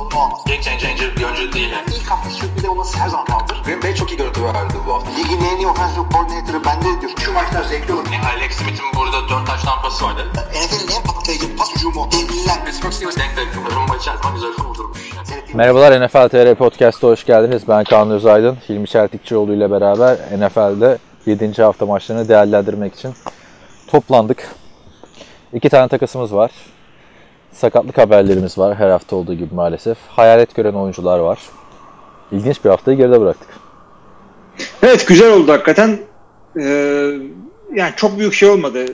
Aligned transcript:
sorunu 0.00 0.24
olmaz. 0.24 0.40
Game 0.46 0.62
changer 0.62 1.16
bir 1.16 1.24
oyuncu 1.24 1.52
değil. 1.52 1.70
Yani. 1.70 1.86
İlk 1.96 2.10
hafta 2.10 2.30
sürpriz 2.30 2.64
olması 2.64 2.98
her 2.98 3.08
zaman 3.08 3.26
kaldır. 3.26 3.62
Green 3.64 3.82
Bay 3.82 3.94
çok 3.94 4.10
iyi 4.12 4.16
görüntü 4.16 4.44
verdi 4.44 4.74
bu 4.86 4.94
hafta. 4.94 5.10
Ligin 5.10 5.44
en 5.44 5.56
iyi 5.56 5.66
offensive 5.66 6.04
coordinator'ı 6.12 6.64
bende 6.64 7.00
diyor. 7.00 7.12
Şu 7.24 7.32
maçlar 7.32 7.62
zevkli 7.62 7.92
olur. 7.94 8.04
Yani 8.12 8.26
Alex 8.36 8.52
Smith'in 8.52 8.86
burada 8.96 9.28
4 9.28 9.46
taş 9.46 9.62
tampası 9.62 10.04
vardı. 10.04 10.26
NFL'in 10.34 10.96
en 10.96 11.02
patlayıcı 11.02 11.56
pas 11.56 11.74
hücumu. 11.76 12.08
Devliler. 12.12 12.64
Pittsburgh 12.64 12.92
Steelers 12.92 13.16
denk 13.16 13.36
denk. 13.36 13.48
Rumba 13.76 13.96
içerisinde 13.96 14.32
güzel 14.34 14.52
kurdurmuş. 14.52 15.10
Merhabalar 15.54 16.06
NFL 16.06 16.28
TR 16.28 16.54
Podcast'a 16.54 17.08
hoş 17.08 17.26
geldiniz. 17.26 17.62
Ben 17.68 17.84
Kaan 17.84 18.10
Özaydın. 18.10 18.58
Hilmi 18.68 18.88
Çeltikçioğlu 18.88 19.54
ile 19.54 19.70
beraber 19.70 20.16
NFL'de 20.38 20.98
7. 21.26 21.62
hafta 21.62 21.86
maçlarını 21.86 22.28
değerlendirmek 22.28 22.94
için 22.94 23.14
toplandık. 23.86 24.48
İki 25.52 25.68
tane 25.68 25.88
takasımız 25.88 26.34
var. 26.34 26.50
Sakatlık 27.52 27.98
haberlerimiz 27.98 28.58
var 28.58 28.76
her 28.76 28.90
hafta 28.90 29.16
olduğu 29.16 29.34
gibi 29.34 29.54
maalesef. 29.54 29.98
Hayalet 30.08 30.54
gören 30.54 30.74
oyuncular 30.74 31.18
var. 31.18 31.38
İlginç 32.32 32.64
bir 32.64 32.70
haftayı 32.70 32.96
geride 32.96 33.20
bıraktık. 33.20 33.48
Evet 34.82 35.06
güzel 35.06 35.32
oldu 35.32 35.52
hakikaten. 35.52 35.98
Ee, 36.60 37.10
yani 37.74 37.92
çok 37.96 38.18
büyük 38.18 38.34
şey 38.34 38.48
olmadı. 38.48 38.86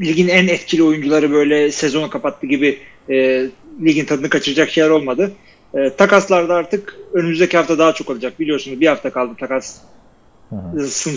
Ligin 0.00 0.28
en 0.28 0.48
etkili 0.48 0.82
oyuncuları 0.82 1.32
böyle 1.32 1.72
sezonu 1.72 2.10
kapattı 2.10 2.46
gibi 2.46 2.78
e, 3.10 3.46
ligin 3.84 4.04
tadını 4.04 4.28
kaçıracak 4.28 4.70
şeyler 4.70 4.90
olmadı. 4.90 5.32
E, 5.74 5.90
takaslarda 5.90 6.54
artık 6.54 6.96
önümüzdeki 7.12 7.56
hafta 7.56 7.78
daha 7.78 7.92
çok 7.92 8.10
olacak. 8.10 8.40
Biliyorsunuz 8.40 8.80
bir 8.80 8.86
hafta 8.86 9.10
kaldı 9.10 9.32
takas 9.40 9.76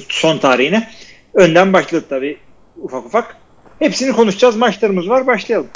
son 0.09 0.37
tarihine. 0.37 0.89
Önden 1.33 1.73
başladı 1.73 2.05
tabii 2.09 2.37
ufak 2.77 3.05
ufak. 3.05 3.37
Hepsini 3.79 4.11
konuşacağız. 4.11 4.55
Maçlarımız 4.55 5.09
var. 5.09 5.27
Başlayalım. 5.27 5.67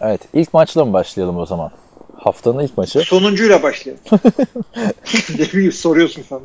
Evet 0.00 0.20
ilk 0.32 0.54
maçla 0.54 0.84
mı 0.84 0.92
başlayalım 0.92 1.38
o 1.38 1.46
zaman? 1.46 1.70
Haftanın 2.16 2.58
ilk 2.58 2.78
maçı. 2.78 3.00
Sonuncuyla 3.00 3.62
başlayalım. 3.62 4.02
Demin 5.38 5.70
soruyorsun 5.70 6.22
sana. 6.22 6.40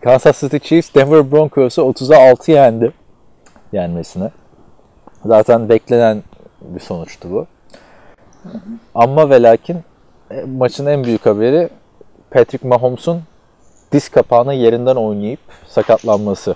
Kansas 0.00 0.40
City 0.40 0.56
Chiefs 0.56 0.94
Denver 0.94 1.32
Broncos'u 1.32 1.82
30'a 1.82 2.30
6 2.30 2.52
yendi 2.52 2.92
yenmesine. 3.72 4.30
Zaten 5.24 5.68
beklenen 5.68 6.22
bir 6.60 6.80
sonuçtu 6.80 7.30
bu. 7.30 7.46
Ama 8.94 9.30
ve 9.30 9.42
lakin 9.42 9.78
e, 10.30 10.44
maçın 10.44 10.86
en 10.86 11.04
büyük 11.04 11.26
haberi 11.26 11.68
Patrick 12.30 12.68
Mahomes'un 12.68 13.22
diz 13.92 14.08
kapağını 14.08 14.54
yerinden 14.54 14.96
oynayıp 14.96 15.40
sakatlanması. 15.68 16.54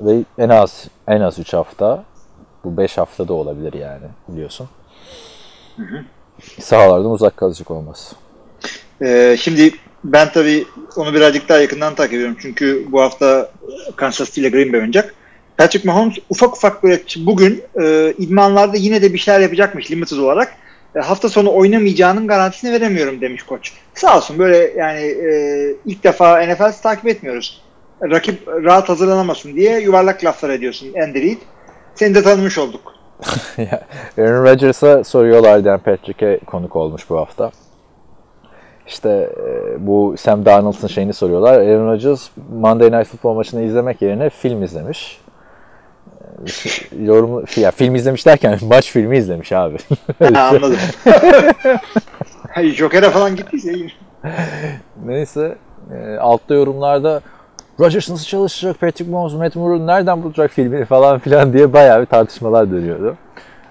Ve 0.00 0.18
en 0.38 0.48
az 0.48 0.88
en 1.08 1.20
az 1.20 1.38
3 1.38 1.52
hafta 1.52 2.04
bu 2.66 2.76
5 2.76 2.98
hafta 2.98 3.28
da 3.28 3.32
olabilir 3.32 3.72
yani 3.72 4.06
biliyorsun. 4.28 4.68
Sahalardan 6.60 7.10
uzak 7.10 7.36
kalacak 7.36 7.70
olması. 7.70 8.16
Ee, 9.02 9.36
şimdi 9.40 9.72
ben 10.04 10.32
tabii 10.32 10.66
onu 10.96 11.14
birazcık 11.14 11.48
daha 11.48 11.58
yakından 11.58 11.94
takip 11.94 12.14
ediyorum. 12.14 12.36
Çünkü 12.40 12.86
bu 12.92 13.00
hafta 13.00 13.50
Kansas 13.96 14.28
City 14.28 14.40
ile 14.40 14.48
Green 14.48 14.72
Bay 14.72 14.80
oynayacak. 14.80 15.14
Patrick 15.58 15.88
Mahomes 15.88 16.16
ufak 16.30 16.56
ufak 16.56 16.82
böyle 16.82 17.02
bugün 17.16 17.62
e, 17.82 18.14
idmanlarda 18.18 18.76
yine 18.76 19.02
de 19.02 19.12
bir 19.12 19.18
şeyler 19.18 19.40
yapacakmış 19.40 19.90
limited 19.90 20.18
olarak. 20.18 20.52
E, 20.96 21.00
hafta 21.00 21.28
sonu 21.28 21.54
oynamayacağının 21.54 22.26
garantisini 22.26 22.72
veremiyorum 22.72 23.20
demiş 23.20 23.42
koç. 23.42 23.72
Sağ 23.94 24.16
olsun 24.16 24.38
böyle 24.38 24.72
yani 24.76 25.00
e, 25.00 25.30
ilk 25.86 26.04
defa 26.04 26.42
NFL 26.42 26.72
takip 26.82 27.06
etmiyoruz. 27.06 27.62
Rakip 28.02 28.48
rahat 28.48 28.88
hazırlanamasın 28.88 29.56
diye 29.56 29.80
yuvarlak 29.80 30.24
laflar 30.24 30.50
ediyorsun 30.50 30.94
Andy 31.02 31.22
Reid. 31.22 31.38
Seni 31.96 32.14
de 32.14 32.22
tanımış 32.22 32.58
olduk. 32.58 32.94
Aaron 34.18 34.44
Rodgers'a 34.44 35.04
soruyorlar 35.04 35.64
Dan 35.64 35.78
Patrick'e 35.78 36.38
konuk 36.46 36.76
olmuş 36.76 37.10
bu 37.10 37.18
hafta. 37.18 37.50
İşte 38.86 39.30
e, 39.46 39.86
bu 39.86 40.14
Sam 40.18 40.44
Darnold'un 40.44 40.88
şeyini 40.88 41.12
soruyorlar. 41.12 41.60
Aaron 41.60 41.86
Rodgers 41.86 42.28
Monday 42.52 42.92
Night 42.92 43.10
Football 43.10 43.34
maçını 43.34 43.62
izlemek 43.62 44.02
yerine 44.02 44.30
film 44.30 44.62
izlemiş. 44.62 45.20
E, 46.92 47.04
Yorum, 47.04 47.44
ya 47.56 47.70
film 47.70 47.94
izlemiş 47.94 48.26
derken 48.26 48.58
maç 48.68 48.90
filmi 48.90 49.18
izlemiş 49.18 49.52
abi. 49.52 49.76
ha, 50.34 50.50
anladım. 50.54 50.78
Joker'e 52.56 53.10
falan 53.10 53.36
gittiyse 53.36 53.72
iyi. 53.72 53.92
Neyse 55.04 55.56
e, 55.94 56.16
altta 56.16 56.54
yorumlarda 56.54 57.20
Rodgers 57.80 58.10
nasıl 58.10 58.24
çalışacak, 58.24 58.80
Patrick 58.80 59.10
Mahomes, 59.10 59.32
Matt 59.32 59.56
Moore'u 59.56 59.86
nereden 59.86 60.22
bulacak 60.22 60.50
filmini 60.50 60.84
falan 60.84 61.18
filan 61.18 61.52
diye 61.52 61.72
bayağı 61.72 62.00
bir 62.00 62.06
tartışmalar 62.06 62.70
dönüyordu. 62.70 63.16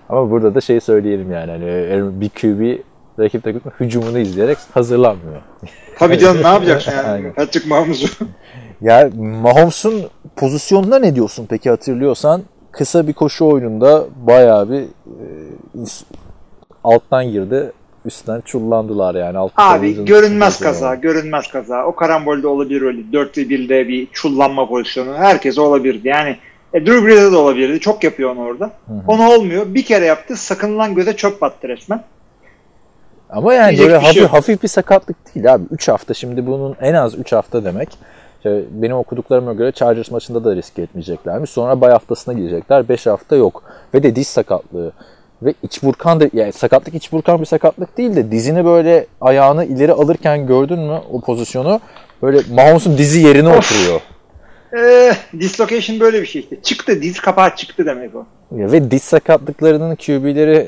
Ama 0.10 0.32
burada 0.32 0.56
da 0.56 0.62
şey 0.62 0.82
söyleyelim 0.82 1.32
yani 1.32 1.52
hani 1.52 2.22
bir 2.22 2.30
QB 2.30 2.80
rakip 3.20 3.44
takım 3.44 3.62
hücumunu 3.80 4.20
izleyerek 4.20 4.58
hazırlanmıyor. 4.74 5.42
Tabii 6.00 6.20
canım 6.20 6.44
ne 6.44 6.48
yapacaksın 6.48 6.92
yani 6.98 7.08
Aynen. 7.08 7.34
Patrick 7.34 7.70
Mahomes'u. 7.70 8.26
Ya 8.82 9.10
Mahomes'un 9.42 10.04
pozisyonuna 10.36 11.00
ne 11.00 11.16
diyorsun 11.16 11.46
peki 11.50 11.70
hatırlıyorsan? 11.70 12.44
Kısa 12.72 13.08
bir 13.08 13.14
koşu 13.14 13.46
oyununda 13.46 14.06
bayağı 14.28 14.70
bir 14.70 14.82
e, 14.82 14.88
alttan 16.84 17.26
girdi. 17.26 17.72
Üstten 18.06 18.42
çullandılar 18.42 19.16
yani. 19.16 19.38
Alt 19.38 19.52
Abi 19.58 20.06
görünmez 20.06 20.60
kaza, 20.60 20.96
görünmez 20.96 21.48
kaza. 21.48 21.86
O 21.86 21.96
karambolde 21.96 22.48
olabilir 22.48 22.82
öyle. 22.82 23.14
4 23.14 23.38
ve 23.38 23.42
1'de 23.42 23.88
bir 23.88 24.08
çullanma 24.12 24.70
pozisyonu. 24.70 25.14
Herkes 25.14 25.58
olabilirdi. 25.58 26.08
Yani 26.08 26.38
e, 26.74 26.86
Drew 26.86 27.06
Brees'e 27.06 27.32
de 27.32 27.36
olabilirdi. 27.36 27.80
Çok 27.80 28.04
yapıyor 28.04 28.32
onu 28.32 28.42
orada. 28.42 28.66
Hı 28.66 28.94
hı. 28.94 29.02
Onu 29.08 29.30
olmuyor. 29.30 29.66
Bir 29.74 29.86
kere 29.86 30.06
yaptı. 30.06 30.36
Sakınılan 30.36 30.96
göze 30.96 31.16
çöp 31.16 31.42
battı 31.42 31.68
resmen. 31.68 32.04
Ama 33.30 33.54
yani 33.54 33.78
Diyecek 33.78 33.88
böyle 33.88 34.00
bir 34.00 34.02
hafif, 34.02 34.14
şey 34.14 34.28
hafif 34.28 34.64
bir 34.64 34.68
sakatlık 34.68 35.36
değil 35.36 35.54
abi. 35.54 35.64
3 35.72 35.88
hafta 35.88 36.14
şimdi 36.14 36.48
bunun 36.48 36.76
en 36.82 36.94
az 36.94 37.16
3 37.16 37.32
hafta 37.32 37.64
demek. 37.64 37.90
İşte 38.38 38.64
benim 38.72 38.96
okuduklarıma 38.96 39.54
göre 39.54 39.72
Chargers 39.72 40.12
maçında 40.12 40.44
da 40.44 40.56
risk 40.56 40.80
etmeyeceklermiş. 40.80 41.50
Sonra 41.50 41.82
bay 41.82 41.92
haftasına 41.92 42.34
girecekler. 42.34 42.90
5 42.90 43.06
hafta 43.06 43.36
yok. 43.36 43.64
Ve 43.94 44.04
de 44.04 44.16
diz 44.16 44.28
sakatlığı. 44.28 44.92
Ve 45.46 45.54
iç 45.64 45.84
burkan 45.84 46.20
da 46.20 46.30
yani 46.34 46.54
sakatlık 46.54 46.96
iç 46.96 47.12
burkan 47.12 47.40
bir 47.42 47.46
sakatlık 47.46 47.98
değil 47.98 48.16
de 48.16 48.32
dizini 48.32 48.66
böyle 48.66 49.06
ayağını 49.22 49.66
ileri 49.66 49.92
alırken 49.92 50.48
gördün 50.48 50.80
mü 50.80 51.02
o 51.12 51.22
pozisyonu? 51.22 51.80
Böyle 52.22 52.40
Mahomes'un 52.54 52.98
dizi 52.98 53.20
yerine 53.20 53.50
of. 53.50 53.58
oturuyor. 53.58 54.02
Ee, 54.78 55.14
dislocation 55.40 56.00
böyle 56.00 56.22
bir 56.22 56.26
şey 56.26 56.42
işte. 56.42 56.62
Çıktı 56.62 57.02
diz 57.02 57.20
kapağı 57.20 57.56
çıktı 57.56 57.86
demek 57.86 58.16
o. 58.16 58.26
Ya 58.58 58.72
ve 58.72 58.92
diz 58.92 59.04
sakatlıklarının 59.04 59.96
QB'leri 59.96 60.68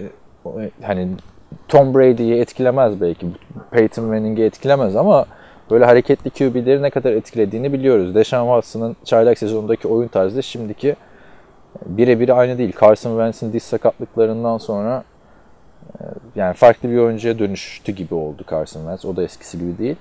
hani 0.82 1.08
Tom 1.68 1.94
Brady'yi 1.94 2.36
etkilemez 2.42 3.02
belki. 3.02 3.26
Peyton 3.72 4.06
Manning'i 4.06 4.44
etkilemez 4.44 4.96
ama 4.96 5.26
böyle 5.72 5.86
hareketli 5.86 6.30
QB'leri 6.30 6.82
ne 6.82 6.90
kadar 6.90 7.12
etkilediğini 7.12 7.74
biliyoruz. 7.74 8.16
Deshaun 8.16 8.48
Watson'ın 8.48 8.96
çaylak 9.06 9.38
sezonundaki 9.38 9.88
oyun 9.88 10.08
tarzı 10.08 10.44
şimdiki 10.44 10.96
birebir 11.86 12.40
aynı 12.40 12.58
değil. 12.58 12.74
Carson 12.82 13.12
Wentz'in 13.12 13.54
diz 13.54 13.64
sakatlıklarından 13.64 14.58
sonra 14.58 15.04
yani 16.36 16.54
farklı 16.54 16.90
bir 16.90 16.98
oyuncuya 16.98 17.40
dönüştü 17.40 17.92
gibi 17.92 18.16
oldu 18.16 18.44
Carson 18.52 18.80
Wentz. 18.80 19.06
O 19.06 19.16
da 19.16 19.24
eskisi 19.24 19.60
gibi 19.60 19.78
değil. 19.78 19.96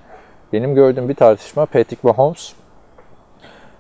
Benim 0.53 0.75
gördüğüm 0.75 1.09
bir 1.09 1.15
tartışma 1.15 1.67
Patrick 1.67 1.99
Mahomes 2.03 2.53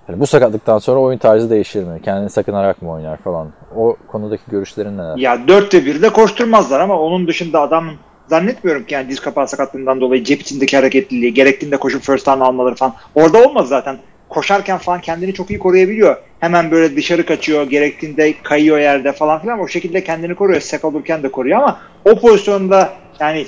yani 0.08 0.20
bu 0.20 0.26
sakatlıktan 0.26 0.78
sonra 0.78 1.00
oyun 1.00 1.18
tarzı 1.18 1.50
değişir 1.50 1.84
mi? 1.84 2.00
Kendini 2.04 2.30
sakınarak 2.30 2.82
mı 2.82 2.90
oynar 2.90 3.16
falan? 3.16 3.48
O 3.76 3.96
konudaki 4.08 4.42
görüşlerin 4.50 4.98
neler? 4.98 5.16
Ya 5.16 5.48
dörtte 5.48 5.84
bir 5.84 6.02
de 6.02 6.08
koşturmazlar 6.08 6.80
ama 6.80 7.00
onun 7.00 7.26
dışında 7.26 7.60
adam 7.60 7.90
zannetmiyorum 8.26 8.84
ki 8.84 8.94
yani 8.94 9.08
diz 9.08 9.20
kapağı 9.20 9.48
sakatlığından 9.48 10.00
dolayı 10.00 10.24
cep 10.24 10.40
içindeki 10.40 10.76
hareketliliği, 10.76 11.34
gerektiğinde 11.34 11.76
koşup 11.76 12.02
first 12.02 12.26
down 12.26 12.40
almaları 12.40 12.74
falan. 12.74 12.94
Orada 13.14 13.48
olmaz 13.48 13.68
zaten. 13.68 13.98
Koşarken 14.28 14.78
falan 14.78 15.00
kendini 15.00 15.34
çok 15.34 15.50
iyi 15.50 15.58
koruyabiliyor. 15.58 16.16
Hemen 16.40 16.70
böyle 16.70 16.96
dışarı 16.96 17.26
kaçıyor, 17.26 17.70
gerektiğinde 17.70 18.34
kayıyor 18.42 18.78
yerde 18.78 19.12
falan 19.12 19.40
filan. 19.40 19.60
O 19.60 19.68
şekilde 19.68 20.04
kendini 20.04 20.34
koruyor. 20.34 20.60
Sek 20.60 20.84
olurken 20.84 21.22
de 21.22 21.28
koruyor 21.28 21.58
ama 21.58 21.80
o 22.04 22.20
pozisyonda 22.20 22.92
yani 23.20 23.46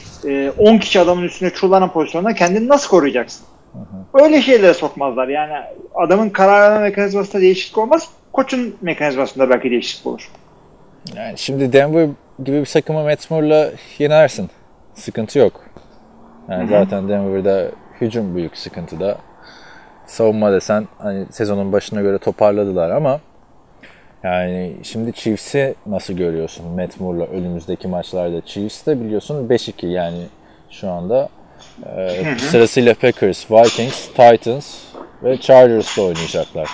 10 0.58 0.74
e, 0.74 0.78
kişi 0.78 1.00
adamın 1.00 1.22
üstüne 1.22 1.50
çullanan 1.50 1.92
pozisyonda 1.92 2.34
kendini 2.34 2.68
nasıl 2.68 2.88
koruyacaksın? 2.88 3.46
Öyle 4.14 4.42
şeylere 4.42 4.74
sokmazlar. 4.74 5.28
Yani 5.28 5.52
adamın 5.94 6.30
karar 6.30 6.70
verme 6.70 6.88
mekanizmasında 6.88 7.42
değişiklik 7.42 7.78
olmaz. 7.78 8.08
Koçun 8.32 8.76
mekanizmasında 8.82 9.50
belki 9.50 9.70
değişiklik 9.70 10.06
olur. 10.06 10.30
Yani 11.16 11.38
şimdi 11.38 11.72
Denver 11.72 12.08
gibi 12.44 12.60
bir 12.60 12.66
takımı 12.66 13.04
Matt 13.04 13.30
Moore'la 13.30 13.70
yenersin. 13.98 14.50
Sıkıntı 14.94 15.38
yok. 15.38 15.52
Yani 16.48 16.62
Hı-hı. 16.62 16.70
zaten 16.70 17.08
Denver'da 17.08 17.70
hücum 18.00 18.36
büyük 18.36 18.56
sıkıntıda. 18.56 19.18
Savunma 20.08 20.52
desen 20.52 20.88
hani 20.98 21.26
sezonun 21.30 21.72
başına 21.72 22.00
göre 22.00 22.18
toparladılar 22.18 22.90
ama 22.90 23.20
yani 24.22 24.72
şimdi 24.82 25.12
Chiefs'i 25.12 25.74
nasıl 25.86 26.14
görüyorsun 26.14 26.66
Matt 26.66 27.00
Moore'la 27.00 27.24
önümüzdeki 27.24 27.88
maçlarda? 27.88 28.40
Chiefs 28.40 28.86
de 28.86 29.00
biliyorsun 29.00 29.48
5-2 29.48 29.86
yani 29.86 30.26
şu 30.70 30.90
anda 30.90 31.28
ee, 31.86 32.24
sırasıyla 32.38 32.94
Packers, 32.94 33.50
Vikings, 33.50 34.06
Titans, 34.06 34.76
ve 35.22 35.36
Chargers'la 35.36 36.02
oynayacaklar. 36.02 36.70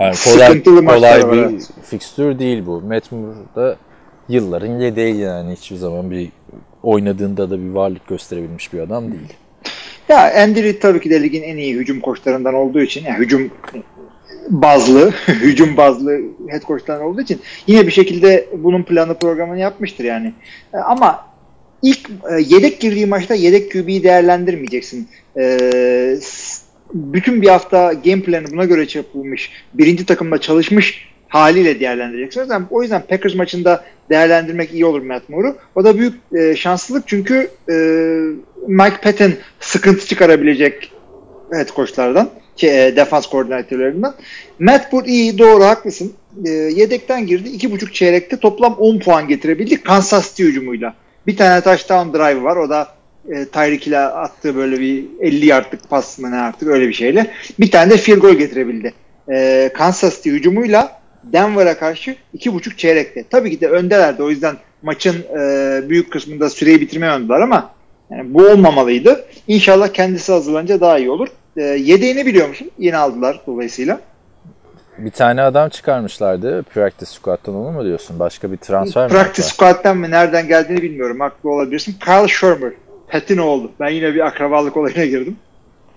Yani 0.00 0.14
kolay, 0.24 0.62
kolay 0.84 1.32
bir 1.32 1.38
evet. 1.38 1.70
fikstür 1.82 2.38
değil 2.38 2.66
bu. 2.66 2.80
Matt 2.80 3.12
Moore 3.12 3.36
da 3.56 3.76
yılların 4.28 4.80
yedeği 4.80 5.16
yani 5.16 5.52
hiçbir 5.52 5.76
zaman 5.76 6.10
bir 6.10 6.32
oynadığında 6.82 7.50
da 7.50 7.60
bir 7.60 7.70
varlık 7.70 8.06
gösterebilmiş 8.06 8.72
bir 8.72 8.80
adam 8.80 9.12
değil. 9.12 9.32
Ya 10.08 10.42
Andy 10.42 10.72
tabii 10.72 11.00
ki 11.00 11.10
de 11.10 11.22
ligin 11.22 11.42
en 11.42 11.56
iyi 11.56 11.74
hücum 11.74 12.00
koçlarından 12.00 12.54
olduğu 12.54 12.80
için 12.80 13.04
yani 13.04 13.18
hücum 13.18 13.50
bazlı, 14.48 15.10
hücum 15.26 15.76
bazlı 15.76 16.20
head 16.48 16.62
coach'tan 16.62 17.00
olduğu 17.00 17.20
için 17.20 17.40
yine 17.66 17.86
bir 17.86 17.92
şekilde 17.92 18.48
bunun 18.58 18.82
planı 18.82 19.18
programını 19.18 19.58
yapmıştır 19.58 20.04
yani. 20.04 20.32
Ama 20.72 21.26
ilk 21.82 22.10
e, 22.10 22.34
yedek 22.48 22.80
girdiği 22.80 23.06
maçta 23.06 23.34
yedek 23.34 23.72
QB'yi 23.72 24.02
değerlendirmeyeceksin. 24.02 25.08
E, 25.36 25.58
bütün 26.94 27.42
bir 27.42 27.48
hafta 27.48 27.92
game 27.92 28.22
planı 28.22 28.50
buna 28.52 28.64
göre 28.64 28.86
yapılmış, 28.94 29.50
birinci 29.74 30.06
takımda 30.06 30.38
çalışmış 30.40 31.08
haliyle 31.28 31.80
değerlendireceksin. 31.80 32.40
O 32.40 32.42
yüzden, 32.42 32.66
o 32.70 32.82
yüzden 32.82 33.02
Packers 33.08 33.34
maçında 33.34 33.84
değerlendirmek 34.10 34.72
iyi 34.72 34.84
olur 34.84 35.02
Matt 35.02 35.28
Moore'u. 35.28 35.56
O 35.74 35.84
da 35.84 35.98
büyük 35.98 36.14
e, 36.34 36.56
şanslılık 36.56 37.08
çünkü 37.08 37.50
e, 37.70 37.74
Mike 38.66 38.96
Patton 39.02 39.32
sıkıntı 39.60 40.06
çıkarabilecek 40.06 40.92
head 41.52 41.68
coachlardan, 41.76 42.30
şey, 42.56 42.86
e, 42.86 42.96
defans 42.96 43.26
koordinatörlerinden. 43.26 44.12
Matt 44.58 44.92
Moore 44.92 45.06
iyi, 45.06 45.38
doğru, 45.38 45.64
haklısın. 45.64 46.12
E, 46.46 46.50
yedekten 46.50 47.26
girdi. 47.26 47.48
iki 47.48 47.70
buçuk 47.70 47.94
çeyrekte 47.94 48.36
toplam 48.36 48.74
10 48.74 48.98
puan 48.98 49.28
getirebildi 49.28 49.82
Kansas 49.82 50.30
City 50.30 50.42
hücumuyla. 50.42 50.94
Bir 51.26 51.36
tane 51.36 51.60
touchdown 51.60 52.18
drive 52.18 52.42
var. 52.42 52.56
O 52.56 52.70
da 52.70 52.88
e, 53.28 53.44
Tyreek 53.44 53.86
ile 53.86 53.98
attığı 53.98 54.56
böyle 54.56 54.80
bir 54.80 55.04
50 55.20 55.46
yardlık 55.46 55.90
pas 55.90 56.18
mı 56.18 56.30
ne 56.30 56.36
artık 56.36 56.68
öyle 56.68 56.88
bir 56.88 56.92
şeyle. 56.92 57.30
Bir 57.60 57.70
tane 57.70 57.90
de 57.90 57.96
field 57.96 58.18
goal 58.18 58.34
getirebildi. 58.34 58.94
E, 59.30 59.70
Kansas 59.74 60.16
City 60.16 60.30
hücumuyla 60.30 60.97
Denver'a 61.24 61.78
karşı 61.78 62.16
iki 62.34 62.54
buçuk 62.54 62.78
çeyrekte. 62.78 63.24
Tabii 63.30 63.50
ki 63.50 63.60
de 63.60 63.68
öndelerdi. 63.68 64.22
O 64.22 64.30
yüzden 64.30 64.56
maçın 64.82 65.16
e, 65.38 65.82
büyük 65.88 66.12
kısmında 66.12 66.50
süreyi 66.50 66.80
bitirmeye 66.80 67.12
oynadılar 67.12 67.40
ama 67.40 67.70
yani 68.10 68.34
bu 68.34 68.46
olmamalıydı. 68.46 69.24
İnşallah 69.48 69.88
kendisi 69.88 70.32
hazırlanınca 70.32 70.80
daha 70.80 70.98
iyi 70.98 71.10
olur. 71.10 71.28
E, 71.56 71.62
yedeğini 71.62 72.26
biliyor 72.26 72.48
musun? 72.48 72.70
Yeni 72.78 72.96
aldılar 72.96 73.40
dolayısıyla. 73.46 74.00
Bir 74.98 75.10
tane 75.10 75.42
adam 75.42 75.68
çıkarmışlardı 75.68 76.62
practice 76.62 77.10
squad'tan 77.10 77.54
onu 77.54 77.72
mu 77.72 77.84
diyorsun? 77.84 78.18
Başka 78.18 78.52
bir 78.52 78.56
transfer 78.56 79.04
mi? 79.04 79.12
Practice 79.12 79.48
squad'dan 79.48 79.96
mı 79.96 80.10
nereden 80.10 80.48
geldiğini 80.48 80.82
bilmiyorum. 80.82 81.20
Haklı 81.20 81.50
olabilirsin. 81.50 81.96
Kyle 82.04 82.28
Shermer. 82.28 82.72
Pat'in 83.08 83.38
oğlu. 83.38 83.70
Ben 83.80 83.88
yine 83.88 84.14
bir 84.14 84.26
akrabalık 84.26 84.76
olayına 84.76 85.04
girdim. 85.04 85.36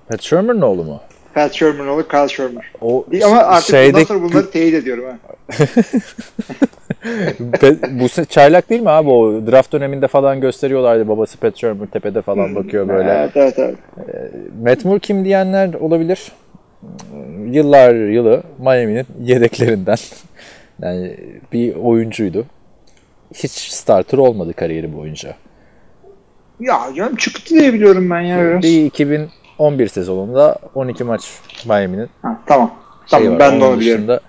Pat 0.08 0.22
Shermer'ın 0.22 0.62
oğlu 0.62 0.84
mu? 0.84 1.02
Pat 1.34 1.54
Shermer'ın 1.54 1.88
oğlu 1.88 2.08
Kyle 2.08 2.28
Shermer. 2.28 2.72
O 2.82 3.06
Ama 3.26 3.38
artık 3.38 3.70
bundan 3.70 3.84
şeyde 3.84 4.06
sonra 4.06 4.24
bunları 4.24 4.52
teyit 4.52 4.74
ediyorum. 4.74 5.06
Ha. 5.06 5.18
Bu 7.92 8.26
çaylak 8.26 8.70
değil 8.70 8.82
mi 8.82 8.90
abi 8.90 9.10
o 9.10 9.48
draft 9.52 9.74
döneminde 9.74 10.08
falan 10.08 10.42
gösteriyorlardı 10.42 11.08
babası 11.08 11.38
Pat 11.38 11.58
Shermer 11.58 11.88
tepede 11.88 12.22
falan 12.22 12.56
bakıyor 12.56 12.88
böyle. 12.88 13.10
Evet, 13.12 13.32
evet, 13.36 13.60
evet. 13.60 13.76
Matt 14.64 14.86
Moore 14.86 15.00
kim 15.00 15.26
diyenler 15.26 15.74
olabilir. 15.74 16.32
Yıllar 17.46 17.94
yılı 17.96 18.44
Miami'nin 18.60 19.06
yedeklerinden. 19.24 19.98
Yani 20.82 21.18
bir 21.54 21.76
oyuncuydu. 21.76 22.46
Hiç 23.34 23.52
starter 23.52 24.18
olmadı 24.18 24.54
kariyeri 24.54 24.98
boyunca. 24.98 25.36
Ya 26.60 26.80
canım 26.96 27.16
çıktı 27.16 27.56
diye 27.56 27.74
biliyorum 27.74 28.10
ben 28.10 28.22
ya 28.22 28.42
biraz. 28.42 28.64
Bir 28.64 28.90
2011 29.54 29.88
sezonunda 29.88 30.56
12 30.76 31.04
maç 31.04 31.40
Miami'nin 31.66 32.10
tamam. 32.46 32.72
Tamam 33.10 33.32
var. 33.32 33.40
ben 33.40 33.62
de 33.62 33.66
Onun 33.66 33.74
onu 33.74 33.80
biliyorum. 33.80 34.20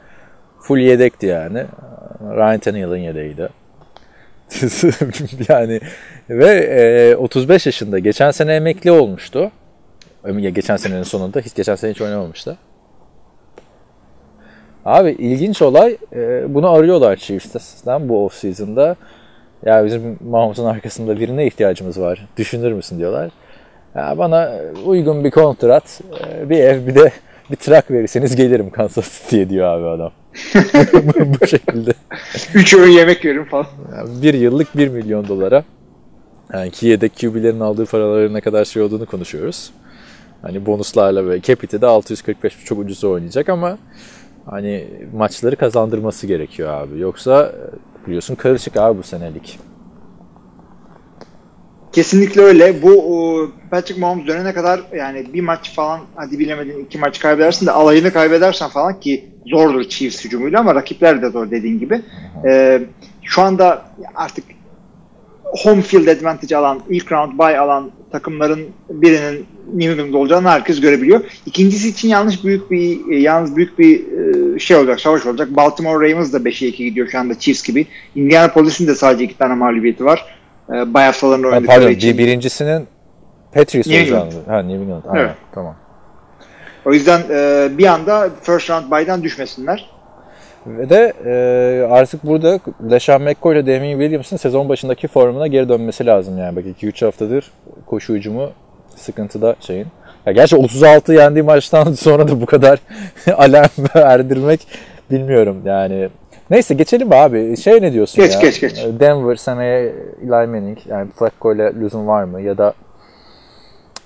full 0.60 0.78
yedekti 0.78 1.26
yani. 1.26 1.64
Ryan 2.20 2.58
Tannehill'in 2.58 2.96
yedeğiydi. 2.96 3.48
yani 5.48 5.80
ve 6.30 6.50
e, 7.10 7.16
35 7.16 7.66
yaşında 7.66 7.98
geçen 7.98 8.30
sene 8.30 8.54
emekli 8.54 8.92
olmuştu. 8.92 9.50
Ya 10.26 10.50
geçen 10.50 10.76
senenin 10.76 11.02
sonunda 11.02 11.40
hiç 11.40 11.54
geçen 11.54 11.74
sene 11.74 11.90
hiç 11.90 12.00
oynamamıştı. 12.00 12.58
Abi 14.84 15.10
ilginç 15.10 15.62
olay 15.62 15.96
e, 16.12 16.54
bunu 16.54 16.70
arıyorlar 16.70 17.16
Chiefs'ten 17.16 18.08
bu 18.08 18.24
offseason'da. 18.24 18.96
Ya 19.64 19.84
bizim 19.84 20.19
Mahmut'un 20.30 20.64
arkasında 20.64 21.20
birine 21.20 21.46
ihtiyacımız 21.46 22.00
var. 22.00 22.28
Düşünür 22.36 22.72
müsün 22.72 22.98
diyorlar. 22.98 23.30
Ya 23.94 24.19
bana 24.19 24.53
uygun 24.85 25.25
bir 25.25 25.31
kontrat, 25.31 26.00
e, 26.27 26.50
bir 26.50 26.59
ev 26.59 26.87
bir 26.87 26.94
de 26.94 27.12
bir 27.50 27.56
trak 27.56 27.91
verirseniz 27.91 28.37
gelirim 28.37 28.71
Kansas 28.71 29.23
City'ye 29.23 29.50
diyor 29.50 29.67
abi 29.67 29.87
adam. 29.87 30.12
bu 31.41 31.47
şekilde. 31.47 31.93
Üç 32.55 32.75
öğün 32.75 32.91
yemek 32.91 33.25
verin 33.25 33.44
falan. 33.44 33.67
Yani 33.97 34.23
bir 34.23 34.35
yıllık 34.35 34.77
1 34.77 34.89
milyon 34.89 35.29
dolara. 35.29 35.65
Yani 36.53 36.71
ki 36.71 36.87
yedek 36.87 37.17
QB'lerin 37.21 37.61
aldığı 37.61 37.87
paraların 37.87 38.35
ne 38.35 38.41
kadar 38.41 38.65
şey 38.65 38.83
olduğunu 38.83 39.06
konuşuyoruz. 39.06 39.71
Hani 40.43 40.67
bonuslarla 40.67 41.29
ve 41.29 41.43
Capit'i 41.43 41.81
de 41.81 41.87
645 41.87 42.65
çok 42.65 42.79
ucuza 42.79 43.09
oynayacak 43.09 43.49
ama 43.49 43.79
hani 44.47 44.87
maçları 45.15 45.56
kazandırması 45.56 46.27
gerekiyor 46.27 46.71
abi. 46.71 46.99
Yoksa 46.99 47.53
e, 48.05 48.06
biliyorsun 48.06 48.35
karışık 48.35 48.77
abi 48.77 48.99
bu 48.99 49.03
senelik. 49.03 49.59
Kesinlikle 51.93 52.43
öyle. 52.43 52.83
Bu 52.83 53.53
Patrick 53.71 54.00
Mahomes 54.00 54.27
dönene 54.27 54.53
kadar 54.53 54.81
yani 54.97 55.27
bir 55.33 55.41
maç 55.41 55.75
falan 55.75 56.00
hadi 56.15 56.39
bilemedin 56.39 56.85
iki 56.85 56.99
maç 56.99 57.21
kaybedersin 57.21 57.67
de 57.67 57.71
alayını 57.71 58.12
kaybedersen 58.12 58.69
falan 58.69 59.00
ki 59.00 59.25
zordur 59.47 59.85
Chiefs 59.85 60.25
hücumuyla 60.25 60.61
ama 60.61 60.75
rakipler 60.75 61.23
de 61.23 61.31
zor 61.31 61.50
dediğin 61.50 61.79
gibi. 61.79 62.00
Ee, 62.49 62.83
şu 63.23 63.43
anda 63.43 63.87
artık 64.15 64.44
home 65.44 65.83
field 65.83 66.06
advantage 66.06 66.56
alan, 66.56 66.81
ilk 66.89 67.12
round 67.12 67.39
bye 67.39 67.59
alan 67.59 67.91
takımların 68.12 68.61
birinin 68.91 69.47
New 69.75 69.93
England 69.93 70.15
olacağını 70.15 70.49
herkes 70.49 70.81
görebiliyor. 70.81 71.21
İkincisi 71.47 71.89
için 71.89 72.09
yanlış 72.09 72.44
büyük 72.44 72.71
bir 72.71 73.06
yalnız 73.06 73.56
büyük 73.56 73.79
bir 73.79 74.00
e, 74.00 74.59
şey 74.59 74.77
olacak, 74.77 75.00
savaş 75.00 75.27
olacak. 75.27 75.56
Baltimore 75.56 76.11
Ravens 76.11 76.33
da 76.33 76.37
5'e 76.39 76.69
2 76.69 76.85
gidiyor 76.85 77.09
şu 77.09 77.19
anda 77.19 77.39
Chiefs 77.39 77.62
gibi. 77.62 77.87
Indianapolis'in 78.15 78.87
de 78.87 78.94
sadece 78.94 79.25
iki 79.25 79.39
tane 79.39 79.55
mağlubiyeti 79.55 80.05
var. 80.05 80.42
E, 80.74 80.94
bay 80.94 81.05
haftalarını 81.05 81.46
Ha, 81.46 81.52
oynadıkları 81.52 81.81
pardon 81.81 81.91
için. 81.93 82.12
bir, 82.12 82.19
birincisinin 82.19 82.86
Patriots 83.55 83.88
New. 83.88 84.17
Ha 84.46 84.62
New 84.62 84.82
England. 84.82 85.02
Aynen, 85.08 85.24
Evet. 85.24 85.34
Tamam. 85.55 85.74
O 86.84 86.93
yüzden 86.93 87.20
e, 87.31 87.69
bir 87.79 87.86
anda 87.86 88.29
first 88.43 88.70
round 88.70 88.93
by'dan 88.93 89.22
düşmesinler. 89.22 89.91
Ve 90.67 90.91
de 90.91 91.12
e, 91.26 91.86
artık 91.93 92.24
burada 92.26 92.58
LeSean 92.91 93.22
McCoy 93.22 93.55
ile 93.55 93.67
Damien 93.67 93.98
Williams'ın 93.98 94.36
sezon 94.36 94.69
başındaki 94.69 95.08
formuna 95.08 95.46
geri 95.46 95.69
dönmesi 95.69 96.06
lazım 96.06 96.38
yani. 96.38 96.56
Bak 96.56 96.64
2-3 96.82 97.05
haftadır 97.05 97.50
koşu 97.86 98.14
hücumu 98.14 98.50
sıkıntıda 98.96 99.56
şeyin. 99.60 99.86
Ya 100.26 100.32
gerçi 100.32 100.56
36 100.56 101.12
yendiği 101.12 101.43
maçtan 101.43 101.93
sonra 101.93 102.29
da 102.29 102.41
bu 102.41 102.46
kadar 102.46 102.79
alarm 103.36 103.84
erdirmek 103.94 104.67
bilmiyorum 105.10 105.62
yani. 105.64 106.08
Neyse 106.51 106.75
geçelim 106.75 107.13
abi. 107.13 107.56
Şey 107.56 107.82
ne 107.82 107.93
diyorsun 107.93 108.25
Geç, 108.25 108.34
ya? 108.34 108.41
geç, 108.41 108.61
geç. 108.61 108.77
Denver 109.01 109.37
seneye 109.37 109.94
Eli 110.22 110.29
Manning 110.46 110.79
yani 110.87 111.11
Flacco 111.19 111.55
ile 111.55 111.72
lüzum 111.81 112.06
var 112.06 112.25
mı? 112.25 112.41
Ya 112.43 112.58
da 112.58 112.75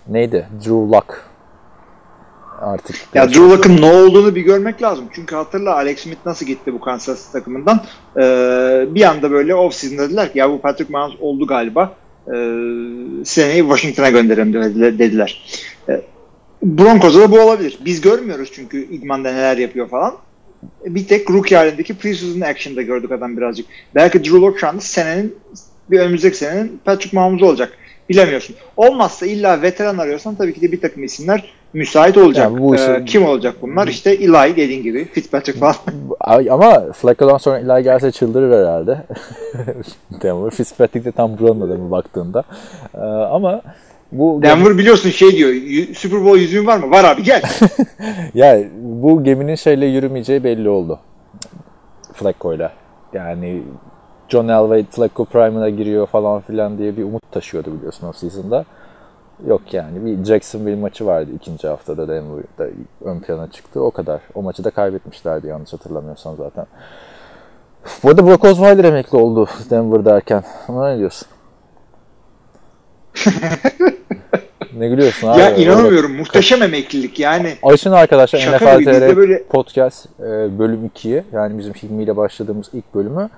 neydi? 0.09 0.47
Drew 0.59 0.71
Luck 0.97 1.25
artık. 2.61 2.97
Ya 3.14 3.28
Drew 3.28 3.43
Luck'ın 3.43 3.83
ne 3.83 3.93
olduğunu 3.93 4.35
bir 4.35 4.40
görmek 4.40 4.83
lazım. 4.83 5.05
Çünkü 5.14 5.37
hatırla 5.37 5.75
Alex 5.75 6.00
Smith 6.00 6.26
nasıl 6.26 6.47
gitti 6.47 6.73
bu 6.73 6.81
Kansas 6.81 7.19
City 7.26 7.38
takımından. 7.38 7.81
Ee, 8.16 8.87
bir 8.95 9.02
anda 9.02 9.31
böyle 9.31 9.52
off-season 9.52 9.99
dediler 9.99 10.33
ki 10.33 10.38
ya 10.38 10.50
bu 10.50 10.61
Patrick 10.61 10.93
Mahomes 10.93 11.21
oldu 11.21 11.47
galiba. 11.47 11.93
Ee, 12.26 12.33
seneyi 13.25 13.61
Washington'a 13.61 14.11
gönderelim 14.11 14.52
dediler. 14.52 14.99
dediler. 14.99 15.45
Ee, 15.88 16.00
Broncos'a 16.62 17.21
da 17.21 17.31
bu 17.31 17.40
olabilir. 17.40 17.78
Biz 17.85 18.00
görmüyoruz 18.00 18.50
çünkü 18.55 18.78
idmanda 18.85 19.33
neler 19.33 19.57
yapıyor 19.57 19.88
falan. 19.88 20.14
Bir 20.86 21.08
tek 21.08 21.30
rookie 21.30 21.56
halindeki 21.56 21.94
preseason 21.98 22.40
action'da 22.40 22.82
gördük 22.82 23.12
adam 23.12 23.36
birazcık. 23.36 23.66
Belki 23.94 24.25
Drew 24.25 24.36
Luck 24.38 24.58
şu 24.60 24.68
anda 24.68 24.80
senenin 24.80 25.36
bir 25.90 26.00
önümüzdeki 26.00 26.36
senenin 26.36 26.80
Patrick 26.84 27.16
Mahomes 27.16 27.42
olacak. 27.42 27.72
Bilemiyorsun. 28.08 28.56
Olmazsa 28.76 29.26
illa 29.26 29.62
veteran 29.62 29.98
arıyorsan 29.98 30.34
tabii 30.34 30.54
ki 30.54 30.62
de 30.62 30.72
bir 30.72 30.80
takım 30.80 31.04
isimler 31.04 31.52
müsait 31.72 32.16
olacak. 32.16 32.44
Yani 32.50 32.62
bu 32.62 32.75
işi- 32.75 32.84
Ee, 32.90 33.04
kim 33.04 33.25
olacak 33.26 33.54
bunlar? 33.62 33.88
İşte 33.88 34.10
Eli 34.10 34.56
dediğin 34.56 34.82
gibi. 34.82 35.04
Fitzpatrick 35.04 35.58
falan. 35.60 35.75
Ama 36.50 36.92
Flacco'dan 36.92 37.38
sonra 37.38 37.58
Eli 37.58 37.82
gelse 37.84 38.12
çıldırır 38.12 38.58
herhalde. 38.58 38.98
Denver. 40.22 40.50
Fitzpatrick 40.50 41.04
de 41.04 41.12
tam 41.12 41.38
buranın 41.38 41.60
adamı 41.60 41.90
baktığında. 41.90 42.44
Ee, 42.94 42.98
ama 43.30 43.62
bu 44.12 44.42
Denver 44.42 44.78
biliyorsun 44.78 45.10
şey 45.10 45.30
diyor. 45.36 45.50
"Y- 45.50 45.94
Super 45.94 46.25
Bowl 46.25 46.38
yüzüğün 46.38 46.66
var 46.66 46.76
mı? 46.78 46.90
Var 46.90 47.04
abi 47.04 47.22
gel. 47.22 47.42
ya 48.34 48.58
bu 48.82 49.25
geminin 49.25 49.54
şeyle 49.54 49.86
yürümeyeceği 49.86 50.44
belli 50.44 50.68
oldu. 50.68 50.98
Flacco'yla. 52.12 52.72
Yani 53.12 53.62
John 54.28 54.48
Elway 54.48 54.84
Flacco 54.90 55.25
Prime'ına 55.25 55.68
giriyor 55.68 56.06
falan 56.06 56.40
filan 56.40 56.78
diye 56.78 56.96
bir 56.96 57.02
umut 57.04 57.32
taşıyordu 57.32 57.72
biliyorsun 57.78 58.08
o 58.08 58.12
season'da. 58.12 58.64
Yok 59.46 59.75
yani 59.75 60.04
bir 60.06 60.25
Jacksonville 60.25 60.80
maçı 60.80 61.06
vardı 61.06 61.30
ikinci 61.36 61.68
haftada 61.68 62.08
Denver'da 62.08 62.66
ön 63.04 63.20
plana 63.20 63.50
çıktı. 63.50 63.82
O 63.82 63.90
kadar. 63.90 64.20
O 64.34 64.42
maçı 64.42 64.64
da 64.64 64.70
kaybetmişlerdi 64.70 65.46
yanlış 65.46 65.72
hatırlamıyorsam 65.72 66.36
zaten. 66.36 66.66
Bu 68.02 68.08
arada 68.08 68.26
Brock 68.26 68.44
Osweiler 68.44 68.84
emekli 68.84 69.18
oldu 69.18 69.48
Denver 69.70 70.04
derken. 70.04 70.44
Ona 70.68 70.88
ne 70.92 70.98
diyorsun? 70.98 71.28
ne 74.78 74.88
gülüyorsun 74.88 75.28
abi? 75.28 75.40
ya 75.40 75.56
inanamıyorum. 75.56 76.16
Muhteşem 76.16 76.62
emeklilik 76.62 77.21
yani. 77.21 77.54
Açın 77.62 77.92
arkadaşlar 77.92 78.38
Şaka 78.38 78.78
NFL 78.78 78.85
TR 78.85 79.16
böyle- 79.16 79.42
Podcast 79.42 80.06
e, 80.21 80.59
bölüm 80.59 80.87
2'yi 80.97 81.25
yani 81.33 81.59
bizim 81.59 81.75
Hilmi 81.75 82.02
ile 82.02 82.16
başladığımız 82.16 82.66
ilk 82.73 82.95
bölümü. 82.95 83.28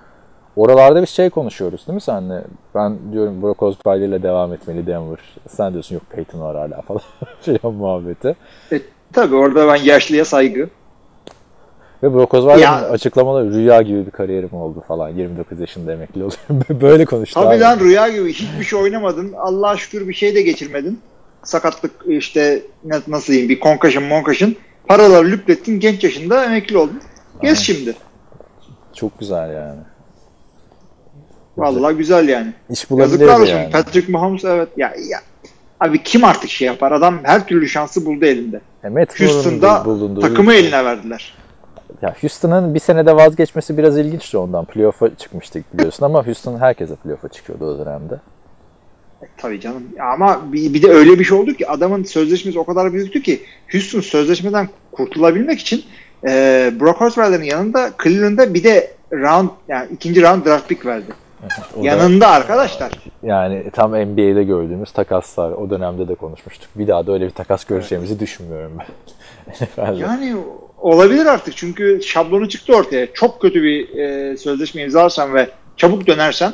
Oralarda 0.57 1.03
bir 1.03 1.07
şey 1.07 1.31
konuşuyoruz 1.31 1.87
değil 1.87 1.95
mi 1.95 2.01
senle? 2.01 2.43
Ben 2.75 2.97
diyorum 3.13 3.43
Brock 3.43 3.63
Osweiler 3.63 4.07
ile 4.09 4.23
devam 4.23 4.53
etmeli 4.53 4.87
Denver. 4.87 5.19
Sen 5.49 5.73
diyorsun 5.73 5.95
yok 5.95 6.03
Peyton 6.11 6.41
var 6.41 6.57
hala 6.57 6.83
falan 6.89 7.01
filan 7.41 7.75
muhabbeti. 7.75 8.37
E, 8.73 8.81
tabii 9.13 9.35
orada 9.35 9.69
ben 9.69 9.77
yaşlıya 9.77 10.25
saygı. 10.25 10.69
Ve 12.03 12.15
Brock 12.15 12.35
Osweiler'in 12.35 12.63
Ya- 12.63 12.89
açıklamaları 12.91 13.51
rüya 13.55 13.83
gibi 13.83 14.07
bir 14.07 14.11
kariyerim 14.11 14.53
oldu 14.53 14.85
falan. 14.89 15.09
29 15.09 15.61
yaşında 15.61 15.93
emekli 15.93 16.25
oluyorum. 16.25 16.81
Böyle 16.81 17.05
konuştu 17.05 17.41
Tabii 17.41 17.55
abi. 17.55 17.61
lan 17.61 17.81
rüya 17.81 18.09
gibi 18.09 18.33
hiçbir 18.33 18.65
şey 18.65 18.79
oynamadın. 18.79 19.33
Allah'a 19.33 19.77
şükür 19.77 20.09
bir 20.09 20.15
şey 20.15 20.35
de 20.35 20.43
geçirmedin. 20.43 21.01
Sakatlık 21.45 21.93
işte 22.09 22.63
nasıl 23.09 23.33
diyeyim 23.33 23.49
bir 23.49 23.61
concussion 23.61 24.05
monkuşun. 24.05 24.57
Paraları 24.89 25.31
lüplettin 25.31 25.81
genç 25.81 26.05
yaşında 26.05 26.45
emekli 26.45 26.79
oldun. 26.79 27.01
Gez 27.43 27.51
Aynen. 27.51 27.55
şimdi. 27.55 27.97
Çok 28.95 29.19
güzel 29.19 29.55
yani. 29.55 29.81
Vallahi 31.57 31.97
güzel 31.97 32.29
yani. 32.29 32.53
İş 32.71 32.91
bulabilirdi 32.91 33.25
Yazıklar 33.25 33.47
yani. 33.47 33.71
Patrick 33.71 34.13
Mahomes 34.13 34.45
evet. 34.45 34.69
Ya, 34.77 34.93
ya. 35.11 35.21
Abi 35.81 36.03
kim 36.03 36.25
artık 36.25 36.51
şey 36.51 36.67
yapar? 36.67 36.93
Adam 36.93 37.19
her 37.23 37.47
türlü 37.47 37.69
şansı 37.69 38.07
buldu 38.07 38.25
elinde. 38.25 38.61
E, 38.85 38.89
Moore'un 38.89 39.27
Houston'da 39.27 39.85
bulunduğu- 39.85 40.21
takımı 40.21 40.55
eline 40.55 40.85
verdiler. 40.85 41.35
Ya 42.03 42.15
Houston'ın 42.21 42.75
bir 42.75 42.79
senede 42.81 43.17
vazgeçmesi 43.17 43.79
biraz 43.79 43.99
ilginçti 43.99 44.39
ondan. 44.39 44.65
Playoff'a 44.65 45.17
çıkmıştık 45.17 45.75
biliyorsun 45.75 46.05
ama 46.05 46.27
Houston 46.27 46.59
herkese 46.59 46.97
playoff'a 46.97 47.29
çıkıyordu 47.29 47.65
o 47.65 47.79
dönemde. 47.79 48.21
Tabii 49.37 49.61
canım. 49.61 49.83
Ama 50.13 50.53
bir, 50.53 50.75
bir 50.75 50.83
de 50.83 50.89
öyle 50.89 51.19
bir 51.19 51.25
şey 51.25 51.39
oldu 51.39 51.55
ki 51.55 51.69
adamın 51.69 52.05
sözleşmesi 52.05 52.59
o 52.59 52.65
kadar 52.65 52.93
büyüktü 52.93 53.23
ki 53.23 53.41
Houston 53.73 54.01
sözleşmeden 54.01 54.69
kurtulabilmek 54.93 55.61
için 55.61 55.85
e, 56.29 56.73
Brock 56.81 57.03
Osweiler'ın 57.03 57.43
yanında 57.43 57.91
Cleveland'a 58.03 58.55
bir 58.55 58.65
de 58.65 58.91
round 59.13 59.49
yani 59.69 59.89
ikinci 59.93 60.23
round 60.23 60.47
draft 60.47 60.69
pick 60.69 60.87
verdi. 60.87 61.07
Da- 61.43 61.81
yanında 61.83 62.29
arkadaşlar. 62.29 62.93
yani 63.23 63.71
tam 63.73 63.91
NBA'de 63.91 64.45
gördüğümüz 64.45 64.93
takaslar 64.93 65.51
o 65.51 65.71
dönemde 65.71 66.09
de 66.09 66.15
konuşmuştuk. 66.15 66.69
Bir 66.75 66.87
daha 66.89 67.07
da 67.07 67.13
öyle 67.13 67.25
bir 67.25 67.31
takas 67.31 67.65
göreceğimizi 67.65 68.21
düşünmüyorum 68.21 68.73
ben. 68.79 68.87
Yani 69.95 70.37
olabilir 70.79 71.27
artık 71.27 71.57
çünkü 71.57 72.01
şablonu 72.03 72.49
çıktı 72.49 72.77
ortaya. 72.77 73.13
Çok 73.13 73.41
kötü 73.41 73.63
bir 73.63 73.99
e, 73.99 74.37
sözleşme 74.37 74.83
imzalarsan 74.83 75.35
ve 75.35 75.49
çabuk 75.77 76.07
dönersen 76.07 76.53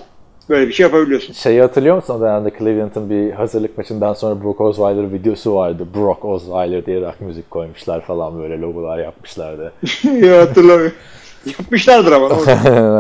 böyle 0.49 0.69
bir 0.69 0.73
şey 0.73 0.85
yapabiliyorsun. 0.85 1.33
Şeyi 1.33 1.61
hatırlıyor 1.61 1.97
musun 1.97 2.15
o 2.15 2.21
dönemde 2.21 2.53
Cleveland'ın 2.59 3.11
bir 3.11 3.33
hazırlık 3.33 3.79
maçından 3.79 4.15
sonra 4.15 4.45
Brock 4.45 4.61
Osweiler 4.61 5.13
videosu 5.13 5.55
vardı. 5.55 5.87
Brock 5.95 6.25
Osweiler 6.25 6.87
diye 6.87 7.01
rock 7.01 7.21
müzik 7.21 7.51
koymuşlar 7.51 8.01
falan 8.01 8.39
böyle 8.39 8.61
logolar 8.61 8.99
yapmışlardı. 8.99 9.73
ya 10.23 10.41
hatırlamıyorum. 10.41 10.93
Yapmışlardır 11.59 12.13
ama. 12.13 12.29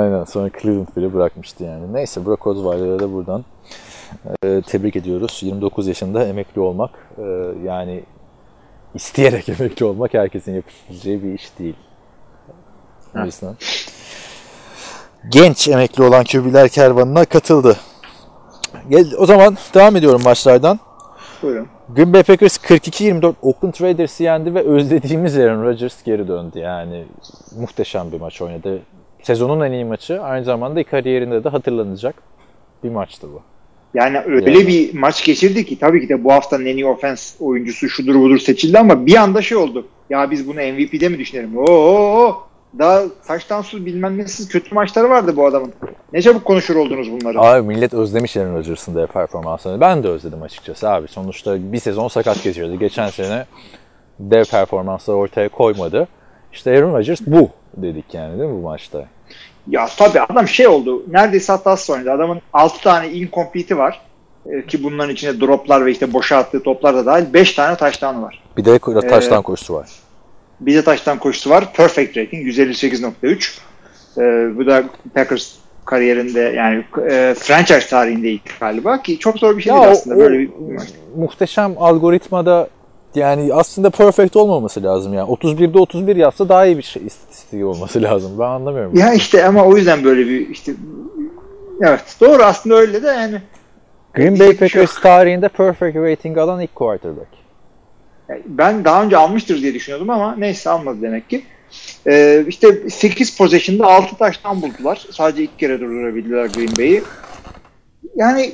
Aynen 0.00 0.24
sonra 0.24 0.50
Cleveland 0.62 0.96
bile 0.96 1.14
bırakmıştı 1.14 1.64
yani. 1.64 1.92
Neyse 1.92 2.26
Brock 2.26 2.46
Osweiler'e 2.46 2.98
de 2.98 3.12
buradan 3.12 3.44
e, 4.44 4.62
tebrik 4.62 4.96
ediyoruz. 4.96 5.38
29 5.42 5.86
yaşında 5.86 6.24
emekli 6.24 6.60
olmak 6.60 6.90
e, 7.18 7.22
yani 7.64 8.02
isteyerek 8.94 9.48
emekli 9.48 9.84
olmak 9.84 10.14
herkesin 10.14 10.54
yapabileceği 10.54 11.22
bir 11.22 11.32
iş 11.32 11.58
değil. 11.58 11.74
Yüzden. 13.24 13.54
Genç 15.28 15.68
emekli 15.68 16.02
olan 16.02 16.24
QB'ler 16.24 16.68
kervanına 16.68 17.24
katıldı. 17.24 17.76
Gel, 18.90 19.06
o 19.18 19.26
zaman 19.26 19.56
devam 19.74 19.96
ediyorum 19.96 20.22
maçlardan. 20.22 20.80
Buyurun. 21.42 21.66
Green 21.96 22.12
Bay 22.12 22.22
Packers 22.22 22.58
42-24 22.58 23.34
Oakland 23.42 23.74
Raiders'ı 23.80 24.22
yendi 24.22 24.54
ve 24.54 24.60
özlediğimiz 24.62 25.38
Aaron 25.38 25.64
Rodgers 25.64 26.02
geri 26.04 26.28
döndü. 26.28 26.58
Yani 26.58 27.04
muhteşem 27.60 28.12
bir 28.12 28.20
maç 28.20 28.42
oynadı. 28.42 28.78
Sezonun 29.22 29.60
en 29.66 29.72
iyi 29.72 29.84
maçı. 29.84 30.22
Aynı 30.22 30.44
zamanda 30.44 30.84
kariyerinde 30.84 31.44
de 31.44 31.48
hatırlanacak 31.48 32.14
bir 32.84 32.90
maçtı 32.90 33.26
bu. 33.32 33.42
Yani 33.94 34.18
öyle 34.26 34.50
Yani. 34.50 34.66
bir 34.66 34.94
maç 34.98 35.24
geçirdi 35.24 35.66
ki 35.66 35.78
tabii 35.78 36.00
ki 36.00 36.08
de 36.08 36.24
bu 36.24 36.32
haftanın 36.32 36.66
en 36.66 36.76
iyi 36.76 36.86
ofens 36.86 37.34
oyuncusu 37.40 37.88
şudur 37.88 38.14
budur 38.14 38.38
seçildi 38.38 38.78
ama 38.78 39.06
bir 39.06 39.14
anda 39.16 39.42
şey 39.42 39.58
oldu. 39.58 39.86
Ya 40.10 40.30
biz 40.30 40.48
bunu 40.48 40.54
MVP'de 40.54 41.08
mi 41.08 41.18
düşünelim? 41.18 41.56
Oo, 41.58 42.36
daha 42.78 43.02
taştan 43.26 43.62
su 43.62 43.86
bilmem 43.86 44.18
nesiz 44.18 44.48
kötü 44.48 44.74
maçları 44.74 45.10
vardı 45.10 45.36
bu 45.36 45.46
adamın. 45.46 45.72
Ne 46.12 46.22
çabuk 46.22 46.44
konuşur 46.44 46.76
oldunuz 46.76 47.12
bunları. 47.12 47.40
Abi 47.40 47.66
millet 47.66 47.94
özlemiş 47.94 48.36
Aaron 48.36 48.54
Rodgers'ın 48.54 48.94
da 48.94 49.06
performansını. 49.06 49.80
Ben 49.80 50.02
de 50.02 50.08
özledim 50.08 50.42
açıkçası 50.42 50.90
abi. 50.90 51.08
Sonuçta 51.08 51.72
bir 51.72 51.78
sezon 51.78 52.08
sakat 52.08 52.42
geçirdi. 52.42 52.78
Geçen 52.78 53.08
sene 53.08 53.46
dev 54.20 54.44
performanslar 54.44 55.14
ortaya 55.14 55.48
koymadı. 55.48 56.08
İşte 56.52 56.70
Aaron 56.70 56.94
Rodgers 56.94 57.20
bu 57.26 57.48
dedik 57.76 58.14
yani 58.14 58.38
değil 58.38 58.50
mi 58.50 58.56
bu 58.56 58.62
maçta? 58.62 59.04
Ya 59.68 59.88
tabii 59.98 60.20
adam 60.20 60.48
şey 60.48 60.66
oldu. 60.66 61.02
Neredeyse 61.08 61.52
hatasız 61.52 61.90
oynadı. 61.90 62.12
Adamın 62.12 62.40
6 62.52 62.82
tane 62.82 63.10
incomplete'i 63.10 63.78
var. 63.78 64.00
Ee, 64.46 64.66
ki 64.66 64.84
bunların 64.84 65.12
içinde 65.14 65.40
droplar 65.40 65.86
ve 65.86 65.90
işte 65.90 66.12
boşa 66.12 66.36
attığı 66.36 66.62
toplar 66.62 66.94
da 66.94 67.06
dahil 67.06 67.32
5 67.32 67.54
tane 67.54 67.76
taştanı 67.76 68.22
var. 68.22 68.42
Bir 68.56 68.64
de 68.64 68.78
taştan 69.08 69.42
koşusu 69.42 69.74
var. 69.74 69.88
Bir 70.66 70.74
de 70.74 70.84
taştan 70.84 71.18
koşusu 71.18 71.50
var. 71.50 71.72
Perfect 71.72 72.16
rating 72.16 72.46
158.3. 72.48 73.58
Ee, 74.18 74.56
bu 74.56 74.66
da 74.66 74.84
Packers 75.14 75.52
kariyerinde 75.84 76.40
yani 76.40 76.84
e, 77.10 77.34
franchise 77.38 77.88
tarihinde 77.88 78.30
ilk 78.30 78.60
galiba 78.60 79.02
ki 79.02 79.18
çok 79.18 79.38
zor 79.38 79.56
bir 79.56 79.62
şey 79.62 79.72
Ya 79.72 79.78
değil 79.80 79.88
o- 79.88 79.92
aslında 79.92 80.16
o- 80.16 80.18
böyle 80.18 80.38
bir 80.38 80.50
muhteşem 81.16 81.74
algoritmada 81.78 82.68
yani 83.14 83.54
aslında 83.54 83.90
perfect 83.90 84.36
olmaması 84.36 84.82
lazım 84.82 85.14
yani. 85.14 85.28
31'de 85.30 85.78
31 85.78 86.16
yapsa 86.16 86.48
daha 86.48 86.66
iyi 86.66 86.78
bir 86.78 86.82
şey 86.82 87.06
istatistiği 87.06 87.64
olması 87.64 88.02
lazım. 88.02 88.32
Ben 88.38 88.44
anlamıyorum. 88.44 88.96
ya 88.98 89.12
işte 89.14 89.44
ama 89.44 89.64
o 89.64 89.76
yüzden 89.76 90.04
böyle 90.04 90.26
bir 90.28 90.48
işte 90.48 90.72
evet 91.82 92.16
doğru 92.20 92.42
aslında 92.42 92.74
öyle 92.76 93.02
de 93.02 93.06
yani 93.06 93.40
Green 94.14 94.38
Bay 94.40 94.56
Packers 94.56 95.00
tarihinde 95.00 95.48
perfect 95.48 95.96
rating 95.96 96.38
alan 96.38 96.60
ilk 96.60 96.74
quarterback. 96.74 97.28
Yani 98.28 98.42
Ben 98.46 98.84
daha 98.84 99.04
önce 99.04 99.16
almıştır 99.16 99.62
diye 99.62 99.74
düşünüyordum 99.74 100.10
ama 100.10 100.36
neyse 100.36 100.70
almadı 100.70 101.02
demek 101.02 101.30
ki. 101.30 101.42
Ee, 102.06 102.44
işte 102.48 102.88
8 102.88 103.36
possession'da 103.36 103.86
6 103.86 104.16
taştan 104.16 104.62
buldular. 104.62 105.06
Sadece 105.10 105.42
ilk 105.42 105.58
kere 105.58 105.80
durdurabildiler 105.80 106.46
Green 106.46 106.76
Bay'i. 106.78 107.02
Yani 108.16 108.52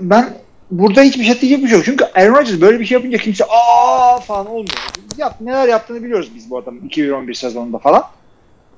ben 0.00 0.28
burada 0.70 1.02
hiçbir 1.02 1.24
şey 1.24 1.40
diyecek 1.40 1.62
bir 1.62 1.68
şey 1.68 1.76
yok. 1.76 1.84
Çünkü 1.84 2.04
Aaron 2.04 2.34
Rodgers 2.34 2.60
böyle 2.60 2.80
bir 2.80 2.84
şey 2.84 2.96
yapınca 2.96 3.18
kimse 3.18 3.44
aa 3.44 4.20
falan 4.20 4.46
olmuyor. 4.46 4.92
Yap, 5.18 5.34
neler 5.40 5.68
yaptığını 5.68 6.02
biliyoruz 6.02 6.30
biz 6.34 6.50
bu 6.50 6.58
adamın 6.58 6.80
2011 6.80 7.34
sezonunda 7.34 7.78
falan. 7.78 8.02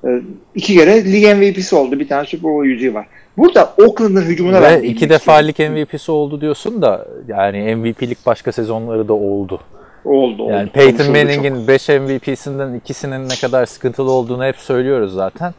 Ee, 0.05 0.21
iki 0.55 0.73
kere 0.73 1.11
lig 1.11 1.37
MVP'si 1.37 1.75
oldu. 1.75 1.99
Bir 1.99 2.07
tane 2.07 2.25
Super 2.25 2.51
Bowl 2.51 2.65
yüzüğü 2.65 2.93
var. 2.93 3.07
Burada 3.37 3.73
Oakland'ın 3.77 4.21
hücumuna 4.21 4.61
ben 4.61 4.63
Ve 4.63 4.69
değinmek 4.69 4.91
iki 4.91 5.09
defa 5.09 5.33
lig 5.33 5.59
MVP'si 5.59 6.11
oldu 6.11 6.41
diyorsun 6.41 6.81
da 6.81 7.07
yani 7.27 7.75
MVP'lik 7.75 8.25
başka 8.25 8.51
sezonları 8.51 9.07
da 9.07 9.13
oldu. 9.13 9.59
Oldu. 10.05 10.43
oldu. 10.43 10.51
Yani 10.51 10.69
Peyton. 10.69 11.07
Manning'in 11.07 11.67
5 11.67 11.89
MVP'sinden 11.89 12.73
ikisinin 12.73 13.29
ne 13.29 13.35
kadar 13.35 13.65
sıkıntılı 13.65 14.11
olduğunu 14.11 14.45
hep 14.45 14.55
söylüyoruz 14.55 15.13
zaten. 15.13 15.53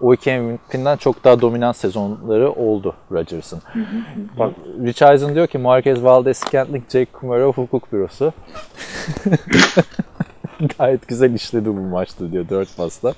O 0.00 0.14
iki 0.14 0.30
MVP'den 0.30 0.96
çok 0.96 1.24
daha 1.24 1.40
dominant 1.40 1.76
sezonları 1.76 2.52
oldu 2.52 2.94
Rodgers'ın. 3.12 3.62
Bak 4.38 4.52
Rich 4.84 5.02
Eisen 5.02 5.34
diyor 5.34 5.46
ki 5.46 5.58
Marquez 5.58 5.98
Valdez-Scantling, 5.98 6.82
Jake 6.92 7.12
Kumarov 7.12 7.52
hukuk 7.52 7.92
bürosu. 7.92 8.32
Gayet 10.78 11.08
güzel 11.08 11.34
işledi 11.34 11.68
bu 11.68 11.80
maçta 11.80 12.32
diyor 12.32 12.48
4 12.48 12.76
pasla. 12.76 13.14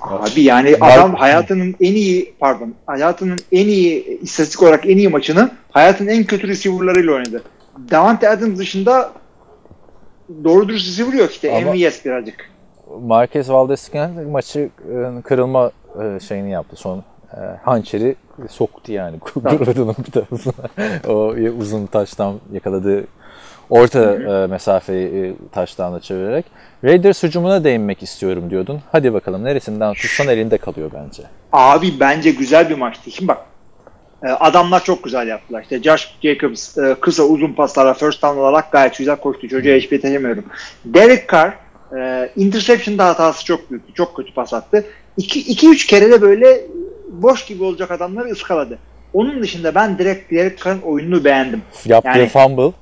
Abi 0.00 0.42
yani 0.42 0.76
adam 0.80 1.14
hayatının 1.14 1.74
en 1.80 1.94
iyi 1.94 2.34
pardon 2.40 2.74
hayatının 2.86 3.40
en 3.52 3.66
iyi 3.66 4.20
istatistik 4.20 4.62
olarak 4.62 4.86
en 4.86 4.96
iyi 4.96 5.08
maçını 5.08 5.50
hayatın 5.70 6.06
en 6.06 6.24
kötü 6.24 6.48
receiver'larıyla 6.48 7.12
oynadı. 7.12 7.42
Davante 7.90 8.28
Adams 8.28 8.58
dışında 8.58 9.12
doğru 10.44 10.68
dürüst 10.68 10.88
receiver 10.88 11.18
yok 11.18 11.30
işte. 11.30 11.56
Ama- 11.56 11.72
MVS 11.74 12.04
birazcık. 12.04 12.50
Marquez 13.00 13.48
Valdez-Scantling 13.48 14.30
maçı 14.30 14.58
e, 15.18 15.22
kırılma 15.22 15.70
e, 16.02 16.20
şeyini 16.20 16.50
yaptı 16.50 16.76
son 16.76 16.98
e, 17.32 17.40
hançeri 17.64 18.16
soktu 18.48 18.92
yani 18.92 19.16
Gradon'un 19.34 19.96
bir 20.06 20.10
tarafına. 20.12 20.52
o 21.08 21.34
uzun 21.58 21.86
taştan 21.86 22.34
yakaladığı 22.52 23.04
orta 23.70 24.16
mesafeyi 24.50 25.36
taştanla 25.52 26.00
çevirerek. 26.00 26.44
Raiders 26.84 27.22
hücumuna 27.22 27.64
değinmek 27.64 28.02
istiyorum 28.02 28.50
diyordun. 28.50 28.80
Hadi 28.92 29.12
bakalım 29.12 29.44
neresinden 29.44 29.94
tutsan 29.94 30.28
elinde 30.28 30.58
kalıyor 30.58 30.90
bence. 30.94 31.22
Abi 31.52 32.00
bence 32.00 32.30
güzel 32.30 32.70
bir 32.70 32.78
maçtı. 32.78 33.10
Şimdi 33.10 33.28
bak 33.28 33.38
adamlar 34.28 34.84
çok 34.84 35.04
güzel 35.04 35.28
yaptılar. 35.28 35.62
İşte 35.62 35.82
Josh 35.82 36.14
Jacobs 36.22 36.78
e, 36.78 36.96
kısa 37.00 37.22
uzun 37.22 37.52
paslarla 37.52 37.94
first 37.94 38.22
down 38.22 38.38
olarak 38.38 38.72
gayet 38.72 38.98
güzel 38.98 39.16
koştu. 39.16 39.48
Çocuğa 39.48 39.74
hiçbir 39.76 39.96
yetişemiyorum. 39.96 40.44
Derek 40.84 41.28
Carr 41.32 41.52
e, 41.98 42.30
interception'da 42.36 43.06
hatası 43.06 43.44
çok 43.44 43.70
büyüktü. 43.70 43.94
Çok 43.94 44.16
kötü 44.16 44.34
pas 44.34 44.54
attı. 44.54 44.84
2-3 45.18 45.86
kere 45.86 46.10
de 46.10 46.22
böyle 46.22 46.60
boş 47.12 47.44
gibi 47.46 47.64
olacak 47.64 47.90
adamları 47.90 48.28
ıskaladı. 48.28 48.78
Onun 49.12 49.42
dışında 49.42 49.74
ben 49.74 49.98
direkt 49.98 50.32
Derek 50.32 50.64
Carr'ın 50.64 50.80
oyununu 50.82 51.24
beğendim. 51.24 51.62
Yaptığı 51.86 52.18
Yani- 52.18 52.28
fumble 52.28 52.72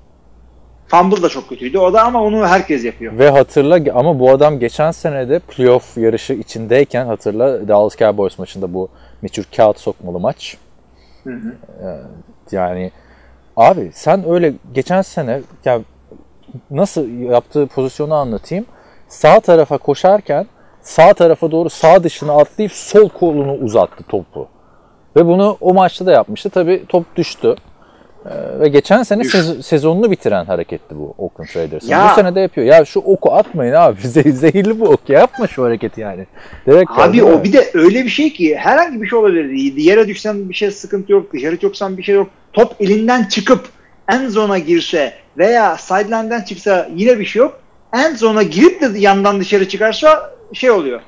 Fumble 0.88 1.22
da 1.22 1.28
çok 1.28 1.48
kötüydü. 1.48 1.78
O 1.78 1.92
da 1.92 2.02
ama 2.02 2.22
onu 2.22 2.46
herkes 2.46 2.84
yapıyor. 2.84 3.18
ve 3.18 3.30
hatırla 3.30 3.80
ama 3.94 4.18
bu 4.20 4.30
adam 4.30 4.58
geçen 4.58 4.90
sene 4.90 5.28
de 5.28 5.38
playoff 5.38 5.96
yarışı 5.96 6.32
içindeyken 6.32 7.06
hatırla 7.06 7.68
Dallas 7.68 7.96
Cowboys 7.96 8.38
maçında 8.38 8.74
bu 8.74 8.88
meşhur 9.22 9.42
kağıt 9.56 9.78
sokmalı 9.80 10.20
maç. 10.20 10.56
Hı 11.28 11.34
hı. 11.34 11.54
Ee, 11.82 12.56
Yani 12.56 12.90
abi 13.56 13.90
sen 13.94 14.28
öyle 14.30 14.54
geçen 14.74 15.02
sene 15.02 15.40
ya 15.64 15.80
nasıl 16.70 17.08
yaptığı 17.08 17.66
pozisyonu 17.66 18.14
anlatayım. 18.14 18.66
Sağ 19.08 19.40
tarafa 19.40 19.78
koşarken 19.78 20.46
sağ 20.80 21.14
tarafa 21.14 21.50
doğru 21.50 21.70
sağ 21.70 22.04
dışına 22.04 22.32
atlayıp 22.32 22.72
sol 22.72 23.08
kolunu 23.08 23.52
uzattı 23.52 24.04
topu. 24.04 24.48
Ve 25.16 25.26
bunu 25.26 25.56
o 25.60 25.74
maçta 25.74 26.06
da 26.06 26.12
yapmıştı. 26.12 26.50
Tabii 26.50 26.84
top 26.88 27.16
düştü. 27.16 27.54
Ee, 28.30 28.60
ve 28.60 28.68
geçen 28.68 29.02
sene 29.02 29.22
sez- 29.24 29.62
sezonunu 29.62 30.10
bitiren 30.10 30.44
hareketti 30.44 30.98
bu 30.98 31.14
Oakland 31.18 31.48
Raiders'ın. 31.56 31.88
Bu 32.10 32.14
sene 32.14 32.34
de 32.34 32.40
yapıyor. 32.40 32.66
Ya 32.66 32.84
şu 32.84 33.00
oku 33.00 33.32
atmayın 33.32 33.72
abi. 33.72 34.00
Ze- 34.04 34.32
zehirli 34.32 34.80
bu 34.80 34.84
ok. 34.88 35.08
Yapma 35.08 35.46
şu 35.46 35.64
hareketi 35.64 36.00
yani. 36.00 36.26
Direkt 36.66 36.90
Abi 36.96 37.24
o 37.24 37.44
bir 37.44 37.52
de 37.52 37.70
öyle 37.74 38.04
bir 38.04 38.08
şey 38.08 38.32
ki 38.32 38.56
herhangi 38.56 39.02
bir 39.02 39.08
şey 39.08 39.18
olabilir. 39.18 39.50
Yere 39.76 40.08
düşsen 40.08 40.48
bir 40.48 40.54
şey 40.54 40.70
sıkıntı 40.70 41.12
yok. 41.12 41.32
Dışarı 41.32 41.56
çoksan 41.56 41.96
bir 41.98 42.02
şey 42.02 42.14
yok. 42.14 42.28
Top 42.52 42.74
elinden 42.80 43.24
çıkıp 43.24 43.68
end 44.12 44.28
zone'a 44.28 44.58
girse 44.58 45.12
veya 45.38 45.76
sideline'den 45.76 46.40
çıksa 46.40 46.88
yine 46.94 47.18
bir 47.18 47.24
şey 47.24 47.40
yok. 47.40 47.60
End 47.94 48.16
zone'a 48.16 48.42
girip 48.42 48.80
de 48.80 48.98
yandan 48.98 49.40
dışarı 49.40 49.68
çıkarsa 49.68 50.30
şey 50.52 50.70
oluyor. 50.70 51.00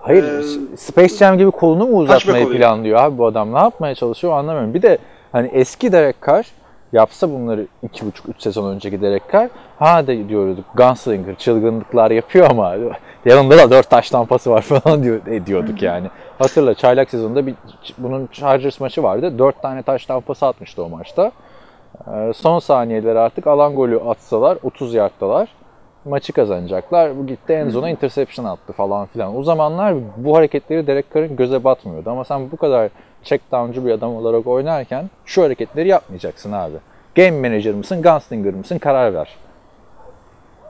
Hayır, 0.00 0.24
Ee, 0.24 0.76
Space 0.76 1.16
Jam 1.16 1.38
gibi 1.38 1.50
kolunu 1.50 1.86
mu 1.86 1.96
uzatmayı 1.96 2.48
planlıyor 2.50 2.98
abi 2.98 3.18
bu 3.18 3.26
adam? 3.26 3.54
Ne 3.54 3.58
yapmaya 3.58 3.94
çalışıyor 3.94 4.32
anlamıyorum. 4.38 4.74
Bir 4.74 4.82
de 4.82 4.98
hani 5.32 5.50
eski 5.52 5.92
Derek 5.92 6.16
Carr 6.26 6.46
yapsa 6.94 7.30
bunları 7.30 7.66
2,5-3 7.86 8.10
sezon 8.38 8.74
önceki 8.74 9.02
Derek 9.02 9.22
Carr 9.32 9.48
ha 9.78 10.06
de 10.06 10.28
diyorduk 10.28 10.64
gunslinger 10.74 11.34
çılgınlıklar 11.34 12.10
yapıyor 12.10 12.50
ama 12.50 12.74
yanında 13.24 13.58
da 13.58 13.70
4 13.70 13.90
taş 13.90 14.10
tampası 14.10 14.50
var 14.50 14.62
falan 14.62 15.02
diyor, 15.02 15.26
e, 15.26 15.46
diyorduk 15.46 15.82
yani. 15.82 16.06
Hatırla 16.38 16.74
çaylak 16.74 17.10
sezonunda 17.10 17.46
bir, 17.46 17.54
bunun 17.98 18.26
Chargers 18.32 18.80
maçı 18.80 19.02
vardı. 19.02 19.38
4 19.38 19.62
tane 19.62 19.82
taş 19.82 20.06
tampası 20.06 20.46
atmıştı 20.46 20.84
o 20.84 20.88
maçta. 20.88 21.32
Ee, 22.08 22.32
son 22.34 22.58
saniyeler 22.58 23.16
artık 23.16 23.46
alan 23.46 23.74
golü 23.74 24.00
atsalar 24.00 24.58
30 24.62 24.94
yardtalar 24.94 25.48
maçı 26.04 26.32
kazanacaklar. 26.32 27.18
Bu 27.18 27.26
gitti 27.26 27.52
en 27.52 27.68
zona 27.68 27.90
interception 27.90 28.44
attı 28.44 28.72
falan 28.72 29.06
filan. 29.06 29.36
O 29.36 29.42
zamanlar 29.42 29.94
bu 30.16 30.36
hareketleri 30.36 30.86
Derek 30.86 31.14
Carr'ın 31.14 31.36
göze 31.36 31.64
batmıyordu. 31.64 32.10
Ama 32.10 32.24
sen 32.24 32.50
bu 32.50 32.56
kadar 32.56 32.90
check 33.24 33.52
down'cu 33.52 33.86
bir 33.86 33.90
adam 33.90 34.16
olarak 34.16 34.46
oynarken 34.46 35.10
şu 35.26 35.42
hareketleri 35.42 35.88
yapmayacaksın 35.88 36.52
abi. 36.52 36.76
Game 37.14 37.48
manager 37.48 37.74
mısın, 37.74 38.02
gunslinger 38.02 38.54
mısın 38.54 38.78
karar 38.78 39.14
ver. 39.14 39.36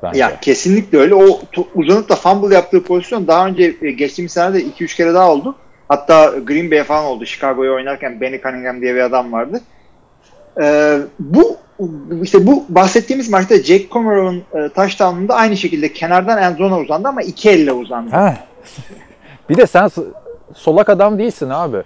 Bence. 0.03 0.21
Ya 0.21 0.41
kesinlikle 0.41 0.99
öyle. 0.99 1.15
O 1.15 1.41
uzanıp 1.75 2.09
da 2.09 2.17
fumble 2.17 2.55
yaptığı 2.55 2.85
pozisyon 2.85 3.27
daha 3.27 3.47
önce 3.47 3.77
e, 3.83 3.91
geçtiğimiz 3.91 4.33
sene 4.33 4.55
de 4.55 4.63
2-3 4.63 4.97
kere 4.97 5.15
daha 5.15 5.31
oldu. 5.31 5.55
Hatta 5.89 6.33
Green 6.47 6.71
Bay 6.71 6.83
falan 6.83 7.05
oldu. 7.05 7.27
Chicago'ya 7.27 7.73
oynarken 7.73 8.21
Benny 8.21 8.41
Cunningham 8.41 8.81
diye 8.81 8.95
bir 8.95 9.01
adam 9.01 9.33
vardı. 9.33 9.61
Ee, 10.63 10.99
bu 11.19 11.57
işte 12.23 12.47
bu 12.47 12.65
bahsettiğimiz 12.69 13.29
maçta 13.29 13.57
Jake 13.57 13.89
Comero'nun 13.89 14.45
e, 14.55 14.69
touchdown'unda 14.69 15.35
aynı 15.35 15.57
şekilde 15.57 15.93
kenardan 15.93 16.43
end 16.43 16.57
zone'a 16.57 16.79
uzandı 16.79 17.09
ama 17.09 17.23
iki 17.23 17.51
elle 17.51 17.73
uzandı. 17.73 18.11
Heh. 18.11 18.35
Bir 19.49 19.57
de 19.57 19.67
sen 19.67 19.91
solak 20.55 20.89
adam 20.89 21.19
değilsin 21.19 21.51
abi. 21.51 21.83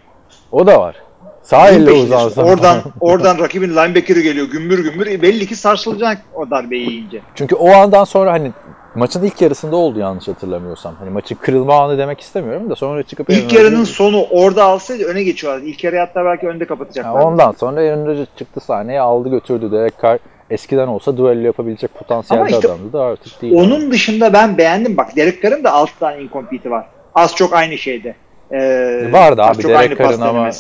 O 0.53 0.67
da 0.67 0.81
var. 0.81 0.97
Sağ 1.43 1.69
elle 1.69 1.93
uzansan. 1.93 2.45
Oradan 2.47 2.79
oradan 3.01 3.39
rakibin 3.39 3.71
linebacker'ı 3.71 4.21
geliyor 4.21 4.47
gümbür 4.47 4.79
gümbür. 4.85 5.23
Belli 5.23 5.47
ki 5.47 5.57
sarsılacak 5.57 6.19
o 6.35 6.51
darbeyi 6.51 6.91
yiyince. 6.91 7.21
Çünkü 7.35 7.55
o 7.55 7.71
andan 7.73 8.05
sonra 8.05 8.33
hani 8.33 8.53
maçın 8.95 9.23
ilk 9.23 9.43
yarısında 9.43 9.77
oldu 9.77 9.99
yanlış 9.99 10.29
hatırlamıyorsam. 10.29 10.95
Hani 10.99 11.11
maçın 11.11 11.35
kırılma 11.35 11.85
anı 11.85 11.99
demek 11.99 12.21
istemiyorum 12.21 12.71
da 12.71 12.77
sonra 12.77 13.03
çıkıp 13.03 13.31
İlk 13.31 13.53
yarının 13.53 13.85
Rodgers- 13.85 13.87
sonu 13.87 14.25
orada 14.31 14.65
alsaydı 14.65 15.05
öne 15.05 15.23
geçiyorlardı. 15.23 15.67
İlk 15.67 15.85
yarı 15.85 15.99
hatta 15.99 16.25
belki 16.25 16.49
önde 16.49 16.65
kapatacaklar. 16.65 17.21
ondan 17.23 17.53
sonra 17.53 17.81
Aaron 17.81 18.07
Rodgers 18.07 18.29
çıktı 18.39 18.61
sahneye 18.61 19.01
aldı 19.01 19.29
götürdü. 19.29 19.73
Derek 19.73 19.95
Carr 20.03 20.19
eskiden 20.51 20.89
olsa 20.89 21.17
duello 21.17 21.47
yapabilecek 21.47 21.95
potansiyelde 21.95 22.43
Ama 22.43 22.51
işte 22.57 22.69
adamdı 22.69 22.93
da 22.93 23.03
artık 23.03 23.43
değil. 23.43 23.55
Onun 23.55 23.91
dışında 23.91 24.33
ben 24.33 24.59
beğendim. 24.59 24.97
Bak 24.97 25.17
Derek 25.17 25.43
Carr'ın 25.43 25.65
da 25.65 25.73
6 25.73 25.99
tane 25.99 26.23
incomplete'i 26.23 26.71
var. 26.73 26.87
Az 27.15 27.35
çok 27.37 27.53
aynı 27.53 27.79
şeyde. 27.79 28.15
Ee, 28.53 29.09
Vardı 29.13 29.43
abi, 29.43 29.63
Derek 29.63 29.99
Carr'ın 29.99 30.21
ama- 30.21 30.51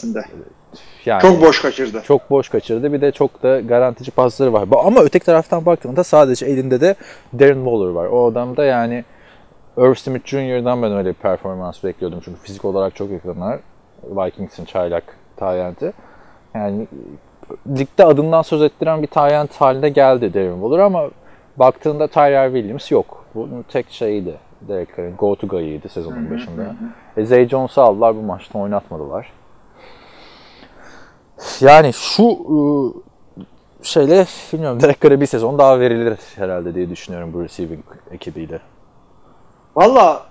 yani 1.06 1.22
Çok 1.22 1.40
boş 1.42 1.62
kaçırdı. 1.62 2.02
çok 2.06 2.30
boş 2.30 2.48
kaçırdı. 2.48 2.92
Bir 2.92 3.00
de 3.00 3.12
çok 3.12 3.42
da 3.42 3.60
garantici 3.60 4.10
pasları 4.10 4.52
var. 4.52 4.68
Ama 4.84 5.00
öteki 5.00 5.26
taraftan 5.26 5.66
baktığında 5.66 6.04
sadece 6.04 6.46
elinde 6.46 6.80
de 6.80 6.94
Darren 7.38 7.64
Waller 7.64 7.90
var. 7.90 8.06
O 8.06 8.26
adam 8.26 8.56
da 8.56 8.64
yani 8.64 9.04
Irv 9.76 9.94
Smith 9.94 10.26
Jr.'dan 10.26 10.82
ben 10.82 10.92
öyle 10.92 11.08
bir 11.08 11.14
performans 11.14 11.84
bekliyordum. 11.84 12.20
Çünkü 12.24 12.40
fizik 12.40 12.64
olarak 12.64 12.96
çok 12.96 13.10
yakınlar. 13.10 13.58
Vikings'in 14.02 14.64
çaylak 14.64 15.04
Tayyent'i. 15.36 15.92
Yani 16.54 16.86
ligde 17.78 18.04
adından 18.04 18.42
söz 18.42 18.62
ettiren 18.62 19.02
bir 19.02 19.06
Tayyent 19.06 19.54
haline 19.56 19.88
geldi 19.88 20.34
Darren 20.34 20.52
Waller 20.52 20.78
ama 20.78 21.10
baktığında 21.56 22.08
Tyrell 22.08 22.52
Williams 22.52 22.90
yok. 22.90 23.24
Bunun 23.34 23.62
tek 23.62 23.90
şeyiydi. 23.90 24.34
Derek 24.68 24.96
Carr'ın 24.96 25.16
go 25.16 25.34
to 25.34 25.46
guy'ıydı 25.46 25.88
sezonun 25.88 26.30
başında. 26.30 26.76
E, 27.18 27.24
Zay 27.24 27.48
Jones'u 27.48 27.82
aldılar 27.82 28.16
bu 28.16 28.22
maçta 28.22 28.58
oynatmadılar. 28.58 29.32
Yani 31.60 31.92
şu 31.92 32.22
ıı, 32.50 32.92
şeyle 33.82 34.26
bilmiyorum 34.52 34.80
Derek 34.80 35.00
Carr'a 35.00 35.20
bir 35.20 35.26
sezon 35.26 35.58
daha 35.58 35.80
verilir 35.80 36.18
herhalde 36.36 36.74
diye 36.74 36.90
düşünüyorum 36.90 37.32
bu 37.32 37.42
receiving 37.44 37.84
ekibiyle. 38.10 38.60
Valla 39.76 40.26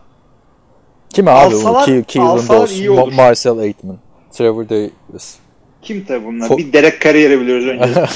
Kim 1.10 1.28
abi 1.28 1.56
Alsalar-? 1.56 1.88
Ke- 1.88 2.04
Keelan. 2.04 2.38
Ma- 2.38 3.16
Marcel 3.16 3.58
Aitman, 3.58 3.98
Trevor 4.32 4.70
Davis. 4.70 5.40
kim 5.82 6.06
tabi 6.06 6.26
bunlar? 6.26 6.48
Fo- 6.50 6.58
bir 6.58 6.74
Derek 6.74 7.02
Carrier'i 7.02 7.42
biliyoruz 7.42 7.66
önce. 7.68 8.08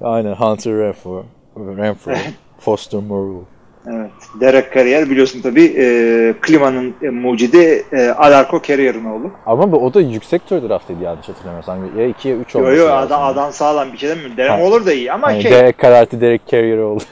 Aynen 0.00 0.34
Hunter 0.34 0.72
Renfro, 0.78 1.24
Renfro 1.56 2.12
Foster 2.58 3.00
Moreau. 3.00 3.44
Evet. 3.94 4.10
Derek 4.40 4.74
Carrier 4.74 5.10
biliyorsun 5.10 5.40
tabi 5.42 5.64
e, 5.78 6.34
klimanın 6.40 6.94
e, 7.02 7.10
mucidi 7.10 7.84
e, 7.92 8.08
Alarko 8.08 8.62
Carrier'ın 8.62 9.04
oğlu. 9.04 9.30
Ama 9.46 9.72
bu, 9.72 9.76
o 9.76 9.94
da 9.94 10.00
yüksek 10.00 10.46
tur 10.46 10.68
draftıydı 10.68 11.02
yanlış 11.02 11.28
hatırlamıyorsam. 11.28 11.98
Ya 11.98 12.06
2 12.06 12.28
ya 12.28 12.36
3 12.36 12.54
Yo 12.54 12.60
olması 12.60 12.76
yo 12.76 12.86
lazım. 12.86 13.06
adam, 13.06 13.22
adam 13.22 13.52
sağlam 13.52 13.92
bir 13.92 13.98
şey 13.98 14.08
demiyorum. 14.10 14.36
Darren 14.36 14.50
Ha. 14.50 14.58
Waller 14.58 14.86
da 14.86 14.92
iyi 14.92 15.12
ama 15.12 15.26
Hani 15.26 15.42
şey 15.42 15.50
Derek 15.50 15.78
Carr 15.82 15.92
artı 15.92 16.20
Derek 16.20 16.46
Carrier 16.46 16.78
oldu. 16.78 17.02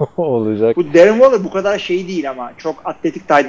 olacak. 0.16 0.76
Bu 0.76 0.94
Darren 0.94 1.12
Waller 1.12 1.44
bu 1.44 1.50
kadar 1.50 1.78
şey 1.78 2.08
değil 2.08 2.30
ama 2.30 2.52
çok 2.58 2.76
atletik 2.84 3.28
tight 3.28 3.48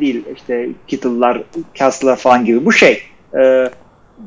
değil. 0.00 0.24
İşte 0.36 0.68
Kittle'lar, 0.86 1.42
Castle'lar 1.74 2.16
falan 2.16 2.44
gibi. 2.44 2.64
Bu 2.64 2.72
şey. 2.72 3.02
e, 3.38 3.70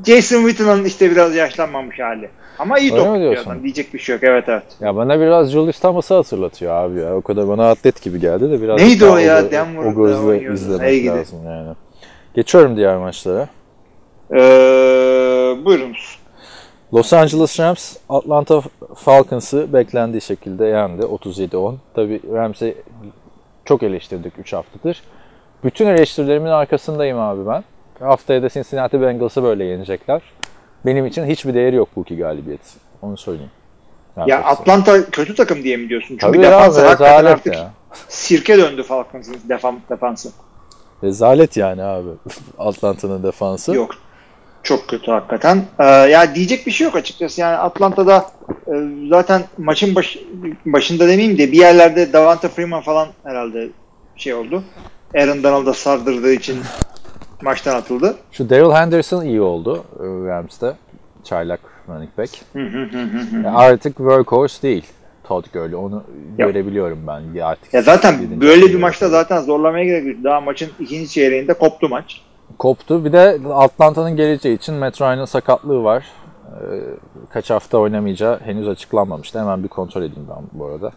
Jason 0.06 0.48
Witten'ın 0.48 0.86
işte 0.86 1.12
biraz 1.12 1.36
yaşlanmamış 1.36 2.00
hali. 2.00 2.30
Ama 2.60 2.80
iyi 2.80 2.90
top 2.90 3.00
adam. 3.08 3.64
Diyecek 3.64 3.94
bir 3.94 4.00
şey 4.00 4.16
yok. 4.16 4.24
Evet 4.24 4.44
evet. 4.48 4.64
Ya 4.80 4.96
bana 4.96 5.20
biraz 5.20 5.52
Julius 5.52 5.80
Thomas'ı 5.80 6.14
hatırlatıyor 6.14 6.74
abi 6.74 7.00
ya. 7.00 7.16
O 7.16 7.22
kadar 7.22 7.48
bana 7.48 7.70
atlet 7.70 8.02
gibi 8.02 8.20
geldi 8.20 8.52
de 8.52 8.62
biraz 8.62 8.82
Neydi 8.82 9.06
o 9.06 9.18
ya? 9.18 9.40
gö- 9.42 9.52
Denver'da 9.52 9.88
O 9.90 9.96
gözle 9.96 10.54
izlemek 10.54 10.82
Hey 10.88 11.00
gidi. 11.02 11.08
lazım 11.10 11.40
yani. 11.46 11.74
Geçiyorum 12.36 12.78
diğer 12.78 12.98
maçlara. 12.98 13.48
Ee, 14.32 14.38
buyurunuz. 15.66 16.20
Los 16.94 17.14
Angeles 17.14 17.60
Rams 17.60 17.96
Atlanta 18.10 18.62
Falcons'ı 18.96 19.74
beklendiği 19.74 20.22
şekilde 20.22 20.66
yendi 20.66 21.02
37-10. 21.06 21.76
Tabii 21.96 22.22
Rams'i 22.34 22.78
çok 23.66 23.84
eleştirdik 23.84 24.34
3 24.40 24.54
haftadır. 24.54 25.02
Bütün 25.64 25.88
eleştirilerimin 25.88 26.50
arkasındayım 26.50 27.20
abi 27.20 27.48
ben. 27.48 27.64
Haftaya 28.00 28.44
da 28.44 28.50
Cincinnati 28.50 29.02
Bengals'ı 29.02 29.44
böyle 29.44 29.64
yenecekler. 29.64 30.22
Benim 30.86 31.06
için 31.06 31.26
hiçbir 31.26 31.54
değeri 31.54 31.76
yok 31.76 31.90
bu 31.96 32.02
iki 32.02 32.18
galibiyet. 32.18 32.62
Onu 33.02 33.18
söyleyeyim. 33.18 33.52
Ya? 34.28 34.44
Atlanta 34.44 35.10
kötü 35.10 35.36
takım 35.36 35.64
diye 35.64 35.78
mi 35.78 35.90
diyorsun? 35.90 36.08
Çünkü 36.08 36.22
Tabii 36.22 36.38
ya 36.38 36.44
defansı 36.44 36.86
hakikaten 36.86 37.26
artık 37.26 37.56
ya. 37.56 37.72
sirke 38.08 38.58
döndü 38.58 38.84
Falcons'ın 38.84 39.36
defan, 39.50 39.80
defansı. 39.90 40.32
Rezalet 41.04 41.58
yani 41.58 41.84
abi 41.84 42.10
Atlanta'nın 42.58 43.24
defansı. 43.24 43.76
Yok. 43.76 43.96
Çok 44.64 44.88
kötü 44.88 45.12
hakikaten. 45.12 45.64
Ee, 45.80 45.84
ya 45.86 46.36
diyecek 46.36 46.68
bir 46.68 46.72
şey 46.72 46.86
yok 46.86 46.96
açıkçası. 46.96 47.42
Yani 47.42 47.58
Atlanta'da 47.58 48.26
e, 48.68 48.74
zaten 49.10 49.44
maçın 49.58 49.96
baş, 49.96 50.18
başında 50.66 51.08
demeyeyim 51.08 51.38
de 51.38 51.52
bir 51.52 51.58
yerlerde 51.58 52.14
Davante 52.14 52.48
Freeman 52.50 52.82
falan 52.82 53.08
herhalde 53.24 53.70
şey 54.16 54.34
oldu. 54.34 54.64
Aaron 55.16 55.44
Donald'a 55.44 55.74
sardırdığı 55.74 56.34
için 56.34 56.58
maçtan 57.42 57.76
atıldı. 57.76 58.16
Şu 58.32 58.50
Daryl 58.50 58.72
Henderson 58.72 59.26
iyi 59.26 59.42
oldu 59.42 59.84
e, 60.00 60.04
Rams'te. 60.04 60.74
çaylak 61.24 61.60
running 61.90 62.10
back. 62.18 62.32
Ya 63.44 63.54
artık 63.56 63.98
workhorse 63.98 64.62
değil 64.62 64.86
Todd 65.24 65.46
Gurley. 65.54 65.76
Onu 65.76 66.04
Ya. 66.38 66.46
görebiliyorum 66.48 67.00
ben. 67.08 67.22
Ya 67.34 67.48
artık 67.48 67.74
Ya 67.74 67.82
zaten 67.82 68.42
böyle 68.42 68.66
bir 68.66 68.76
maçta 68.80 69.10
zaten 69.10 69.42
zorlamaya 69.42 69.86
gerek 69.86 70.06
yok. 70.08 70.24
Daha 70.24 70.42
maçın 70.42 70.70
ikinci 70.80 71.10
çeyreğinde 71.10 71.54
koptu 71.54 71.90
maç. 71.90 72.22
koptu. 72.58 73.06
Bir 73.06 73.12
de 73.14 73.38
Atlanta'nın 73.54 74.16
geleceği 74.16 74.56
için 74.58 74.76
Matt 74.76 75.02
Ryan'ın 75.02 75.26
sakatlığı 75.26 75.84
var. 75.84 76.06
Ee, 76.48 76.80
kaç 77.30 77.50
hafta 77.50 77.78
oynamayacağı 77.78 78.40
henüz 78.40 78.68
açıklanmamıştı. 78.68 79.40
Hemen 79.40 79.64
bir 79.64 79.68
kontrol 79.68 80.02
edeyim 80.02 80.28
ben 80.30 80.44
bu 80.60 80.66
arada. 80.66 80.92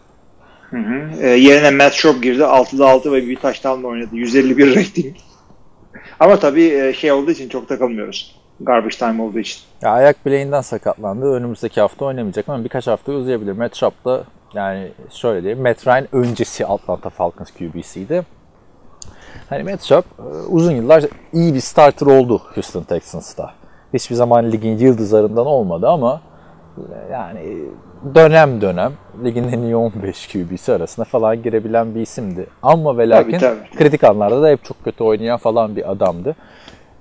Hı 0.69 0.77
hı. 0.77 1.09
Ee, 1.21 1.27
yerine 1.29 1.71
Matt 1.71 1.93
Schaub 1.93 2.21
girdi. 2.23 2.41
6'da 2.43 2.89
6 2.89 3.11
ve 3.11 3.27
bir 3.27 3.35
taştanla 3.35 3.87
oynadı. 3.87 4.09
151 4.15 4.75
rating. 4.75 5.15
Ama 6.19 6.39
tabii 6.39 6.63
e, 6.63 6.93
şey 6.93 7.11
olduğu 7.11 7.31
için 7.31 7.49
çok 7.49 7.69
takılmıyoruz. 7.69 8.35
Garbage 8.59 8.97
time 8.97 9.21
olduğu 9.21 9.39
için. 9.39 9.61
Ya 9.81 9.91
ayak 9.91 10.25
bileğinden 10.25 10.61
sakatlandı. 10.61 11.33
Önümüzdeki 11.33 11.81
hafta 11.81 12.05
oynamayacak 12.05 12.49
ama 12.49 12.63
birkaç 12.63 12.87
hafta 12.87 13.11
uzayabilir. 13.11 13.51
Matt 13.51 13.81
yani 14.53 14.91
şöyle 15.09 15.43
diyeyim. 15.43 15.63
Matt 15.63 15.87
Ryan 15.87 16.07
öncesi 16.11 16.65
Atlanta 16.65 17.09
Falcons 17.09 17.51
QB'siydi. 17.51 18.23
Hani 19.49 19.63
Matt 19.63 19.83
Schaub 19.83 20.03
e, 20.03 20.23
uzun 20.49 20.71
yıllar 20.71 21.03
iyi 21.33 21.53
bir 21.53 21.59
starter 21.59 22.05
oldu 22.07 22.41
Houston 22.55 22.83
Texans'ta. 22.83 23.53
Hiçbir 23.93 24.15
zaman 24.15 24.51
ligin 24.51 24.77
yıldızlarından 24.77 25.45
olmadı 25.45 25.87
ama 25.87 26.21
yani 27.11 27.39
dönem 28.15 28.61
dönem 28.61 28.91
ligin 29.23 29.43
en 29.47 29.59
iyi 29.61 29.75
15 29.75 30.27
QB'si 30.27 30.73
arasına 30.73 31.05
falan 31.05 31.43
girebilen 31.43 31.95
bir 31.95 32.01
isimdi. 32.01 32.47
Ama 32.63 32.97
ve 32.97 33.09
lakin 33.09 33.39
Tabii, 33.39 33.39
tabii. 33.39 33.77
kritik 33.77 34.03
anlarda 34.03 34.41
da 34.41 34.49
hep 34.49 34.63
çok 34.65 34.83
kötü 34.83 35.03
oynayan 35.03 35.37
falan 35.37 35.75
bir 35.75 35.91
adamdı. 35.91 36.35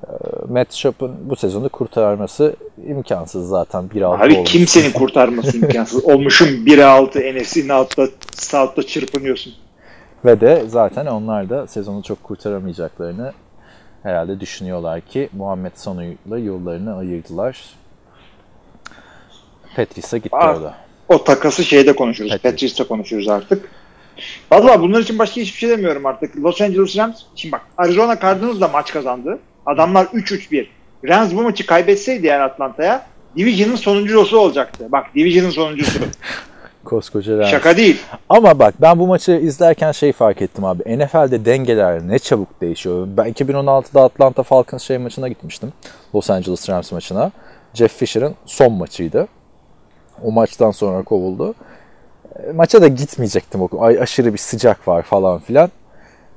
E, 0.04 0.08
Matt 0.48 0.72
Schaub'un 0.72 1.16
bu 1.30 1.36
sezonu 1.36 1.68
kurtarması 1.68 2.56
imkansız 2.86 3.48
zaten 3.48 3.84
1-6 3.94 4.04
Abi 4.24 4.34
olmuş. 4.36 4.52
kimsenin 4.52 4.90
kurtarması 4.92 5.56
imkansız. 5.62 6.04
Olmuşum 6.04 6.48
1'e 6.48 6.84
6 6.84 7.18
NFC 7.20 7.68
North'ta 7.68 8.06
South'ta 8.34 8.82
çırpınıyorsun. 8.82 9.52
Ve 10.24 10.40
de 10.40 10.62
zaten 10.66 11.06
onlar 11.06 11.50
da 11.50 11.66
sezonu 11.66 12.02
çok 12.02 12.22
kurtaramayacaklarını 12.22 13.32
herhalde 14.02 14.40
düşünüyorlar 14.40 15.00
ki 15.00 15.28
Muhammed 15.32 15.72
Sanu'yla 15.74 16.38
yollarını 16.38 16.96
ayırdılar. 16.96 17.64
Petris'e 19.76 20.18
gitti 20.18 20.36
Aa, 20.36 20.52
orada. 20.52 20.74
O 21.08 21.24
takası 21.24 21.64
şeyde 21.64 21.92
konuşuruz. 21.92 22.38
Patrice'te 22.42 22.84
konuşuruz 22.84 23.28
artık. 23.28 23.68
Valla 24.50 24.80
bunlar 24.80 25.00
için 25.00 25.18
başka 25.18 25.40
hiçbir 25.40 25.58
şey 25.58 25.70
demiyorum 25.70 26.06
artık. 26.06 26.36
Los 26.36 26.60
Angeles 26.60 26.96
Rams, 26.96 27.16
şimdi 27.36 27.52
bak 27.52 27.60
Arizona 27.78 28.20
Cardinals 28.20 28.60
da 28.60 28.68
maç 28.68 28.92
kazandı. 28.92 29.38
Adamlar 29.66 30.04
3-3-1. 30.04 30.66
Rams 31.08 31.34
bu 31.34 31.42
maçı 31.42 31.66
kaybetseydi 31.66 32.26
yani 32.26 32.42
Atlanta'ya 32.42 33.06
Division'ın 33.36 33.76
sonuncusu 33.76 34.38
olacaktı. 34.38 34.86
Bak 34.92 35.06
Division'ın 35.14 35.50
sonuncusu. 35.50 35.98
Koskoca 36.84 37.38
Rams. 37.38 37.50
Şaka 37.50 37.76
değil. 37.76 38.00
Ama 38.28 38.58
bak 38.58 38.74
ben 38.80 38.98
bu 38.98 39.06
maçı 39.06 39.32
izlerken 39.32 39.92
şey 39.92 40.12
fark 40.12 40.42
ettim 40.42 40.64
abi. 40.64 40.98
NFL'de 40.98 41.44
dengeler 41.44 42.08
ne 42.08 42.18
çabuk 42.18 42.60
değişiyor. 42.60 43.08
Ben 43.16 43.32
2016'da 43.32 44.02
Atlanta 44.02 44.42
Falcons 44.42 44.82
şey 44.82 44.98
maçına 44.98 45.28
gitmiştim. 45.28 45.72
Los 46.14 46.30
Angeles 46.30 46.68
Rams 46.68 46.92
maçına. 46.92 47.32
Jeff 47.74 47.96
Fisher'ın 47.96 48.34
son 48.46 48.72
maçıydı. 48.72 49.28
O 50.24 50.32
maçtan 50.32 50.70
sonra 50.70 51.02
kovuldu. 51.02 51.54
E, 52.48 52.52
Maça 52.52 52.82
da 52.82 52.88
gitmeyecektim. 52.88 53.62
O 53.62 53.68
ay 53.82 54.00
aşırı 54.00 54.32
bir 54.32 54.38
sıcak 54.38 54.88
var 54.88 55.02
falan 55.02 55.38
filan. 55.38 55.70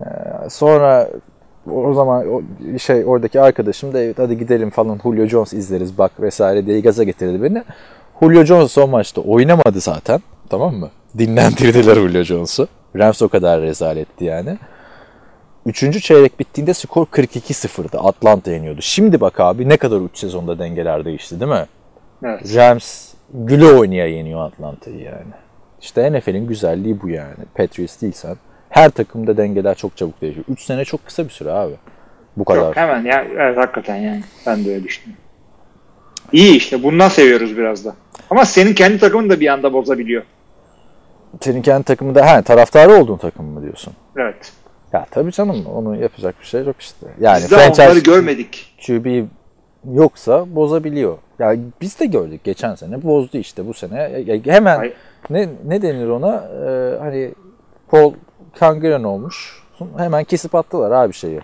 E, 0.01 0.05
Sonra 0.49 1.09
o 1.71 1.93
zaman 1.93 2.27
o 2.27 2.41
şey 2.79 3.05
oradaki 3.05 3.41
arkadaşım 3.41 3.93
da 3.93 4.01
evet 4.01 4.19
hadi 4.19 4.37
gidelim 4.37 4.69
falan 4.69 4.99
Julio 5.03 5.25
Jones 5.25 5.53
izleriz 5.53 5.97
bak 5.97 6.11
vesaire 6.21 6.65
diye 6.65 6.79
gaza 6.79 7.03
getirdi 7.03 7.43
beni. 7.43 7.63
Julio 8.21 8.43
Jones 8.43 8.77
o 8.77 8.87
maçta 8.87 9.21
oynamadı 9.21 9.79
zaten. 9.79 10.21
Tamam 10.49 10.75
mı? 10.75 10.89
Dinlendirdiler 11.17 11.95
Julio 11.95 12.23
Jones'u. 12.23 12.67
Rams 12.97 13.21
o 13.21 13.29
kadar 13.29 13.61
rezaletti 13.61 14.25
yani. 14.25 14.57
Üçüncü 15.65 16.01
çeyrek 16.01 16.39
bittiğinde 16.39 16.73
skor 16.73 17.05
42-0'dı. 17.05 17.97
Atlanta 17.97 18.51
yeniyordu. 18.51 18.81
Şimdi 18.81 19.21
bak 19.21 19.39
abi 19.39 19.69
ne 19.69 19.77
kadar 19.77 20.01
3 20.01 20.17
sezonda 20.17 20.59
dengeler 20.59 21.05
değişti 21.05 21.39
değil 21.39 21.51
mi? 21.51 21.65
Evet. 22.23 22.55
Rams 22.55 23.12
güle 23.33 23.65
oynaya 23.65 24.07
yeniyor 24.07 24.45
Atlanta'yı 24.45 24.99
yani. 24.99 25.33
İşte 25.81 26.13
NFL'in 26.13 26.47
güzelliği 26.47 27.01
bu 27.01 27.09
yani. 27.09 27.45
Patriots 27.55 28.01
değilsen. 28.01 28.37
Her 28.69 28.89
takımda 28.89 29.37
dengeler 29.37 29.75
çok 29.75 29.97
çabuk 29.97 30.21
değişiyor. 30.21 30.45
3 30.49 30.61
sene 30.61 30.85
çok 30.85 31.05
kısa 31.05 31.23
bir 31.23 31.29
süre 31.29 31.51
abi. 31.51 31.73
Bu 32.37 32.45
kadar. 32.45 32.61
Yok 32.61 32.75
hemen 32.75 33.05
ya 33.05 33.25
evet, 33.39 33.57
hakikaten 33.57 33.95
yani. 33.95 34.23
Ben 34.45 34.65
de 34.65 34.69
öyle 34.69 34.83
düşünüyorum. 34.83 35.23
İyi 36.31 36.55
işte 36.55 36.83
bundan 36.83 37.09
seviyoruz 37.09 37.57
biraz 37.57 37.85
da. 37.85 37.95
Ama 38.29 38.45
senin 38.45 38.73
kendi 38.73 38.99
takımın 38.99 39.29
da 39.29 39.39
bir 39.39 39.47
anda 39.47 39.73
bozabiliyor. 39.73 40.23
Senin 41.41 41.61
kendi 41.61 41.83
takımında 41.83 42.25
he, 42.25 42.41
taraftarı 42.41 42.93
olduğun 42.93 43.17
takım 43.17 43.45
mı 43.45 43.61
diyorsun? 43.61 43.93
Evet. 44.17 44.51
Ya 44.93 45.05
tabii 45.11 45.31
canım 45.31 45.65
onu 45.65 46.01
yapacak 46.01 46.41
bir 46.41 46.45
şey 46.45 46.63
yok 46.65 46.75
işte. 46.79 47.07
Yani 47.21 47.43
Biz 47.43 47.51
de 47.51 47.55
onları 47.55 47.73
franchise 47.73 47.99
görmedik. 47.99 48.75
QB 48.87 49.25
yoksa 49.93 50.55
bozabiliyor. 50.55 51.17
Ya 51.39 51.55
biz 51.81 51.99
de 51.99 52.05
gördük 52.05 52.43
geçen 52.43 52.75
sene 52.75 53.03
bozdu 53.03 53.37
işte 53.37 53.67
bu 53.67 53.73
sene. 53.73 54.23
Ya- 54.25 54.53
hemen 54.53 54.91
ne 55.29 55.49
ne 55.67 55.81
denir 55.81 56.07
ona? 56.07 56.35
Ee, 56.35 56.97
hani 56.99 57.31
Paul 57.87 58.13
Kangren 58.59 59.03
olmuş. 59.03 59.63
Hemen 59.97 60.23
kesip 60.23 60.55
attılar 60.55 60.91
abi 60.91 61.13
şeyi. 61.13 61.39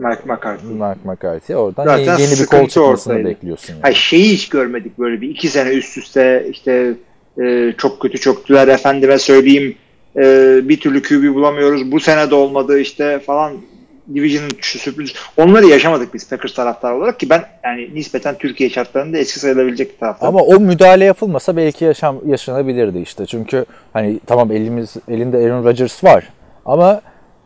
Mark 0.00 0.26
McCarthy. 0.26 0.74
Mark 0.74 1.04
McCarthy'ye. 1.04 1.58
Oradan 1.58 1.84
Zaten 1.84 2.02
yeni, 2.18 2.20
yeni 2.22 2.40
bir 2.40 2.46
kol 2.46 2.68
çıkmasını 2.68 3.12
ortaydı. 3.12 3.28
bekliyorsun. 3.28 3.72
Yani. 3.72 3.82
Hayır 3.82 3.96
şeyi 3.96 4.32
hiç 4.32 4.48
görmedik 4.48 4.98
böyle 4.98 5.20
bir 5.20 5.28
iki 5.28 5.48
sene 5.48 5.70
üst 5.70 5.98
üste 5.98 6.46
işte 6.50 6.94
e, 7.42 7.72
çok 7.78 8.00
kötü 8.02 8.18
çöktüler 8.18 8.68
efendime 8.68 9.18
söyleyeyim 9.18 9.74
e, 10.16 10.22
bir 10.68 10.80
türlü 10.80 11.02
QB 11.02 11.34
bulamıyoruz 11.34 11.92
bu 11.92 12.00
sene 12.00 12.30
de 12.30 12.34
olmadı 12.34 12.78
işte 12.78 13.18
falan 13.18 13.52
Division'ın 14.14 14.50
şu 14.60 14.78
sürpriz 14.78 15.12
onları 15.36 15.66
yaşamadık 15.66 16.14
biz 16.14 16.28
Packers 16.28 16.54
taraftarı 16.54 16.96
olarak 16.96 17.20
ki 17.20 17.30
ben 17.30 17.44
yani 17.64 17.90
nispeten 17.94 18.38
Türkiye 18.38 18.70
şartlarında 18.70 19.18
eski 19.18 19.40
sayılabilecek 19.40 19.94
bir 19.94 19.98
taraftar. 19.98 20.28
Ama 20.28 20.40
o 20.40 20.60
müdahale 20.60 21.04
yapılmasa 21.04 21.56
belki 21.56 21.84
yaşam 21.84 22.16
yaşanabilirdi 22.26 22.98
işte. 22.98 23.26
Çünkü 23.26 23.64
hani 23.92 24.20
tamam 24.26 24.52
elimiz 24.52 24.96
elinde 25.08 25.36
Aaron 25.36 25.64
Rodgers 25.64 26.04
var 26.04 26.28
ama 26.66 27.00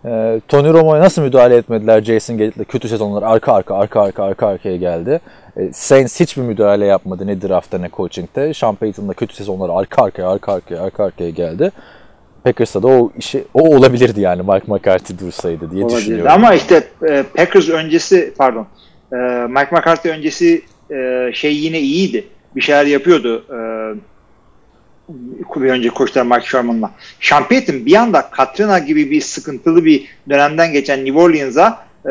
e, 0.05 0.40
Tony 0.48 0.72
Romo'ya 0.72 1.03
nasıl 1.03 1.22
müdahale 1.22 1.57
etmediler 1.57 2.03
Jason 2.03 2.38
Garrett'le 2.38 2.64
kötü 2.68 2.88
sezonlar 2.88 3.22
arka 3.22 3.53
arka 3.53 3.77
arka 3.77 4.03
arka 4.03 4.24
arka 4.24 4.46
arkaya 4.46 4.77
geldi. 4.77 5.20
E, 5.57 5.72
Saints 5.72 6.20
hiçbir 6.20 6.42
müdahale 6.42 6.87
yapmadı 6.87 7.27
ne 7.27 7.42
draftta 7.42 7.79
ne 7.79 7.90
coaching'te. 7.92 8.55
Sean 8.55 8.74
Payton'da 8.74 9.12
kötü 9.12 9.35
sezonlar 9.35 9.70
arka 9.81 10.05
arkaya 10.05 10.29
arka 10.29 10.53
arkaya 10.53 10.83
arka 10.83 11.05
arkaya 11.05 11.31
geldi. 11.31 11.70
Packers'ta 12.44 12.83
da 12.83 12.88
o 12.88 13.12
işi 13.18 13.44
o 13.54 13.76
olabilirdi 13.76 14.20
yani 14.20 14.42
Mike 14.42 14.64
McCarthy 14.66 15.18
dursaydı 15.18 15.70
diye 15.70 15.85
olabilirdi. 15.85 16.00
düşünüyorum. 16.02 16.33
Ama 16.35 16.54
işte 16.54 16.85
e, 17.09 17.22
Packers 17.37 17.68
öncesi 17.68 18.33
pardon 18.38 18.66
e, 19.12 19.16
Mike 19.48 19.68
McCarthy 19.72 20.14
öncesi 20.14 20.62
e, 20.90 21.30
şey 21.35 21.57
yine 21.57 21.80
iyiydi. 21.80 22.24
Bir 22.57 22.61
şeyler 22.61 22.87
yapıyordu. 22.87 23.44
E, 23.50 23.59
bir 25.57 25.68
önce 25.70 25.88
koçlar 25.88 26.22
Mike 26.26 26.46
Sherman'la. 26.46 26.90
Payton 27.48 27.87
bir 27.87 27.94
anda 27.94 28.30
Katrina 28.30 28.78
gibi 28.78 29.11
bir 29.11 29.20
sıkıntılı 29.20 29.85
bir 29.85 30.04
dönemden 30.28 30.72
geçen 30.72 31.04
New 31.04 31.18
Orleans'a 31.20 31.85
e, 32.07 32.11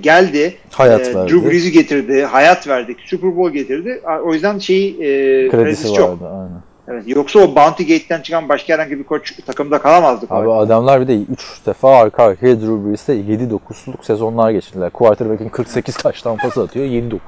geldi. 0.00 0.56
Hayat 0.72 1.06
E, 1.08 1.14
verdi. 1.14 1.32
Drew 1.32 1.50
Brees'i 1.50 1.72
getirdi. 1.72 2.22
Hayat 2.24 2.68
verdi. 2.68 2.96
Super 3.06 3.36
Bowl 3.36 3.52
getirdi. 3.54 4.00
O 4.24 4.34
yüzden 4.34 4.58
şeyi 4.58 4.92
e, 4.94 5.48
Kredisi 5.48 5.50
kredisi 5.50 5.94
çok. 5.94 6.08
vardı 6.10 6.24
aynen. 6.34 6.67
Evet, 6.90 7.04
yoksa 7.06 7.38
o 7.38 7.56
Bounty 7.56 7.82
Gate'den 7.82 8.22
çıkan 8.22 8.48
başka 8.48 8.74
herhangi 8.74 8.98
bir 8.98 9.04
koç 9.04 9.36
takımda 9.46 9.78
kalamazdı. 9.78 10.26
Abi 10.30 10.52
adamlar 10.52 11.00
bir 11.00 11.08
de 11.08 11.16
3 11.22 11.66
defa 11.66 11.96
arka 11.96 12.22
arkaya 12.24 12.60
Drew 12.60 12.88
Brees'te 12.88 13.14
7-9'luk 13.14 14.02
sezonlar 14.04 14.50
geçirdiler. 14.50 14.90
Quarterback'in 14.90 15.48
48 15.48 15.96
taştan 15.96 16.36
pas 16.36 16.58
atıyor 16.58 16.86
7-9. 16.86 17.18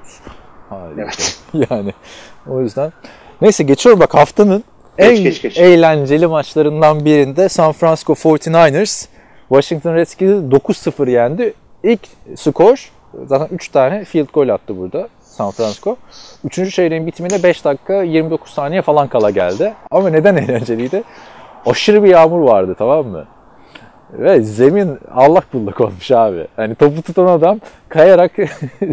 Harika. 0.68 1.03
Evet. 1.03 1.38
yani 1.70 1.92
o 2.49 2.61
yüzden. 2.61 2.92
Neyse 3.40 3.64
geçiyorum 3.64 4.01
bak 4.01 4.14
haftanın 4.14 4.64
Geç, 4.99 5.18
en 5.18 5.25
geç, 5.25 5.42
geç. 5.42 5.59
eğlenceli 5.59 6.27
maçlarından 6.27 7.05
birinde 7.05 7.49
San 7.49 7.73
Francisco 7.73 8.12
49ers 8.12 9.07
Washington 9.49 9.94
Redskins'i 9.94 10.57
9-0 10.57 11.11
yendi. 11.11 11.55
İlk 11.85 12.01
skor 12.37 12.90
zaten 13.27 13.49
3 13.51 13.68
tane 13.68 14.05
field 14.05 14.29
goal 14.33 14.49
attı 14.49 14.77
burada 14.79 15.09
San 15.40 15.50
Francisco. 15.50 15.96
Üçüncü 16.44 16.70
çeyreğin 16.70 17.07
bitimine 17.07 17.42
5 17.42 17.64
dakika 17.64 18.03
29 18.03 18.50
saniye 18.53 18.83
falan 18.83 19.09
kala 19.09 19.31
geldi. 19.31 19.74
Ama 19.90 20.11
neden 20.11 20.37
eğlenceliydi? 20.37 21.03
Aşırı 21.66 22.03
bir 22.05 22.09
yağmur 22.09 22.40
vardı 22.40 22.74
tamam 22.79 23.07
mı? 23.07 23.24
Ve 24.12 24.42
zemin 24.42 24.98
allak 25.14 25.53
bullak 25.53 25.81
olmuş 25.81 26.11
abi. 26.11 26.46
Hani 26.57 26.74
topu 26.74 27.03
tutan 27.03 27.26
adam 27.26 27.61
kayarak 27.88 28.33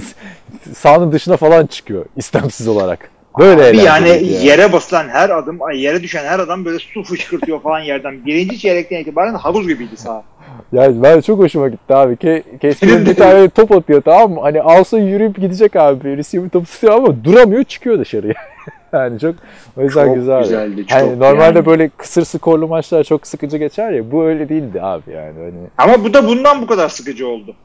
sahanın 0.73 1.11
dışına 1.11 1.37
falan 1.37 1.65
çıkıyor 1.65 2.05
istemsiz 2.15 2.67
olarak. 2.67 3.11
Böyle 3.39 3.73
Bir 3.73 3.77
yani 3.81 4.09
eğlenceliydi 4.09 4.45
yere 4.45 4.73
basılan 4.73 5.09
her 5.09 5.29
adım, 5.29 5.59
yere 5.73 6.03
düşen 6.03 6.25
her 6.25 6.39
adam 6.39 6.65
böyle 6.65 6.79
su 6.79 7.03
fışkırtıyor 7.03 7.61
falan 7.61 7.79
yerden. 7.79 8.25
Birinci 8.25 8.59
çeyrekten 8.59 8.99
itibaren 8.99 9.33
havuz 9.33 9.67
gibiydi 9.67 9.97
saha. 9.97 10.23
Yani 10.71 11.03
ben 11.03 11.21
çok 11.21 11.39
hoşuma 11.39 11.67
gitti 11.69 11.95
abi. 11.95 12.17
Ke 12.17 12.43
Keskin 12.61 13.05
bir 13.05 13.15
tane 13.15 13.49
top 13.49 13.71
atıyor 13.71 14.01
tamam 14.01 14.31
mı? 14.31 14.41
Hani 14.41 14.61
alsa 14.61 14.99
yürüyüp 14.99 15.35
gidecek 15.41 15.75
abi. 15.75 16.17
Receiver 16.17 16.49
topu 16.49 16.65
tutuyor 16.65 16.93
ama 16.93 17.23
duramıyor 17.23 17.63
çıkıyor 17.63 17.99
dışarıya. 17.99 18.33
yani 18.93 19.19
çok 19.19 19.35
o 19.77 19.81
yüzden 19.81 20.05
Çok 20.05 20.15
güzel. 20.15 20.41
güzeldi, 20.43 20.87
çok 20.87 20.99
hani 20.99 21.19
normalde 21.19 21.57
yani. 21.57 21.65
böyle 21.65 21.89
kısır 21.89 22.25
skorlu 22.25 22.67
maçlar 22.67 23.03
çok 23.03 23.27
sıkıcı 23.27 23.57
geçer 23.57 23.91
ya. 23.91 24.11
Bu 24.11 24.23
öyle 24.25 24.49
değildi 24.49 24.81
abi 24.81 25.11
yani. 25.11 25.33
Hani 25.39 25.53
Ama 25.77 26.03
bu 26.03 26.13
da 26.13 26.27
bundan 26.27 26.61
bu 26.61 26.67
kadar 26.67 26.89
sıkıcı 26.89 27.27
oldu. 27.27 27.55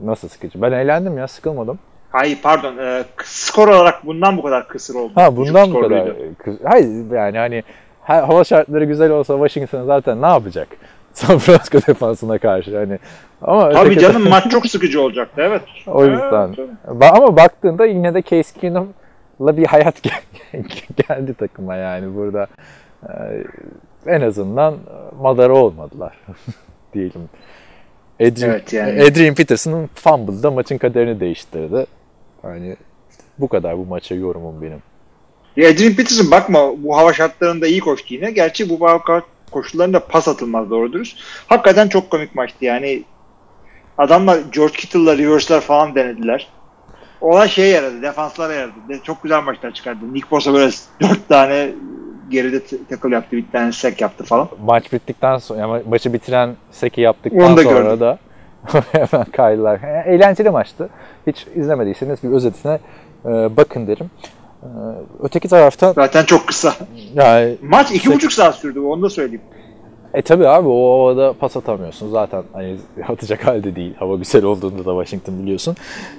nasıl 0.00 0.28
sıkıcı? 0.28 0.62
Ben 0.62 0.72
eğlendim 0.72 1.18
ya 1.18 1.28
sıkılmadım. 1.28 1.78
Hayır 2.12 2.38
pardon. 2.42 2.76
e, 2.78 3.04
skor 3.24 3.68
olarak 3.68 4.06
bundan 4.06 4.36
bu 4.36 4.42
kadar 4.42 4.68
kısır 4.68 4.94
oldu. 4.94 5.12
Ha 5.14 5.36
bundan 5.36 5.74
bu 5.74 5.80
kadar. 5.80 6.00
skorluydu. 6.00 6.34
kı- 6.44 6.68
Hayır 6.68 7.10
yani 7.10 7.38
hani 7.38 7.62
ha- 8.02 8.28
hava 8.28 8.44
şartları 8.44 8.84
güzel 8.84 9.10
olsa 9.10 9.34
Washington 9.34 9.86
zaten 9.86 10.22
ne 10.22 10.26
yapacak? 10.26 10.68
San 11.12 11.38
Francisco 11.38 11.78
defansına 11.88 12.38
karşı 12.38 12.76
hani. 12.78 12.98
Ama 13.42 13.70
Tabii 13.72 13.98
canım 13.98 14.28
maç 14.28 14.50
çok 14.50 14.66
sıkıcı 14.66 15.02
olacaktı 15.02 15.42
evet. 15.44 15.62
O 15.86 16.04
yüzden. 16.06 16.54
Evet, 16.88 17.12
Ama 17.12 17.36
baktığında 17.36 17.86
yine 17.86 18.14
de 18.14 18.22
Case 18.22 18.60
Keenum'la 18.60 19.56
bir 19.56 19.66
hayat 19.66 20.02
gel- 20.02 20.22
geldi 21.08 21.34
takıma 21.34 21.76
yani 21.76 22.14
burada. 22.16 22.46
Ee, 23.08 23.12
en 24.06 24.20
azından 24.20 24.74
madara 25.20 25.52
olmadılar 25.54 26.18
diyelim. 26.94 27.28
Adrian, 28.20 28.50
Evet, 28.50 28.72
yani. 28.72 29.02
Adrian 29.02 29.34
Peterson'ın 29.34 29.86
fumble'da 29.94 30.50
maçın 30.50 30.78
kaderini 30.78 31.20
değiştirdi. 31.20 31.86
Hani 32.42 32.76
bu 33.38 33.48
kadar 33.48 33.78
bu 33.78 33.84
maça 33.86 34.14
yorumum 34.14 34.62
benim. 34.62 34.82
Ya 35.56 35.70
Adrian 35.70 35.94
Peterson 35.94 36.30
bakma 36.30 36.82
bu 36.82 36.96
hava 36.96 37.12
şartlarında 37.12 37.66
iyi 37.66 37.80
koştu 37.80 38.14
yine. 38.14 38.30
Gerçi 38.30 38.68
bu 38.68 38.88
hava 38.88 39.22
koşullarında 39.50 40.06
pas 40.06 40.28
atılmaz 40.28 40.70
doğru 40.70 40.92
dürüst. 40.92 41.16
Hakikaten 41.46 41.88
çok 41.88 42.10
komik 42.10 42.34
maçtı 42.34 42.64
yani. 42.64 43.02
Adamlar 43.98 44.38
George 44.52 44.72
Kittle'la 44.76 45.18
reverse'lar 45.18 45.60
falan 45.60 45.94
denediler. 45.94 46.48
Olan 47.20 47.46
şeye 47.46 47.68
yaradı. 47.68 48.02
Defanslara 48.02 48.52
yaradı. 48.52 48.72
De- 48.88 49.00
Çok 49.02 49.22
güzel 49.22 49.42
maçlar 49.42 49.74
çıkardı. 49.74 50.14
Nick 50.14 50.30
Bosa 50.30 50.54
böyle 50.54 50.70
dört 51.00 51.28
tane 51.28 51.72
geride 52.30 52.60
t- 52.64 52.76
tackle 52.90 53.14
yaptı. 53.14 53.36
Bir 53.36 53.44
tane 53.52 53.72
sack 53.72 54.00
yaptı 54.00 54.24
falan. 54.24 54.48
Maç 54.64 54.92
bittikten 54.92 55.38
sonra 55.38 55.60
yani 55.60 55.82
maçı 55.88 56.12
bitiren 56.12 56.56
seki 56.70 57.00
yaptıktan 57.00 57.40
Onu 57.40 57.56
da 57.56 57.62
sonra 57.62 57.80
gördüm. 57.80 58.00
da 58.00 58.18
hemen 58.92 59.24
kaydılar. 59.32 59.80
E, 59.82 60.14
Eğlenceli 60.14 60.50
maçtı. 60.50 60.88
Hiç 61.26 61.46
izlemediyseniz 61.54 62.22
bir 62.22 62.28
özetine 62.30 62.78
e, 63.24 63.56
bakın 63.56 63.86
derim. 63.86 64.10
E, 64.62 64.66
öteki 65.22 65.48
taraftan 65.48 65.92
Zaten 65.92 66.24
çok 66.24 66.46
kısa. 66.46 66.74
yani 67.14 67.56
Maç 67.62 67.90
iki 67.90 68.10
buçuk 68.12 68.32
saat 68.32 68.54
sürdü. 68.54 68.80
Onu 68.80 69.02
da 69.02 69.10
söyleyeyim. 69.10 69.42
e 70.14 70.22
tabi 70.22 70.48
abi 70.48 70.68
o 70.68 70.98
havada 71.00 71.32
pas 71.32 71.56
atamıyorsun 71.56 72.10
zaten 72.10 72.42
hani 72.52 72.76
atacak 73.08 73.46
halde 73.46 73.76
değil. 73.76 73.94
Hava 73.98 74.16
güzel 74.16 74.44
olduğunda 74.44 74.84
da 74.84 75.04
Washington 75.04 75.42
biliyorsun. 75.42 75.76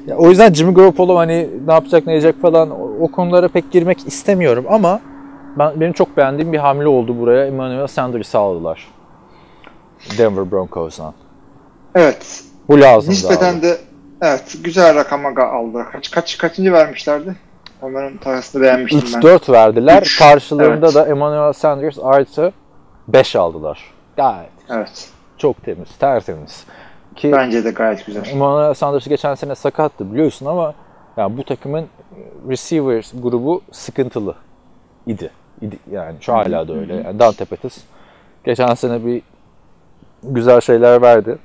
Ya, 0.08 0.17
o 0.17 0.29
yüzden 0.29 0.53
Jimmy 0.53 0.73
Garoppolo 0.73 1.15
hani 1.17 1.49
ne 1.67 1.73
yapacak 1.73 2.08
ne 2.08 2.13
edecek 2.13 2.41
falan 2.41 2.71
o, 2.71 2.89
o 3.01 3.08
konulara 3.12 3.47
pek 3.47 3.71
girmek 3.71 4.08
istemiyorum 4.08 4.65
ama 4.69 4.99
ben 5.60 5.79
benim 5.82 5.93
çok 5.93 6.17
beğendiğim 6.17 6.53
bir 6.53 6.58
hamle 6.58 6.88
oldu 6.88 7.19
buraya. 7.19 7.45
Emmanuel 7.45 7.88
Sanders'ı 7.88 8.39
aldılar. 8.39 8.88
Denver 10.17 10.51
Broncos'dan. 10.51 11.13
Evet. 11.95 12.43
Bu 12.67 12.82
lazımdı 12.82 13.12
Nispeten 13.15 13.53
abi. 13.53 13.62
de 13.62 13.77
evet 14.21 14.58
güzel 14.63 14.95
rakama 14.95 15.29
aldı. 15.43 15.86
Kaç 15.91 16.12
kaç 16.12 16.38
kaçıncı 16.38 16.73
vermişlerdi? 16.73 17.36
Onların 17.82 18.17
parasını 18.17 18.62
beğenmiştim 18.62 19.01
ben. 19.15 19.21
3-4 19.21 19.51
verdiler. 19.51 20.01
Üç, 20.01 20.19
Karşılığında 20.19 20.86
evet. 20.86 20.95
da 20.95 21.08
Emmanuel 21.08 21.53
Sanders 21.53 21.97
artı 22.03 22.53
5 23.08 23.36
aldılar. 23.36 23.93
Gayet 24.17 24.49
Evet. 24.69 25.10
çok 25.38 25.63
temiz, 25.63 25.89
tertemiz. 25.99 26.65
Ki 27.15 27.32
Bence 27.32 27.63
de 27.63 27.71
gayet 27.71 28.06
güzel. 28.06 28.25
Emmanuel 28.25 28.73
Sanders 28.73 29.08
geçen 29.08 29.36
sene 29.36 29.56
sakattı 29.56 30.13
biliyorsun 30.13 30.45
ama 30.45 30.73
yani 31.17 31.38
bu 31.38 31.43
takımın 31.43 31.88
receivers 32.49 33.12
grubu 33.21 33.62
sıkıntılı 33.71 34.36
idi. 35.08 35.32
idi. 35.62 35.77
Yani 35.91 36.15
şu 36.21 36.34
hala 36.34 36.67
da 36.67 36.73
öyle. 36.73 36.95
Yani 36.95 37.19
Dante 37.19 37.45
Pettis 37.45 37.77
geçen 38.43 38.73
sene 38.73 39.06
bir 39.06 39.21
güzel 40.23 40.62
şeyler 40.62 41.01
verdi. 41.01 41.38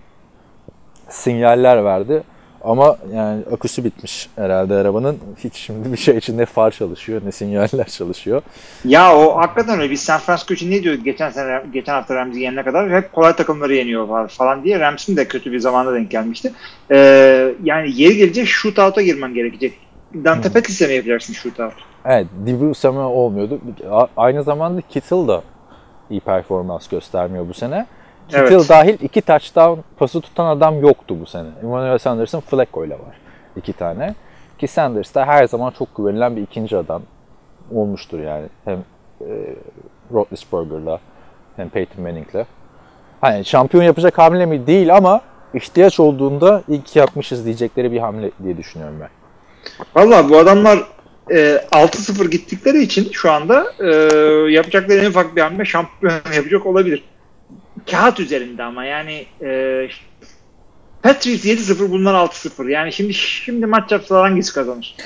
Sinyaller 1.08 1.84
verdi. 1.84 2.22
Ama 2.64 2.96
yani 3.14 3.42
aküsü 3.52 3.84
bitmiş 3.84 4.28
herhalde 4.36 4.74
arabanın. 4.74 5.18
Hiç 5.44 5.54
şimdi 5.54 5.92
bir 5.92 5.96
şey 5.96 6.16
için 6.16 6.38
ne 6.38 6.46
far 6.46 6.70
çalışıyor 6.70 7.20
ne 7.24 7.32
sinyaller 7.32 7.86
çalışıyor. 7.86 8.42
Ya 8.84 9.16
o 9.16 9.38
hakikaten 9.38 9.80
öyle. 9.80 9.90
Biz 9.90 10.00
San 10.00 10.18
Francisco 10.18 10.54
için 10.54 10.70
ne 10.70 10.82
diyorduk 10.82 11.04
geçen 11.04 11.30
sene 11.30 11.62
geçen 11.72 11.92
hafta 11.92 12.14
Rams'i 12.14 12.40
yenene 12.40 12.62
kadar 12.62 12.90
hep 12.90 13.12
kolay 13.12 13.36
takımları 13.36 13.74
yeniyor 13.74 14.28
falan 14.28 14.64
diye. 14.64 14.80
Rams'in 14.80 15.16
de 15.16 15.28
kötü 15.28 15.52
bir 15.52 15.58
zamanda 15.58 15.94
denk 15.94 16.10
gelmişti. 16.10 16.52
Ee, 16.90 17.54
yani 17.64 17.90
yeri 17.94 18.16
gelecek 18.16 18.46
shootout'a 18.46 19.02
girmen 19.02 19.34
gerekecek. 19.34 19.72
Dante 20.24 20.52
Pettis'e 20.52 20.86
mi 20.86 20.94
yapacaksın 20.94 21.32
shootout? 21.32 21.72
Evet, 22.04 22.26
Dibu 22.46 22.74
Samuel 22.74 23.04
olmuyordu. 23.04 23.60
Aynı 24.16 24.42
zamanda 24.42 24.80
Kittle 24.80 25.28
da 25.28 25.42
iyi 26.10 26.20
performans 26.20 26.88
göstermiyor 26.88 27.48
bu 27.48 27.54
sene. 27.54 27.86
Kittle 28.28 28.54
Evet. 28.54 28.68
dahil 28.68 28.96
iki 29.02 29.20
touchdown 29.22 29.80
pası 29.98 30.20
tutan 30.20 30.46
adam 30.46 30.80
yoktu 30.80 31.16
bu 31.20 31.26
sene. 31.26 31.48
Emmanuel 31.62 31.98
Sanders'ın 31.98 32.40
Flacco 32.40 32.84
ile 32.84 32.94
var. 32.94 33.16
iki 33.56 33.72
tane. 33.72 34.14
Ki 34.58 34.68
Sanders 34.68 35.14
da 35.14 35.26
her 35.26 35.46
zaman 35.46 35.70
çok 35.70 35.96
güvenilen 35.96 36.36
bir 36.36 36.42
ikinci 36.42 36.76
adam 36.76 37.02
olmuştur 37.74 38.18
yani. 38.20 38.46
Hem 38.64 38.78
e, 39.20 39.30
Roethlisberger'la 40.12 41.00
hem 41.56 41.68
Peyton 41.68 42.02
Manning'le. 42.02 42.44
Hani 43.20 43.44
şampiyon 43.44 43.84
yapacak 43.84 44.18
hamle 44.18 44.46
mi? 44.46 44.66
Değil 44.66 44.96
ama 44.96 45.20
ihtiyaç 45.54 46.00
olduğunda 46.00 46.62
ilk 46.68 46.96
yapmışız 46.96 47.44
diyecekleri 47.44 47.92
bir 47.92 47.98
hamle 47.98 48.30
diye 48.44 48.56
düşünüyorum 48.56 48.96
ben. 49.00 49.08
Valla 49.96 50.28
bu 50.30 50.38
adamlar 50.38 50.78
e, 51.30 51.36
6-0 51.72 52.30
gittikleri 52.30 52.82
için 52.82 53.08
şu 53.12 53.32
anda 53.32 53.66
e, 53.80 53.86
yapacakları 54.52 54.98
en 54.98 55.10
ufak 55.10 55.36
bir 55.36 55.40
hamle 55.42 55.64
şampiyon 55.64 56.12
yapacak 56.36 56.66
olabilir. 56.66 57.04
Kağıt 57.90 58.20
üzerinde 58.20 58.62
ama 58.62 58.84
yani 58.84 59.26
e, 59.42 59.88
Patriots 61.02 61.44
7-0 61.44 61.90
bunlar 61.90 62.14
6-0. 62.14 62.70
Yani 62.70 62.92
şimdi 62.92 63.14
şimdi 63.14 63.66
maç 63.66 63.92
yapsalar 63.92 64.28
hangisi 64.28 64.54
kazanır? 64.54 64.96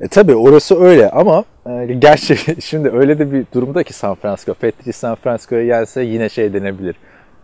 E 0.00 0.08
tabii 0.08 0.34
orası 0.34 0.80
öyle 0.80 1.10
ama 1.10 1.44
e, 1.66 1.94
gerçi 1.94 2.36
şimdi 2.62 2.90
öyle 2.90 3.18
de 3.18 3.32
bir 3.32 3.46
durumda 3.54 3.82
ki 3.82 3.92
San 3.92 4.14
Francisco. 4.14 4.54
Patriots 4.54 4.96
San 4.96 5.14
Francisco'ya 5.14 5.64
gelse 5.64 6.02
yine 6.02 6.28
şey 6.28 6.52
denebilir. 6.52 6.96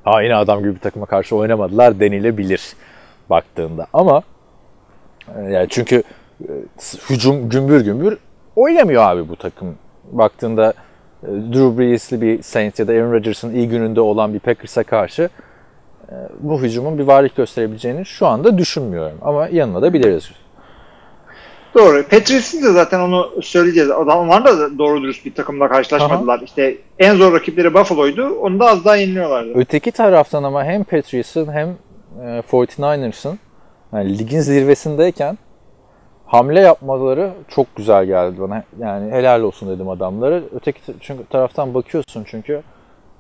Ha 0.05 0.22
yine 0.22 0.35
adam 0.35 0.61
gibi 0.61 0.74
bir 0.74 0.81
takıma 0.81 1.07
karşı 1.07 1.37
oynamadılar 1.37 2.01
denilebilir 2.01 2.62
baktığında. 3.31 3.87
Ama 3.92 4.22
e, 5.37 5.40
yani 5.40 5.66
çünkü 5.70 6.03
e, 6.40 6.53
hücum 7.11 7.48
gümbür 7.48 7.81
gümbür 7.81 8.18
oynamıyor 8.57 9.03
abi 9.03 9.29
bu 9.29 9.37
takım. 9.37 9.74
Baktığında 10.12 10.74
Drew 11.22 11.78
Brees'li 11.78 12.20
bir 12.20 12.42
Saints 12.42 12.78
ya 12.78 12.88
da 12.88 12.92
Aaron 12.92 13.12
Rodgers'ın 13.12 13.54
iyi 13.54 13.68
gününde 13.68 14.00
olan 14.00 14.35
bir 14.35 14.38
Packers'a 14.38 14.83
karşı 14.83 15.28
e, 16.09 16.14
bu 16.40 16.62
hücumun 16.62 16.98
bir 16.98 17.04
varlık 17.04 17.37
gösterebileceğini 17.37 18.07
şu 18.07 18.26
anda 18.26 18.59
düşünmüyorum. 18.59 19.18
Ama 19.22 19.48
yanına 19.48 19.83
da 19.83 19.92
biliriz. 19.92 20.31
Doğru. 21.74 22.02
Patriots'ın 22.02 22.62
da 22.62 22.72
zaten 22.72 23.00
onu 23.00 23.31
söyleyeceğiz. 23.42 23.90
Onlar 23.90 24.44
da 24.44 24.78
doğru 24.78 25.02
dürüst 25.02 25.26
bir 25.26 25.35
takımla 25.35 25.68
karşılaşmadılar. 25.68 26.40
İşte 26.44 26.76
en 26.98 27.14
zor 27.14 27.33
rakipleri 27.33 27.74
Buffalo'ydu. 27.74 28.28
Onu 28.28 28.61
da 28.61 28.66
az 28.66 28.85
daha 28.85 28.96
yeniliyorlardı. 28.96 29.52
Öteki 29.54 29.90
taraftan 29.90 30.42
ama 30.42 30.64
hem 30.64 30.85
Patriots'ın 30.85 31.52
hem 31.52 31.68
e, 32.22 32.42
49ers'ın 32.50 33.38
yani 33.92 34.18
ligin 34.18 34.40
zirvesindeyken 34.40 35.38
hamle 36.29 36.61
yapmaları 36.61 37.31
çok 37.49 37.77
güzel 37.77 38.05
geldi 38.05 38.41
bana. 38.41 38.64
Yani 38.81 39.12
helal 39.12 39.41
olsun 39.41 39.71
dedim 39.71 39.88
adamları. 39.88 40.45
Öteki 40.55 40.81
çünkü 41.01 41.25
taraftan 41.31 41.75
bakıyorsun 41.75 42.25
çünkü 42.31 42.62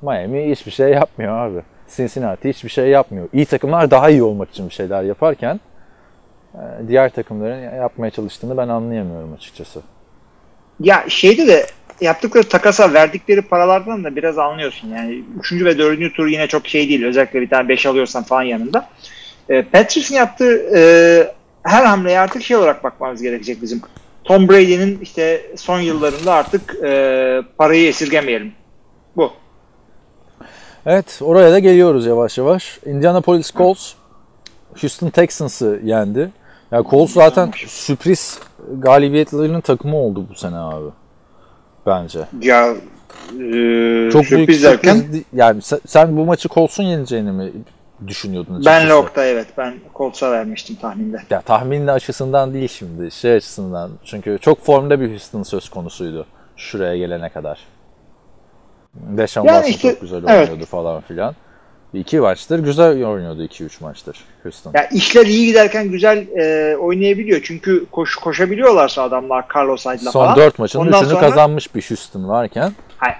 Miami 0.02 0.50
hiçbir 0.50 0.70
şey 0.70 0.88
yapmıyor 0.88 1.38
abi. 1.38 1.62
Cincinnati 1.96 2.48
hiçbir 2.48 2.68
şey 2.68 2.88
yapmıyor. 2.88 3.28
İyi 3.32 3.46
takımlar 3.46 3.90
daha 3.90 4.10
iyi 4.10 4.22
olmak 4.22 4.50
için 4.50 4.68
bir 4.68 4.74
şeyler 4.74 5.02
yaparken 5.02 5.60
e, 6.54 6.88
diğer 6.88 7.08
takımların 7.08 7.76
yapmaya 7.76 8.10
çalıştığını 8.10 8.56
ben 8.56 8.68
anlayamıyorum 8.68 9.32
açıkçası. 9.32 9.80
Ya 10.80 11.04
şeyde 11.08 11.46
de 11.46 11.66
yaptıkları 12.00 12.48
takasa 12.48 12.92
verdikleri 12.92 13.42
paralardan 13.42 14.04
da 14.04 14.16
biraz 14.16 14.38
anlıyorsun. 14.38 14.88
Yani 14.88 15.24
3. 15.40 15.52
ve 15.52 15.78
4. 15.78 16.14
tur 16.14 16.26
yine 16.26 16.46
çok 16.46 16.66
şey 16.66 16.88
değil. 16.88 17.04
Özellikle 17.04 17.40
bir 17.40 17.48
tane 17.48 17.68
5 17.68 17.86
alıyorsan 17.86 18.22
falan 18.22 18.42
yanında. 18.42 18.88
E, 19.48 19.62
Patriots'ın 19.62 20.14
yaptığı 20.14 20.76
e, 20.76 20.80
her 21.62 21.84
hamleye 21.84 22.18
artık 22.20 22.42
şey 22.42 22.56
olarak 22.56 22.84
bakmamız 22.84 23.22
gerekecek 23.22 23.62
bizim. 23.62 23.82
Tom 24.24 24.48
Brady'nin 24.48 24.98
işte 25.00 25.52
son 25.56 25.80
yıllarında 25.80 26.32
artık 26.34 26.74
e, 26.84 27.42
parayı 27.58 27.88
esirgemeyelim. 27.88 28.52
Bu. 29.16 29.32
Evet 30.86 31.18
oraya 31.22 31.52
da 31.52 31.58
geliyoruz 31.58 32.06
yavaş 32.06 32.38
yavaş. 32.38 32.78
Indianapolis 32.86 33.52
Colts 33.54 33.92
Houston 34.80 35.10
Texans'ı 35.10 35.80
yendi. 35.84 36.30
Ya 36.72 36.82
Colts 36.90 37.12
zaten 37.12 37.50
sürpriz 37.66 38.38
galibiyetlerinin 38.78 39.60
takımı 39.60 39.96
oldu 39.96 40.26
bu 40.30 40.34
sene 40.34 40.56
abi. 40.56 40.88
Bence. 41.86 42.18
Ya 42.40 42.68
e, 42.70 42.76
Çok 44.12 44.22
büyük 44.22 44.26
sürpriz 44.28 44.62
derken 44.64 44.94
sürpriz. 44.94 45.12
di- 45.12 45.24
Yani 45.32 45.62
sen, 45.62 45.80
sen 45.86 46.16
bu 46.16 46.24
maçı 46.24 46.48
Colts'un 46.48 46.82
yeneceğini 46.84 47.32
mi 47.32 47.52
düşünüyordun 48.06 48.54
açıkçası. 48.54 48.80
Ben 48.80 48.90
Lock'ta 48.90 49.24
evet. 49.24 49.46
Ben 49.58 49.74
Colts'a 49.94 50.30
vermiştim 50.32 50.76
tahminde. 50.76 51.22
Ya 51.30 51.40
tahminin 51.40 51.86
açısından 51.86 52.54
değil 52.54 52.68
şimdi. 52.68 53.10
Şey 53.10 53.34
açısından. 53.34 53.90
Çünkü 54.04 54.38
çok 54.40 54.64
formda 54.64 55.00
bir 55.00 55.10
Houston 55.10 55.42
söz 55.42 55.68
konusuydu. 55.68 56.26
Şuraya 56.56 56.96
gelene 56.96 57.28
kadar. 57.28 57.58
Deshaun 58.94 59.46
Yani 59.46 59.54
Watson 59.54 59.70
işte, 59.70 59.90
çok 59.92 60.00
güzel 60.00 60.22
evet. 60.28 60.48
oynuyordu 60.48 60.66
falan 60.66 61.00
filan. 61.00 61.34
İki 61.94 62.20
maçtır 62.20 62.58
güzel 62.58 63.06
oynuyordu 63.06 63.44
2-3 63.44 63.70
maçtır 63.80 64.24
Houston. 64.42 64.72
Ya 64.74 64.88
işler 64.88 65.26
iyi 65.26 65.46
giderken 65.46 65.88
güzel 65.90 66.26
e, 66.36 66.76
oynayabiliyor. 66.76 67.40
Çünkü 67.44 67.86
koş, 67.90 68.16
koşabiliyorlarsa 68.16 69.02
adamlar 69.02 69.44
Carlos 69.56 69.86
Hyde'la 69.86 70.10
Son 70.10 70.24
falan. 70.24 70.36
4 70.36 70.58
maçın 70.58 70.78
Ondan 70.78 71.02
3'ünü 71.02 71.08
sonra- 71.08 71.20
kazanmış 71.20 71.74
bir 71.74 71.86
Houston 71.88 72.28
varken 72.28 72.72
Hayır. 72.98 73.16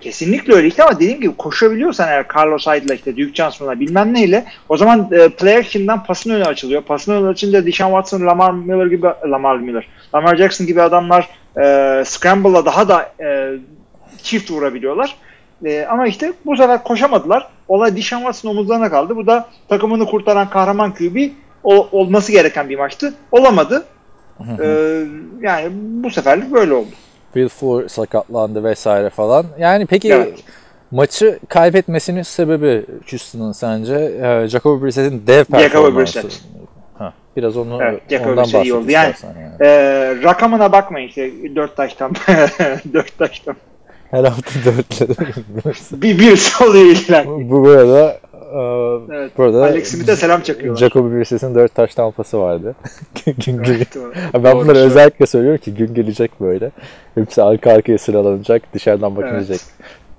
Kesinlikle 0.00 0.54
öyle 0.54 0.68
işte 0.68 0.82
ama 0.84 0.94
dediğim 0.96 1.20
gibi 1.20 1.36
koşabiliyorsan 1.36 2.08
eğer 2.08 2.26
Carlos 2.36 2.66
Hyde'la 2.66 2.94
işte 2.94 3.12
Duke 3.16 3.34
Johnson'la 3.34 3.80
bilmem 3.80 4.14
neyle 4.14 4.44
o 4.68 4.76
zaman 4.76 5.08
e, 5.12 5.28
play 5.28 5.56
action'dan 5.56 6.04
pasın 6.04 6.30
önü 6.30 6.44
açılıyor. 6.44 6.82
Pasın 6.82 7.12
önü 7.12 7.28
açınca 7.28 7.66
Deshaun 7.66 7.90
Watson, 7.90 8.26
Lamar 8.26 8.50
Miller 8.50 8.86
gibi 8.86 9.06
Lamar 9.30 9.56
Miller, 9.56 9.88
Lamar 10.14 10.36
Jackson 10.36 10.66
gibi 10.66 10.82
adamlar 10.82 11.28
e, 11.60 12.02
scramble'la 12.04 12.64
daha 12.64 12.88
da 12.88 13.12
e, 13.24 13.52
çift 14.22 14.50
vurabiliyorlar. 14.50 15.16
E, 15.64 15.84
ama 15.90 16.06
işte 16.06 16.32
bu 16.46 16.56
sefer 16.56 16.84
koşamadılar. 16.84 17.48
Olay 17.68 17.96
Deshaun 17.96 18.20
Watson 18.20 18.50
omuzlarına 18.50 18.90
kaldı. 18.90 19.16
Bu 19.16 19.26
da 19.26 19.48
takımını 19.68 20.06
kurtaran 20.06 20.50
kahraman 20.50 20.94
QB 20.94 21.16
o- 21.64 21.88
olması 21.92 22.32
gereken 22.32 22.68
bir 22.68 22.78
maçtı. 22.78 23.14
Olamadı. 23.32 23.84
E, 24.62 24.66
yani 25.40 25.68
bu 25.72 26.10
seferlik 26.10 26.52
böyle 26.52 26.72
oldu. 26.74 26.88
Will 27.34 27.48
Fuller 27.48 27.88
sakatlandı 27.88 28.64
vesaire 28.64 29.10
falan. 29.10 29.46
Yani 29.58 29.86
peki 29.86 30.12
Evet. 30.12 30.38
maçı 30.90 31.38
kaybetmesinin 31.48 32.22
sebebi 32.22 32.86
Houston'ın 33.10 33.52
sence? 33.52 33.94
Ee, 33.94 34.48
Jacoby 34.48 34.84
Brissett'in 34.84 35.26
dev 35.26 35.44
performansı. 35.44 35.98
Brissett. 36.22 36.42
Ha, 36.98 37.12
biraz 37.36 37.56
onu 37.56 37.78
Evet, 37.82 38.02
Jacoby 38.10 38.30
ondan 38.30 38.44
Brissett 38.44 38.64
iyi 38.64 38.74
oldu. 38.74 38.90
Yani-. 38.90 39.14
Yani. 39.24 39.50
Ee, 39.60 40.14
rakamına 40.22 40.72
bakmayın 40.72 41.08
işte 41.08 41.30
4 41.56 41.76
taştan 41.76 42.12
4 42.92 43.18
taştan. 43.18 43.56
Her 44.10 44.24
hafta 44.24 44.50
dörtleri. 44.64 45.12
Bir 45.92 46.18
birisi 46.18 46.64
oluyor 46.64 46.84
illa. 46.84 47.26
Bu 47.26 47.50
burada 47.50 48.18
e, 48.54 49.14
Evet. 49.14 49.38
burada 49.38 49.62
Alex 49.62 49.88
Smith'e 49.88 50.16
selam 50.16 50.40
çakıyorlar. 50.40 50.80
Jacoby 50.80 51.16
Brissett'in 51.16 51.54
4 51.54 51.74
taş 51.74 51.94
tampası 51.94 52.40
vardı. 52.40 52.74
gün. 53.46 53.62
Evet, 53.64 53.94
doğru. 53.94 54.12
Ben 54.34 54.42
Doğru, 54.44 54.54
bunları 54.56 54.76
doğru. 54.78 54.84
özellikle 54.84 55.26
söylüyorum 55.26 55.60
ki 55.60 55.74
gün 55.74 55.94
gelecek 55.94 56.40
böyle. 56.40 56.70
Hepsi 57.14 57.42
arka 57.42 57.72
arkaya 57.72 57.98
sıralanacak, 57.98 58.62
dışarıdan 58.74 59.16
bakılacak. 59.16 59.48
Evet. 59.50 59.66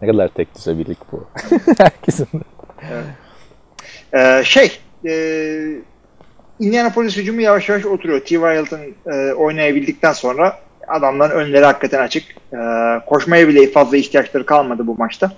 Ne 0.01 0.07
kadar 0.11 0.27
tek 0.27 0.55
düze 0.55 0.77
birlik 0.77 0.97
bu. 1.11 1.23
Herkesin. 1.77 2.27
Ee, 4.13 4.41
şey 4.43 4.79
e, 5.05 5.13
Indianapolis 6.59 7.17
hücumu 7.17 7.41
yavaş 7.41 7.69
yavaş 7.69 7.85
oturuyor. 7.85 8.19
T.Y. 8.19 8.39
Hilton 8.61 8.79
e, 9.13 9.33
oynayabildikten 9.33 10.13
sonra 10.13 10.59
adamların 10.87 11.35
önleri 11.35 11.65
hakikaten 11.65 12.03
açık. 12.03 12.23
E, 12.53 12.57
koşmaya 13.05 13.47
bile 13.47 13.67
fazla 13.71 13.97
ihtiyaçları 13.97 14.45
kalmadı 14.45 14.87
bu 14.87 14.95
maçta. 14.97 15.31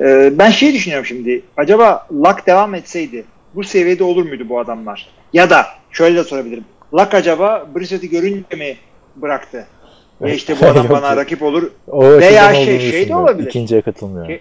E, 0.00 0.38
ben 0.38 0.50
şey 0.50 0.74
düşünüyorum 0.74 1.06
şimdi. 1.06 1.42
Acaba 1.56 2.06
Luck 2.12 2.46
devam 2.46 2.74
etseydi 2.74 3.24
bu 3.54 3.64
seviyede 3.64 4.04
olur 4.04 4.24
muydu 4.28 4.48
bu 4.48 4.58
adamlar? 4.60 5.08
Ya 5.32 5.50
da 5.50 5.66
şöyle 5.90 6.16
de 6.16 6.24
sorabilirim. 6.24 6.64
Luck 6.94 7.14
acaba 7.14 7.66
Brissett'i 7.74 8.08
görünce 8.10 8.56
mi 8.56 8.76
bıraktı? 9.16 9.66
Ve 10.22 10.34
işte 10.34 10.56
bu 10.62 10.66
adam 10.70 10.88
bana 10.88 11.16
rakip 11.16 11.42
olur. 11.42 11.70
O 11.88 12.04
Veya 12.10 12.54
şey- 12.54 12.80
şey 12.90 13.08
de 13.08 13.16
olabilir. 13.16 13.48
İkinciye 13.48 13.82
katılmıyorum. 13.82 14.28
Ki- 14.34 14.40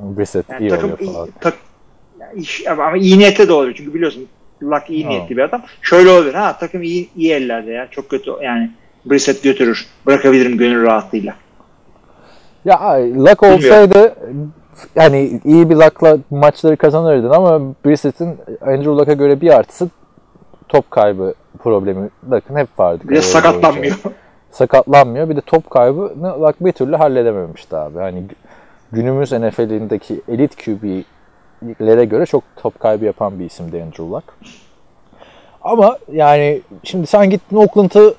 Brissett 0.00 0.48
Yani 0.48 0.64
iyi 0.66 0.68
takım 0.70 0.92
oluyor 0.92 1.12
falan. 1.12 1.28
tak, 1.40 1.54
iş- 2.36 2.66
ama 2.66 2.96
iyi 2.96 3.18
niyetli 3.18 3.48
de 3.48 3.52
olabilir. 3.52 3.74
Çünkü 3.76 3.94
biliyorsun 3.94 4.26
Luck 4.62 4.90
iyi 4.90 5.04
Ha. 5.04 5.10
niyetli 5.10 5.36
bir 5.36 5.42
adam. 5.42 5.62
Şöyle 5.82 6.10
olabilir. 6.10 6.34
Ha 6.34 6.56
takım 6.58 6.82
iyi, 6.82 7.08
iyi 7.16 7.32
ellerde 7.32 7.70
ya. 7.72 7.88
Çok 7.90 8.08
kötü 8.10 8.30
yani 8.42 8.70
Brissett 9.04 9.42
götürür. 9.42 9.86
Bırakabilirim 10.06 10.58
gönül 10.58 10.82
rahatlığıyla. 10.82 11.34
Ya 12.64 12.80
luck 13.16 13.42
olsaydı 13.42 14.14
yani 14.96 15.40
iyi 15.44 15.70
bir 15.70 15.76
luckla 15.76 16.18
maçları 16.30 16.76
kazanırdın 16.76 17.30
ama 17.30 17.60
Brissett'in 17.86 18.38
Andrew 18.60 18.90
Luck'a 18.90 19.12
göre 19.12 19.40
bir 19.40 19.50
artısı 19.58 19.88
top 20.68 20.90
kaybı 20.90 21.34
problemi 21.58 22.08
Luck'ın 22.30 22.56
hep 22.56 22.78
vardı. 22.78 23.04
Bir 23.08 23.16
de 23.16 23.22
sakatlanmıyor. 23.22 23.82
boyunca. 24.04 24.10
Sakatlanmıyor. 24.50 25.28
Bir 25.28 25.36
de 25.36 25.40
top 25.40 25.70
kaybını 25.70 26.42
Luck 26.42 26.54
bir 26.60 26.72
türlü 26.72 26.96
halledememişti 26.96 27.76
abi. 27.76 27.98
Hani 27.98 28.18
gü- 28.18 28.34
günümüz 28.92 29.32
NFL'indeki 29.32 30.20
elit 30.28 30.64
QB'lere 30.64 32.04
göre 32.04 32.26
çok 32.26 32.42
top 32.56 32.80
kaybı 32.80 33.04
yapan 33.04 33.38
bir 33.38 33.44
isimdi 33.44 33.82
Andrew 33.82 34.02
Luck. 34.04 34.24
Ama 35.62 35.98
yani 36.12 36.60
şimdi 36.82 37.06
sen 37.06 37.30
gittin 37.30 37.56
Oakland'ı 37.56 38.14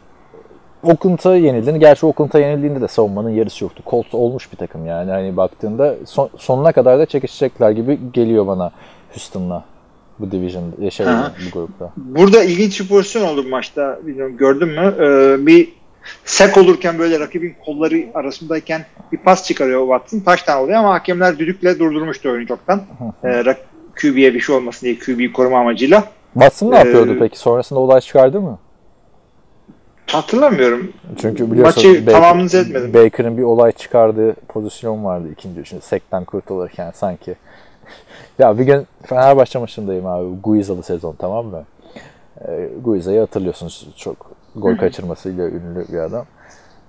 Oakland'a 0.86 1.36
yenildin. 1.36 1.80
Gerçi 1.80 2.06
Oakland'a 2.06 2.40
yenildiğinde 2.40 2.82
de 2.82 2.88
savunmanın 2.88 3.30
yarısı 3.30 3.64
yoktu. 3.64 3.84
Colts 3.88 4.14
olmuş 4.14 4.52
bir 4.52 4.58
takım 4.58 4.86
yani. 4.86 5.12
Hani 5.12 5.38
baktığında 5.38 5.96
son- 6.06 6.30
sonuna 6.38 6.72
kadar 6.72 7.00
da 7.00 7.06
çekişecekler 7.06 7.72
gibi 7.72 8.00
geliyor 8.14 8.48
bana 8.48 8.72
Houston'la 9.14 9.64
bu 10.20 10.32
division 10.32 10.64
şey 10.90 11.06
bu 11.06 11.52
grupta. 11.60 11.92
Burada 11.98 12.44
ilginç 12.44 12.82
bir 12.82 12.88
pozisyon 12.88 13.24
oldu 13.28 13.46
bu 13.46 13.50
maçta. 13.50 14.00
Bilmiyorum 14.04 14.38
gördün 14.38 14.68
mü? 14.68 14.96
Ee, 15.00 15.46
bir 15.46 15.70
sek 16.26 16.58
olurken 16.58 17.00
böyle 17.00 17.20
rakibin 17.20 17.56
kolları 17.66 17.96
arasındayken 18.14 18.86
bir 19.12 19.18
pas 19.18 19.48
çıkarıyor 19.48 19.82
Watson. 19.82 20.20
Taştan 20.20 20.64
oluyor 20.64 20.78
ama 20.78 20.94
hakemler 20.94 21.40
düdükle 21.40 21.80
durdurmuştu 21.80 22.30
oyunu 22.30 22.48
çoktan. 22.48 22.82
Ee, 23.24 23.44
QB'ye 24.02 24.34
bir 24.34 24.40
şey 24.40 24.56
olmasın 24.56 24.86
diye 24.86 25.00
QB'yi 25.00 25.34
koruma 25.34 25.60
amacıyla. 25.60 26.04
Watson 26.34 26.72
ne 26.72 26.76
Ee, 26.76 26.78
yapıyordu 26.78 27.16
peki? 27.20 27.40
Sonrasında 27.40 27.80
olay 27.80 28.02
çıkardı 28.02 28.42
mı? 28.42 28.60
Hatırlamıyorum. 30.08 30.94
Çünkü 31.22 31.52
biliyorsun 31.52 31.92
Maçı 31.92 32.06
tamamını 32.06 32.50
seyretmedim. 32.50 32.94
Baker'ın 32.94 33.38
bir 33.38 33.44
olay 33.44 33.72
çıkardığı 33.72 34.34
pozisyon 34.34 35.06
vardı 35.06 35.28
ikinci 35.32 35.60
üçün. 35.60 35.80
Sekten 35.80 36.24
kurtulurken 36.24 36.92
sanki. 36.92 37.36
ya 38.40 38.60
bir 38.60 38.64
gün 38.64 38.88
Fenerbahçe 39.04 39.60
maçındayım 39.60 40.06
abi. 40.06 40.28
Guizalı 40.44 40.84
sezon 40.84 41.16
tamam 41.20 41.46
mı? 41.46 41.64
Ee, 42.48 42.70
Guiza'yı 42.84 43.20
hatırlıyorsunuz 43.20 43.88
çok 43.96 44.32
gol 44.56 44.78
kaçırmasıyla 44.78 45.48
ünlü 45.48 45.86
bir 45.92 45.98
adam. 45.98 46.26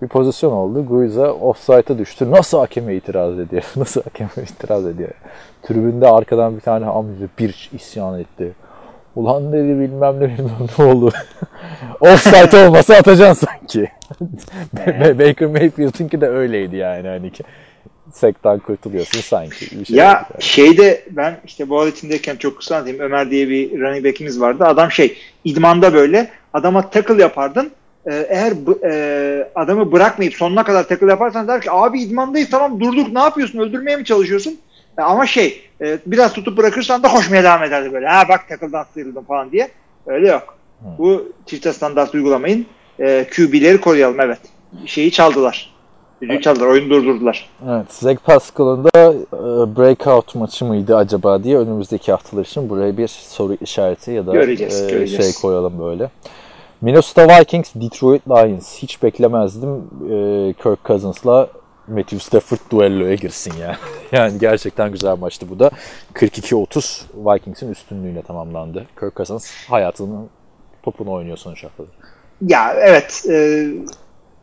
Bir 0.02 0.08
pozisyon 0.08 0.52
oldu. 0.52 0.86
Guiza 0.86 1.32
offside'a 1.32 1.98
düştü. 1.98 2.30
Nasıl 2.30 2.58
hakeme 2.58 2.94
itiraz 2.94 3.38
ediyor? 3.38 3.62
Nasıl 3.76 4.02
hakeme 4.02 4.30
itiraz 4.36 4.86
ediyor? 4.86 5.10
Tribünde 5.62 6.08
arkadan 6.08 6.56
bir 6.56 6.60
tane 6.60 6.86
amca 6.86 7.26
bir 7.38 7.70
isyan 7.72 8.20
etti. 8.20 8.52
Ulan 9.16 9.52
dedi 9.52 9.68
bilmem 9.68 10.20
ne 10.20 10.24
bilmem 10.38 10.68
ne 10.78 10.84
oldu. 10.84 11.12
Offside 12.00 12.66
olmasa 12.66 12.94
atacaksın 12.94 13.46
sanki. 13.46 13.90
Ba- 14.76 15.18
Baker 15.18 15.48
Mayfield'ınki 15.48 16.20
de 16.20 16.28
öyleydi 16.28 16.76
yani. 16.76 17.08
Hani 17.08 17.32
ki 17.32 17.44
sekten 18.12 18.58
kurtuluyorsun 18.58 19.20
sanki. 19.20 19.80
Bir 19.80 19.84
şey 19.84 19.96
Ya 19.96 20.04
yani. 20.04 20.24
şeyde 20.40 21.04
ben 21.10 21.36
işte 21.46 21.68
Boğaziçi'ndeyken 21.68 22.36
çok 22.36 22.58
kısa 22.58 22.74
anlatayım. 22.76 23.00
Ömer 23.00 23.30
diye 23.30 23.48
bir 23.48 23.80
running 23.80 24.04
back'imiz 24.04 24.40
vardı. 24.40 24.64
Adam 24.64 24.90
şey 24.90 25.18
idmanda 25.44 25.94
böyle 25.94 26.30
adama 26.52 26.90
tackle 26.90 27.22
yapardın. 27.22 27.70
Ee, 28.10 28.26
eğer 28.28 28.52
e, 28.90 29.48
adamı 29.54 29.92
bırakmayıp 29.92 30.34
sonuna 30.34 30.64
kadar 30.64 30.88
tackle 30.88 31.06
yaparsan 31.10 31.48
der 31.48 31.60
ki 31.60 31.70
abi 31.70 32.00
idmandayız 32.02 32.50
tamam 32.50 32.80
durduk 32.80 33.12
ne 33.12 33.18
yapıyorsun 33.18 33.58
öldürmeye 33.58 33.96
mi 33.96 34.04
çalışıyorsun? 34.04 34.58
Ama 34.98 35.26
şey 35.26 35.62
e, 35.80 35.98
biraz 36.06 36.32
tutup 36.32 36.56
bırakırsan 36.56 37.02
da 37.02 37.08
koşmaya 37.08 37.44
devam 37.44 37.62
ederdi 37.64 37.92
böyle. 37.92 38.06
Ha 38.06 38.24
bak 38.28 38.48
tackle'dan 38.48 38.84
sıyrıldım 38.94 39.24
falan 39.24 39.52
diye. 39.52 39.68
Öyle 40.06 40.28
yok. 40.28 40.56
Bu 40.98 41.32
çifte 41.46 41.72
standart 41.72 42.14
uygulamayın. 42.14 42.66
E, 43.00 43.26
QB'leri 43.36 43.80
koruyalım 43.80 44.20
evet. 44.20 44.38
Şeyi 44.86 45.10
çaldılar. 45.10 45.76
Düdüğü 46.22 46.40
çaldılar. 46.40 46.66
Oyunu 46.66 46.90
durdurdular. 46.90 47.50
Evet, 47.68 47.92
Zach 47.92 48.16
Pascal'ın 48.24 48.84
da 48.84 49.12
e, 49.32 49.76
breakout 49.76 50.34
maçı 50.34 50.64
mıydı 50.64 50.96
acaba 50.96 51.44
diye 51.44 51.58
önümüzdeki 51.58 52.12
haftalar 52.12 52.44
için 52.44 52.68
buraya 52.70 52.96
bir 52.96 53.08
soru 53.08 53.56
işareti 53.60 54.10
ya 54.10 54.26
da 54.26 54.32
Göreceğiz, 54.32 54.82
e, 54.82 54.90
göreceğiz. 54.90 55.24
şey 55.34 55.42
koyalım 55.42 55.78
böyle. 55.78 56.10
Minnesota 56.80 57.40
Vikings, 57.40 57.74
Detroit 57.74 58.28
Lions. 58.28 58.78
Hiç 58.78 59.02
beklemezdim 59.02 59.70
e, 60.10 60.52
Kirk 60.62 60.84
Cousins'la 60.84 61.48
Matthew 61.88 62.18
Stafford 62.18 62.58
duelloya 62.70 63.14
girsin 63.14 63.52
ya. 63.60 63.76
yani 64.12 64.38
gerçekten 64.38 64.92
güzel 64.92 65.16
maçtı 65.18 65.50
bu 65.50 65.58
da. 65.58 65.70
42-30 66.14 67.02
Vikings'in 67.14 67.70
üstünlüğüyle 67.70 68.22
tamamlandı. 68.22 68.86
Kirk 69.00 69.16
Cousins 69.16 69.50
hayatının 69.68 70.28
topunu 70.82 71.12
oynuyor 71.12 71.36
sonuç 71.36 71.64
haftada. 71.64 71.86
Ya 72.46 72.74
evet 72.78 73.24
e, 73.28 73.66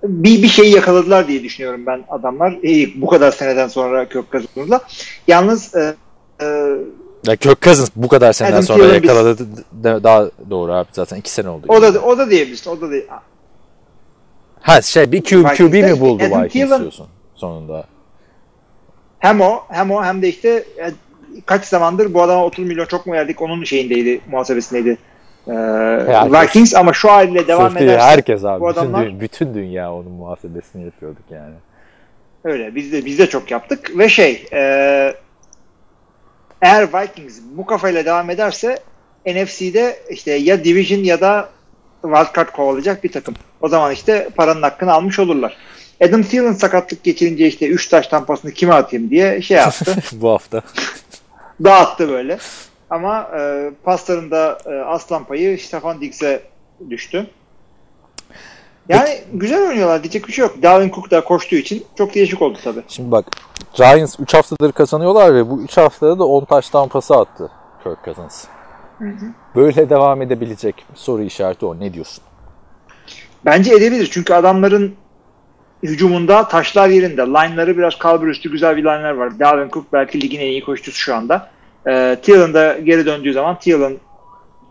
bir 0.04 0.44
bir 0.44 0.48
şeyi 0.48 0.76
yakaladılar 0.76 1.28
diye 1.28 1.44
düşünüyorum 1.44 1.86
ben 1.86 2.04
adamlar. 2.10 2.52
E, 2.64 3.02
bu 3.02 3.08
kadar 3.08 3.32
seneden 3.32 3.68
sonra 3.68 4.10
kök 4.10 4.32
kazanırlar. 4.32 4.82
Yalnız 5.28 5.76
e, 5.76 5.96
e, 6.42 6.46
Ya 7.28 7.36
Kirk 7.36 7.62
Cousins 7.62 7.90
bu 7.96 8.08
kadar 8.08 8.34
seneden 8.34 8.54
Adam 8.54 8.64
sonra 8.64 8.84
biz- 8.84 8.94
yakaladı 8.94 9.38
de- 9.72 10.04
daha 10.04 10.30
doğru 10.50 10.74
abi 10.74 10.88
zaten 10.92 11.18
2 11.18 11.32
sene 11.32 11.50
oldu. 11.50 11.66
o 11.68 11.82
da 11.82 12.00
o 12.00 12.18
da 12.18 12.30
diyebilirsin. 12.30 12.72
O 12.72 12.82
da 12.82 12.92
değil. 12.92 13.06
Ha 14.62 14.82
şey 14.82 15.12
bir 15.12 15.22
Q, 15.22 15.44
QB 15.44 15.74
mi 15.74 16.00
buldu 16.00 16.24
Adam 16.28 16.44
Vikings 16.44 16.54
Thielen- 16.72 16.82
diyorsun 16.82 17.08
sonunda? 17.48 17.86
Hem 19.20 19.42
o 19.42 19.64
hem 19.70 19.92
o 19.92 20.04
hem 20.04 20.22
de 20.22 20.30
işte 20.30 20.50
e, 20.78 20.92
kaç 21.46 21.66
zamandır 21.66 22.14
bu 22.14 22.22
adama 22.22 22.46
30 22.46 22.66
milyon 22.66 22.86
çok 22.86 23.06
mu 23.06 23.14
verdik 23.14 23.42
onun 23.42 23.64
şeyindeydi, 23.64 24.22
muhasebesindeydi. 24.32 24.98
Ee, 25.48 25.52
Herkes. 25.52 26.42
Vikings 26.42 26.76
ama 26.76 26.94
şu 26.94 27.12
haliyle 27.12 27.48
devam 27.48 27.70
Sırf 27.72 27.82
ederse 27.82 28.02
herkes 28.06 28.46
abi. 28.46 28.62
bu 28.62 28.70
bütün, 28.70 28.80
adamlar 28.82 29.06
dü- 29.06 29.20
bütün 29.20 29.54
dünya 29.54 29.94
onun 29.94 30.12
muhasebesini 30.12 30.86
yapıyorduk 30.86 31.24
yani. 31.32 31.54
öyle. 32.44 32.76
Biz 32.76 32.92
de 32.92 33.06
biz 33.06 33.20
de 33.20 33.28
çok 33.30 33.52
yaptık 33.52 33.98
ve 33.98 34.10
şey 34.10 34.46
e, 34.54 34.60
eğer 36.62 36.88
Vikings 36.94 37.40
bu 37.52 37.66
kafayla 37.66 38.06
devam 38.06 38.30
ederse 38.30 38.78
NFC'de 39.26 40.00
işte 40.10 40.32
ya 40.32 40.64
Division 40.64 41.00
ya 41.00 41.22
da 41.22 41.50
wildcard 42.02 42.50
kovalayacak 42.50 43.04
bir 43.04 43.12
takım. 43.12 43.36
O 43.62 43.68
zaman 43.68 43.92
işte 43.92 44.30
paranın 44.36 44.62
hakkını 44.62 44.94
almış 44.94 45.20
olurlar. 45.20 45.58
Adam 46.04 46.24
Thielen 46.24 46.54
sakatlık 46.54 47.04
geçirince 47.04 47.48
işte 47.48 47.68
3 47.68 47.88
taş 47.88 48.08
tampasını 48.08 48.52
kime 48.52 48.74
atayım 48.74 49.10
diye 49.10 49.42
şey 49.42 49.58
yaptı. 49.58 49.96
Bu 50.14 50.30
hafta. 50.30 50.62
dağıttı 51.64 52.10
böyle. 52.10 52.38
Ama 52.90 53.30
e, 53.40 53.72
paslarında 53.84 54.58
e, 54.66 54.70
aslan 54.70 55.26
payı 55.26 55.60
Stefan 55.60 56.02
Diggs'e 56.02 56.44
düştü. 56.90 57.28
Yani 58.90 59.22
güzel 59.34 59.68
oynuyorlar 59.68 60.04
diyecek 60.04 60.28
bir 60.28 60.34
şey 60.34 60.46
yok. 60.46 60.56
Dalvin 60.64 60.90
Cook 60.90 61.12
da 61.12 61.24
koştuğu 61.24 61.56
için 61.56 61.86
çok 61.98 62.16
değişik 62.16 62.42
oldu 62.42 62.58
tabii. 62.64 62.84
Şimdi 62.88 63.12
bak 63.12 63.26
Giants 63.74 64.20
3 64.20 64.34
haftadır 64.34 64.72
kazanıyorlar 64.72 65.36
ve 65.36 65.50
bu 65.50 65.62
3 65.62 65.78
haftada 65.78 66.20
da 66.20 66.24
10 66.24 66.46
taş 66.46 66.70
tampası 66.70 67.16
attı 67.16 67.52
Kirk 67.84 68.06
Cousins. 68.06 68.46
Böyle 69.56 69.90
devam 69.90 70.22
edebilecek 70.22 70.76
mi? 70.76 70.96
Soru 70.96 71.24
işareti 71.24 71.66
o. 71.66 71.80
Ne 71.80 71.94
diyorsun? 71.94 72.24
Bence 73.46 73.74
edebilir 73.74 74.10
çünkü 74.12 74.34
adamların 74.34 74.96
hücumunda 75.84 76.48
taşlar 76.48 76.90
yerinde. 76.90 77.22
Line'ları 77.22 77.78
biraz 77.78 77.98
kalbur 77.98 78.28
üstü 78.28 78.52
güzel 78.52 78.78
bir 78.78 78.82
line'lar 78.82 79.12
var. 79.12 79.40
Dalvin 79.40 79.70
Cook 79.70 79.94
belki 79.94 80.22
ligin 80.22 80.40
en 80.40 80.48
iyi 80.48 80.64
koşucusu 80.64 81.00
şu 81.00 81.16
anda. 81.16 81.50
E, 81.88 82.18
Thielen 82.22 82.54
da 82.54 82.78
geri 82.84 83.06
döndüğü 83.06 83.34
zaman 83.34 83.60
Thielen, 83.60 83.98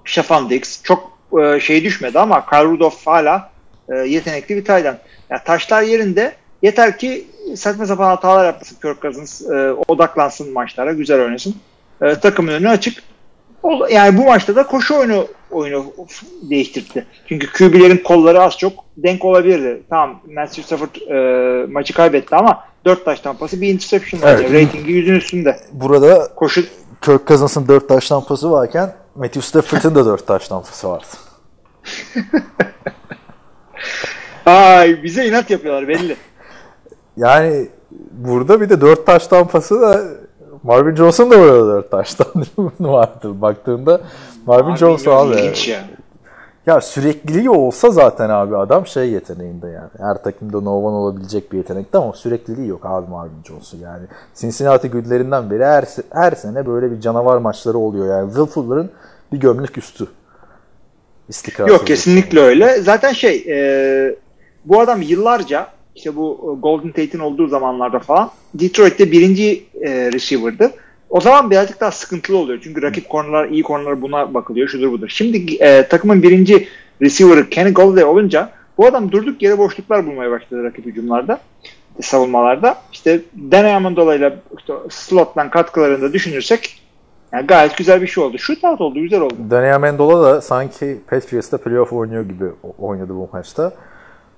Stefan 0.04 0.50
Diggs 0.50 0.82
çok 0.82 1.18
e, 1.42 1.60
şey 1.60 1.84
düşmedi 1.84 2.18
ama 2.18 2.46
Kyle 2.46 2.64
Rudolph 2.64 3.06
hala 3.06 3.50
e, 3.88 3.94
yetenekli 3.96 4.56
bir 4.56 4.64
taydan. 4.64 4.98
Yani 5.30 5.40
taşlar 5.44 5.82
yerinde 5.82 6.32
yeter 6.62 6.98
ki 6.98 7.26
saçma 7.56 7.86
sapan 7.86 8.04
hatalar 8.04 8.46
yapmasın 8.46 8.76
Kirk 8.82 9.02
Cousins 9.02 9.42
e, 9.50 9.72
odaklansın 9.88 10.52
maçlara 10.52 10.92
güzel 10.92 11.20
oynasın. 11.20 11.54
E, 12.02 12.14
takımın 12.14 12.52
önü 12.52 12.68
açık. 12.68 13.11
Yani 13.90 14.18
bu 14.18 14.24
maçta 14.24 14.56
da 14.56 14.66
koşu 14.66 14.96
oyunu 14.96 15.26
oyunu 15.50 15.86
değiştirdi. 16.42 17.06
Çünkü 17.28 17.52
QB'lerin 17.52 17.96
kolları 17.96 18.42
az 18.42 18.58
çok 18.58 18.72
denk 18.96 19.24
olabilirdi. 19.24 19.82
Tamam 19.90 20.20
Matthew 20.34 20.62
Stafford 20.62 20.94
e, 20.94 21.66
maçı 21.66 21.94
kaybetti 21.94 22.36
ama 22.36 22.64
4 22.84 23.04
taş 23.04 23.20
tampası 23.20 23.60
bir 23.60 23.68
interception 23.68 24.22
var. 24.22 24.34
Evet. 24.34 24.66
Ratingi 24.66 24.92
yüzün 24.92 25.14
üstünde. 25.14 25.56
Burada 25.72 26.28
Koşu 26.36 26.62
Kirk 27.00 27.26
Cousins'ın 27.28 27.68
4 27.68 27.88
taş 27.88 28.08
tampası 28.08 28.50
varken 28.50 28.94
Matthew 29.14 29.42
Stafford'ın 29.42 29.94
da 29.94 30.06
4 30.06 30.26
taş 30.26 30.48
tampası 30.48 30.88
vardı. 30.88 31.06
Ay 34.46 35.02
bize 35.02 35.26
inat 35.26 35.50
yapıyorlar 35.50 35.88
belli. 35.88 36.16
Yani 37.16 37.68
burada 38.10 38.60
bir 38.60 38.68
de 38.68 38.80
4 38.80 39.06
taş 39.06 39.26
tampası 39.26 39.80
da 39.80 40.04
Marvin 40.62 40.96
Jones'un 40.96 41.30
da 41.30 41.38
burada 41.38 41.66
4 41.66 41.90
taş 41.90 42.14
tampası 42.14 42.50
vardı. 42.80 43.40
Baktığında 43.40 44.00
Marvin 44.46 44.76
Jones 44.76 45.08
abi. 45.08 45.34
İlginç 45.34 45.68
ya. 46.66 46.80
Sürekliliği 46.80 47.50
olsa 47.50 47.90
zaten 47.90 48.28
abi 48.28 48.56
adam 48.56 48.86
şey 48.86 49.10
yeteneğinde 49.10 49.66
yani. 49.66 49.90
Her 49.98 50.22
takımda 50.22 50.60
no 50.60 50.70
one 50.70 50.96
olabilecek 50.96 51.52
bir 51.52 51.56
yetenekte 51.56 51.98
ama 51.98 52.12
sürekliliği 52.12 52.68
yok 52.68 52.86
abi 52.86 53.10
Marvin 53.10 53.42
Jones'u 53.48 53.76
yani. 53.76 54.06
Cincinnati 54.34 54.90
güllerinden 54.90 55.50
beri 55.50 55.64
her, 55.64 55.84
her 56.12 56.32
sene 56.32 56.66
böyle 56.66 56.90
bir 56.90 57.00
canavar 57.00 57.36
maçları 57.38 57.78
oluyor 57.78 58.06
yani. 58.06 58.28
Will 58.28 58.46
Fuller'ın 58.46 58.90
bir 59.32 59.40
gömlek 59.40 59.78
üstü. 59.78 60.06
İstikrarlı. 61.28 61.72
Yok 61.72 61.86
kesinlikle 61.86 62.40
öyle. 62.40 62.80
Zaten 62.80 63.12
şey 63.12 63.44
e, 63.48 64.16
bu 64.64 64.80
adam 64.80 65.02
yıllarca 65.02 65.66
işte 65.96 66.16
bu 66.16 66.56
e, 66.56 66.60
Golden 66.60 66.88
Tate'in 66.88 67.18
olduğu 67.18 67.48
zamanlarda 67.48 67.98
falan 67.98 68.30
Detroit'te 68.54 69.12
birinci 69.12 69.64
e, 69.80 70.12
receiver'dı. 70.12 70.70
O 71.10 71.20
zaman 71.20 71.50
birazcık 71.50 71.80
daha 71.80 71.90
sıkıntılı 71.90 72.36
oluyor. 72.36 72.60
Çünkü 72.64 72.82
rakip 72.82 73.08
kornerlar, 73.08 73.48
iyi 73.48 73.62
kornerlar 73.62 74.02
buna 74.02 74.34
bakılıyor. 74.34 74.68
Şudur 74.68 74.92
budur. 74.92 75.08
Şimdi 75.08 75.54
e, 75.54 75.88
takımın 75.88 76.22
birinci 76.22 76.68
receiver'ı 77.02 77.48
Kenny 77.50 77.72
Golladay 77.72 78.04
olunca 78.04 78.50
bu 78.78 78.86
adam 78.86 79.12
durduk 79.12 79.42
yere 79.42 79.58
boşluklar 79.58 80.06
bulmaya 80.06 80.30
başladı 80.30 80.64
rakip 80.64 80.86
hücumlarda 80.86 81.40
savunmalarda. 82.00 82.76
İşte 82.92 83.20
Dan 83.50 83.64
Amendola'yla 83.64 84.36
işte 84.58 84.72
slottan 84.90 85.50
katkılarını 85.50 86.02
da 86.02 86.12
düşünürsek 86.12 86.82
yani 87.32 87.46
gayet 87.46 87.76
güzel 87.76 88.02
bir 88.02 88.06
şey 88.06 88.24
oldu. 88.24 88.38
Shootout 88.38 88.80
oldu, 88.80 89.00
güzel 89.00 89.20
oldu. 89.20 89.34
Daniel 89.50 89.80
Mendola 89.80 90.22
da 90.22 90.40
sanki 90.40 91.00
Patriots'ta 91.10 91.58
playoff 91.58 91.92
oynuyor 91.92 92.22
gibi 92.22 92.44
oynadı 92.78 93.14
bu 93.14 93.28
maçta. 93.32 93.72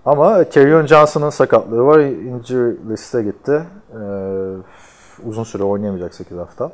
Ama 0.07 0.49
Kerryon 0.49 0.87
Johnson'ın 0.87 1.31
sakatlığı 1.31 1.85
var. 1.87 1.99
Injury 2.01 2.77
liste 2.91 3.23
gitti. 3.23 3.63
Ee, 3.93 3.97
uzun 5.27 5.45
süre 5.45 5.63
oynayamayacak 5.63 6.15
8 6.15 6.39
hafta. 6.39 6.73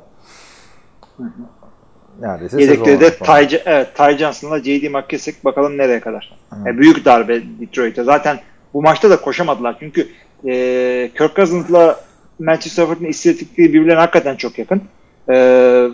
Neredeyse 2.21 2.63
Yedekleri 2.63 3.01
de. 3.01 3.11
Ty, 3.11 3.57
evet, 3.65 3.97
Ty 3.97 4.17
Johnson'la 4.19 4.59
J.D. 4.59 4.89
McKissick 4.89 5.45
bakalım 5.45 5.79
nereye 5.79 6.01
kadar. 6.01 6.37
Yani 6.67 6.79
büyük 6.79 7.05
darbe 7.05 7.43
Detroit'e. 7.61 8.05
Zaten 8.05 8.41
bu 8.75 8.83
maçta 8.83 9.11
da 9.11 9.21
koşamadılar. 9.21 9.77
Çünkü 9.81 10.09
e, 10.49 11.11
Kirk 11.19 11.37
Cousins'la 11.37 12.01
Matthew 12.39 12.71
Stafford'ın 12.71 13.05
istatistikleri 13.05 13.75
birbirlerine 13.75 14.01
hakikaten 14.01 14.37
çok 14.37 14.59
yakın. 14.59 14.83
E, 15.29 15.35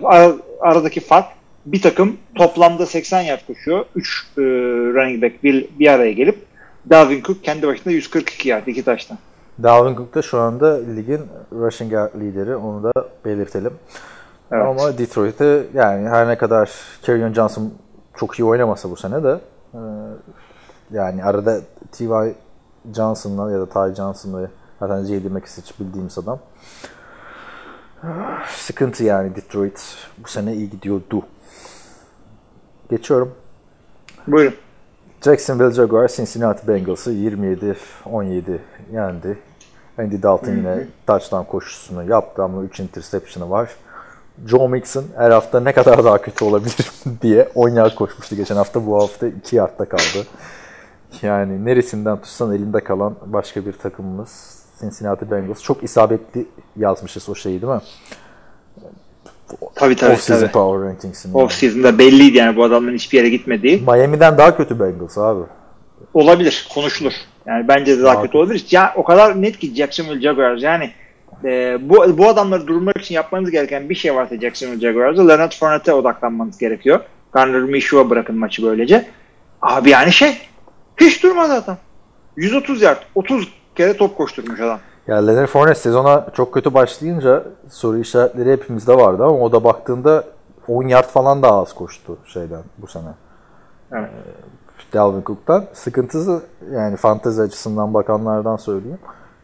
ar- 0.05 0.35
aradaki 0.61 1.01
fark 1.01 1.27
bir 1.67 1.83
takım 1.83 2.17
toplamda 2.35 2.87
80 2.87 3.21
yard 3.21 3.41
koşuyor. 3.47 3.85
3 3.95 4.27
e, 4.39 4.41
running 4.43 5.23
back 5.23 5.45
bir, 5.45 5.67
bir 5.79 5.93
araya 5.93 6.13
gelip 6.13 6.39
Dalvin 6.91 7.23
Cook 7.23 7.45
kendi 7.45 7.67
başına 7.67 7.93
142 7.93 8.49
yard 8.49 8.67
iki 8.67 8.85
taştan. 8.85 9.19
Dalvin 9.63 9.97
Cook 9.97 10.15
da 10.15 10.23
şu 10.23 10.39
anda 10.39 10.75
ligin 10.75 11.21
rushing 11.53 11.93
lideri. 11.93 12.57
Onu 12.57 12.83
da 12.83 12.93
belirtelim. 13.25 13.73
Evet. 14.53 14.67
Ama 14.67 14.99
Detroit'e 14.99 15.63
yani 15.75 16.09
her 16.09 16.29
ne 16.29 16.39
kadar 16.39 16.71
Kerryon 17.03 17.33
Johnson 17.33 17.73
çok 18.17 18.39
iyi 18.39 18.45
oynamasa 18.45 18.91
bu 18.91 18.97
sene 18.97 19.25
de 19.25 19.41
e, 19.75 19.81
yani 20.91 21.25
arada 21.25 21.61
T.Y. 21.93 22.35
Johnson'la 22.95 23.53
ya 23.53 23.61
da 23.61 23.67
Ty 23.67 23.97
Johnson'la 23.97 24.51
zaten 24.81 25.05
J.D. 25.05 25.29
McKissick 25.29 25.81
bildiğimiz 25.81 26.19
adam. 26.19 26.39
Sıkıntı 28.49 29.05
yani 29.05 29.37
Detroit 29.37 29.97
bu 30.19 30.29
sene 30.29 30.55
iyi 30.55 30.71
gidiyordu. 30.71 31.23
Geçiyorum. 32.91 33.35
Buyurun. 34.27 34.55
Jacksonville 35.23 35.73
Jaguars 35.73 36.17
Cincinnati 36.17 36.69
Bengals'ı 36.69 37.13
27-17 37.13 38.59
yendi. 38.93 39.39
Andy 39.99 40.23
Dalton 40.23 40.53
yine 40.53 40.87
touchdown 41.07 41.45
koşusunu 41.45 42.11
yaptı 42.11 42.43
ama 42.43 42.63
3 42.63 42.81
interception'ı 42.81 43.51
var. 43.51 43.71
Joe 44.47 44.69
Mixon 44.69 45.05
her 45.17 45.31
hafta 45.31 45.61
ne 45.61 45.73
kadar 45.73 46.05
daha 46.05 46.23
kötü 46.23 46.45
olabilir 46.45 46.91
diye 47.23 47.49
10 47.55 47.69
yard 47.69 47.95
koşmuştu 47.95 48.37
geçen 48.37 48.57
hafta. 48.57 48.87
Bu 48.87 49.03
hafta 49.03 49.27
2 49.27 49.57
yardta 49.57 49.89
kaldı. 49.89 50.27
Yani 51.23 51.65
neresinden 51.65 52.21
tutsan 52.21 52.55
elinde 52.55 52.81
kalan 52.85 53.17
başka 53.27 53.67
bir 53.67 53.73
takımımız 53.73 54.63
Cincinnati 54.81 55.31
Bengals. 55.31 55.63
Çok 55.63 55.83
isabetli 55.83 56.47
yazmışız 56.77 57.29
o 57.29 57.35
şeyi 57.35 57.63
değil 57.63 57.73
mi? 57.73 57.81
Tabii 59.75 59.97
tabii. 59.97 60.13
Off-season 60.13 60.41
tabii. 60.41 60.53
Power 60.53 60.89
Rankings'ini. 60.89 61.37
Off 61.37 61.53
season'da 61.53 61.99
belliydi 61.99 62.37
yani 62.37 62.57
bu 62.57 62.65
adamların 62.65 62.95
hiçbir 62.95 63.19
yere 63.19 63.29
gitmediği. 63.29 63.83
Miami'den 63.83 64.39
daha 64.39 64.57
kötü 64.57 64.81
Bengals 64.81 65.19
abi. 65.19 65.41
Olabilir, 66.15 66.69
konuşulur. 66.75 67.13
Yani 67.47 67.69
bence 67.69 67.99
de 67.99 68.03
daha 68.03 68.15
Daha 68.15 68.23
kötü 68.23 68.39
olabilir. 68.39 68.67
Ya 68.71 68.93
o 68.97 69.05
kadar 69.05 69.43
net 69.43 69.59
ki 69.59 69.75
Jacksonville 69.75 70.21
Jaguars 70.21 70.63
yani 70.63 70.91
e, 71.45 71.79
bu 71.81 72.19
bu 72.19 72.29
adamları 72.29 72.67
durmak 72.67 72.99
için 72.99 73.15
yapmanız 73.15 73.51
gereken 73.51 73.89
bir 73.89 73.95
şey 73.95 74.15
varsa 74.15 74.37
Jacksonville 74.37 74.81
Jaguars'da 74.81 75.27
Leonard 75.27 75.53
Fournette'e 75.53 75.95
odaklanmanız 75.95 76.59
gerekiyor. 76.59 77.01
Garner 77.33 77.63
Minshew'a 77.63 78.11
bırakın 78.11 78.39
maçı 78.39 78.63
böylece. 78.63 79.07
Abi 79.63 79.91
yani 79.91 80.13
şey 80.13 80.37
hiç 81.01 81.23
durmadı 81.23 81.53
adam. 81.53 81.79
130 82.37 82.83
yard, 82.83 83.03
30 83.15 83.49
kere 83.75 83.97
top 83.97 84.17
koşturmuş 84.17 84.61
adam. 84.61 84.81
Ya 85.09 85.17
Leonard 85.17 85.47
Fournette 85.47 85.81
sezona 85.81 86.27
çok 86.37 86.55
kötü 86.55 86.75
başlayınca 86.75 87.45
soru 87.71 87.99
işaretleri 87.99 88.53
hepimizde 88.53 88.97
vardı 88.97 89.25
ama 89.25 89.39
o 89.39 89.53
da 89.53 89.65
baktığında 89.65 90.25
10 90.69 90.89
yard 90.89 91.05
falan 91.05 91.43
daha 91.43 91.61
az 91.61 91.75
koştu 91.75 92.19
şeyden 92.27 92.63
bu 92.79 92.87
sene. 92.87 93.09
Evet. 93.93 94.11
Ee, 94.91 94.93
Dalvin 94.93 95.23
Cook'tan. 95.27 95.65
Sıkıntısı 95.73 96.43
yani 96.73 96.97
fantezi 96.97 97.43
açısından 97.43 97.95
bakanlardan 97.95 98.57
söyleyeyim. 98.57 98.99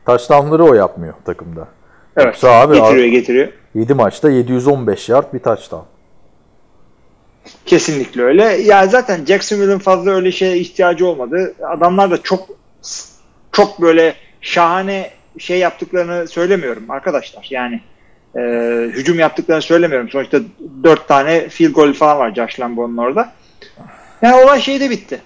Touchdown'ları 0.07 0.65
o 0.65 0.75
yapmıyor 0.75 1.15
takımda. 1.25 1.69
Evet. 2.17 2.27
Yoksa 2.27 2.49
abi 2.49 2.75
getiriyor 2.75 3.07
getiriyor. 3.07 3.49
7 3.75 3.95
maçta 3.95 4.31
715 4.31 5.09
yard 5.09 5.35
bir 5.35 5.39
touchdown. 5.39 5.85
Kesinlikle 7.67 8.23
öyle. 8.23 8.45
Ya 8.45 8.87
zaten 8.87 9.25
Jacksonville'ın 9.25 9.79
fazla 9.79 10.11
öyle 10.11 10.33
şeye 10.33 10.59
ihtiyacı 10.59 11.07
olmadı. 11.07 11.55
Adamlar 11.69 12.11
da 12.11 12.23
çok 12.23 12.49
çok 13.53 13.81
böyle 13.81 14.15
şahane 14.41 15.11
şey 15.39 15.59
yaptıklarını 15.59 16.29
söylemiyorum 16.29 16.91
arkadaşlar. 16.91 17.47
Yani 17.51 17.81
e, 18.37 18.41
hücum 18.93 19.19
yaptıklarını 19.19 19.63
söylemiyorum. 19.63 20.09
Sonuçta 20.09 20.39
dört 20.85 21.09
tane 21.09 21.49
field 21.49 21.73
goal 21.73 21.93
falan 21.93 22.19
var 22.19 22.35
Josh 22.35 22.61
Lambo'nun 22.61 22.97
orada. 22.97 23.33
Yani 24.23 24.45
olay 24.45 24.61
şeyde 24.61 24.91
bitti. 24.91 25.21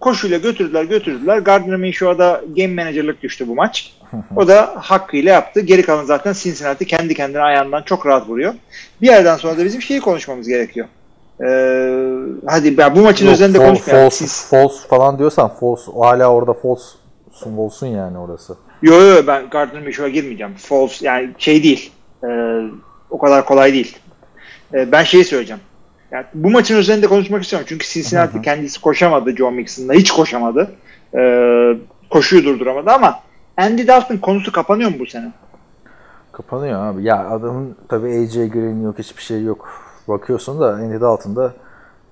Koşuyla 0.00 0.38
götürdüler 0.38 0.84
götürdüler. 0.84 1.38
Gardner 1.38 1.76
Minshew'a 1.76 2.18
da 2.18 2.42
game 2.56 2.74
managerlık 2.74 3.22
düştü 3.22 3.48
bu 3.48 3.54
maç. 3.54 3.94
O 4.36 4.48
da 4.48 4.74
hakkıyla 4.76 5.32
yaptı. 5.32 5.60
Geri 5.60 5.82
kalan 5.82 6.04
zaten 6.04 6.32
Cincinnati 6.32 6.86
kendi 6.86 7.14
kendine 7.14 7.42
ayağından 7.42 7.82
çok 7.82 8.06
rahat 8.06 8.28
vuruyor. 8.28 8.54
Bir 9.02 9.06
yerden 9.06 9.36
sonra 9.36 9.58
da 9.58 9.64
bizim 9.64 9.82
şeyi 9.82 10.00
konuşmamız 10.00 10.48
gerekiyor. 10.48 10.86
Ee, 11.40 11.90
hadi 12.46 12.78
ben 12.78 12.96
bu 12.96 13.00
maçın 13.00 13.26
Yok, 13.26 13.34
üzerinde 13.34 13.58
konuşmayalım. 13.58 14.10
false, 14.10 14.26
false 14.26 14.88
falan 14.88 15.18
diyorsan 15.18 15.48
false, 15.60 15.92
hala 15.92 16.32
orada 16.32 16.52
false 16.52 16.84
olsun 17.56 17.86
yani 17.86 18.18
orası. 18.18 18.56
Yo 18.84 19.00
yo 19.00 19.26
ben 19.26 19.50
Gardner 19.50 19.82
Minshew'a 19.82 20.08
girmeyeceğim. 20.08 20.54
False 20.54 21.06
yani 21.06 21.30
şey 21.38 21.62
değil. 21.62 21.92
Ee, 22.24 22.60
o 23.10 23.18
kadar 23.18 23.46
kolay 23.46 23.72
değil. 23.72 23.98
Ee, 24.74 24.92
ben 24.92 25.02
şeyi 25.02 25.24
söyleyeceğim. 25.24 25.62
Yani 26.10 26.24
bu 26.34 26.50
maçın 26.50 26.76
üzerinde 26.76 27.06
konuşmak 27.06 27.42
istiyorum. 27.42 27.66
Çünkü 27.68 27.86
Cincinnati 27.86 28.42
kendisi 28.42 28.80
koşamadı 28.80 29.36
Joe 29.36 29.50
Mixon'la. 29.50 29.94
Hiç 29.94 30.10
koşamadı. 30.10 30.70
Ee, 31.16 31.76
koşuyu 32.10 32.44
durduramadı 32.44 32.90
ama 32.90 33.20
Andy 33.56 33.86
Dalton 33.86 34.16
konusu 34.16 34.52
kapanıyor 34.52 34.90
mu 34.90 34.96
bu 34.98 35.06
sene? 35.06 35.32
Kapanıyor 36.32 36.86
abi. 36.86 37.04
Ya 37.04 37.28
adamın 37.28 37.76
tabii 37.88 38.08
AJ 38.08 38.34
Green 38.34 38.82
yok 38.82 38.98
hiçbir 38.98 39.22
şey 39.22 39.42
yok. 39.42 39.68
Bakıyorsun 40.08 40.60
da 40.60 40.66
Andy 40.68 41.00
Dalton 41.00 41.36
da 41.36 41.54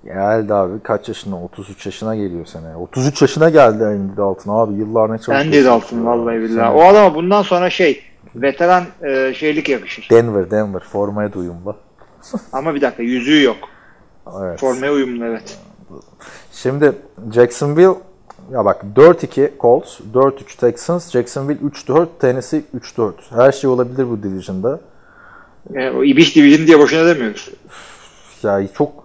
geldi 0.04 0.54
abi 0.54 0.82
kaç 0.82 1.08
yaşında? 1.08 1.36
33 1.36 1.86
yaşına 1.86 2.16
geliyor 2.16 2.46
sene. 2.46 2.76
33 2.76 3.22
yaşına 3.22 3.50
geldi 3.50 3.84
Andy 3.84 4.16
Dalton 4.16 4.56
abi. 4.56 4.74
Yıllar 4.74 5.12
ne 5.12 5.18
çabuk 5.18 5.64
Dalton 5.64 5.98
ya. 5.98 6.04
vallahi 6.04 6.40
billahi. 6.40 6.74
O 6.74 6.82
adama 6.82 7.14
bundan 7.14 7.42
sonra 7.42 7.70
şey 7.70 8.02
veteran 8.34 8.84
e, 9.02 9.34
şeylik 9.34 9.68
yakışır. 9.68 10.08
Denver, 10.10 10.50
Denver 10.50 10.80
formaya 10.80 11.32
da 11.32 11.38
uyumlu. 11.38 11.76
Ama 12.52 12.74
bir 12.74 12.80
dakika 12.80 13.02
yüzüğü 13.02 13.42
yok. 13.42 13.56
Evet. 14.42 14.60
Formaya 14.60 14.92
uyumlu 14.92 15.24
evet. 15.24 15.58
Şimdi 16.52 16.92
Jacksonville 17.34 17.94
ya 18.52 18.64
bak 18.64 18.84
4-2 18.96 19.50
Colts, 19.60 20.00
4-3 20.14 20.56
Texans, 20.60 21.10
Jacksonville 21.10 21.58
3-4, 21.58 22.06
Tennessee 22.20 22.62
3-4. 22.80 23.12
Her 23.30 23.52
şey 23.52 23.70
olabilir 23.70 24.10
bu 24.10 24.22
division'da. 24.22 24.80
E, 25.74 25.90
o 25.90 26.04
İbiş 26.04 26.36
Division 26.36 26.66
diye 26.66 26.78
boşuna 26.78 27.06
demiyoruz. 27.06 27.50
Yani 28.42 28.68
çok 28.78 29.01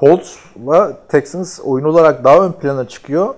Colts'la 0.00 0.92
Texans 1.08 1.60
oyun 1.64 1.84
olarak 1.84 2.24
daha 2.24 2.38
ön 2.38 2.52
plana 2.52 2.88
çıkıyor. 2.88 3.34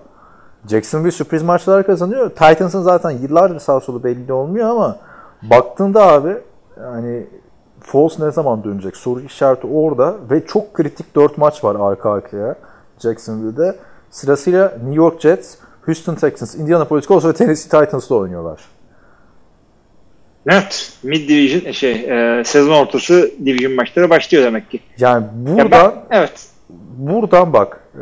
Jacksonville 0.70 1.10
sürpriz 1.10 1.42
maçlar 1.42 1.86
kazanıyor. 1.86 2.30
Titans'ın 2.30 2.82
zaten 2.82 3.10
yıllardır 3.10 3.58
sağ 3.58 3.80
solu 3.80 4.04
belli 4.04 4.32
olmuyor 4.32 4.68
ama 4.68 4.96
baktığında 5.42 6.06
abi 6.06 6.36
yani 6.80 7.26
Foles 7.80 8.18
ne 8.18 8.30
zaman 8.30 8.64
dönecek? 8.64 8.96
Soru 8.96 9.20
işareti 9.20 9.66
orada 9.66 10.14
ve 10.30 10.46
çok 10.46 10.74
kritik 10.74 11.14
4 11.16 11.38
maç 11.38 11.64
var 11.64 11.76
arka 11.80 12.10
arkaya 12.10 12.54
Jacksonville'de. 12.98 13.76
Sırasıyla 14.10 14.68
New 14.68 14.94
York 14.94 15.20
Jets, 15.20 15.54
Houston 15.86 16.14
Texans, 16.14 16.54
Indianapolis 16.54 17.06
Colts 17.06 17.24
ve 17.24 17.32
Tennessee 17.32 17.80
Titans'la 17.80 18.16
oynuyorlar. 18.16 18.77
Evet. 20.46 20.92
Mid 21.02 21.28
Division 21.28 21.72
şey 21.72 21.92
e, 21.92 22.44
sezon 22.44 22.72
ortası 22.74 23.30
Division 23.44 23.72
maçları 23.72 24.10
başlıyor 24.10 24.44
demek 24.44 24.70
ki. 24.70 24.80
Yani 24.98 25.24
Ya 25.24 25.30
buradan 25.34 25.94
ben- 26.10 26.18
evet. 26.18 26.46
buradan 26.98 27.52
bak 27.52 27.80
e, 27.94 28.00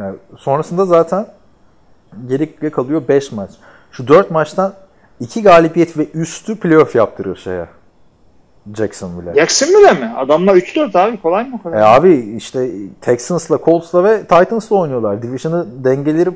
yani 0.00 0.16
sonrasında 0.38 0.86
zaten 0.86 1.26
geri 2.28 2.70
kalıyor 2.70 3.02
5 3.08 3.32
maç. 3.32 3.50
Şu 3.92 4.08
4 4.08 4.30
maçtan 4.30 4.74
2 5.20 5.42
galibiyet 5.42 5.98
ve 5.98 6.06
üstü 6.14 6.56
playoff 6.56 6.94
yaptırıyor 6.94 7.36
şeye. 7.36 7.66
Jacksonville'e. 8.76 9.34
Jacksonville 9.34 9.92
mi? 9.92 10.12
Adamlar 10.16 10.54
3-4 10.54 10.98
abi. 10.98 11.20
Kolay 11.22 11.44
mı 11.44 11.62
kadar? 11.62 11.76
E 11.80 11.84
abi 11.84 12.34
işte 12.36 12.70
Texans'la, 13.00 13.58
Colts'la 13.64 14.04
ve 14.04 14.20
Titans'la 14.20 14.76
oynuyorlar. 14.76 15.22
Division'ı 15.22 15.66
dengeleri 15.84 16.30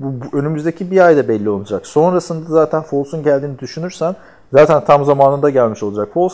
bu, 0.00 0.12
bu 0.32 0.38
önümüzdeki 0.38 0.90
bir 0.90 1.06
ayda 1.06 1.28
belli 1.28 1.48
olacak. 1.50 1.86
Sonrasında 1.86 2.48
zaten 2.48 2.82
Foles'un 2.82 3.22
geldiğini 3.22 3.58
düşünürsen 3.58 4.16
zaten 4.52 4.84
tam 4.84 5.04
zamanında 5.04 5.50
gelmiş 5.50 5.82
olacak 5.82 6.08
Foles. 6.14 6.32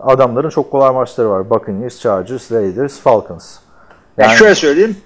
Adamların 0.00 0.50
çok 0.50 0.70
kolay 0.70 0.92
maçları 0.92 1.30
var. 1.30 1.50
Buccaneers, 1.50 2.00
Chargers, 2.00 2.52
Raiders, 2.52 3.00
Falcons. 3.00 3.56
Yani 4.18 4.36
şöyle 4.36 4.54
söyleyeyim. 4.54 4.96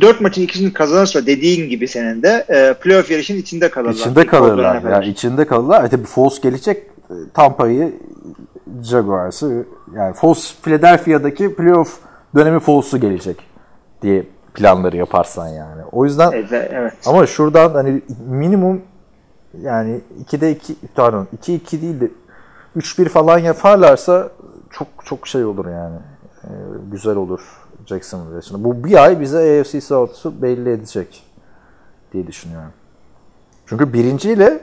4 0.00 0.20
maçın 0.20 0.42
ikisini 0.42 0.72
kazanırsa 0.72 1.26
dediğin 1.26 1.68
gibi 1.68 1.88
senin 1.88 2.22
de 2.22 2.44
e, 2.48 2.74
playoff 2.74 3.10
yarışın 3.10 3.36
içinde 3.36 3.70
kalırlar. 3.70 3.94
İçinde 3.94 4.26
kalırlar. 4.26 4.82
kadar. 4.82 4.92
Yani 4.92 5.06
içinde 5.06 5.46
kalırlar. 5.46 5.84
E 5.84 5.88
tabii 5.88 6.04
Foles 6.04 6.40
gelecek 6.40 6.82
e, 7.10 7.14
Tampa'yı 7.34 7.92
Jaguars'ı 8.82 9.66
yani 9.96 10.14
Foles 10.14 10.54
Philadelphia'daki 10.62 11.54
playoff 11.54 11.98
dönemi 12.34 12.60
Foles'u 12.60 13.00
gelecek 13.00 13.36
diye 14.02 14.26
planları 14.54 14.96
yaparsan 14.96 15.48
yani. 15.48 15.82
O 15.92 16.04
yüzden 16.04 16.32
Evet, 16.32 16.68
evet. 16.72 16.92
ama 17.06 17.26
şuradan 17.26 17.70
hani 17.70 18.02
minimum 18.28 18.82
yani 19.62 20.00
2'de 20.30 20.50
2 20.50 20.76
pardon 20.94 21.26
2-2 21.42 21.82
değil 21.82 22.00
de 22.00 22.10
3-1 22.76 23.08
falan 23.08 23.38
yaparlarsa 23.38 24.30
çok 24.70 24.88
çok 25.04 25.28
şey 25.28 25.44
olur 25.44 25.66
yani. 25.66 25.96
Ee, 26.44 26.48
güzel 26.92 27.16
olur 27.16 27.40
Jacksonville 27.86 28.38
için. 28.38 28.64
Bu 28.64 28.84
bir 28.84 29.04
ay 29.04 29.20
bize 29.20 29.60
AFC 29.60 29.80
South'u 29.80 30.42
belli 30.42 30.70
edecek 30.70 31.22
diye 32.12 32.26
düşünüyorum. 32.26 32.70
Çünkü 33.66 33.92
birinci 33.92 34.30
ile 34.30 34.60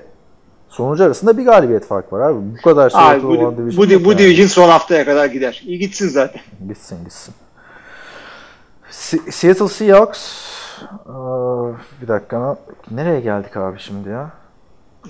sonuncu 0.70 1.04
arasında 1.04 1.38
bir 1.38 1.46
galibiyet 1.46 1.86
fark 1.86 2.14
var 2.14 2.20
abi. 2.30 2.40
Bu 2.58 2.62
kadar 2.62 2.90
şey 2.90 3.02
Abi, 3.02 3.24
bu, 3.24 3.28
olan 3.28 3.54
bu, 3.54 3.58
division 3.58 3.88
bu, 3.88 3.92
yok 3.94 4.08
yani. 4.08 4.18
division 4.18 4.48
son 4.48 4.70
haftaya 4.70 5.06
kadar 5.06 5.26
gider. 5.26 5.64
İyi 5.66 5.80
gitsin 5.80 6.10
zaten. 6.10 6.42
Gitsin 6.68 6.98
gitsin. 7.04 7.34
Se- 8.92 9.32
Seattle 9.32 9.68
Seahawks 9.68 10.46
Aa, 11.06 11.68
bir 12.02 12.08
dakika 12.08 12.58
nereye 12.92 13.20
geldik 13.20 13.58
abi 13.58 13.80
şimdi 13.80 14.10
ya? 14.10 14.30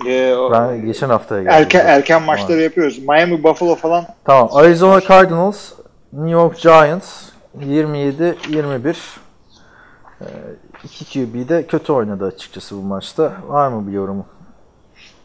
Ee, 0.08 0.36
Ben 0.52 0.86
geçen 0.86 1.10
haftaya 1.10 1.44
geldim. 1.44 1.58
erken 1.58 1.86
erken 1.86 2.22
maçları 2.22 2.62
yapıyoruz. 2.62 2.98
Miami 3.08 3.44
Buffalo 3.44 3.76
falan 3.76 4.06
Tamam. 4.26 4.50
Arizona 4.52 5.02
Cardinals, 5.02 5.72
New 6.14 6.32
York 6.32 6.58
Giants 6.62 7.30
27-21. 7.60 8.96
Ee, 10.22 10.26
iki 10.84 11.06
QB 11.06 11.50
de 11.50 11.66
kötü 11.68 11.94
oynadı 11.94 12.26
açıkçası 12.26 12.76
bu 12.78 12.82
maçta. 12.82 13.34
Var 13.48 13.68
mı 13.68 13.88
bir 13.88 13.92
yorumu? 13.92 14.26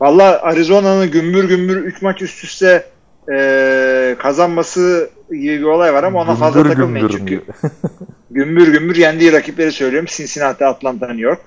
Valla 0.01 0.43
Arizona'nın 0.43 1.11
gümbür 1.11 1.49
gümbür 1.49 1.77
3 1.77 2.03
maç 2.03 2.23
üst 2.23 2.45
üste 2.45 2.87
e, 3.33 4.17
kazanması 4.19 5.11
gibi 5.31 5.59
bir 5.59 5.65
olay 5.65 5.95
var 5.95 6.05
ama 6.05 6.21
ona 6.21 6.35
fazla 6.35 6.61
Gümbür 6.61 6.77
takılmayın 6.77 7.09
gümbür 7.09 7.19
çünkü 7.19 7.43
gümbür 8.31 8.69
gümbür 8.73 8.97
yendiği 8.97 9.33
rakipleri 9.33 9.73
söylüyorum. 9.73 10.09
Cincinnati, 10.11 10.67
Atlanta, 10.67 11.07
New 11.07 11.23
York. 11.23 11.41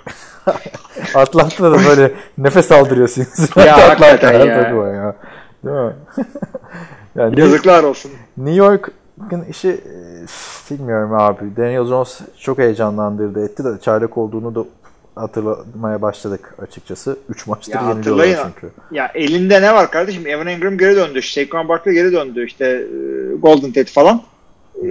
Atlanta'da 1.16 1.72
da 1.72 1.78
böyle 1.90 2.12
nefes 2.38 2.72
aldırıyorsun. 2.72 3.28
Ya, 3.56 3.76
Atlanta 3.76 4.32
ya. 4.34 4.46
ya. 4.46 5.16
Değil 5.64 5.76
mi? 5.76 5.94
yani 7.16 7.40
Yazıklar 7.40 7.84
olsun. 7.84 8.12
New 8.38 8.56
York'ın 8.56 9.46
işi 9.50 9.70
e, 9.70 9.94
bilmiyorum 10.72 11.14
abi. 11.14 11.58
Daniel 11.58 11.86
Jones 11.86 12.20
çok 12.40 12.58
heyecanlandırdı 12.58 13.46
etti 13.46 13.64
de 13.64 13.70
çaylak 13.82 14.18
olduğunu 14.18 14.56
da 14.56 14.64
hatırlamaya 15.16 16.02
başladık 16.02 16.56
açıkçası. 16.62 17.18
3 17.30 17.48
maçtır 17.48 17.74
Ya 17.74 17.86
hatırlayın. 17.86 18.38
çünkü. 18.44 18.74
Ya 18.92 19.12
elinde 19.16 19.62
ne 19.62 19.74
var 19.74 19.92
kardeşim? 19.92 20.28
Evan 20.28 20.48
Ingram 20.48 20.78
geri 20.78 20.96
döndü. 20.96 21.22
Saquon 21.22 21.70
Barkley 21.70 21.94
geri 21.94 22.12
döndü. 22.12 22.46
İşte 22.46 22.66
e, 22.66 23.36
Golden 23.36 23.72
Tate 23.72 23.92
falan. 23.92 24.22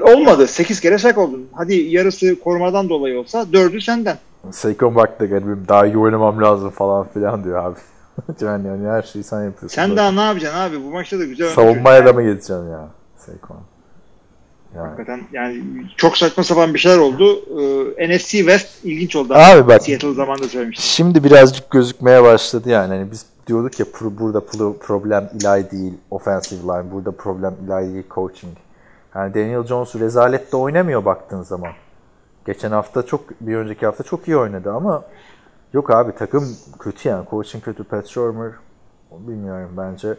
Olmadı. 0.02 0.46
8 0.46 0.80
kere 0.80 0.98
sak 0.98 1.18
oldun. 1.18 1.48
Hadi 1.52 1.74
yarısı 1.74 2.40
korumadan 2.40 2.88
dolayı 2.88 3.18
olsa 3.18 3.42
4'ü 3.42 3.80
senden. 3.80 4.18
Saquon 4.50 4.94
da 4.96 5.06
benim 5.20 5.64
daha 5.68 5.86
iyi 5.86 5.98
oynamam 5.98 6.42
lazım 6.42 6.70
falan 6.70 7.08
filan 7.08 7.44
diyor 7.44 7.64
abi. 7.64 7.78
yani, 8.40 8.66
yani 8.66 8.88
her 8.88 9.02
şeyi 9.02 9.24
sen 9.24 9.44
yapıyorsun. 9.44 9.68
Sen 9.68 9.88
zaten. 9.88 9.96
daha 9.96 10.12
ne 10.12 10.20
yapacaksın 10.20 10.58
abi? 10.58 10.84
Bu 10.84 10.90
maçta 10.90 11.18
da 11.18 11.24
güzel 11.24 11.48
Savunmaya 11.48 12.06
da 12.06 12.12
mı 12.12 12.22
geçeceksin 12.22 12.70
ya 12.70 12.88
Saquon? 13.16 13.71
Yani. 14.76 14.86
Hakikaten 14.86 15.20
yani 15.32 15.62
çok 15.96 16.16
saçma 16.16 16.44
sapan 16.44 16.74
bir 16.74 16.78
şeyler 16.78 16.98
oldu. 16.98 17.38
Ee, 17.98 18.08
NFC 18.16 18.30
West 18.30 18.84
ilginç 18.84 19.16
oldu. 19.16 19.34
Abi 19.34 19.68
bak 19.68 19.82
Seattle 19.82 20.14
zamanında 20.14 20.48
söylemiştim. 20.48 20.84
Şimdi 20.84 21.24
birazcık 21.24 21.70
gözükmeye 21.70 22.22
başladı 22.22 22.68
yani. 22.68 22.94
Hani 22.94 23.10
biz 23.10 23.26
diyorduk 23.46 23.80
ya 23.80 23.86
burada 24.02 24.38
pro- 24.38 24.78
problem 24.78 25.30
Eli 25.34 25.70
değil, 25.70 25.94
offensive 26.10 26.62
line. 26.62 26.92
Burada 26.92 27.10
problem 27.10 27.54
Eli 27.68 27.94
değil, 27.94 28.04
coaching. 28.10 28.56
Yani 29.14 29.34
Daniel 29.34 29.66
Jones 29.66 29.94
rezalette 29.94 30.56
oynamıyor 30.56 31.04
baktığın 31.04 31.42
zaman. 31.42 31.72
Geçen 32.46 32.70
hafta 32.70 33.02
çok, 33.06 33.40
bir 33.40 33.56
önceki 33.56 33.86
hafta 33.86 34.04
çok 34.04 34.28
iyi 34.28 34.36
oynadı 34.36 34.72
ama 34.72 35.04
yok 35.72 35.90
abi 35.90 36.12
takım 36.14 36.56
kötü 36.78 37.08
yani. 37.08 37.26
Coaching 37.30 37.64
kötü. 37.64 37.84
Pat 37.84 38.06
Shurmur 38.06 38.52
bilmiyorum 39.10 39.70
bence 39.76 40.14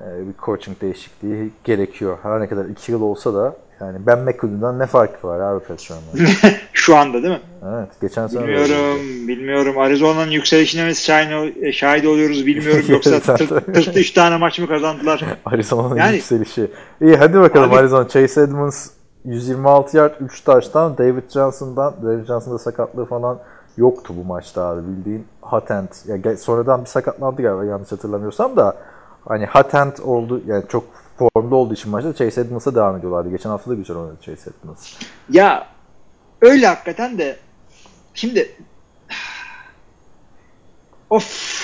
bir 0.00 0.34
coaching 0.44 0.80
değişikliği 0.80 1.50
gerekiyor. 1.64 2.18
Her 2.22 2.40
ne 2.40 2.48
kadar 2.48 2.64
2 2.64 2.92
yıl 2.92 3.02
olsa 3.02 3.34
da 3.34 3.56
Yani 3.80 3.98
Ben 4.06 4.18
McAdoo'dan 4.18 4.78
ne 4.78 4.86
farkı 4.86 5.28
var 5.28 5.40
abi 5.40 5.60
Patrick'den? 5.64 6.52
Şu 6.72 6.96
anda 6.96 7.22
değil 7.22 7.34
mi? 7.34 7.40
evet. 7.76 7.88
Geçen 8.00 8.26
sene 8.26 8.42
Bilmiyorum, 8.42 8.98
bilmiyorum. 9.28 9.78
Arizona'nın 9.78 10.30
yükselişine 10.30 10.84
mi 10.84 10.94
şahit, 10.94 11.74
şahit 11.74 12.06
oluyoruz 12.06 12.46
bilmiyorum. 12.46 12.84
Yoksa 12.88 13.20
tırt, 13.20 13.74
tırt 13.74 13.96
üç 13.96 14.10
tane 14.10 14.36
maç 14.36 14.58
mı 14.60 14.66
kazandılar? 14.68 15.24
Arizona'nın 15.44 15.96
Yani- 15.96 16.14
yükselişi. 16.16 16.70
İyi 17.02 17.16
hadi 17.16 17.40
bakalım 17.40 17.70
Abi- 17.70 17.76
Arizona. 17.78 18.08
Chase 18.08 18.40
Edmonds 18.40 18.90
126 19.24 19.96
yard 19.96 20.14
3 20.20 20.40
taştan 20.40 20.98
David 20.98 21.30
Johnson'dan 21.30 21.94
David 22.04 22.24
Johnson'da 22.26 22.58
sakatlığı 22.58 23.04
falan 23.04 23.38
yoktu 23.76 24.14
bu 24.16 24.24
maçta 24.24 24.62
abi 24.62 24.80
bildiğin 24.88 25.26
hot 25.42 25.70
end. 25.70 25.88
Ya 26.24 26.36
sonradan 26.36 26.80
bir 26.80 26.86
sakatlandı 26.86 27.42
galiba 27.42 27.64
yanlış 27.64 27.92
hatırlamıyorsam 27.92 28.56
da 28.56 28.76
hani 29.28 29.46
hot 29.46 29.74
end 29.74 29.92
oldu 30.02 30.42
yani 30.46 30.64
çok 30.68 30.84
formda 31.18 31.54
olduğu 31.56 31.74
için 31.74 31.90
maçta 31.90 32.14
Chase 32.14 32.40
Edmonds'a 32.40 32.74
devam 32.74 32.96
ediyorlardı. 32.96 33.30
Geçen 33.30 33.50
hafta 33.50 33.70
da 33.70 33.74
güzel 33.74 33.96
oynadı 33.96 34.16
Chase 34.22 34.50
Edmonds. 34.50 34.92
Ya 35.30 35.66
öyle 36.40 36.66
hakikaten 36.66 37.18
de 37.18 37.36
şimdi 38.14 38.48
of 41.10 41.54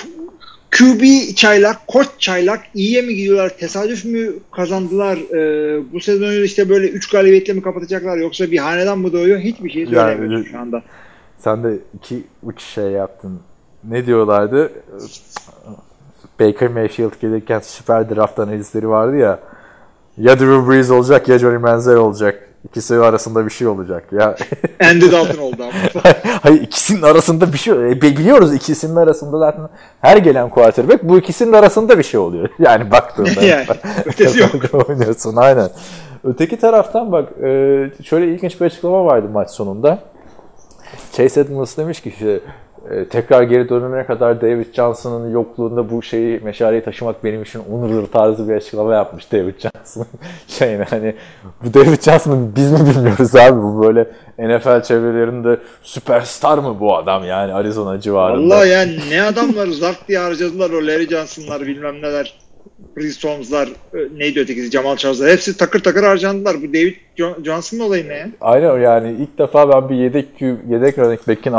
QB 0.79 1.35
çaylak, 1.37 1.87
koç 1.87 2.07
çaylak 2.19 2.61
iyiye 2.75 3.03
mi 3.03 3.15
gidiyorlar? 3.15 3.49
Tesadüf 3.59 4.05
mü 4.05 4.33
kazandılar? 4.53 5.17
Ee, 5.17 5.83
bu 5.93 6.01
sezonu 6.01 6.35
işte 6.35 6.69
böyle 6.69 6.89
3 6.89 7.11
galibiyetle 7.11 7.53
mi 7.53 7.63
kapatacaklar 7.63 8.17
yoksa 8.17 8.51
bir 8.51 8.59
hanedan 8.59 8.99
mı 8.99 9.13
doğuyor? 9.13 9.39
Hiçbir 9.41 9.71
şey 9.71 9.87
söylemiyorum 9.87 10.33
Yani- 10.33 10.47
şu 10.47 10.59
anda. 10.59 10.83
Sen 11.39 11.65
de 11.65 11.79
iki 11.95 12.25
uç 12.43 12.63
şey 12.63 12.85
yaptın. 12.85 13.41
Ne 13.85 14.07
diyorlardı? 14.07 14.73
Baker 16.41 16.69
Mayfield 16.69 17.21
gelirken 17.21 17.61
süper 17.61 18.17
draft 18.17 18.39
analizleri 18.39 18.89
vardı 18.89 19.17
ya. 19.17 19.39
Ya 20.17 20.39
Drew 20.39 20.69
Brees 20.71 20.91
olacak 20.91 21.29
ya 21.29 21.39
Johnny 21.39 21.59
Manziel 21.59 21.97
olacak. 21.97 22.47
İkisi 22.65 22.95
arasında 22.97 23.47
bir 23.47 23.51
şey 23.51 23.67
olacak. 23.67 24.05
Ya 24.13 24.37
Andy 24.91 25.13
Dalton 25.13 25.39
oldu 25.39 25.63
ama. 25.63 26.03
Hayır 26.43 26.63
ikisinin 26.63 27.03
arasında 27.03 27.53
bir 27.53 27.59
şey 27.59 27.75
e, 27.75 28.03
biliyoruz 28.03 28.55
ikisinin 28.55 28.97
arasında 28.97 29.39
zaten 29.39 29.69
her 30.01 30.17
gelen 30.17 30.51
quarterback 30.51 31.03
bu 31.03 31.19
ikisinin 31.19 31.53
arasında 31.53 31.99
bir 31.99 32.03
şey 32.03 32.21
oluyor. 32.21 32.49
Yani 32.59 32.91
baktığında. 32.91 33.43
Yani, 33.43 33.67
ötesi 34.05 34.41
yok. 34.41 34.51
oynuyorsun 34.89 35.37
aynen. 35.37 35.69
Öteki 36.25 36.59
taraftan 36.59 37.13
bak 37.13 37.29
e, 37.43 37.91
şöyle 38.05 38.27
ilginç 38.35 38.61
bir 38.61 38.67
açıklama 38.67 39.05
vardı 39.05 39.29
maç 39.33 39.51
sonunda. 39.51 39.99
Chase 41.13 41.41
Edmonds 41.41 41.77
demiş 41.77 42.01
ki 42.01 42.09
işte 42.09 42.41
tekrar 43.11 43.43
geri 43.43 43.69
dönene 43.69 44.07
kadar 44.07 44.41
David 44.41 44.75
Johnson'ın 44.75 45.31
yokluğunda 45.31 45.91
bu 45.91 46.03
şeyi 46.03 46.41
meşaleyi 46.41 46.85
taşımak 46.85 47.25
benim 47.25 47.43
için 47.43 47.63
onurdur 47.73 48.07
tarzı 48.07 48.49
bir 48.49 48.55
açıklama 48.55 48.95
yapmış 48.95 49.33
David 49.33 49.55
Johnson. 49.59 50.07
Şeyine 50.49 50.85
hani 50.91 51.15
bu 51.65 51.75
David 51.75 52.03
Johnson'ı 52.03 52.57
biz 52.57 52.73
mi 52.73 52.89
bilmiyoruz 52.89 53.37
abi 53.37 53.63
bu 53.63 53.83
böyle 53.83 54.07
NFL 54.39 54.83
çevrelerinde 54.83 55.59
süperstar 55.83 56.59
mı 56.59 56.81
bu 56.81 56.97
adam 56.97 57.25
yani 57.25 57.55
Arizona 57.55 58.01
civarında. 58.01 58.55
Allah 58.55 58.67
ya 58.67 58.87
ne 59.11 59.23
adamlar 59.23 59.67
zart 59.81 60.09
diye 60.09 60.19
harcadılar 60.19 60.71
o 60.71 60.87
Larry 60.87 61.09
Johnson'lar 61.09 61.61
bilmem 61.61 62.03
neler. 62.03 62.50
Chris 62.95 63.25
Holmes'lar 63.25 63.69
e, 63.69 63.99
neydi 64.19 64.41
ötekisi 64.41 64.71
Jamal 64.71 64.97
Charles'lar 64.97 65.31
hepsi 65.31 65.57
takır 65.57 65.83
takır 65.83 66.03
harcandılar. 66.05 66.57
Bu 66.63 66.69
David 66.69 66.95
Jo- 67.19 67.45
Johnson'ın 67.45 67.81
olayı 67.83 68.09
ne? 68.09 68.31
Aynen 68.41 68.79
yani 68.81 69.17
ilk 69.21 69.39
defa 69.39 69.69
ben 69.69 69.89
bir 69.89 69.95
yedek 69.95 70.41
yedek 70.69 70.99
running 70.99 71.21
back'in 71.29 71.55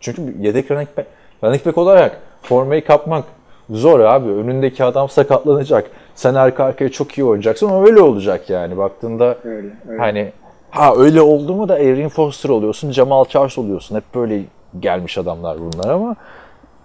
çünkü 0.00 0.22
yedek 0.40 0.70
running 0.70 0.88
back, 0.96 1.08
running 1.44 1.66
back 1.66 1.78
olarak 1.78 2.20
formayı 2.42 2.84
kapmak 2.84 3.24
zor 3.70 4.00
abi. 4.00 4.28
Önündeki 4.30 4.84
adam 4.84 5.08
sakatlanacak. 5.08 5.90
Sen 6.14 6.34
arka 6.34 6.64
arkaya 6.64 6.88
çok 6.88 7.18
iyi 7.18 7.24
oynayacaksın 7.24 7.68
ama 7.68 7.86
öyle 7.86 8.00
olacak 8.00 8.50
yani 8.50 8.76
baktığında 8.78 9.38
Öyle, 9.44 9.68
öyle. 9.88 9.98
hani 9.98 10.32
ha 10.70 10.94
öyle 10.96 11.20
oldu 11.22 11.54
mu 11.54 11.68
da 11.68 11.78
Erin 11.78 12.08
Foster 12.08 12.50
oluyorsun, 12.50 12.92
Jamal 12.92 13.24
Charles 13.24 13.58
oluyorsun. 13.58 13.96
Hep 13.96 14.04
böyle 14.14 14.40
gelmiş 14.80 15.18
adamlar 15.18 15.58
bunlar 15.60 15.88
ama 15.90 16.16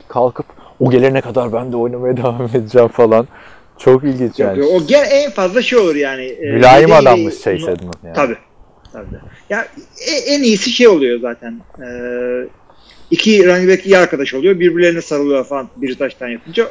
kalkıp 0.08 0.46
o 0.80 0.90
gelene 0.90 1.22
kadar 1.22 1.54
ben 1.54 1.72
de 1.72 1.78
oynamaya 1.78 2.18
devam 2.18 2.42
edeceğim 2.42 2.88
falan. 2.88 3.28
Çok 3.80 4.04
ilginç 4.04 4.40
yani. 4.40 4.60
yok, 4.60 4.70
o 4.72 4.88
gel 4.88 5.08
en 5.12 5.32
fazla 5.32 5.62
şey 5.62 5.80
olur 5.80 5.96
yani. 5.96 6.26
e, 6.26 6.52
Mülayim 6.52 6.90
yedeği- 6.90 6.96
adammış 7.02 7.34
Chase 7.36 7.72
Edmonds 7.72 7.98
yani. 8.04 8.16
Tabii. 8.16 8.38
Tabii. 8.94 9.06
Ya 9.50 9.68
e- 10.08 10.34
en 10.34 10.44
iyisi 10.44 10.70
şey 10.70 10.88
oluyor 10.88 11.20
zaten. 11.20 11.62
Ee, 11.84 12.48
iki 13.12 13.46
running 13.48 13.70
back 13.72 13.86
iyi 13.86 13.98
arkadaş 13.98 14.34
oluyor. 14.34 14.60
Birbirlerine 14.60 15.02
sarılıyor 15.02 15.46
falan 15.46 15.70
bir 15.76 15.96
taştan 15.98 16.28
yapınca 16.28 16.68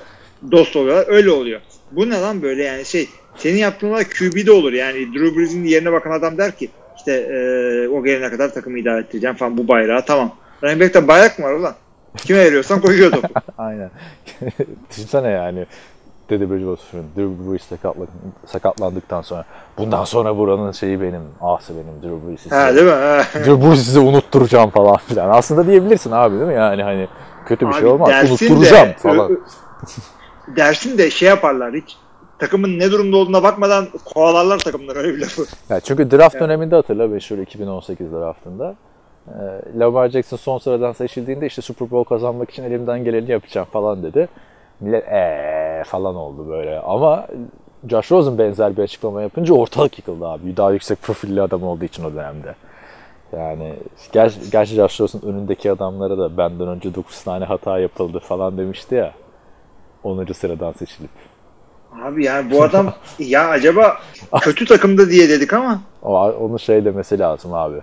dost 0.52 0.76
oluyorlar. 0.76 1.04
Öyle 1.08 1.30
oluyor. 1.30 1.60
Bu 1.92 2.10
ne 2.10 2.20
lan 2.20 2.42
böyle 2.42 2.64
yani 2.64 2.84
şey 2.84 3.08
senin 3.36 3.58
yaptığın 3.58 3.90
olay 3.90 4.04
QB'de 4.04 4.52
olur. 4.52 4.72
Yani 4.72 5.14
Drew 5.14 5.36
Brees'in 5.38 5.64
yerine 5.64 5.92
bakan 5.92 6.10
adam 6.10 6.38
der 6.38 6.56
ki 6.56 6.68
işte 6.96 7.12
e, 7.12 7.88
o 7.88 8.04
gelene 8.04 8.30
kadar 8.30 8.54
takımı 8.54 8.78
idare 8.78 9.00
ettireceğim 9.00 9.36
falan 9.36 9.58
bu 9.58 9.68
bayrağı 9.68 10.04
tamam. 10.04 10.36
Running 10.62 10.80
back'te 10.80 11.08
bayrak 11.08 11.38
mı 11.38 11.44
var 11.44 11.52
ulan? 11.52 11.74
Kime 12.16 12.38
veriyorsan 12.44 12.80
koşuyor 12.80 13.12
topu. 13.12 13.28
Aynen. 13.58 13.90
Düşünsene 14.90 15.28
yani. 15.30 15.66
Teddy 16.28 16.50
Bridgewater'ın 16.50 17.06
Drew 17.16 17.50
Brees 17.52 17.62
sakatlan- 17.62 18.06
sakatlandıktan 18.46 19.22
sonra 19.22 19.44
bundan 19.78 20.04
sonra 20.04 20.36
buranın 20.38 20.72
şeyi 20.72 21.00
benim, 21.00 21.22
ahsı 21.40 21.72
benim 21.74 22.02
Drew 22.02 22.28
Brees'i. 22.28 22.50
ha 22.50 22.74
değil 22.74 22.86
mi? 22.86 22.92
Drew 23.34 23.66
Brees'i 23.68 23.84
size 23.84 24.00
unutturacağım 24.00 24.70
falan 24.70 24.96
filan. 24.96 25.30
Aslında 25.30 25.66
diyebilirsin 25.66 26.10
abi 26.12 26.34
değil 26.36 26.48
mi? 26.48 26.54
Yani 26.54 26.82
hani 26.82 27.08
kötü 27.46 27.68
bir 27.68 27.72
şey 27.72 27.82
Abi 27.82 27.88
olmaz. 27.88 28.08
dersin 28.08 28.30
Unutturacağım 28.30 28.88
de, 28.88 28.94
falan. 28.94 29.38
dersin 30.56 30.98
de 30.98 31.10
şey 31.10 31.28
yaparlar 31.28 31.74
hiç 31.74 31.96
takımın 32.38 32.78
ne 32.78 32.90
durumda 32.90 33.16
olduğuna 33.16 33.42
bakmadan 33.42 33.86
kovalarlar 34.14 34.58
takımlar 34.58 34.96
öyle 34.96 35.14
bir 35.14 35.20
lafı. 35.20 35.42
Ya 35.68 35.80
çünkü 35.80 36.10
draft 36.10 36.40
döneminde 36.40 36.74
hatırla 36.74 37.08
meşhur 37.08 37.38
2018 37.38 38.12
draftında. 38.12 38.74
Ee, 39.28 39.78
Lamar 39.78 40.08
Jackson 40.08 40.36
son 40.36 40.58
sıradan 40.58 40.92
seçildiğinde 40.92 41.46
işte 41.46 41.62
Super 41.62 41.90
Bowl 41.90 42.08
kazanmak 42.08 42.50
için 42.50 42.64
elimden 42.64 43.04
geleni 43.04 43.30
yapacağım 43.30 43.66
falan 43.72 44.02
dedi. 44.02 44.28
Millet 44.80 45.04
eee 45.06 45.82
falan 45.86 46.14
oldu 46.14 46.48
böyle. 46.48 46.80
Ama 46.80 47.26
Josh 47.90 48.12
Rosen 48.12 48.38
benzer 48.38 48.76
bir 48.76 48.82
açıklama 48.82 49.22
yapınca 49.22 49.54
ortalık 49.54 49.98
yıkıldı 49.98 50.26
abi. 50.28 50.56
Daha 50.56 50.70
yüksek 50.72 51.02
profilli 51.02 51.42
adam 51.42 51.62
olduğu 51.62 51.84
için 51.84 52.04
o 52.04 52.14
dönemde. 52.14 52.54
Yani 53.32 53.74
ger 54.12 54.34
gerçi 54.52 54.74
Josh 54.74 55.00
Rosen 55.00 55.24
önündeki 55.24 55.72
adamlara 55.72 56.18
da 56.18 56.36
benden 56.36 56.68
önce 56.68 56.94
9 56.94 57.22
tane 57.24 57.44
hata 57.44 57.78
yapıldı 57.78 58.18
falan 58.18 58.58
demişti 58.58 58.94
ya. 58.94 59.12
10. 60.04 60.24
sıradan 60.32 60.72
seçilip. 60.72 61.10
Abi 62.04 62.24
yani 62.24 62.50
bu 62.50 62.62
adam 62.62 62.92
ya 63.18 63.48
acaba 63.48 63.96
kötü 64.40 64.64
takımda 64.66 65.10
diye 65.10 65.28
dedik 65.28 65.52
ama 65.52 65.80
Ama 66.02 66.32
onun 66.32 66.56
şey 66.56 66.84
demesi 66.84 67.18
lazım 67.18 67.54
abi. 67.54 67.76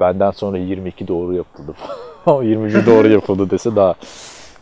Benden 0.00 0.30
sonra 0.30 0.58
22 0.58 1.08
doğru 1.08 1.34
yapıldı 1.34 1.72
falan. 2.24 2.42
21 2.42 2.86
doğru 2.86 3.08
yapıldı 3.08 3.50
dese 3.50 3.76
daha 3.76 3.94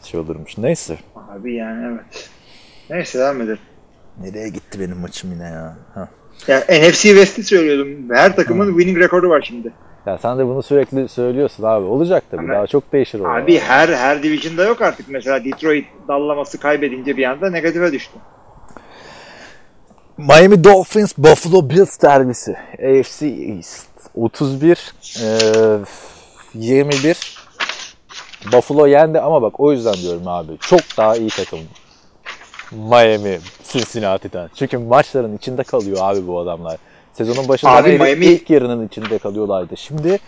şey 0.05 0.21
olurmuş. 0.21 0.59
Neyse. 0.59 0.99
Abi 1.29 1.55
yani 1.55 1.87
evet. 1.87 2.31
Neyse 2.91 3.19
devam 3.19 3.41
edelim. 3.43 3.59
Nereye 4.21 4.49
gitti 4.49 4.81
benim 4.81 4.97
maçım 4.97 5.33
yine 5.33 5.45
ya? 5.45 5.77
Ha. 5.95 6.09
Ya 6.49 6.59
NFC 6.59 7.03
West'i 7.03 7.43
söylüyordum. 7.45 8.11
Her 8.11 8.37
takımın 8.37 8.69
winning 8.79 8.99
rekoru 8.99 9.31
var 9.31 9.45
şimdi. 9.49 9.73
Ya 10.07 10.19
sen 10.19 10.39
de 10.39 10.47
bunu 10.47 10.63
sürekli 10.63 11.09
söylüyorsun 11.09 11.63
abi. 11.65 11.85
Olacak 11.85 12.25
tabii. 12.31 12.41
Ama- 12.43 12.55
Daha 12.55 12.67
çok 12.67 12.93
değişir 12.93 13.21
o. 13.21 13.29
Abi 13.29 13.59
her 13.59 13.89
her 13.89 14.23
division'da 14.23 14.65
yok 14.65 14.83
artık. 14.83 15.09
Mesela 15.09 15.45
Detroit 15.45 15.87
dallaması 16.09 16.61
kaybedince 16.61 17.17
bir 17.17 17.25
anda 17.25 17.51
negatife 17.51 17.93
düştü. 17.93 18.19
Miami 20.17 20.65
Dolphins 20.65 21.19
Buffalo 21.19 21.71
Bills 21.71 22.03
derbisi. 22.03 22.57
AFC 22.73 23.27
East. 23.27 23.89
31 24.15 24.93
e, 25.23 25.29
21 26.55 27.38
Buffalo 28.53 28.87
yendi 28.87 29.21
ama 29.21 29.43
bak 29.43 29.61
o 29.61 29.73
yüzden 29.73 29.95
diyorum 29.95 30.29
abi. 30.29 30.53
Çok 30.61 30.81
daha 30.97 31.17
iyi 31.17 31.29
takım. 31.31 31.59
Miami 32.73 33.39
Cincinnati'den. 33.73 34.51
Çünkü 34.55 34.79
maçların 34.79 35.37
içinde 35.37 35.63
kalıyor 35.63 35.97
abi 36.01 36.27
bu 36.27 36.39
adamlar. 36.41 36.77
Sezonun 37.13 37.49
başında 37.49 37.71
Abi 37.73 37.91
Miami- 37.91 38.25
ilk 38.25 38.51
yarının 38.51 38.87
içinde 38.89 39.19
kalıyorlardı. 39.19 39.77
Şimdi 39.77 40.19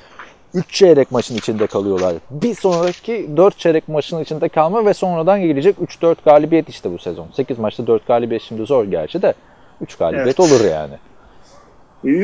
3 0.54 0.72
çeyrek 0.74 1.10
maçın 1.10 1.36
içinde 1.36 1.66
kalıyorlar. 1.66 2.14
Bir 2.30 2.54
sonraki 2.54 3.30
4 3.36 3.58
çeyrek 3.58 3.88
maçın 3.88 4.20
içinde 4.20 4.48
kalma 4.48 4.86
ve 4.86 4.94
sonradan 4.94 5.40
gelecek 5.40 5.76
3-4 5.80 6.16
galibiyet 6.24 6.68
işte 6.68 6.92
bu 6.92 6.98
sezon. 6.98 7.26
8 7.36 7.58
maçta 7.58 7.86
4 7.86 8.06
galibiyet 8.06 8.42
şimdi 8.42 8.62
zor 8.66 8.84
gerçi 8.84 9.22
de 9.22 9.34
3 9.80 9.96
galibiyet 9.96 10.40
olur 10.40 10.64
yani. 10.64 10.94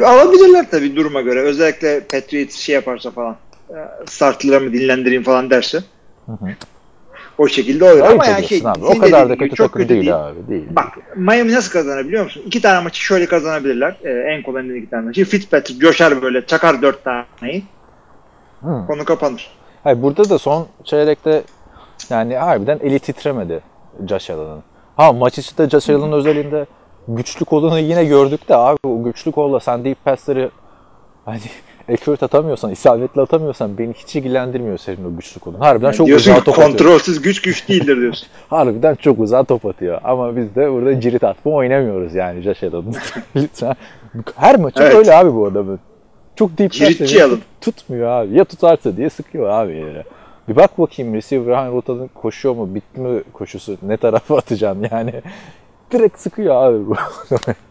Alabilirler 0.05 0.71
tabii 0.71 0.97
duruma 0.97 1.21
göre. 1.21 1.41
Özellikle 1.41 2.01
Patriots 2.01 2.57
şey 2.57 2.75
yaparsa 2.75 3.11
falan. 3.11 3.37
E, 3.71 4.07
Startlarımı 4.07 4.73
dinlendireyim 4.73 5.23
falan 5.23 5.51
derse. 5.51 5.79
O 7.39 7.49
şekilde 7.49 7.85
olur. 7.85 8.01
Ama 8.01 8.27
yani 8.27 8.47
şey, 8.47 8.63
abi. 8.65 8.85
O 8.85 8.99
kadar 8.99 9.29
da 9.29 9.35
gibi 9.35 9.45
kötü 9.45 9.57
çok 9.57 9.73
takım 9.73 9.89
değil, 9.89 10.17
abi. 10.17 10.49
Değil. 10.49 10.67
Bak 10.71 10.87
Miami 11.17 11.53
nasıl 11.53 11.73
kazanabiliyor 11.73 12.25
musun? 12.25 12.43
İki 12.47 12.63
tane 12.63 12.81
maçı 12.81 13.01
şöyle 13.01 13.27
kazanabilirler. 13.27 13.97
Ee, 14.05 14.11
en 14.11 14.43
kolay 14.43 14.79
iki 14.79 14.91
tane 14.91 15.07
maçı. 15.07 15.25
Fitzpatrick 15.25 15.81
coşar 15.81 16.23
böyle 16.23 16.47
çakar 16.47 16.83
dört 16.83 17.05
taneyi. 17.05 17.65
Hı. 18.61 18.87
Konu 18.87 19.05
kapanır. 19.05 19.51
Hayır 19.85 20.03
burada 20.03 20.31
da 20.31 20.39
son 20.39 20.67
çeyrekte 20.85 21.43
yani 22.11 22.37
harbiden 22.37 22.79
eli 22.83 22.99
titremedi 22.99 23.61
Josh 24.09 24.31
Allen'ın. 24.31 24.63
Ha 24.97 25.13
maç 25.13 25.39
içinde 25.39 25.71
Josh 25.71 25.91
Allen'ın 25.91 26.13
özelinde 26.13 26.67
güçlü 27.09 27.45
kolunu 27.45 27.79
yine 27.79 28.05
gördük 28.05 28.49
de 28.49 28.57
abi 28.57 28.79
o 28.85 29.05
güçlü 29.05 29.33
kolla 29.33 29.61
sen 29.61 29.85
deep 29.85 30.05
pass'ları 30.05 30.51
Hani 31.27 31.41
accurate 31.93 32.25
atamıyorsan, 32.27 32.71
isabetli 32.71 33.21
atamıyorsan 33.21 33.79
beni 33.79 33.93
hiç 33.93 34.17
ilgilendirmiyor 34.17 34.79
senin 34.79 35.05
o 35.05 35.17
güçlü 35.17 35.41
kolun. 35.41 35.59
Harbiden 35.59 35.93
çok 35.93 36.07
diyorsun 36.07 36.33
uzağa 36.33 36.45
top 36.45 36.55
atıyor. 36.59 36.69
kontrolsüz 36.69 37.23
güç 37.23 37.43
güç 37.43 37.69
değildir 37.69 37.97
diyorsun. 38.01 38.29
Harbiden 38.51 38.95
çok 38.95 39.19
uzağa 39.19 39.45
top 39.45 39.67
atıyor. 39.67 40.01
Ama 40.05 40.37
biz 40.37 40.55
de 40.55 40.73
burada 40.73 41.01
cirit 41.01 41.25
atma 41.25 41.53
oynamıyoruz 41.53 42.15
yani 42.15 42.39
Allen'ın. 42.49 42.95
Lütfen. 43.37 43.77
Her 44.37 44.57
maçı 44.59 44.83
Evet. 44.83 44.95
öyle 44.95 45.15
abi 45.15 45.35
bu 45.35 45.47
adamın. 45.47 45.81
Çok 46.37 46.59
deep 46.59 46.73
Ciritçi 46.73 47.19
tut- 47.19 47.43
tutmuyor 47.61 48.09
abi. 48.09 48.35
Ya 48.39 48.45
tutarsa 48.45 48.97
diye 48.97 49.11
sıkıyor 49.11 49.49
abi 49.49 49.73
yere. 49.75 50.05
Bir 50.49 50.57
bak 50.57 50.79
bakayım 50.79 51.15
receiver 51.15 51.53
hangi 51.53 51.73
rotadan 51.77 52.09
koşuyor 52.15 52.55
mu, 52.55 52.75
bitti 52.75 53.01
mi 53.01 53.23
koşusu, 53.33 53.77
ne 53.83 53.97
tarafa 53.97 54.37
atacağım 54.39 54.79
yani. 54.93 55.13
Direkt 55.93 56.21
sıkıyor 56.21 56.55
abi 56.55 56.87
bu. 56.87 56.95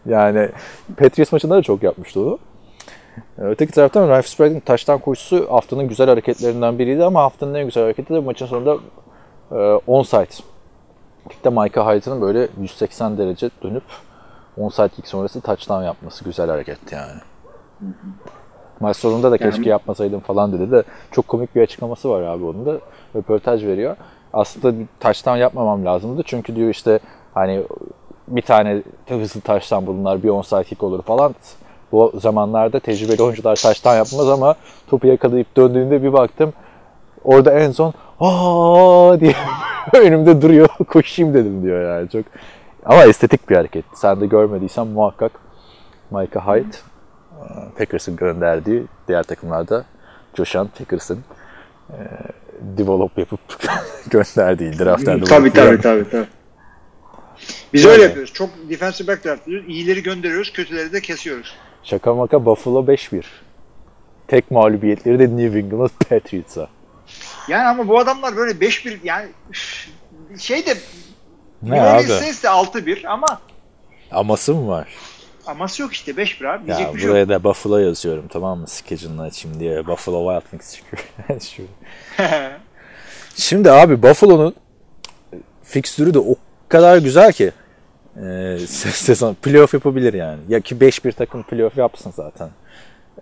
yani 0.06 0.48
Patriots 0.96 1.32
maçında 1.32 1.54
da 1.56 1.62
çok 1.62 1.82
yapmıştı 1.82 2.20
o. 2.20 2.38
Öteki 3.38 3.72
taraftan 3.72 4.08
Ryan 4.08 4.20
Fitzpatrick'in 4.20 4.60
taştan 4.60 4.98
koşusu 4.98 5.52
haftanın 5.52 5.88
güzel 5.88 6.08
hareketlerinden 6.08 6.78
biriydi 6.78 7.04
ama 7.04 7.22
haftanın 7.22 7.54
en 7.54 7.64
güzel 7.64 7.82
hareketi 7.82 8.14
de 8.14 8.18
maçın 8.18 8.46
sonunda 8.46 8.76
e, 9.52 9.56
onside. 9.86 10.26
İlk 11.30 11.44
de 11.44 11.50
Micah 11.50 11.94
Hyde'ın 11.94 12.20
böyle 12.20 12.48
180 12.60 13.18
derece 13.18 13.50
dönüp 13.62 13.82
onside 14.56 14.88
kick 14.88 15.08
sonrası 15.08 15.40
touchdown 15.40 15.82
yapması 15.82 16.24
güzel 16.24 16.50
hareketti 16.50 16.94
yani. 16.94 17.20
Maç 18.80 18.96
sonunda 18.96 19.30
da 19.30 19.38
keşke 19.38 19.70
yapmasaydım 19.70 20.20
falan 20.20 20.52
dedi 20.52 20.70
de 20.70 20.82
çok 21.10 21.28
komik 21.28 21.56
bir 21.56 21.62
açıklaması 21.62 22.10
var 22.10 22.22
abi 22.22 22.44
onun 22.44 22.66
da. 22.66 22.78
Röportaj 23.16 23.64
veriyor. 23.64 23.96
Aslında 24.32 24.84
touchdown 25.00 25.36
yapmamam 25.36 25.84
lazımdı 25.84 26.22
çünkü 26.26 26.56
diyor 26.56 26.70
işte 26.70 26.98
hani 27.34 27.62
bir 28.28 28.42
tane 28.42 28.82
hızlı 29.08 29.40
touchdown 29.40 29.86
bulunlar 29.86 30.22
bir 30.22 30.28
onside 30.28 30.64
kick 30.64 30.82
olur 30.82 31.02
falan. 31.02 31.34
Bu 31.92 32.12
zamanlarda 32.20 32.80
tecrübeli 32.80 33.22
oyuncular 33.22 33.56
touchdown 33.56 33.96
yapmaz 33.96 34.28
ama 34.28 34.54
topu 34.86 35.06
yakalayıp 35.06 35.56
döndüğünde 35.56 36.02
bir 36.02 36.12
baktım 36.12 36.52
orada 37.24 37.52
en 37.52 37.70
son 37.72 37.94
aa 38.20 39.20
diye 39.20 39.34
önümde 39.92 40.42
duruyor 40.42 40.68
koşayım 40.88 41.34
dedim 41.34 41.62
diyor 41.62 41.96
yani 41.96 42.10
çok 42.10 42.24
ama 42.84 43.04
estetik 43.04 43.50
bir 43.50 43.56
hareket. 43.56 43.84
Sen 43.94 44.20
de 44.20 44.26
görmediysen 44.26 44.86
muhakkak 44.86 45.32
Micah 46.10 46.46
Hyde 46.46 46.76
e, 47.40 47.78
Packers'ın 47.78 48.16
gönderdiği 48.16 48.84
diğer 49.08 49.22
takımlarda 49.22 49.84
coşan 50.34 50.68
Packers'ın 50.78 51.24
e, 51.90 51.98
develop 52.60 53.18
yapıp 53.18 53.40
gönderdiği 54.10 54.78
draftlarda. 54.78 55.24
tabii 55.24 55.52
tabii 55.52 55.80
tabii 55.80 56.10
tabii. 56.10 56.26
Biz 57.72 57.86
öyle 57.86 58.02
yapıyoruz. 58.02 58.32
Çok 58.32 58.50
defensive 58.70 59.08
back 59.08 59.24
draft 59.24 59.48
ediyoruz. 59.48 59.68
İyileri 59.68 60.02
gönderiyoruz, 60.02 60.52
kötüleri 60.52 60.92
de 60.92 61.00
kesiyoruz. 61.00 61.54
Şaka 61.86 62.14
maka 62.14 62.46
Buffalo 62.46 62.86
5-1. 62.86 63.22
Tek 64.28 64.50
mağlubiyetleri 64.50 65.18
de 65.18 65.36
New 65.36 65.58
England 65.58 65.90
Patriots'a. 66.08 66.68
Yani 67.48 67.64
ama 67.68 67.88
bu 67.88 67.98
adamlar 67.98 68.36
böyle 68.36 68.52
5-1 68.52 68.98
yani 69.04 69.28
şey 70.38 70.66
de 70.66 70.74
Ne 71.62 71.70
New 71.70 71.88
abi? 71.90 72.04
Orleans 72.04 72.20
Saints 72.20 72.42
de 72.44 72.48
6-1 72.48 73.06
ama 73.08 73.40
Aması 74.10 74.54
mı 74.54 74.68
var? 74.68 74.88
aması 75.46 75.82
yok 75.82 75.92
işte 75.92 76.12
5-1 76.12 76.48
abi. 76.48 76.70
Ya 76.70 76.78
bir 76.78 76.82
şey 76.82 76.84
yok. 76.84 76.94
buraya 76.98 77.28
da 77.28 77.44
Buffalo 77.44 77.78
yazıyorum 77.78 78.28
tamam 78.28 78.58
mı? 78.58 78.66
Schedule'ını 78.68 79.22
açayım 79.22 79.60
diye. 79.60 79.86
Buffalo 79.86 80.40
Wild 80.40 80.50
Wings 80.50 80.76
çıkıyor. 80.76 81.08
Şimdi 83.36 83.70
abi 83.70 84.02
Buffalo'nun 84.02 84.54
fikstürü 85.64 86.14
de 86.14 86.18
o 86.18 86.34
kadar 86.68 86.98
güzel 86.98 87.32
ki 87.32 87.52
e, 88.16 88.22
se- 88.66 88.90
sezon 89.04 89.34
playoff 89.34 89.74
yapabilir 89.74 90.14
yani. 90.14 90.40
Ya 90.48 90.60
ki 90.60 90.74
5-1 90.76 91.12
takım 91.12 91.42
playoff 91.42 91.76
yapsın 91.76 92.12
zaten. 92.16 92.48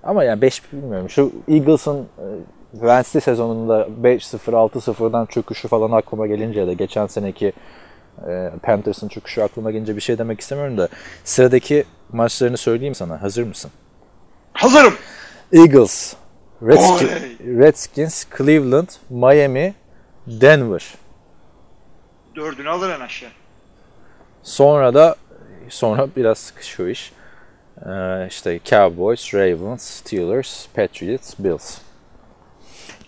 Ama 0.02 0.24
yani 0.24 0.42
5 0.42 0.72
bilmiyorum. 0.72 1.10
Şu 1.10 1.32
Eagles'ın 1.48 1.98
e, 1.98 2.26
Wednesday 2.72 3.20
sezonunda 3.22 3.88
5-0 4.02 4.38
6-0'dan 4.50 5.26
çöküşü 5.26 5.68
falan 5.68 5.90
aklıma 5.92 6.26
gelince 6.26 6.60
ya 6.60 6.66
da 6.66 6.72
geçen 6.72 7.06
seneki 7.06 7.52
e, 8.28 8.50
Panthers'ın 8.62 9.08
çöküşü 9.08 9.40
aklıma 9.42 9.70
gelince 9.70 9.96
bir 9.96 10.00
şey 10.00 10.18
demek 10.18 10.40
istemiyorum 10.40 10.78
da 10.78 10.88
sıradaki 11.24 11.84
maçlarını 12.12 12.56
söyleyeyim 12.56 12.94
sana. 12.94 13.22
Hazır 13.22 13.42
mısın? 13.42 13.70
Hazırım. 14.52 14.94
Eagles, 15.52 16.14
Redskins, 16.62 17.10
Redskins, 17.40 18.24
Cleveland, 18.38 18.88
Miami, 19.10 19.74
Denver. 20.26 20.94
Dördünü 22.36 22.68
alır 22.68 22.90
en 22.90 23.00
aşağı. 23.00 23.30
Sonra 24.44 24.94
da 24.94 25.16
sonra 25.68 26.08
biraz 26.16 26.38
sıkışıyor 26.38 26.88
iş. 26.88 27.12
Ee, 27.86 28.26
işte 28.28 28.60
Cowboys, 28.64 29.34
Ravens, 29.34 29.82
Steelers, 29.82 30.66
Patriots, 30.74 31.34
Bills. 31.38 31.78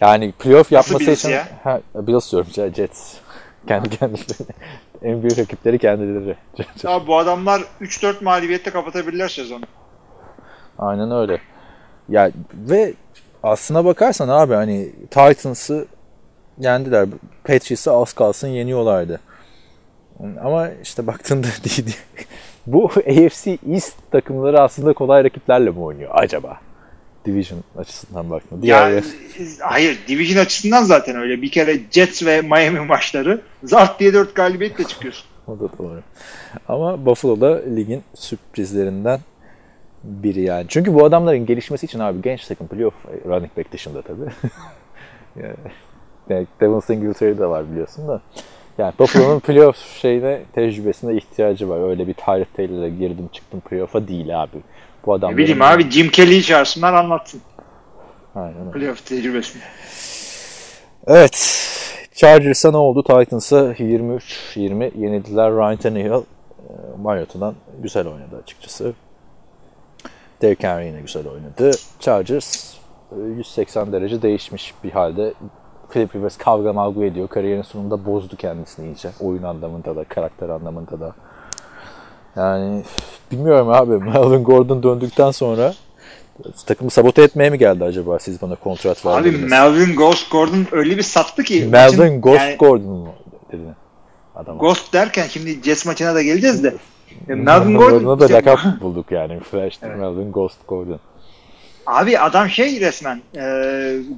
Yani 0.01 0.33
playoff 0.33 0.73
yapması 0.73 1.01
Bills 1.01 1.19
için 1.19 1.29
ya? 1.29 1.49
ha, 1.65 1.81
Bills 1.95 2.33
diyorum 2.33 2.51
ya, 2.57 2.71
Jets. 2.71 3.15
Kendi 3.69 3.91
kendileri. 3.91 4.49
en 5.03 5.23
büyük 5.23 5.39
rakipleri 5.39 5.79
kendileri. 5.79 6.37
Abi 6.85 7.07
bu 7.07 7.19
adamlar 7.19 7.63
3-4 7.81 8.25
mağlubiyette 8.25 8.71
kapatabilirler 8.71 9.29
sezonu. 9.29 9.65
Aynen 10.79 11.11
öyle. 11.11 11.41
Ya 12.09 12.31
ve 12.55 12.95
aslına 13.43 13.85
bakarsan 13.85 14.29
abi 14.29 14.55
hani 14.55 14.93
Titans'ı 15.11 15.87
yendiler. 16.59 17.09
Patriots'ı 17.45 17.93
az 17.93 18.13
kalsın 18.13 18.49
yeniyorlardı. 18.49 19.21
Ama 20.45 20.69
işte 20.83 21.07
baktığında 21.07 21.47
değil. 21.65 21.97
Bu 22.67 22.85
AFC 22.87 23.59
East 23.71 23.95
takımları 24.11 24.61
aslında 24.61 24.93
kolay 24.93 25.25
rakiplerle 25.25 25.71
mi 25.71 25.81
oynuyor 25.81 26.11
acaba? 26.15 26.61
Division 27.25 27.61
açısından 27.79 28.31
baktığında. 28.31 28.63
Diğer 28.63 28.91
Yani, 28.91 29.05
hayır 29.61 29.99
division 30.09 30.43
açısından 30.43 30.83
zaten 30.83 31.17
öyle. 31.17 31.43
Bir 31.43 31.51
kere 31.51 31.79
Jets 31.91 32.23
ve 32.27 32.41
Miami 32.41 32.81
maçları 32.81 33.41
zart 33.63 34.01
diye 34.01 34.15
4 34.15 34.35
galibiyetle 34.35 34.85
çıkıyorsun. 34.85 35.27
O 35.47 35.61
da 35.61 35.79
doğru. 35.79 36.03
Ama 36.69 37.07
Buffalo'da 37.07 37.63
ligin 37.77 38.03
sürprizlerinden 38.15 39.21
biri 40.05 40.41
yani. 40.41 40.67
Çünkü 40.69 40.95
bu 40.95 41.05
adamların 41.05 41.47
gelişmesi 41.47 41.87
için 41.87 41.99
abi 41.99 42.23
genç 42.23 42.47
takım 42.47 42.67
playoff 42.67 42.95
running 43.27 43.57
back 43.57 43.73
dışında 43.73 44.03
tabii. 44.03 44.31
yani, 46.29 46.47
Devin 46.61 46.81
Singletary 46.81 47.39
de 47.39 47.47
var 47.47 47.71
biliyorsun 47.71 48.09
da. 48.09 48.21
Yani 48.79 48.93
Buffalo'nun 48.99 49.41
playoff 49.41 50.01
şeyine 50.01 50.43
tecrübesine 50.55 51.17
ihtiyacı 51.17 51.69
var. 51.69 51.89
Öyle 51.89 52.07
bir 52.07 52.15
Tyrod 52.15 52.57
Taylor'la 52.57 52.89
girdim 52.89 53.29
çıktım 53.33 53.61
playoff'a 53.61 54.09
değil 54.09 54.43
abi. 54.43 54.57
Bu 55.07 55.11
Ne 55.11 55.15
adamların... 55.15 55.39
bileyim 55.39 55.63
abi 55.63 55.91
Jim 55.91 56.09
Kelly'yi 56.09 56.43
çağırsınlar 56.43 56.93
anlatsın 56.93 57.41
Aynen 58.35 58.73
playoff 58.73 59.07
tecrübesini. 59.07 59.63
Evet. 61.07 61.63
Chargers'a 62.15 62.71
ne 62.71 62.77
oldu? 62.77 63.03
Titans'a 63.03 63.73
23-20 63.73 65.01
yenildiler. 65.01 65.53
Ryan 65.53 65.77
Tannehill 65.77 66.11
e, 66.11 66.23
Mariota'dan 67.03 67.55
güzel 67.83 68.07
oynadı 68.07 68.41
açıkçası. 68.43 68.93
Derrick 70.43 70.69
Henry 70.69 70.87
yine 70.87 71.01
güzel 71.01 71.27
oynadı. 71.29 71.71
Chargers 72.01 72.75
e, 73.13 73.21
180 73.37 73.93
derece 73.93 74.23
değişmiş 74.23 74.75
bir 74.85 74.91
halde. 74.91 75.33
Philip 75.91 76.17
Rivers 76.17 76.37
kavga 76.39 76.73
mavga 76.73 77.05
ediyor. 77.05 77.29
Kariyerin 77.29 77.63
sonunda 77.63 78.07
bozdu 78.07 78.37
kendisini 78.37 78.87
iyice. 78.87 79.11
Oyun 79.21 79.43
anlamında 79.43 79.97
da, 79.97 80.05
karakter 80.05 80.49
anlamında 80.49 81.01
da. 81.01 81.15
Yani 82.37 82.83
bilmiyorum 83.33 83.69
abi. 83.69 83.93
Melvin 84.05 84.45
Gordon 84.45 84.83
döndükten 84.83 85.31
sonra 85.31 85.75
takımı 86.67 86.91
sabote 86.91 87.23
etmeye 87.23 87.51
mi 87.51 87.59
geldi 87.59 87.85
acaba 87.85 88.19
siz 88.19 88.43
bana 88.43 88.55
kontrat 88.55 89.07
Abi 89.07 89.27
verdiniz? 89.27 89.51
Melvin 89.51 89.97
Ghost 89.97 90.31
Gordon 90.31 90.67
öyle 90.73 90.97
bir 90.97 91.03
sattı 91.03 91.43
ki. 91.43 91.69
Melvin 91.73 91.99
maçın- 91.99 92.21
Ghost 92.21 92.41
yani 92.41 92.57
Gordon 92.57 92.87
mu 92.87 93.09
dedi 93.53 93.63
adam. 94.35 94.59
Ghost 94.59 94.93
derken 94.93 95.27
şimdi 95.27 95.63
Jets 95.63 95.87
maçına 95.87 96.15
da 96.15 96.23
geleceğiz 96.23 96.65
de. 96.65 96.75
Melvin 97.27 97.77
Gordon 97.77 97.99
Gordon'a 97.99 98.21
da 98.21 98.25
işte- 98.25 98.35
lakap 98.37 98.81
bulduk 98.81 99.11
yani. 99.11 99.41
Flash 99.41 99.83
Melvin 99.83 100.33
Ghost 100.33 100.59
Gordon. 100.69 101.01
Abi 101.87 102.19
adam 102.19 102.49
şey 102.49 102.81
resmen 102.81 103.21
e, 103.37 103.43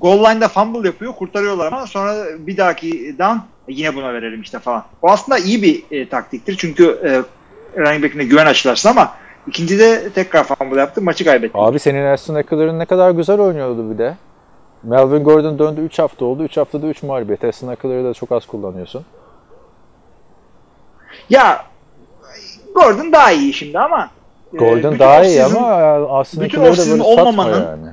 goal 0.00 0.30
line'da 0.30 0.48
fumble 0.48 0.88
yapıyor 0.88 1.12
kurtarıyorlar 1.12 1.66
ama 1.66 1.86
sonra 1.86 2.24
bir 2.38 2.56
dahaki 2.56 3.18
down 3.18 3.38
yine 3.68 3.94
buna 3.94 4.14
verelim 4.14 4.42
işte 4.42 4.58
falan. 4.58 4.84
O 5.02 5.10
aslında 5.10 5.38
iyi 5.38 5.62
bir 5.62 5.84
e, 5.90 6.08
taktiktir 6.08 6.56
çünkü 6.56 6.84
e, 7.04 7.10
running 7.80 8.04
back'ine 8.04 8.24
güven 8.24 8.46
aşılarsın 8.46 8.88
ama 8.88 9.14
ikincide 9.46 10.10
tekrar 10.10 10.44
fumble 10.44 10.80
yaptı 10.80 11.02
maçı 11.02 11.24
kaybetti. 11.24 11.58
Abi 11.58 11.78
senin 11.78 12.06
Aston 12.06 12.34
Eckler'ın 12.34 12.78
ne 12.78 12.84
kadar 12.84 13.10
güzel 13.10 13.40
oynuyordu 13.40 13.90
bir 13.90 13.98
de. 13.98 14.16
Melvin 14.82 15.24
Gordon 15.24 15.58
döndü 15.58 15.80
3 15.80 15.98
hafta 15.98 16.24
oldu. 16.24 16.44
3 16.44 16.56
haftada 16.56 16.86
3 16.86 17.02
mağlubiyet. 17.02 17.44
Aston 17.44 17.72
Eckler'ı 17.72 18.04
da 18.04 18.14
çok 18.14 18.32
az 18.32 18.46
kullanıyorsun. 18.46 19.04
Ya 21.30 21.64
Gordon 22.74 23.12
daha 23.12 23.32
iyi 23.32 23.52
şimdi 23.52 23.78
ama 23.78 24.10
e, 24.54 24.56
Gordon 24.56 24.76
bütün 24.92 24.98
daha 24.98 25.24
iyi 25.24 25.44
ama 25.44 25.66
Aston 26.18 26.44
bütün 26.44 26.60
offseason 26.60 26.98
olmamanın- 26.98 27.64
yani. 27.66 27.86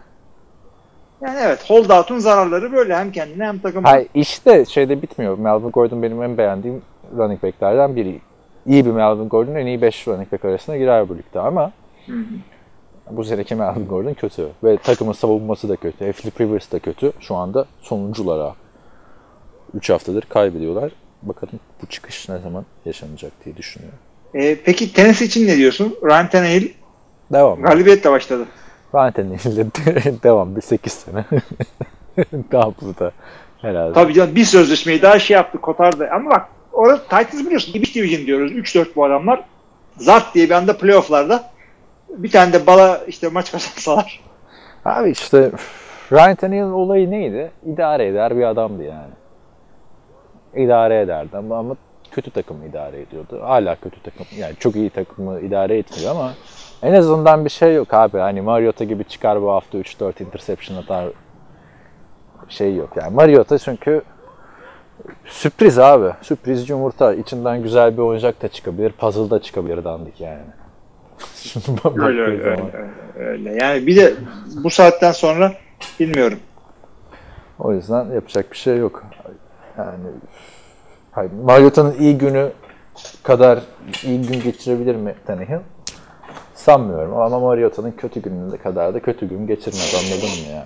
yani 1.21 1.39
evet 1.41 1.69
holdout'un 1.69 2.19
zararları 2.19 2.73
böyle 2.73 2.95
hem 2.95 3.11
kendine 3.11 3.45
hem 3.45 3.59
takıma. 3.59 3.89
Hayır 3.91 4.07
işte 4.13 4.65
şeyde 4.65 5.01
bitmiyor. 5.01 5.37
Melvin 5.37 5.69
Gordon 5.71 6.03
benim 6.03 6.23
en 6.23 6.37
beğendiğim 6.37 6.81
running 7.17 7.43
back'lerden 7.43 7.95
biri. 7.95 8.19
İyi 8.65 8.85
bir 8.85 8.91
Melvin 8.91 9.29
Gordon 9.29 9.55
en 9.55 9.65
iyi 9.65 9.81
5 9.81 10.07
running 10.07 10.31
back 10.31 10.45
arasına 10.45 10.77
girer 10.77 11.09
bu 11.09 11.17
ligde 11.17 11.39
ama 11.39 11.71
Bu 13.11 13.23
seneki 13.23 13.55
Melvin 13.55 13.87
Gordon 13.87 14.13
kötü. 14.13 14.47
Ve 14.63 14.77
takımın 14.77 15.13
savunması 15.13 15.69
da 15.69 15.75
kötü. 15.75 16.13
Philip 16.13 16.41
Rivers 16.41 16.71
da 16.71 16.79
kötü. 16.79 17.11
Şu 17.19 17.35
anda 17.35 17.65
sonuncular 17.81 18.39
abi. 18.39 18.55
3 19.73 19.89
haftadır 19.89 20.21
kaybediyorlar. 20.21 20.91
Bakalım 21.23 21.59
bu 21.81 21.85
çıkış 21.85 22.29
ne 22.29 22.39
zaman 22.39 22.65
yaşanacak 22.85 23.31
diye 23.45 23.57
düşünüyorum. 23.57 23.99
E, 24.35 24.55
peki 24.65 24.93
tenis 24.93 25.21
için 25.21 25.47
ne 25.47 25.57
diyorsun? 25.57 25.97
Ryan 26.03 26.29
Tannehill 26.29 26.71
Devam. 27.33 27.61
galibiyetle 27.61 28.11
başladı. 28.11 28.45
Ryan 28.95 29.11
Tannehill'le 29.11 29.65
devam 30.23 30.55
bir 30.55 30.61
8 30.61 30.93
sene. 30.93 31.25
daha 32.51 32.71
burada 32.81 33.11
herhalde. 33.61 33.93
Tabii 33.93 34.13
canım 34.13 34.35
bir 34.35 34.45
sözleşmeyi 34.45 35.01
daha 35.01 35.19
şey 35.19 35.35
yaptı 35.35 35.57
kotardı. 35.57 36.09
Ama 36.13 36.29
bak 36.29 36.45
orada 36.73 37.03
Titans 37.03 37.45
biliyorsun 37.45 37.73
Division 37.73 38.03
Division 38.03 38.27
diyoruz. 38.27 38.51
3-4 38.51 38.85
bu 38.95 39.05
adamlar. 39.05 39.43
Zart 39.97 40.35
diye 40.35 40.45
bir 40.45 40.51
anda 40.53 40.77
playofflarda 40.77 41.43
bir 42.09 42.31
tane 42.31 42.53
de 42.53 42.67
bala 42.67 43.01
işte 43.07 43.27
maç 43.27 43.51
kazansalar. 43.51 44.21
Abi 44.85 45.09
işte 45.09 45.51
Ryan 46.11 46.35
Tannehill 46.35 46.63
olayı 46.63 47.11
neydi? 47.11 47.51
İdare 47.65 48.07
eder 48.07 48.37
bir 48.37 48.43
adamdı 48.43 48.83
yani. 48.83 49.13
İdare 50.55 50.99
ederdi 51.01 51.37
ama 51.37 51.75
kötü 52.15 52.31
takımı 52.31 52.65
idare 52.65 53.01
ediyordu. 53.01 53.41
Hala 53.43 53.75
kötü 53.75 54.01
takım. 54.01 54.25
Yani 54.37 54.53
çok 54.59 54.75
iyi 54.75 54.89
takımı 54.89 55.39
idare 55.39 55.77
etmiyor 55.77 56.11
ama 56.11 56.33
en 56.83 56.93
azından 56.93 57.45
bir 57.45 57.49
şey 57.49 57.75
yok 57.75 57.93
abi. 57.93 58.17
Hani 58.17 58.41
Mariota 58.41 58.83
gibi 58.83 59.03
çıkar 59.03 59.41
bu 59.41 59.51
hafta 59.51 59.77
3-4 59.77 60.23
interception 60.23 60.77
atar 60.77 61.05
şey 62.49 62.75
yok. 62.75 62.89
Yani 62.95 63.15
Mariota 63.15 63.57
çünkü 63.57 64.01
sürpriz 65.25 65.79
abi. 65.79 66.11
Sürpriz 66.21 66.69
yumurta. 66.69 67.13
İçinden 67.13 67.63
güzel 67.63 67.97
bir 67.97 68.01
oyuncak 68.01 68.41
da 68.41 68.47
çıkabilir. 68.47 68.91
Puzzle 68.91 69.29
da 69.29 69.41
çıkabilir 69.41 69.83
dandik 69.83 70.21
yani. 70.21 70.41
Öyle 71.95 72.21
öyle, 72.21 72.43
öyle 72.43 72.91
öyle. 73.15 73.55
Yani 73.63 73.87
bir 73.87 73.95
de 73.95 74.13
bu 74.63 74.69
saatten 74.69 75.11
sonra 75.11 75.53
bilmiyorum. 75.99 76.39
O 77.59 77.73
yüzden 77.73 78.05
yapacak 78.05 78.51
bir 78.51 78.57
şey 78.57 78.77
yok. 78.77 79.03
Yani 79.77 80.03
Mariota'nın 81.43 81.95
iyi 81.99 82.17
günü 82.17 82.51
kadar 83.23 83.59
iyi 84.03 84.21
gün 84.21 84.41
geçirebilir 84.41 84.95
mi 84.95 85.15
Tannehill? 85.27 85.59
Sanmıyorum 86.55 87.17
ama 87.17 87.39
Mariota'nın 87.39 87.91
kötü 87.91 88.21
gününde 88.21 88.57
kadar 88.57 88.93
da 88.93 88.99
kötü 88.99 89.29
gün 89.29 89.47
geçirmez 89.47 89.95
anladın 89.95 90.29
mı 90.29 90.53
yani? 90.55 90.65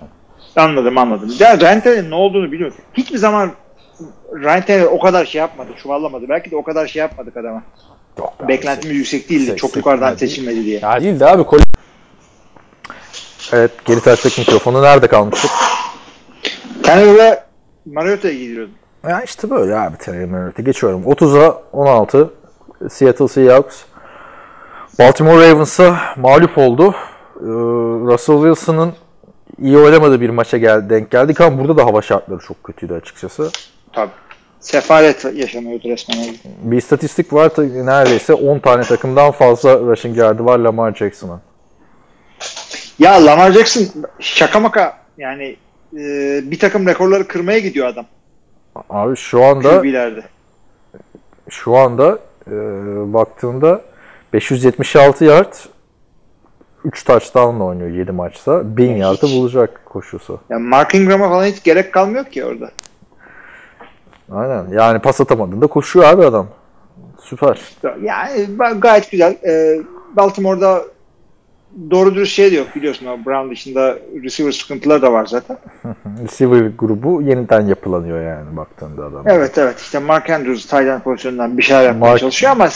Anladım 0.56 0.98
anladım. 0.98 1.30
Ya 1.38 1.58
Ryan 1.60 2.10
ne 2.10 2.14
olduğunu 2.14 2.52
biliyorum. 2.52 2.76
Hiçbir 2.94 3.18
zaman 3.18 3.50
Ryan 4.32 4.62
Tannehill 4.64 4.86
o 4.86 4.98
kadar 4.98 5.24
şey 5.24 5.38
yapmadı, 5.38 5.68
çuvallamadı. 5.82 6.28
Belki 6.28 6.50
de 6.50 6.56
o 6.56 6.62
kadar 6.62 6.86
şey 6.86 7.00
yapmadık 7.00 7.36
adama. 7.36 7.62
Yok 8.18 8.48
Beklentimiz 8.48 8.96
yüksek 8.96 9.30
değildi. 9.30 9.56
Çok 9.56 9.76
yukarıdan 9.76 10.14
seçilmedi 10.14 10.64
diye. 10.64 10.80
Ya 10.80 11.00
değildi 11.02 11.26
abi. 11.26 11.44
Kol- 11.44 11.58
evet 13.52 13.70
geri 13.84 14.00
taraftaki 14.00 14.40
mikrofonu 14.40 14.82
nerede 14.82 15.06
kalmıştık? 15.06 15.50
Tannehill'e 16.82 17.44
Mariota'ya 17.86 18.34
gidiyordu. 18.34 18.70
Ya 19.08 19.22
işte 19.22 19.50
böyle 19.50 19.76
abi 19.76 19.96
Tannehill 19.96 20.28
Mariota. 20.28 20.62
Geçiyorum. 20.62 21.02
30'a 21.02 21.62
16 21.72 22.30
Seattle 22.90 23.28
Seahawks 23.28 23.82
Baltimore 24.98 25.50
Ravens'a 25.50 26.00
mağlup 26.16 26.58
oldu. 26.58 26.94
Ee, 27.36 27.44
Russell 28.12 28.36
Wilson'ın 28.36 28.92
iyi 29.58 29.78
oynamadığı 29.78 30.20
bir 30.20 30.30
maça 30.30 30.58
gel 30.58 30.90
denk 30.90 31.10
geldik 31.10 31.40
ama 31.40 31.58
burada 31.58 31.76
da 31.76 31.86
hava 31.86 32.02
şartları 32.02 32.38
çok 32.38 32.64
kötüydü 32.64 32.94
açıkçası. 32.94 33.50
Tabii. 33.92 34.10
Sefalet 34.60 35.24
yaşanıyordu 35.34 35.88
resmen. 35.88 36.16
Bir 36.62 36.76
istatistik 36.76 37.32
var 37.32 37.52
neredeyse 37.58 38.34
10 38.34 38.58
tane 38.58 38.82
takımdan 38.82 39.30
fazla 39.30 39.80
rushing 39.80 40.18
yard'ı 40.18 40.44
var 40.44 40.58
Lamar 40.58 40.94
Jackson'a. 40.94 41.40
Ya 42.98 43.26
Lamar 43.26 43.52
Jackson 43.52 43.84
şaka 44.18 44.60
maka 44.60 44.98
yani 45.18 45.56
e, 45.94 45.98
bir 46.50 46.58
takım 46.58 46.86
rekorları 46.86 47.28
kırmaya 47.28 47.58
gidiyor 47.58 47.86
adam. 47.86 48.06
Abi 48.90 49.16
şu 49.16 49.44
anda 49.44 49.80
QB'lerde. 49.80 50.22
şu 51.48 51.76
anda 51.76 52.18
e, 52.46 52.52
baktığında 53.12 53.80
576 54.32 55.24
yard 55.24 55.54
3 56.84 57.04
touchdown'la 57.04 57.64
oynuyor 57.64 57.90
7 57.90 58.12
maçta. 58.12 58.76
1000 58.76 58.96
yard'ı 58.96 59.26
bulacak 59.26 59.80
koşusu. 59.86 60.40
Yani 60.50 60.62
Mark 60.68 60.94
Ingram'a 60.94 61.28
falan 61.28 61.44
hiç 61.44 61.62
gerek 61.62 61.92
kalmıyor 61.92 62.24
ki 62.24 62.44
orada. 62.44 62.70
Aynen. 64.32 64.68
Yani 64.70 64.98
pas 64.98 65.20
atamadığında 65.20 65.66
koşuyor 65.66 66.06
abi 66.06 66.24
adam. 66.24 66.46
Süper. 67.22 67.60
Yani 68.02 68.46
ben- 68.48 68.80
gayet 68.80 69.10
güzel. 69.10 69.32
E, 69.32 69.80
Baltimore'da 70.16 70.82
doğru 71.90 72.14
dürüst 72.14 72.32
şey 72.32 72.52
de 72.52 72.56
yok 72.56 72.66
biliyorsun 72.76 73.06
o 73.06 73.18
Brown 73.26 73.50
dışında 73.50 73.96
receiver 74.24 74.52
sıkıntıları 74.52 75.02
da 75.02 75.12
var 75.12 75.26
zaten. 75.26 75.58
Receiver 76.22 76.70
grubu 76.78 77.22
yeniden 77.22 77.66
yapılanıyor 77.66 78.22
yani 78.22 78.56
baktığında 78.56 79.04
adam. 79.04 79.22
Evet 79.28 79.58
evet 79.58 79.78
işte 79.78 79.98
Mark 79.98 80.30
Andrews 80.30 80.66
tight 80.66 81.04
pozisyonundan 81.04 81.58
bir 81.58 81.62
şeyler 81.62 81.82
yapmaya 81.82 82.12
Mark- 82.12 82.18
çalışıyor 82.20 82.52
ama 82.52 82.68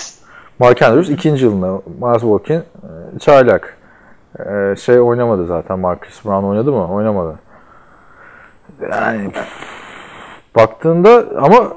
Mark 0.58 0.82
Andrews 0.82 1.10
ikinci 1.10 1.44
yılında. 1.44 1.82
Miles 2.00 2.20
Walkin 2.20 2.54
e, 2.54 3.18
çaylak. 3.20 3.78
E, 4.38 4.76
şey 4.76 5.00
oynamadı 5.00 5.46
zaten. 5.46 5.78
Marcus 5.78 6.24
Brown 6.24 6.44
oynadı 6.44 6.72
mı? 6.72 6.92
Oynamadı. 6.92 7.38
Yani 8.90 9.30
baktığında 10.56 11.24
ama 11.36 11.72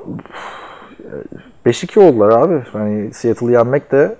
5-2 1.65 1.99
oldular 1.99 2.29
abi. 2.29 2.63
Hani 2.73 3.13
Seattle'ı 3.13 3.51
yenmek 3.51 3.91
de 3.91 4.15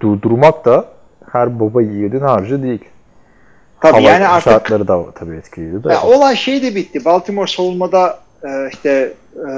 durdurmak 0.00 0.64
da 0.64 0.84
her 1.32 1.60
baba 1.60 1.82
yiğidin 1.82 2.20
harcı 2.20 2.62
değil. 2.62 2.84
tabii 3.80 3.92
Hava 3.92 4.08
yani 4.08 4.28
artık 4.28 4.52
şartları 4.52 4.88
da 4.88 5.10
tabii 5.10 5.36
etkiliydi 5.36 5.84
de. 5.84 5.92
Ya 5.92 6.02
olan 6.02 6.34
şey 6.34 6.62
de 6.62 6.74
bitti. 6.74 7.04
Baltimore 7.04 7.46
savunmada 7.46 8.18
e, 8.44 8.48
işte 8.72 9.12
e, 9.36 9.50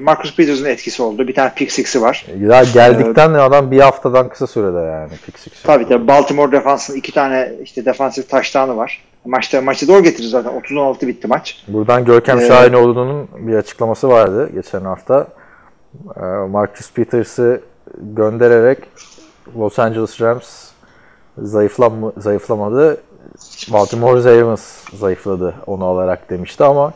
Marcus 0.00 0.36
Peters'ın 0.36 0.64
etkisi 0.64 1.02
oldu. 1.02 1.28
Bir 1.28 1.34
tane 1.34 1.52
pick 1.56 1.72
six'i 1.72 2.02
var. 2.02 2.26
Ya 2.40 2.64
geldikten 2.74 3.34
adam 3.34 3.70
bir 3.70 3.80
haftadan 3.80 4.28
kısa 4.28 4.46
sürede 4.46 4.78
yani 4.78 5.10
pick 5.26 5.38
six 5.38 5.62
Tabii 5.62 5.88
tabii 5.88 6.08
Baltimore 6.08 6.52
defansının 6.52 6.98
iki 6.98 7.12
tane 7.12 7.52
işte 7.62 7.84
defansif 7.84 8.30
taştanı 8.30 8.76
var. 8.76 9.04
Maçta 9.24 9.60
maçı 9.60 9.88
doğru 9.88 10.02
getirir 10.02 10.28
zaten. 10.28 10.52
30-16 10.52 11.06
bitti 11.06 11.26
maç. 11.28 11.64
Buradan 11.68 12.04
Görkem 12.04 12.38
Ee, 12.38 12.48
Şahinoğlu'nun 12.48 13.28
bir 13.36 13.54
açıklaması 13.54 14.08
vardı 14.08 14.50
geçen 14.54 14.80
hafta. 14.80 15.26
Ee, 16.16 16.20
Marcus 16.50 16.92
Peters'ı 16.92 17.60
göndererek 17.98 18.78
Los 19.58 19.78
Angeles 19.78 20.20
Rams 20.20 20.65
zayıflam 21.38 22.12
zayıflamadı. 22.16 23.00
Baltimore 23.72 24.24
Ravens 24.24 24.62
zayıfladı 24.94 25.54
onu 25.66 25.84
alarak 25.84 26.30
demişti 26.30 26.64
ama 26.64 26.92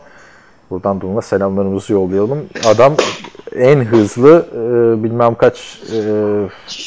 buradan 0.70 1.00
Dunla 1.00 1.22
selamlarımızı 1.22 1.92
yollayalım. 1.92 2.46
Adam 2.64 2.96
en 3.56 3.78
hızlı 3.78 4.46
e, 4.52 5.02
bilmem 5.04 5.34
kaç 5.34 5.80
e, 5.92 5.98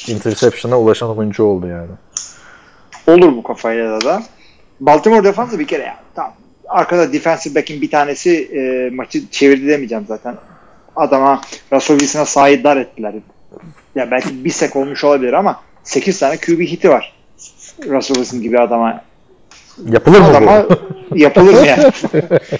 interception'a 0.08 0.80
ulaşan 0.80 1.18
oyuncu 1.18 1.43
oldu 1.43 1.68
yani. 1.68 1.91
Olur 3.08 3.36
bu 3.36 3.43
kafayla 3.43 4.01
da 4.01 4.06
da. 4.06 4.24
Baltimore 4.80 5.24
defansı 5.24 5.60
bir 5.60 5.68
kere 5.68 5.84
ya. 5.84 5.97
Tamam. 6.16 6.34
Arkada 6.68 7.14
defensive 7.14 7.56
back'in 7.56 7.82
bir 7.82 7.91
tanesi 7.91 8.43
e, 8.43 8.89
maçı 8.95 9.30
çevirdi 9.32 9.68
demeyeceğim 9.68 10.06
zaten. 10.08 10.36
Adama 10.95 11.41
Russell 11.74 11.99
Wilson'a 11.99 12.26
sahip 12.26 12.64
dar 12.64 12.78
ettiler. 12.78 13.14
Ya 13.95 14.12
belki 14.12 14.45
bir 14.45 14.49
sek 14.49 14.76
olmuş 14.76 15.04
olabilir 15.04 15.34
ama 15.34 15.60
8 15.84 16.20
tane 16.20 16.38
QB 16.38 16.60
hiti 16.60 16.89
var. 16.89 17.12
Russell 17.89 18.15
Wilson 18.15 18.41
gibi 18.41 18.59
adama 18.59 19.01
Yapılır 19.86 20.19
mı 20.19 20.27
adama 20.27 20.65
bu? 20.69 20.77
yapılır 21.15 21.53
mı 21.53 21.67
yani? 21.67 21.91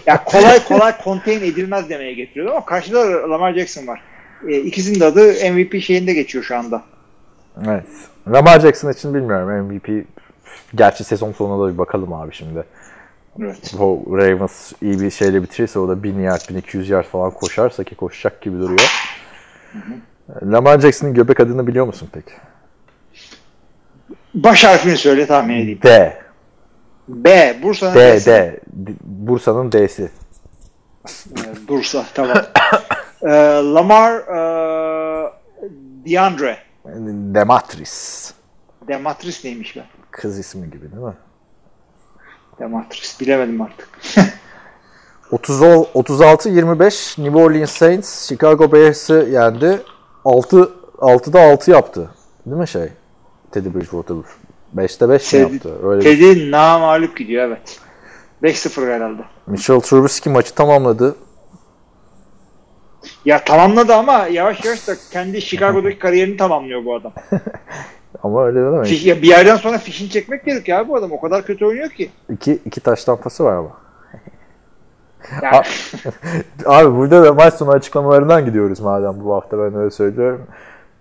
ya 0.06 0.24
kolay 0.24 0.64
kolay 0.64 0.94
contain 1.04 1.42
edilmez 1.42 1.90
demeye 1.90 2.14
getiriyor 2.14 2.52
ama 2.52 2.66
karşıda 2.66 3.30
Lamar 3.30 3.54
Jackson 3.54 3.88
var. 3.88 4.02
E, 4.48 4.58
ikisinin 4.58 5.00
de 5.00 5.06
adı 5.06 5.52
MVP 5.54 5.82
şeyinde 5.82 6.14
geçiyor 6.14 6.44
şu 6.44 6.58
anda. 6.58 6.82
Evet. 7.68 7.86
Lamar 8.28 8.60
Jackson 8.60 8.92
için 8.92 9.14
bilmiyorum 9.14 9.66
MVP. 9.66 10.06
Gerçi 10.76 11.04
sezon 11.04 11.32
sonuna 11.32 11.68
da 11.68 11.74
bir 11.74 11.78
bakalım 11.78 12.14
abi 12.14 12.34
şimdi. 12.34 12.64
Evet. 13.42 13.76
O 13.80 14.04
Ravens 14.18 14.72
iyi 14.82 15.00
bir 15.00 15.10
şeyle 15.10 15.44
bitirirse 15.44 15.80
o 15.80 15.88
da 15.90 16.04
1000 16.04 16.20
yard, 16.20 16.42
1200 16.50 16.90
yard 16.90 17.06
falan 17.06 17.32
koşarsa 17.32 17.84
ki 17.84 17.96
koşacak 17.96 18.42
gibi 18.42 18.60
duruyor. 18.60 19.14
Lamar 20.44 20.80
Jackson'ın 20.80 21.14
göbek 21.14 21.40
adını 21.40 21.68
biliyor 21.68 21.86
musun 21.86 22.10
peki? 22.14 22.32
Baş 24.34 24.64
harfini 24.64 24.98
söyle 24.98 25.28
tahmin 25.28 25.56
edeyim. 25.56 25.80
D. 25.84 26.18
B. 27.08 27.58
Bursa'nın 27.64 27.96
D, 27.96 28.16
D'si. 28.16 28.60
D. 28.68 28.92
Bursa'nın 29.02 29.72
D'si. 29.72 30.12
Bursa 31.68 32.06
tamam. 32.14 32.38
Ee, 33.26 33.30
Lamar 33.64 34.14
e, 34.14 34.40
DeAndre. 36.06 36.58
Dematris. 37.36 38.32
Dematris 38.88 39.46
neymiş 39.46 39.76
be? 39.76 39.84
Kız 40.12 40.40
ismi 40.40 40.70
gibi 40.72 40.92
değil 40.92 41.04
mi? 41.04 41.14
Dematris 42.60 43.22
bilemedim 43.22 43.62
artık. 43.62 43.90
30 45.32 45.62
36-25 45.62 47.24
New 47.24 47.40
Orleans 47.40 47.72
Saints 47.72 48.28
Chicago 48.28 48.72
Bears'ı 48.72 49.28
yendi. 49.32 49.82
6 50.26 50.72
6'da 50.98 51.42
6 51.42 51.72
yaptı. 51.72 52.10
Değil 52.46 52.58
mi 52.58 52.68
şey? 52.68 52.90
Teddy 53.54 53.74
Bridgewater. 53.74 54.16
5'te 54.76 55.10
5 55.10 55.34
mi 55.34 55.40
Teddy- 55.40 55.54
yaptı? 55.54 55.88
Öyle 55.90 56.00
bir 56.00 56.04
Teddy 56.06 56.52
namalip 56.52 57.18
gidiyor 57.18 57.48
evet. 57.48 57.80
5-0 58.44 58.88
herhalde. 58.96 59.22
Mitchell 59.48 59.80
Trubisky 59.80 60.34
maçı 60.34 60.56
tamamladı. 60.56 61.16
Ya 63.26 63.44
tamamladı 63.44 63.94
ama 63.94 64.28
yavaş 64.28 64.66
yavaş 64.66 64.88
da 64.88 64.94
kendi 65.12 65.42
Chicago'daki 65.42 66.00
kariyerini 66.00 66.38
tamamlıyor 66.38 66.86
bu 66.86 66.96
adam. 66.96 67.14
Ama 68.24 68.46
öyle 68.46 68.60
demeyin. 68.60 68.84
Fiş- 68.84 69.08
ya 69.08 69.22
bir 69.22 69.28
yerden 69.28 69.56
sonra 69.56 69.78
fişini 69.78 70.10
çekmek 70.10 70.46
gerekiyor 70.46 70.80
abi 70.80 70.90
bu 70.90 70.96
adam. 70.96 71.12
O 71.12 71.22
kadar 71.22 71.46
kötü 71.46 71.66
oynuyor 71.66 71.90
ki. 71.90 72.12
İki, 72.30 72.60
iki 72.66 72.82
taştan 72.82 73.18
pası 73.18 73.44
var 73.44 73.56
ama. 73.56 73.72
Yani, 75.44 75.64
Abi 76.66 76.96
burada 76.98 77.24
da 77.24 77.34
maç 77.34 77.54
sonu 77.54 77.72
açıklamalarından 77.72 78.46
gidiyoruz 78.46 78.80
madem 78.80 79.24
bu 79.24 79.34
hafta 79.36 79.58
ben 79.58 79.76
öyle 79.76 79.92
söylüyorum. 79.92 80.42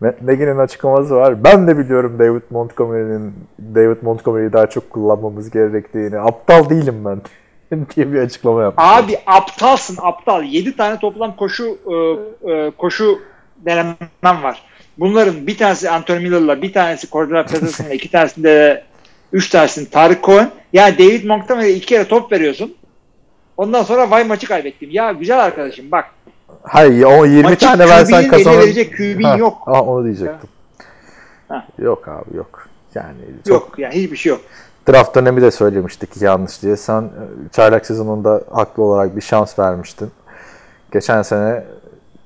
Nagy'nin 0.03 0.59
açıklaması 0.59 1.16
var. 1.16 1.44
Ben 1.44 1.66
de 1.66 1.78
biliyorum 1.78 2.16
David 2.18 2.42
Montgomery'nin 2.50 3.34
David 3.74 3.96
Montgomery'i 4.03 4.53
daha 4.53 4.66
çok 4.66 4.90
kullanmamız 4.90 5.50
gerektiğini. 5.50 6.18
Aptal 6.18 6.70
değilim 6.70 7.05
ben 7.05 7.20
diye 7.96 8.12
bir 8.12 8.18
açıklama 8.18 8.62
yaptı. 8.62 8.82
abi 8.82 9.18
aptalsın 9.26 9.96
aptal. 10.03 10.44
7 10.44 10.76
tane 10.76 10.98
toplam 10.98 11.36
koşu 11.36 11.78
e, 11.86 11.94
e, 12.53 12.70
koşu 12.70 13.18
denemem 13.57 14.42
var. 14.42 14.62
Bunların 14.98 15.46
bir 15.46 15.59
tanesi 15.59 15.90
Anthony 15.90 16.18
Miller'la, 16.18 16.62
bir 16.62 16.72
tanesi 16.72 17.11
Cordell 17.11 17.46
Patterson'la, 17.46 17.94
iki 17.94 18.11
tanesinde 18.11 18.48
de 18.48 18.84
üç 19.32 19.48
tanesini 19.50 19.90
Tarık 19.90 20.24
Cohen. 20.24 20.50
Ya 20.72 20.98
David 20.98 21.24
Montgomery'e 21.24 21.72
iki 21.72 21.86
kere 21.86 22.05
top 22.05 22.32
veriyorsun. 22.32 22.74
Ondan 23.57 23.82
sonra 23.82 24.11
vay 24.11 24.24
maçı 24.24 24.46
kaybettim. 24.46 24.90
Ya 24.92 25.12
güzel 25.12 25.44
arkadaşım 25.44 25.90
bak. 25.90 26.05
Hayır 26.62 27.05
o 27.05 27.24
20 27.24 27.42
Maçı 27.42 27.66
tane 27.66 27.88
versen 27.88 28.28
kazanır. 28.28 28.59
verecek 28.59 28.92
QB'in 28.96 29.22
Ha, 29.22 29.36
yok. 29.36 29.55
ha, 29.66 29.82
onu 29.82 30.05
diyecektim. 30.05 30.48
Ha. 31.48 31.66
Yok 31.78 32.09
abi 32.09 32.36
yok. 32.36 32.66
Yani 32.94 33.14
çok 33.48 33.53
Yok 33.53 33.78
yani 33.78 33.94
hiçbir 33.94 34.16
şey 34.16 34.30
yok. 34.30 34.40
Draft 34.88 35.14
dönemi 35.16 35.42
de 35.42 35.50
söylemiştik 35.50 36.22
yanlış 36.22 36.62
diye. 36.62 36.76
Sen 36.76 37.03
e, 37.03 37.09
çaylak 37.53 37.86
sezonunda 37.86 38.42
haklı 38.50 38.82
olarak 38.82 39.16
bir 39.16 39.20
şans 39.20 39.59
vermiştin. 39.59 40.11
Geçen 40.92 41.22
sene 41.22 41.64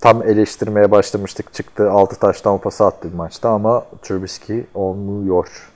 tam 0.01 0.22
eleştirmeye 0.22 0.91
başlamıştık. 0.91 1.55
Çıktı 1.55 1.91
6 1.91 2.16
taştan 2.18 2.59
pası 2.59 2.85
attı 2.87 3.09
bir 3.12 3.16
maçta 3.16 3.49
ama 3.51 3.85
Trubisky 4.03 4.64
olmuyor. 4.74 5.70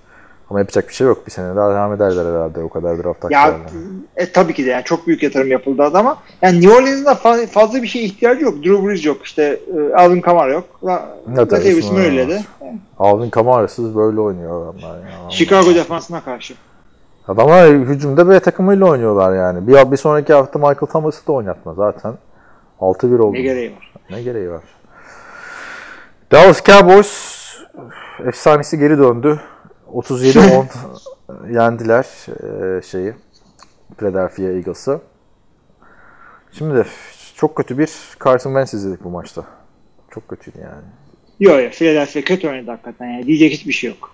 Ama 0.50 0.58
yapacak 0.58 0.88
bir 0.88 0.94
şey 0.94 1.06
yok. 1.06 1.26
Bir 1.26 1.30
sene 1.30 1.56
daha 1.56 1.70
devam 1.70 1.92
ederler 1.92 2.34
herhalde 2.34 2.62
o 2.62 2.68
kadar 2.68 3.04
draft 3.04 3.30
Ya 3.30 3.56
e, 4.16 4.32
tabii 4.32 4.54
ki 4.54 4.66
de 4.66 4.70
yani 4.70 4.84
çok 4.84 5.06
büyük 5.06 5.22
yatırım 5.22 5.48
yapıldı 5.48 5.82
adama. 5.82 6.18
Yani 6.42 6.60
New 6.60 6.74
Orleans'ın 6.74 7.04
da 7.04 7.12
fa- 7.12 7.46
fazla 7.46 7.82
bir 7.82 7.86
şeye 7.86 8.04
ihtiyacı 8.04 8.44
yok. 8.44 8.64
Drew 8.64 8.86
Brees 8.86 9.04
yok. 9.04 9.24
işte 9.24 9.60
e, 9.76 9.94
Alvin 9.94 10.20
Kamara 10.20 10.52
yok. 10.52 10.64
Ne 10.82 11.36
Latavius 11.36 11.92
Murray'le 11.92 12.28
de. 12.28 12.42
Alvin 12.98 13.30
Kamara'sız 13.30 13.96
böyle 13.96 14.20
oynuyor 14.20 14.62
adamlar. 14.62 14.98
Ya. 14.98 15.30
Chicago 15.30 15.74
defansına 15.74 16.20
karşı. 16.20 16.54
Adamlar 17.28 17.70
hücumda 17.70 18.28
B 18.30 18.40
takımıyla 18.40 18.86
oynuyorlar 18.86 19.36
yani. 19.36 19.66
Bir, 19.66 19.92
bir 19.92 19.96
sonraki 19.96 20.32
hafta 20.32 20.58
Michael 20.58 20.90
Thomas'ı 20.92 21.26
da 21.26 21.32
oynatma 21.32 21.74
zaten. 21.74 22.14
6-1 22.80 23.18
oldu. 23.18 23.34
Ne 23.34 23.40
gereği 23.40 23.70
var? 23.70 23.92
Ne 24.10 24.22
gereği 24.22 24.50
var? 24.50 24.62
Dallas 26.32 26.64
Cowboys 26.64 27.40
efsanesi 28.26 28.78
geri 28.78 28.98
döndü. 28.98 29.40
37-10 29.94 30.66
yendiler 31.52 32.06
e, 32.78 32.82
şeyi 32.82 33.14
Philadelphia 33.98 34.42
Eagles'ı. 34.42 35.00
Şimdi 36.52 36.86
çok 37.36 37.56
kötü 37.56 37.78
bir 37.78 37.90
Carson 38.24 38.50
Wentz 38.50 38.74
izledik 38.74 39.04
bu 39.04 39.10
maçta. 39.10 39.44
Çok 40.10 40.28
kötüydü 40.28 40.58
yani. 40.58 40.84
Yok 41.40 41.62
yok 41.62 41.72
Philadelphia 41.72 42.20
kötü 42.20 42.48
oynadı 42.48 42.70
hakikaten 42.70 43.06
yani. 43.06 43.26
Diyecek 43.26 43.52
hiçbir 43.52 43.72
şey 43.72 43.90
yok. 43.90 44.12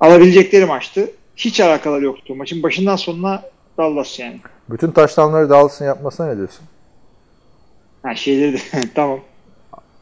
Alabilecekleri 0.00 0.64
maçtı. 0.64 1.10
Hiç 1.36 1.60
alakaları 1.60 2.04
yoktu. 2.04 2.34
Maçın 2.34 2.62
başından 2.62 2.96
sonuna 2.96 3.42
Dallas 3.78 4.18
yani. 4.18 4.40
Bütün 4.70 4.90
taştanları 4.90 5.50
Dallas'ın 5.50 5.84
yapmasına 5.84 6.26
ne 6.26 6.36
diyorsun? 6.36 6.66
Ha 8.02 8.14
şeyleri 8.14 8.52
de 8.56 8.60
tamam. 8.94 9.20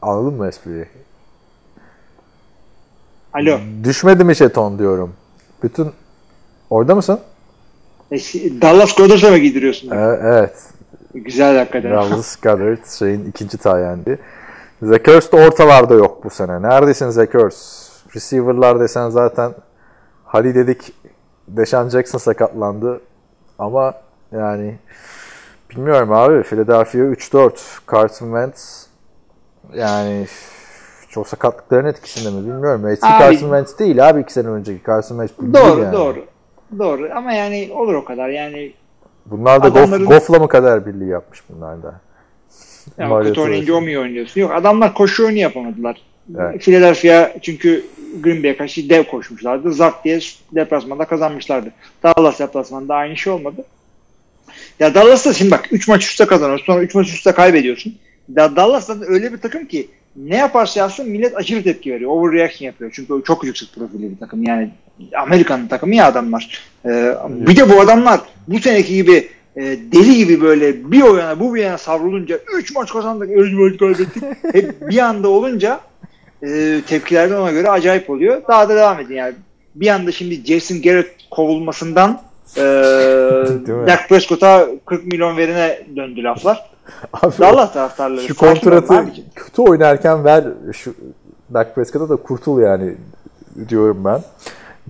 Anladın 0.01 0.33
mı 0.33 0.47
espriyi? 0.47 0.85
Alo. 3.35 3.59
Düşmedi 3.83 4.23
mi 4.23 4.33
jeton 4.33 4.79
diyorum. 4.79 5.13
Bütün 5.63 5.91
Orada 6.69 6.95
mısın? 6.95 7.19
E, 8.11 8.17
Dallas 8.61 8.95
Goddard'a 8.95 9.31
mı 9.31 9.37
giydiriyorsun? 9.37 9.91
E, 9.91 10.19
evet. 10.21 10.63
Güzel 11.13 11.57
hakikaten. 11.57 11.91
Dallas 11.91 12.35
Goddard 12.41 12.85
şeyin 12.99 13.25
ikinci 13.25 13.57
tayendi. 13.57 14.19
Ertz 14.81 15.31
de 15.31 15.35
ortalarda 15.35 15.93
yok 15.93 16.23
bu 16.23 16.29
sene. 16.29 16.61
Neredesin 16.61 17.09
Ertz? 17.09 17.85
Receiver'lar 18.15 18.79
desen 18.79 19.09
zaten 19.09 19.53
Hali 20.25 20.55
dedik 20.55 20.93
Deshaun 21.47 21.89
Jackson 21.89 22.19
sakatlandı. 22.19 23.01
Ama 23.59 23.93
yani 24.31 24.75
bilmiyorum 25.69 26.11
abi. 26.11 26.43
Philadelphia 26.43 26.99
3-4. 26.99 27.51
Carson 27.91 28.25
Wentz 28.25 28.87
yani 29.73 30.27
çok 31.15 31.27
sakatlıkların 31.27 31.85
etkisinde 31.85 32.29
mi 32.35 32.47
bilmiyorum. 32.47 32.87
Eski 32.87 33.07
Abi- 33.07 33.19
Carson 33.19 33.47
Wentz 33.47 33.79
değil 33.79 34.09
abi 34.09 34.21
iki 34.21 34.33
sene 34.33 34.47
önceki 34.47 34.85
Carson 34.87 35.27
Wentz. 35.27 35.53
değil 35.53 35.65
Doğru 35.65 35.81
yani. 35.83 35.93
doğru. 35.93 36.25
Doğru 36.79 37.09
ama 37.15 37.33
yani 37.33 37.69
olur 37.73 37.93
o 37.93 38.05
kadar 38.05 38.29
yani 38.29 38.73
Bunlar 39.25 39.63
da 39.63 39.67
Adamların- 39.67 40.05
Goff, 40.05 40.07
Goff'la 40.27 40.39
mı 40.39 40.47
kadar 40.47 40.85
birliği 40.85 41.09
yapmış 41.09 41.43
bunlar 41.49 41.83
da. 41.83 41.93
Mariota 42.97 43.29
kötü 43.29 43.41
oynayınca 43.41 43.73
o 43.73 43.81
mu 43.81 43.87
oynuyorsun? 43.87 44.41
Yok 44.41 44.51
adamlar 44.51 44.93
koşu 44.93 45.25
oyunu 45.25 45.37
yapamadılar. 45.37 46.01
Evet. 46.39 46.61
Philadelphia 46.61 47.31
çünkü 47.41 47.85
Green 48.21 48.43
Bay'e 48.43 48.57
karşı 48.57 48.89
dev 48.89 49.03
koşmuşlardı. 49.03 49.73
Zart 49.73 50.03
diye 50.05 50.19
deplasmanda 50.55 51.05
kazanmışlardı. 51.05 51.69
Dallas 52.03 52.39
deplasmanda 52.39 52.95
aynı 52.95 53.17
şey 53.17 53.33
olmadı. 53.33 53.63
Ya 54.79 54.93
Dallas'ta 54.95 55.33
şimdi 55.33 55.51
bak 55.51 55.67
3 55.71 55.87
maç 55.87 56.03
üstte 56.05 56.25
kazanıyorsun 56.25 56.65
sonra 56.65 56.81
3 56.81 56.95
maç 56.95 57.07
üstte 57.07 57.31
kaybediyorsun. 57.31 57.95
Da 58.35 58.55
Dallas 58.55 58.89
da 58.89 58.95
öyle 59.07 59.33
bir 59.33 59.37
takım 59.37 59.65
ki 59.65 59.87
ne 60.15 60.37
yaparsa 60.37 60.79
yapsın 60.79 61.09
millet 61.09 61.37
aşırı 61.37 61.63
tepki 61.63 61.93
veriyor. 61.93 62.11
Overreaction 62.11 62.65
yapıyor. 62.65 62.91
Çünkü 62.95 63.23
çok 63.25 63.43
yüksek 63.43 63.69
profilli 63.75 64.11
bir 64.11 64.17
takım. 64.17 64.43
Yani 64.43 64.69
Amerikan 65.17 65.67
takımı 65.67 65.95
ya 65.95 66.05
adamlar. 66.07 66.63
Ee, 66.85 67.15
bir 67.29 67.55
de 67.55 67.69
bu 67.69 67.79
adamlar 67.79 68.19
bu 68.47 68.59
seneki 68.59 68.95
gibi 68.95 69.29
e, 69.55 69.61
deli 69.63 70.15
gibi 70.17 70.41
böyle 70.41 70.91
bir 70.91 71.01
o 71.01 71.17
yana 71.17 71.39
bu 71.39 71.55
bir 71.55 71.61
yana 71.61 71.77
savrulunca 71.77 72.39
3 72.57 72.75
maç 72.75 72.91
kazandık 72.91 73.29
3 73.37 73.53
maç 73.53 73.79
kaybettik. 73.79 74.23
Hep 74.53 74.89
bir 74.89 74.97
anda 74.97 75.29
olunca 75.29 75.79
e, 76.43 76.81
tepkilerden 76.87 77.35
ona 77.35 77.51
göre 77.51 77.69
acayip 77.69 78.09
oluyor. 78.09 78.41
Daha 78.47 78.69
da 78.69 78.75
devam 78.75 78.99
edin 78.99 79.15
yani. 79.15 79.33
Bir 79.75 79.87
anda 79.87 80.11
şimdi 80.11 80.45
Jason 80.45 80.81
Garrett 80.81 81.11
kovulmasından 81.31 82.21
e? 82.57 82.61
Dak 83.87 84.09
Prescott'a 84.09 84.67
40 84.85 85.05
milyon 85.05 85.37
verine 85.37 85.79
döndü 85.95 86.23
laflar. 86.23 86.74
Abi, 87.13 87.33
Dallas 87.39 87.73
taraftarları. 87.73 88.21
Şu 88.21 88.35
kontratı 88.35 89.05
kötü 89.35 89.61
oynarken 89.61 90.25
ver 90.25 90.43
şu 90.73 90.93
Dak 91.53 91.75
Prescott'a 91.75 92.09
da 92.09 92.15
kurtul 92.15 92.61
yani 92.61 92.95
diyorum 93.69 94.05
ben. 94.05 94.21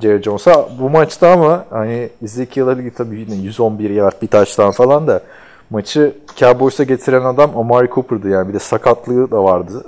Jerry 0.02 0.24
Jones'a 0.24 0.70
bu 0.80 0.89
maçta 0.89 1.32
ama 1.32 1.66
hani 1.70 2.10
Ezekiel 2.24 2.68
Elliott 2.68 2.96
tabii 2.96 3.20
yine 3.20 3.36
111 3.36 3.89
yard 3.89 4.22
bir 4.22 4.28
taştan 4.28 4.72
falan 4.72 5.08
da 5.08 5.22
maçı 5.70 6.16
Cowboys'a 6.36 6.84
getiren 6.84 7.22
adam 7.22 7.58
Amari 7.58 7.89
Cooper'dı 7.89 8.30
yani 8.30 8.50
bir 8.50 8.54
de 8.54 8.60
sakatlığı 8.60 9.32
da 9.32 9.43
vardı. 9.43 9.84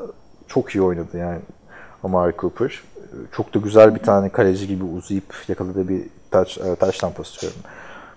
Çok 0.47 0.70
iyi 0.70 0.82
oynadı 0.82 1.18
yani 1.18 1.39
Amari 2.03 2.34
Cooper. 2.38 2.82
Çok 3.32 3.53
da 3.53 3.60
güzel 3.60 3.95
bir 3.95 3.99
tane 3.99 4.30
kaleci 4.30 4.68
gibi 4.68 4.84
uzayıp 4.84 5.36
yakaladığı 5.47 5.89
bir 5.89 6.01
taç, 6.32 6.58
e, 6.58 6.76
taştan 6.76 7.12
pas 7.12 7.41
diyorum. 7.41 7.60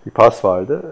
Bir 0.07 0.11
pas 0.11 0.44
vardı. 0.44 0.82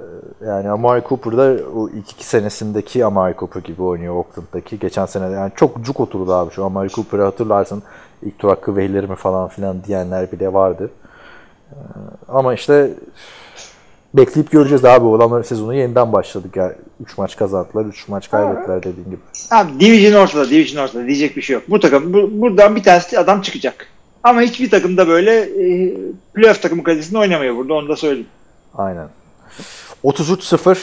Yani 0.46 0.70
Amari 0.70 1.02
Cooper 1.08 1.36
da 1.36 1.56
o 1.76 1.88
ilk 1.88 2.10
iki 2.10 2.24
senesindeki 2.24 3.04
Amari 3.04 3.34
Cooper 3.38 3.60
gibi 3.60 3.82
oynuyor 3.82 4.14
Oakland'daki. 4.14 4.78
Geçen 4.78 5.06
sene 5.06 5.30
yani 5.30 5.52
çok 5.56 5.84
cuk 5.84 6.00
oturdu 6.00 6.32
abi 6.32 6.54
şu 6.54 6.64
Amari 6.64 6.88
Cooper'ı 6.88 7.22
hatırlarsın. 7.22 7.82
İlk 8.22 8.38
tur 8.38 8.48
hakkı 8.48 8.76
verilir 8.76 9.04
mi 9.04 9.16
falan 9.16 9.48
filan 9.48 9.84
diyenler 9.84 10.32
bile 10.32 10.52
vardı. 10.52 10.90
Ee, 11.72 11.74
Ama 12.28 12.54
işte 12.54 12.90
bekleyip 14.14 14.50
göreceğiz 14.50 14.84
abi. 14.84 15.06
O 15.06 15.16
adamların 15.16 15.42
sezonu 15.42 15.74
yeniden 15.74 16.12
başladık. 16.12 16.56
Yani 16.56 16.72
3 17.00 17.18
maç 17.18 17.36
kazandılar, 17.36 17.84
3 17.84 18.08
maç 18.08 18.30
kaybettiler 18.30 18.82
dediğin 18.82 19.06
gibi. 19.06 19.20
Abi 19.50 19.80
division 19.80 20.22
ortada, 20.22 20.50
division 20.50 20.84
ortada 20.84 21.06
diyecek 21.06 21.36
bir 21.36 21.42
şey 21.42 21.54
yok. 21.54 21.62
Bu 21.68 21.80
takım 21.80 22.12
bu, 22.12 22.30
buradan 22.32 22.76
bir 22.76 22.82
tanesi 22.82 23.18
adam 23.18 23.40
çıkacak. 23.40 23.86
Ama 24.22 24.40
hiçbir 24.40 24.70
takım 24.70 24.96
da 24.96 25.08
böyle 25.08 25.40
e, 25.40 25.94
playoff 26.34 26.62
takımı 26.62 26.82
kalitesinde 26.82 27.18
oynamıyor 27.18 27.56
burada 27.56 27.74
onu 27.74 27.88
da 27.88 27.96
söyleyeyim. 27.96 28.28
Aynen. 28.78 29.08
33-0 30.04 30.78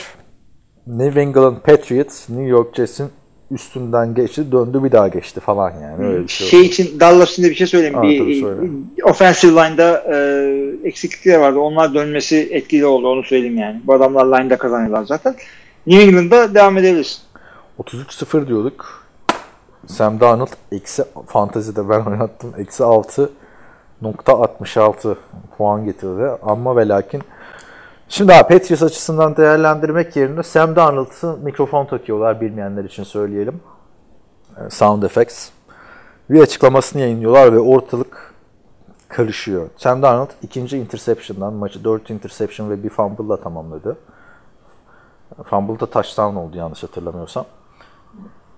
New 0.87 1.21
England 1.21 1.57
Patriots 1.57 2.29
New 2.29 2.45
York 2.47 2.75
Jets'in 2.75 3.09
üstünden 3.51 4.13
geçti. 4.15 4.51
Döndü 4.51 4.83
bir 4.83 4.91
daha 4.91 5.07
geçti 5.07 5.39
falan 5.39 5.71
yani. 5.81 6.07
Öyle 6.07 6.23
bir 6.23 6.27
şey, 6.27 6.47
Şey 6.47 6.59
oldu. 6.59 6.67
için 6.67 6.99
Dallas 6.99 7.31
için 7.31 7.43
de 7.43 7.49
bir 7.49 7.55
şey 7.55 7.67
söyleyeyim. 7.67 7.95
Ha, 7.95 8.03
bir, 8.03 8.41
söyle. 8.41 8.67
e, 8.97 9.03
offensive 9.03 9.51
line'da 9.51 10.03
e, 10.13 10.87
eksiklikler 10.87 11.39
vardı. 11.39 11.59
Onlar 11.59 11.93
dönmesi 11.93 12.49
etkili 12.51 12.85
oldu 12.85 13.07
onu 13.07 13.23
söyleyeyim 13.23 13.57
yani. 13.57 13.81
Bu 13.87 13.93
adamlar 13.93 14.25
line'da 14.39 14.57
kazanıyorlar 14.57 15.03
zaten. 15.05 15.35
New 15.87 16.03
England'da 16.03 16.53
devam 16.55 16.77
edebiliriz. 16.77 17.21
33-0 17.79 18.47
diyorduk. 18.47 19.05
Sam 19.87 20.19
Darnold 20.19 20.47
eksi 20.71 21.03
fantezide 21.27 21.89
ben 21.89 21.99
oynattım. 22.01 22.53
Eksi 22.57 22.83
6 22.83 23.29
nokta 24.01 24.33
66 24.33 25.17
puan 25.57 25.85
getirdi. 25.85 26.29
Ama 26.43 26.75
ve 26.77 26.87
lakin 26.87 27.21
Şimdi 28.09 28.33
abi 28.33 28.47
Patriots 28.47 28.83
açısından 28.83 29.37
değerlendirmek 29.37 30.15
yerine 30.15 30.43
Sam 30.43 30.75
Darnold'ı 30.75 31.37
mikrofon 31.37 31.85
takıyorlar 31.85 32.41
bilmeyenler 32.41 32.83
için 32.83 33.03
söyleyelim. 33.03 33.61
Ee, 34.57 34.69
Sound 34.69 35.03
Effects. 35.03 35.49
Bir 36.29 36.41
açıklamasını 36.41 37.01
yayınlıyorlar 37.01 37.53
ve 37.53 37.59
ortalık 37.59 38.33
karışıyor. 39.09 39.69
Sam 39.77 40.01
Darnold 40.01 40.29
ikinci 40.41 40.77
interception'dan 40.77 41.53
maçı 41.53 41.83
4 41.83 42.09
interception 42.09 42.69
ve 42.69 42.83
bir 42.83 42.89
fumble'la 42.89 43.37
tamamladı. 43.37 43.97
Fumble 45.43 45.79
da 45.79 45.85
touchdown 45.85 46.35
oldu 46.35 46.57
yanlış 46.57 46.83
hatırlamıyorsam. 46.83 47.45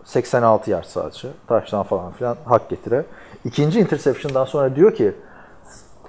86 0.03 0.71
yard 0.71 0.85
sadece. 0.85 1.27
Touchdown 1.47 1.87
falan 1.87 2.11
filan 2.11 2.37
hak 2.45 2.69
getire. 2.69 3.05
İkinci 3.45 3.79
interception'dan 3.79 4.45
sonra 4.45 4.75
diyor 4.75 4.95
ki 4.95 5.15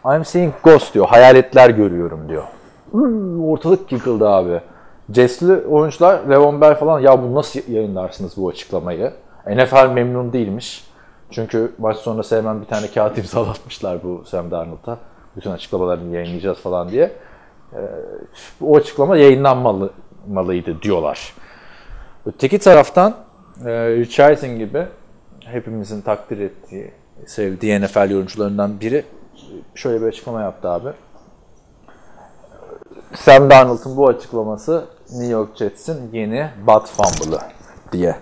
I'm 0.04 0.24
seeing 0.24 0.54
ghost 0.62 0.94
diyor. 0.94 1.06
Hayaletler 1.08 1.70
görüyorum 1.70 2.28
diyor. 2.28 2.44
Ortalık 3.42 3.92
yıkıldı 3.92 4.28
abi. 4.28 4.60
Jets'li 5.12 5.52
oyuncular 5.52 6.20
Levon 6.30 6.60
Bell 6.60 6.74
falan 6.74 7.00
ya 7.00 7.22
bu 7.22 7.34
nasıl 7.34 7.60
yayınlarsınız 7.68 8.36
bu 8.36 8.48
açıklamayı? 8.48 9.12
NFL 9.46 9.90
memnun 9.92 10.32
değilmiş. 10.32 10.84
Çünkü 11.30 11.72
maç 11.78 11.96
sonrası 11.96 12.36
hemen 12.36 12.60
bir 12.60 12.66
tane 12.66 12.86
kağıt 12.86 13.18
imzalatmışlar 13.18 14.02
bu 14.02 14.24
Sam 14.24 14.50
Darnold'a. 14.50 14.98
Bütün 15.36 15.50
açıklamalarını 15.50 16.14
yayınlayacağız 16.14 16.58
falan 16.58 16.88
diye. 16.88 17.12
Ee, 17.72 17.78
o 18.60 18.76
açıklama 18.76 19.16
yayınlanmalıydı 19.16 20.82
diyorlar. 20.82 21.34
Öteki 22.26 22.58
taraftan 22.58 23.14
e, 23.64 23.70
Richardson 23.96 24.58
gibi 24.58 24.86
hepimizin 25.44 26.00
takdir 26.00 26.38
ettiği, 26.38 26.90
sevdiği 27.26 27.80
NFL 27.80 28.14
oyuncularından 28.14 28.80
biri 28.80 29.04
şöyle 29.74 30.02
bir 30.02 30.06
açıklama 30.06 30.42
yaptı 30.42 30.68
abi. 30.68 30.88
Sam 33.14 33.50
Darnold'un 33.50 33.96
bu 33.96 34.08
açıklaması 34.08 34.84
New 35.10 35.26
York 35.26 35.56
Jets'in 35.56 36.12
yeni 36.12 36.50
Bud 36.66 36.86
Fumble'ı 36.86 37.40
diye. 37.92 38.16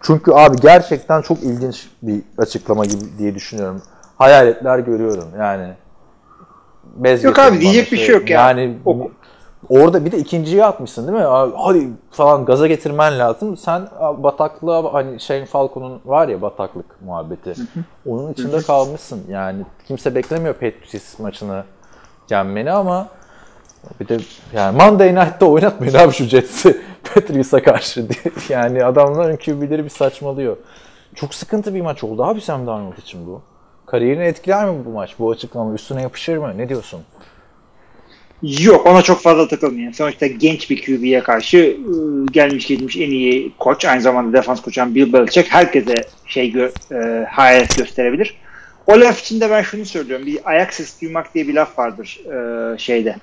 Çünkü 0.00 0.32
abi 0.32 0.56
gerçekten 0.56 1.22
çok 1.22 1.42
ilginç 1.42 1.88
bir 2.02 2.22
açıklama 2.38 2.84
gibi 2.84 3.18
diye 3.18 3.34
düşünüyorum. 3.34 3.82
Hayaletler 4.18 4.78
görüyorum 4.78 5.28
yani. 5.38 5.74
Bez 6.84 7.24
Yok 7.24 7.38
abi, 7.38 7.60
diyecek 7.60 7.86
bana 7.86 7.92
bir 7.92 8.04
şey 8.04 8.14
yok 8.14 8.30
ya. 8.30 8.40
Yani 8.40 8.78
Oku. 8.84 9.10
orada 9.68 10.04
bir 10.04 10.12
de 10.12 10.18
ikinciyi 10.18 10.64
atmışsın 10.64 11.08
değil 11.08 11.18
mi? 11.18 11.24
Abi, 11.24 11.52
Hadi 11.56 11.88
falan 12.10 12.44
gaza 12.44 12.66
getirmen 12.66 13.18
lazım. 13.18 13.56
Sen 13.56 13.88
bataklığa 14.18 14.92
hani 14.94 15.20
Shane 15.20 15.46
Falco'nun 15.46 16.00
var 16.04 16.28
ya 16.28 16.42
bataklık 16.42 17.02
muhabbeti. 17.02 17.54
Onun 18.06 18.32
içinde 18.32 18.62
kalmışsın. 18.62 19.22
Yani 19.28 19.66
kimse 19.88 20.14
beklemiyor 20.14 20.54
Patriots 20.54 21.18
maçını 21.18 21.64
yenmeni 22.30 22.72
ama 22.72 23.08
bir 24.00 24.08
de 24.08 24.18
yani 24.54 24.76
Monday 24.76 25.14
Night'ta 25.14 25.46
oynatmayın 25.46 25.94
abi 25.94 26.12
şu 26.12 26.24
Jets'i 26.24 26.80
Patriots'a 27.14 27.62
karşı 27.62 28.08
diye. 28.08 28.34
Yani 28.48 28.84
adamların 28.84 29.36
QB'leri 29.36 29.84
bir 29.84 29.90
saçmalıyor. 29.90 30.56
Çok 31.14 31.34
sıkıntı 31.34 31.74
bir 31.74 31.80
maç 31.80 32.04
oldu 32.04 32.24
abi 32.24 32.40
Sam 32.40 32.66
Darnold 32.66 32.98
için 32.98 33.26
bu. 33.26 33.42
Kariyerini 33.86 34.24
etkiler 34.24 34.70
mi 34.70 34.84
bu 34.84 34.90
maç? 34.90 35.14
Bu 35.18 35.30
açıklama 35.30 35.74
üstüne 35.74 36.02
yapışır 36.02 36.36
mı? 36.36 36.52
Ne 36.56 36.68
diyorsun? 36.68 37.00
Yok 38.42 38.86
ona 38.86 39.02
çok 39.02 39.20
fazla 39.20 39.48
takılmayın. 39.48 39.92
Sonuçta 39.92 40.26
genç 40.26 40.70
bir 40.70 40.82
QB'ye 40.82 41.22
karşı 41.22 41.76
ıı, 41.88 42.26
gelmiş 42.26 42.66
geçmiş 42.66 42.96
en 42.96 43.10
iyi 43.10 43.52
koç. 43.58 43.84
Aynı 43.84 44.00
zamanda 44.00 44.38
defans 44.38 44.62
koçan 44.62 44.94
Bill 44.94 45.12
Belichick 45.12 45.52
herkese 45.52 46.02
şey 46.26 46.50
gö 46.50 46.70
e, 46.92 47.26
hayalet 47.30 47.76
gösterebilir. 47.76 48.36
O 48.86 49.00
laf 49.00 49.20
için 49.20 49.40
de 49.40 49.50
ben 49.50 49.62
şunu 49.62 49.84
söylüyorum. 49.84 50.26
Bir 50.26 50.38
ayak 50.44 50.74
sesi 50.74 51.00
duymak 51.00 51.34
diye 51.34 51.48
bir 51.48 51.54
laf 51.54 51.78
vardır 51.78 52.20
e, 52.26 52.78
şeyde. 52.78 53.16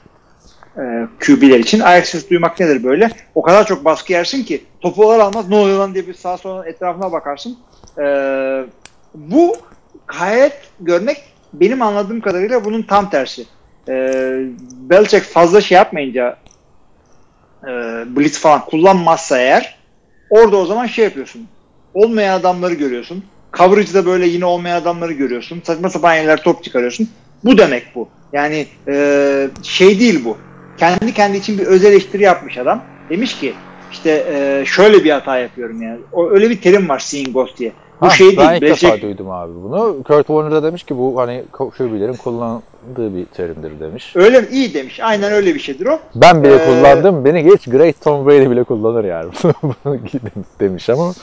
E, 0.77 1.07
QB'ler 1.19 1.59
için. 1.59 1.79
Ayak 1.79 2.07
sesi 2.07 2.29
duymak 2.29 2.59
nedir 2.59 2.83
böyle? 2.83 3.11
O 3.35 3.41
kadar 3.41 3.65
çok 3.65 3.85
baskı 3.85 4.13
yersin 4.13 4.43
ki 4.43 4.63
topu 4.81 5.11
alır 5.11 5.19
almaz 5.19 5.49
ne 5.49 5.55
oluyor 5.55 5.79
lan 5.79 5.93
diye 5.93 6.07
bir 6.07 6.13
sağa 6.13 6.37
sola 6.37 6.67
etrafına 6.67 7.11
bakarsın. 7.11 7.57
E, 7.97 8.03
bu 9.15 9.55
hayalet 10.07 10.57
görmek 10.79 11.23
benim 11.53 11.81
anladığım 11.81 12.21
kadarıyla 12.21 12.65
bunun 12.65 12.81
tam 12.81 13.09
tersi 13.09 13.45
e, 13.87 13.93
Belichick 14.89 15.25
fazla 15.25 15.61
şey 15.61 15.75
yapmayınca 15.75 16.37
e, 17.63 17.67
blitz 18.15 18.39
falan 18.39 18.65
kullanmazsa 18.65 19.37
eğer 19.37 19.77
orada 20.29 20.57
o 20.57 20.65
zaman 20.65 20.85
şey 20.85 21.05
yapıyorsun. 21.05 21.47
Olmayan 21.93 22.39
adamları 22.39 22.73
görüyorsun. 22.73 23.23
Coverage'da 23.53 24.05
böyle 24.05 24.27
yine 24.27 24.45
olmayan 24.45 24.81
adamları 24.81 25.13
görüyorsun. 25.13 25.61
Saçma 25.63 25.89
sapan 25.89 26.15
yerler 26.15 26.43
top 26.43 26.63
çıkarıyorsun. 26.63 27.09
Bu 27.43 27.57
demek 27.57 27.83
bu. 27.95 28.09
Yani 28.33 28.67
e, 28.87 29.47
şey 29.63 29.99
değil 29.99 30.25
bu. 30.25 30.37
Kendi 30.77 31.13
kendi 31.13 31.37
için 31.37 31.57
bir 31.57 31.65
öz 31.65 31.85
eleştiri 31.85 32.23
yapmış 32.23 32.57
adam. 32.57 32.83
Demiş 33.09 33.39
ki 33.39 33.53
işte 33.91 34.25
e, 34.33 34.65
şöyle 34.65 35.03
bir 35.03 35.11
hata 35.11 35.37
yapıyorum 35.37 35.81
yani. 35.81 35.99
O, 36.13 36.29
öyle 36.29 36.49
bir 36.49 36.61
terim 36.61 36.89
var 36.89 36.99
seeing 36.99 37.33
ghost 37.33 37.57
diye. 37.57 37.71
Bu 38.01 38.05
Ha, 38.05 38.09
şey 38.09 38.37
ben 38.37 38.49
değil. 38.61 38.61
ilk 38.61 38.69
Belichick- 38.69 38.87
defa 38.87 39.01
duydum 39.01 39.29
abi 39.31 39.53
bunu. 39.63 40.03
Kurt 40.07 40.27
Warner 40.27 40.51
da 40.51 40.63
demiş 40.63 40.83
ki 40.83 40.97
bu 40.97 41.19
hani 41.19 41.43
QB'lerin 41.51 42.13
kullandığı 42.13 43.15
bir 43.17 43.25
terimdir 43.25 43.79
demiş. 43.79 44.11
Öyle 44.15 44.41
mi? 44.41 44.47
İyi 44.51 44.73
demiş. 44.73 44.99
Aynen 44.99 45.31
öyle 45.33 45.55
bir 45.55 45.59
şeydir 45.59 45.85
o. 45.85 45.99
Ben 46.15 46.43
bile 46.43 46.55
Ee, 46.55 46.65
kullandım. 46.65 47.25
Beni 47.25 47.43
geç 47.43 47.65
Great 47.67 48.01
Tom 48.03 48.27
Brady 48.27 48.49
bile 48.49 48.63
kullanır 48.63 49.03
yani. 49.03 49.31
Demiş 50.59 50.89
ama 50.89 51.13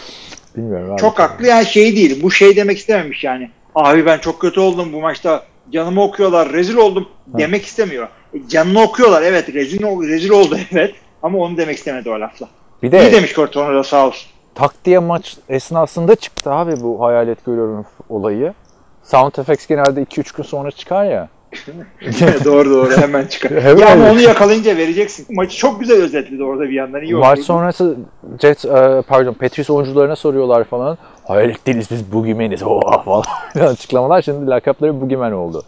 bilmiyorum 0.57 0.93
abi. 0.93 1.01
Çok 1.01 1.19
haklı 1.19 1.47
yani 1.47 1.67
şey 1.67 1.97
değil. 1.97 2.23
Bu 2.23 2.31
şey 2.31 2.57
demek 2.57 2.79
istememiş 2.79 3.25
yani. 3.25 3.51
Abi 3.75 4.07
ben 4.07 4.19
çok 4.19 4.41
kötü 4.41 4.61
oldum 4.61 4.93
bu 4.93 5.01
maçta. 5.01 5.43
Canımı 5.73 6.03
okuyorlar. 6.03 6.53
Rezil 6.53 6.77
oldum 6.77 7.09
demek 7.27 7.65
istemiyor. 7.65 8.09
Canını 8.49 8.83
okuyorlar. 8.83 9.23
Evet 9.23 9.55
rezil, 9.55 9.83
rezil 10.09 10.31
oldu 10.31 10.59
evet. 10.73 10.95
Ama 11.23 11.39
onu 11.39 11.57
demek 11.57 11.77
istemedi 11.79 12.11
o 12.11 12.21
lafla. 12.21 12.49
Bir 12.83 12.89
İyi 12.93 12.93
de 12.93 13.13
demiş 13.13 13.33
Kurt 13.33 13.53
Warner 13.53 13.75
da 13.79 13.85
sağ 13.85 14.07
olsun. 14.07 14.31
tak 14.55 14.85
diye 14.85 14.99
maç 14.99 15.37
esnasında 15.49 16.15
çıktı 16.17 16.51
abi 16.53 16.81
bu 16.81 17.01
hayalet 17.01 17.45
görüyorum 17.45 17.87
olayı. 18.09 18.55
Sound 19.03 19.33
Effects 19.39 19.67
genelde 19.67 20.03
2-3 20.03 20.37
gün 20.37 20.43
sonra 20.45 20.71
çıkar 20.71 21.05
ya. 21.05 21.29
doğru 22.45 22.71
doğru 22.71 22.91
hemen 23.01 23.27
çıkar. 23.27 23.63
Hemen 23.63 23.81
ya 23.81 23.93
ama 23.93 24.03
öyle. 24.05 24.13
onu 24.13 24.21
yakalayınca 24.21 24.77
vereceksin. 24.77 25.27
Maçı 25.31 25.57
çok 25.57 25.81
güzel 25.81 26.03
özetledi 26.03 26.45
orada 26.45 26.63
bir 26.63 26.73
yandan. 26.75 27.03
iyi 27.03 27.15
Maç 27.15 27.39
oldu. 27.39 27.45
sonrası 27.47 27.97
Jets, 28.43 28.65
e, 28.65 29.03
pardon 29.09 29.33
Patriots 29.35 29.71
oyuncularına 29.71 30.17
soruyorlar 30.17 30.65
falan. 30.65 30.99
Hayalet 31.25 31.67
değiliz 31.67 31.89
biz 31.91 32.13
Boogeyman'iz 32.13 32.63
oh, 32.63 33.05
falan 33.05 33.23
açıklamalar. 33.67 34.23
Şimdi 34.23 34.51
lakapları 34.51 35.01
Boogeyman 35.01 35.33
oldu. 35.33 35.63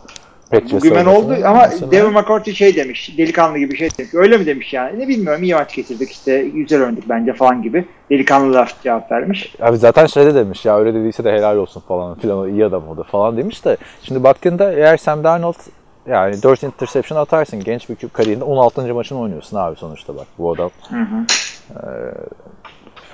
Patriots 0.50 0.84
Bugün 0.84 1.04
oldu 1.04 1.36
ama. 1.44 1.70
Devin 1.90 2.12
McCourty 2.12 2.50
şey 2.50 2.76
demiş. 2.76 3.14
Delikanlı 3.18 3.58
gibi 3.58 3.76
şey 3.76 3.88
demiş. 3.98 4.14
Öyle 4.14 4.36
mi 4.36 4.46
demiş 4.46 4.72
yani? 4.72 4.98
Ne 4.98 5.08
bilmiyorum 5.08 5.42
iyi 5.42 5.54
maç 5.54 5.74
getirdik 5.74 6.10
işte 6.10 6.48
güzel 6.48 6.82
oynadık 6.82 7.08
bence 7.08 7.32
falan 7.32 7.62
gibi. 7.62 7.84
Delikanlı 8.10 8.54
laf 8.54 8.82
cevap 8.82 9.12
vermiş. 9.12 9.54
Abi 9.60 9.76
zaten 9.76 10.06
şey 10.06 10.26
de 10.26 10.34
demiş 10.34 10.64
ya 10.64 10.78
öyle 10.78 10.94
dediyse 10.94 11.24
de 11.24 11.32
helal 11.32 11.56
olsun 11.56 11.82
falan 11.88 12.18
filan 12.18 12.48
iyi 12.48 12.64
adam 12.64 12.88
o 12.88 12.96
da 12.96 13.02
falan 13.02 13.36
demiş 13.36 13.64
de 13.64 13.76
şimdi 14.02 14.24
baktığında 14.24 14.72
eğer 14.72 14.96
Sam 14.96 15.24
Darnold 15.24 15.54
yani 16.06 16.42
4 16.42 16.62
interception 16.62 17.18
atarsın 17.18 17.60
genç 17.60 17.88
bir 17.88 18.08
kariyerinde 18.08 18.44
16. 18.44 18.94
maçını 18.94 19.20
oynuyorsun 19.20 19.56
abi 19.56 19.76
sonuçta 19.76 20.16
bak 20.16 20.26
bu 20.38 20.52
adam. 20.52 20.70
Ee, 21.70 21.76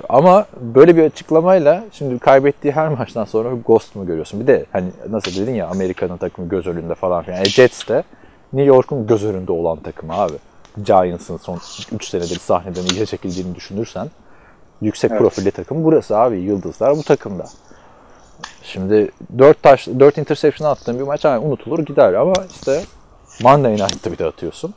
ama 0.08 0.46
böyle 0.60 0.96
bir 0.96 1.02
açıklamayla 1.02 1.84
şimdi 1.92 2.18
kaybettiği 2.18 2.72
her 2.72 2.88
maçtan 2.88 3.24
sonra 3.24 3.48
ghost 3.66 3.96
mu 3.96 4.06
görüyorsun? 4.06 4.40
Bir 4.40 4.46
de 4.46 4.66
hani 4.72 4.88
nasıl 5.10 5.42
dedin 5.42 5.54
ya 5.54 5.66
Amerika'nın 5.68 6.16
takımı 6.16 6.48
göz 6.48 6.66
önünde 6.66 6.94
falan 6.94 7.22
filan. 7.22 7.40
E, 7.40 7.44
Jets 7.44 7.88
de 7.88 8.02
New 8.52 8.68
York'un 8.68 9.06
göz 9.06 9.24
önünde 9.24 9.52
olan 9.52 9.78
takım 9.78 10.10
abi. 10.10 10.34
Giants'ın 10.84 11.36
son 11.36 11.58
3 11.92 12.08
senedir 12.08 12.38
sahneden 12.38 12.82
iyice 12.82 13.06
çekildiğini 13.06 13.54
düşünürsen 13.54 14.10
yüksek 14.80 15.10
Evet. 15.10 15.20
profilli 15.20 15.50
takım 15.50 15.84
burası 15.84 16.18
abi. 16.18 16.40
Yıldızlar 16.40 16.96
bu 16.96 17.02
takımda. 17.02 17.44
Şimdi 18.62 19.10
4 19.38 19.62
taş 19.62 19.86
4 19.86 20.18
interception 20.18 20.68
attığın 20.70 20.98
bir 20.98 21.04
maç 21.04 21.24
hani 21.24 21.38
unutulur 21.38 21.78
gider 21.78 22.12
ama 22.14 22.34
işte 22.50 22.82
Monday 23.42 23.72
Night'ta 23.72 24.12
bir 24.12 24.18
de 24.18 24.26
atıyorsun. 24.26 24.74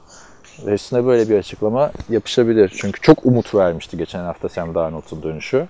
Üstüne 0.67 1.05
böyle 1.05 1.29
bir 1.29 1.37
açıklama 1.37 1.91
yapışabilir. 2.09 2.73
Çünkü 2.77 3.01
çok 3.01 3.25
umut 3.25 3.55
vermişti 3.55 3.97
geçen 3.97 4.23
hafta 4.23 4.49
Sam 4.49 4.75
Darnold'un 4.75 5.23
dönüşü. 5.23 5.65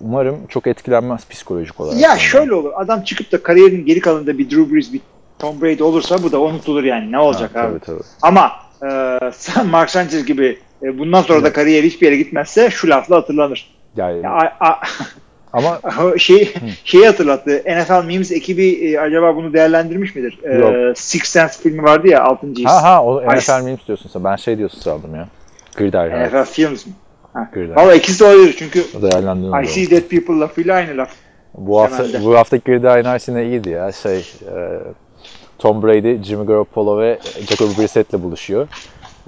Umarım 0.00 0.46
çok 0.46 0.66
etkilenmez 0.66 1.28
psikolojik 1.28 1.80
olarak. 1.80 2.00
Ya 2.00 2.18
şöyle 2.18 2.54
olur. 2.54 2.72
Adam 2.76 3.02
çıkıp 3.02 3.32
da 3.32 3.42
kariyerinin 3.42 3.86
geri 3.86 4.00
kalanında 4.00 4.38
bir 4.38 4.50
Drew 4.50 4.74
Brees, 4.74 4.92
bir 4.92 5.00
Tom 5.38 5.60
Brady 5.60 5.82
olursa 5.82 6.22
bu 6.22 6.32
da 6.32 6.40
unutulur 6.40 6.84
yani. 6.84 7.12
Ne 7.12 7.18
olacak 7.18 7.50
Ha, 7.54 7.60
abi? 7.60 7.68
Tabii 7.78 7.84
tabii. 7.84 8.08
Ama 8.22 8.52
e, 8.82 9.18
sen 9.32 9.66
Mark 9.70 9.90
Sanchez 9.90 10.24
gibi 10.26 10.58
e, 10.82 10.98
bundan 10.98 11.22
sonra 11.22 11.42
da 11.44 11.52
kariyer 11.52 11.82
hiçbir 11.82 12.06
yere 12.06 12.16
gitmezse 12.16 12.70
şu 12.70 12.88
lafla 12.88 13.16
hatırlanır. 13.16 13.70
Yani, 13.96 14.22
Ya, 14.22 14.30
a- 14.30 14.66
a- 14.68 14.80
ama 15.52 15.80
şey 16.18 16.54
şeyi 16.84 17.06
hatırlattı. 17.06 17.62
NFL 17.66 18.04
Memes 18.04 18.32
ekibi 18.32 18.68
e, 18.68 18.98
acaba 18.98 19.36
bunu 19.36 19.52
değerlendirmiş 19.52 20.14
midir? 20.14 20.38
E, 20.42 20.54
Yok. 20.54 20.98
Six 20.98 21.22
Sense 21.22 21.62
filmi 21.62 21.82
vardı 21.82 22.08
ya 22.08 22.24
6. 22.24 22.46
his. 22.46 22.66
ha 22.66 22.82
ha 22.82 23.04
o 23.04 23.36
NFL 23.36 23.62
memes 23.64 23.86
diyorsun 23.86 24.10
sen. 24.12 24.24
Ben 24.24 24.36
şey 24.36 24.58
diyorsun 24.58 24.80
sandım 24.80 25.14
ya. 25.14 25.28
Gridiron. 25.76 26.24
NFL 26.26 26.50
Films 26.52 26.86
mi? 26.86 26.92
Valla 27.76 27.94
ikisi 27.94 28.20
de 28.20 28.24
olabilir 28.24 28.56
çünkü 28.58 28.84
I 29.62 29.66
see 29.66 29.90
dead 29.90 30.08
people 30.08 30.40
lafıyla 30.40 30.74
aynı 30.74 30.96
laf. 30.96 31.10
Bu 31.54 31.80
hafta 31.80 31.96
temelde. 31.96 32.24
bu 32.24 32.36
hafta 32.36 32.56
Gridiron 32.56 33.18
yine 33.28 33.48
iyiydi 33.48 33.70
ya. 33.70 33.92
Şey 33.92 34.18
e, 34.18 34.54
Tom 35.58 35.82
Brady, 35.82 36.22
Jimmy 36.22 36.46
Garoppolo 36.46 37.00
ve 37.00 37.18
Jacoby 37.48 37.82
Brissett'le 37.82 38.12
buluşuyor. 38.12 38.68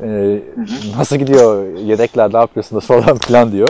Ee, 0.03 0.39
nasıl 0.99 1.17
gidiyor 1.17 1.77
yedekler 1.77 2.33
ne 2.33 2.37
yapıyorsunuz 2.37 2.87
falan 2.87 3.19
filan 3.19 3.53
diyor. 3.53 3.69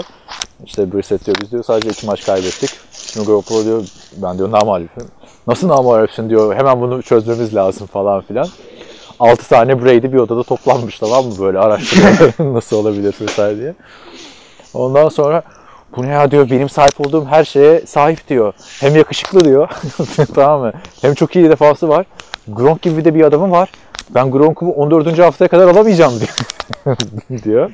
İşte 0.65 0.93
Brissett 0.93 1.27
diyor 1.27 1.37
biz 1.43 1.53
diyor 1.53 1.65
sadece 1.65 1.91
iki 1.91 2.07
maç 2.07 2.27
kaybettik. 2.27 2.71
Jimmy 2.93 3.27
Garoppolo 3.27 3.65
diyor 3.65 3.85
ben 4.17 4.39
diyor 4.39 4.51
namalifim. 4.51 5.05
Nasıl 5.47 5.69
namalifsin 5.69 6.31
diyor 6.31 6.57
hemen 6.57 6.81
bunu 6.81 7.03
çözmemiz 7.03 7.55
lazım 7.55 7.87
falan 7.87 8.21
filan. 8.21 8.47
6 9.21 9.49
tane 9.49 9.85
Brady 9.85 10.13
bir 10.13 10.19
odada 10.19 10.43
toplanmış 10.43 10.99
tamam 10.99 11.25
mı 11.27 11.33
böyle 11.41 11.59
araştırıyor 11.59 12.33
nasıl 12.55 12.77
olabilir 12.77 13.15
vesaire 13.21 13.59
diye. 13.59 13.75
Ondan 14.75 15.09
sonra 15.09 15.43
bu 15.97 16.03
ne 16.03 16.09
ya 16.09 16.31
diyor 16.31 16.51
benim 16.51 16.69
sahip 16.69 17.01
olduğum 17.01 17.25
her 17.27 17.45
şeye 17.45 17.81
sahip 17.87 18.29
diyor. 18.29 18.53
Hem 18.81 18.97
yakışıklı 18.97 19.45
diyor. 19.45 19.69
tamam 20.35 20.61
mı? 20.61 20.73
Hem 21.03 21.15
çok 21.15 21.37
iyi 21.37 21.51
defansı 21.51 21.89
var. 21.89 22.07
Gronk 22.49 22.83
gibi 22.83 23.05
de 23.05 23.15
bir 23.15 23.25
adamı 23.25 23.51
var. 23.51 23.71
Ben 24.15 24.31
Gronk'u 24.31 24.67
14. 24.73 25.19
haftaya 25.19 25.49
kadar 25.49 25.69
alamayacağım 25.69 26.13
diyor. 26.21 26.97
diyor. 27.45 27.71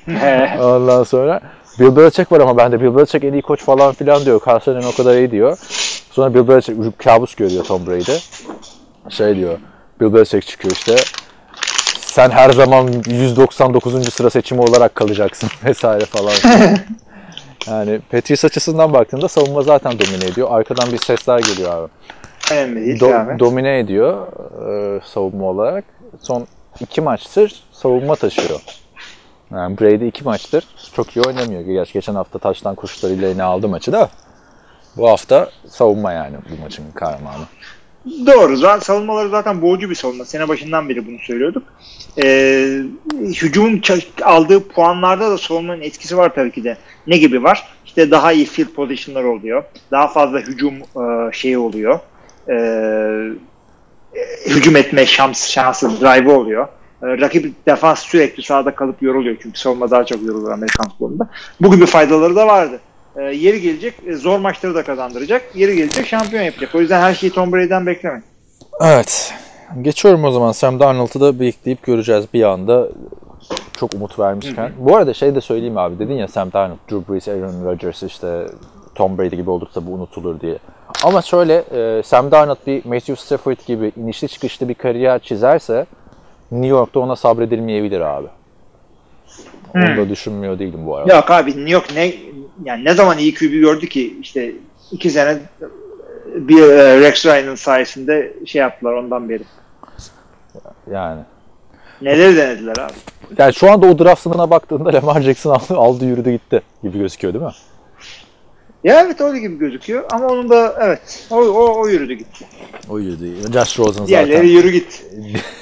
Ondan 0.61 1.03
sonra 1.05 1.41
Bill 1.81 1.97
Belichick 1.97 2.33
var 2.33 2.41
ama 2.41 2.57
bende 2.57 2.81
Bill 2.81 2.97
Belichick 2.97 3.25
en 3.25 3.33
iyi 3.33 3.43
koç 3.43 3.65
falan 3.65 3.93
filan 3.95 4.25
diyor. 4.25 4.41
Carson 4.47 4.83
o 4.93 4.97
kadar 4.97 5.17
iyi 5.17 5.31
diyor. 5.31 5.59
Sonra 6.11 6.35
Bill 6.35 6.49
Belichick 6.49 6.99
kabus 6.99 7.35
görüyor 7.35 7.65
Tom 7.65 7.87
Brady. 7.87 8.19
Şey 9.11 9.37
diyor. 9.37 9.59
Bill 10.01 10.15
Belichick 10.15 10.47
çıkıyor 10.47 10.73
işte. 10.75 10.97
Sen 12.01 12.31
her 12.31 12.51
zaman 12.51 12.89
199. 13.07 14.15
sıra 14.15 14.31
seçimi 14.31 14.61
olarak 14.61 14.95
kalacaksın 14.95 15.51
vesaire 15.65 16.05
falan. 16.05 16.33
yani 17.67 18.01
Patriots 18.11 18.45
açısından 18.45 18.93
baktığında 18.93 19.29
savunma 19.29 19.63
zaten 19.63 19.93
domine 19.93 20.25
ediyor. 20.31 20.49
Arkadan 20.51 20.93
bir 20.93 20.99
sesler 20.99 21.39
geliyor 21.39 21.71
abi. 21.77 21.89
Do- 22.99 23.39
domine 23.39 23.79
ediyor 23.79 24.27
e, 24.69 25.01
savunma 25.05 25.47
olarak. 25.47 25.85
Son 26.21 26.47
iki 26.81 27.01
maçtır 27.01 27.63
savunma 27.73 28.15
taşıyor. 28.17 28.61
Yani 29.51 29.79
Brady 29.79 30.09
iki 30.09 30.25
maçtır 30.25 30.65
çok 30.97 31.17
iyi 31.17 31.23
oynamıyor. 31.23 31.61
Gerçi 31.61 31.93
geçen 31.93 32.15
hafta 32.15 32.39
taştan 32.39 32.75
kuşlarıyla 32.75 33.29
yine 33.29 33.43
aldı 33.43 33.69
maçı 33.69 33.93
da. 33.93 34.11
Bu 34.97 35.09
hafta 35.09 35.51
savunma 35.69 36.13
yani 36.13 36.37
bu 36.51 36.63
maçın 36.63 36.85
kahramanı. 36.95 37.45
Doğru. 38.27 38.57
Zaten 38.57 38.81
savunmaları 38.81 39.29
zaten 39.29 39.63
boğucu 39.63 39.91
bir 39.91 39.95
savunma. 39.95 40.25
Sene 40.25 40.49
başından 40.49 40.89
beri 40.89 41.07
bunu 41.07 41.19
söylüyorduk. 41.19 41.63
Ee, 42.23 42.83
hücumun 43.23 43.83
aldığı 44.23 44.69
puanlarda 44.69 45.31
da 45.31 45.39
savunmanın 45.39 45.81
etkisi 45.81 46.17
var 46.17 46.35
tabii 46.35 46.53
ki 46.53 46.65
de. 46.65 46.77
Ne 47.07 47.17
gibi 47.17 47.43
var? 47.43 47.69
İşte 47.87 48.11
daha 48.11 48.33
iyi 48.33 48.47
field 48.47 48.69
position'lar 48.69 49.25
oluyor. 49.25 49.65
Daha 49.91 50.09
fazla 50.09 50.39
hücum 50.39 50.75
e, 50.75 51.33
şeyi 51.33 51.59
oluyor. 51.59 52.01
Ee, 52.49 52.55
e, 54.15 54.51
hücum 54.51 54.77
etme 54.77 55.07
şans, 55.07 55.49
şansı, 55.49 56.01
drive 56.01 56.33
oluyor. 56.33 56.69
Ee, 57.03 57.07
rakip 57.07 57.67
defans 57.67 57.99
sürekli 57.99 58.43
sahada 58.43 58.75
kalıp 58.75 59.03
yoruluyor. 59.03 59.37
Çünkü 59.43 59.61
savunma 59.61 59.91
daha 59.91 60.05
çok 60.05 60.23
yorulur 60.23 60.51
Amerikan 60.51 60.89
futbolunda. 60.89 61.29
Bu 61.61 61.75
gibi 61.75 61.87
faydaları 61.87 62.37
da 62.37 62.47
vardı. 62.47 62.81
Ee, 63.17 63.23
yeri 63.23 63.61
gelecek 63.61 63.95
e, 64.07 64.15
zor 64.15 64.39
maçları 64.39 64.75
da 64.75 64.83
kazandıracak. 64.83 65.43
Yeri 65.55 65.77
gelecek 65.77 66.07
şampiyon 66.07 66.43
yapacak. 66.43 66.75
O 66.75 66.81
yüzden 66.81 67.01
her 67.01 67.15
şeyi 67.15 67.33
Tom 67.33 67.53
Brady'den 67.53 67.87
beklemeyin. 67.87 68.25
Evet. 68.81 69.35
Geçiyorum 69.83 70.25
o 70.25 70.31
zaman. 70.31 70.53
Sam 70.53 70.81
Darnold'u 70.81 71.21
da 71.21 71.41
bekleyip 71.41 71.83
göreceğiz 71.83 72.25
bir 72.35 72.43
anda. 72.43 72.89
Çok 73.81 73.95
umut 73.95 74.19
vermişken. 74.19 74.73
Bu 74.79 74.97
arada 74.97 75.15
şey 75.15 75.35
de 75.35 75.41
söyleyeyim 75.41 75.79
abi. 75.79 75.99
Dedin 75.99 76.15
ya 76.15 76.29
Sam 76.29 76.53
Darnold, 76.53 76.79
Drew 76.91 77.13
Brees, 77.13 77.29
Aaron 77.29 77.65
Rodgers 77.65 78.03
işte 78.03 78.47
Tom 78.95 79.19
Brady 79.19 79.37
gibi 79.37 79.51
olursa 79.51 79.87
bu 79.87 79.91
unutulur 79.91 80.41
diye. 80.41 80.59
Ama 81.05 81.23
şöyle 81.23 81.65
e, 81.73 82.03
Sam 82.03 82.31
Darnold 82.31 82.57
bir 82.67 82.85
Matthew 82.85 83.17
Stafford 83.17 83.59
gibi 83.67 83.93
inişli 83.97 84.29
çıkışlı 84.29 84.69
bir 84.69 84.75
kariyer 84.75 85.19
çizerse 85.19 85.87
New 86.53 86.69
York'ta 86.69 87.01
ona 87.01 87.17
sabredilmeyebilir 87.17 88.01
abi. 88.01 88.27
Onu 89.75 89.97
da 89.97 90.09
düşünmüyor 90.09 90.59
değilim 90.59 90.87
bu 90.87 90.97
arada. 90.97 91.15
Yok 91.15 91.31
abi 91.31 91.51
New 91.51 91.71
York 91.71 91.95
ne 91.95 92.15
yani 92.65 92.85
ne 92.85 92.95
zaman 92.95 93.19
iyi 93.19 93.35
QB 93.35 93.51
gördü 93.53 93.89
ki 93.89 94.17
işte 94.21 94.53
iki 94.93 95.11
sene 95.11 95.39
bir 96.35 96.63
e, 96.63 97.01
Rex 97.01 97.27
Ryan'ın 97.27 97.55
sayesinde 97.55 98.35
şey 98.47 98.61
yaptılar 98.61 98.93
ondan 98.93 99.29
beri. 99.29 99.43
Yani. 100.93 101.21
Neleri 102.03 102.37
denediler 102.37 102.77
abi? 102.79 102.93
Yani 103.39 103.55
şu 103.55 103.71
anda 103.71 103.87
o 103.87 103.99
draft 103.99 104.23
sınıfına 104.23 104.51
baktığında 104.51 104.93
Lamar 104.93 105.23
Jackson 105.23 105.51
aldı, 105.51 105.77
aldı 105.77 106.05
yürüdü 106.05 106.31
gitti 106.31 106.63
gibi 106.83 106.99
gözüküyor 106.99 107.35
değil 107.35 107.45
mi? 107.45 107.53
Ya 108.85 109.01
evet 109.01 109.21
öyle 109.21 109.39
gibi 109.39 109.59
gözüküyor 109.59 110.05
ama 110.11 110.27
onun 110.27 110.51
da 110.51 110.75
evet 110.81 111.27
o, 111.31 111.37
o, 111.37 111.81
o 111.81 111.89
yürüdü 111.89 112.13
gitti. 112.15 112.45
O 112.91 112.99
yürüdü. 112.99 113.53
Josh 113.53 113.79
Rosen 113.79 113.93
zaten. 113.93 114.07
Diğerleri 114.07 114.49
yürü 114.49 114.71
git. 114.71 115.05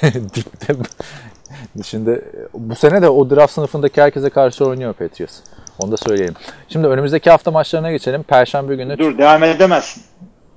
Şimdi 1.85 2.21
bu 2.53 2.75
sene 2.75 3.01
de 3.01 3.09
o 3.09 3.29
draft 3.29 3.53
sınıfındaki 3.53 4.01
herkese 4.01 4.29
karşı 4.29 4.65
oynuyor 4.65 4.93
Patriots. 4.93 5.39
Onu 5.79 5.91
da 5.91 5.97
söyleyelim. 5.97 6.33
Şimdi 6.69 6.87
önümüzdeki 6.87 7.29
hafta 7.29 7.51
maçlarına 7.51 7.91
geçelim. 7.91 8.23
Perşembe 8.23 8.75
günü 8.75 8.97
Dur 8.97 9.17
devam 9.17 9.43
edemezsin. 9.43 10.03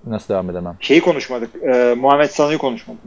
nasıl 0.06 0.28
devam 0.34 0.50
edemem? 0.50 0.76
Şeyi 0.80 1.00
konuşmadık. 1.00 1.50
E, 1.62 1.94
Muhammed 1.98 2.28
Sanu'yu 2.30 2.58
konuşmadık. 2.58 3.00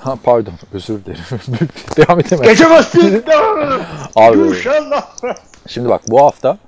Ha, 0.00 0.18
pardon 0.24 0.52
özür 0.72 1.04
dilerim. 1.04 1.20
devam 1.96 2.20
edemem. 2.20 2.44
Geçemezsin. 2.44 3.22
Abi 4.16 4.38
İnşallah. 4.38 5.06
şimdi 5.68 5.88
bak 5.88 6.02
bu 6.08 6.20
hafta 6.20 6.58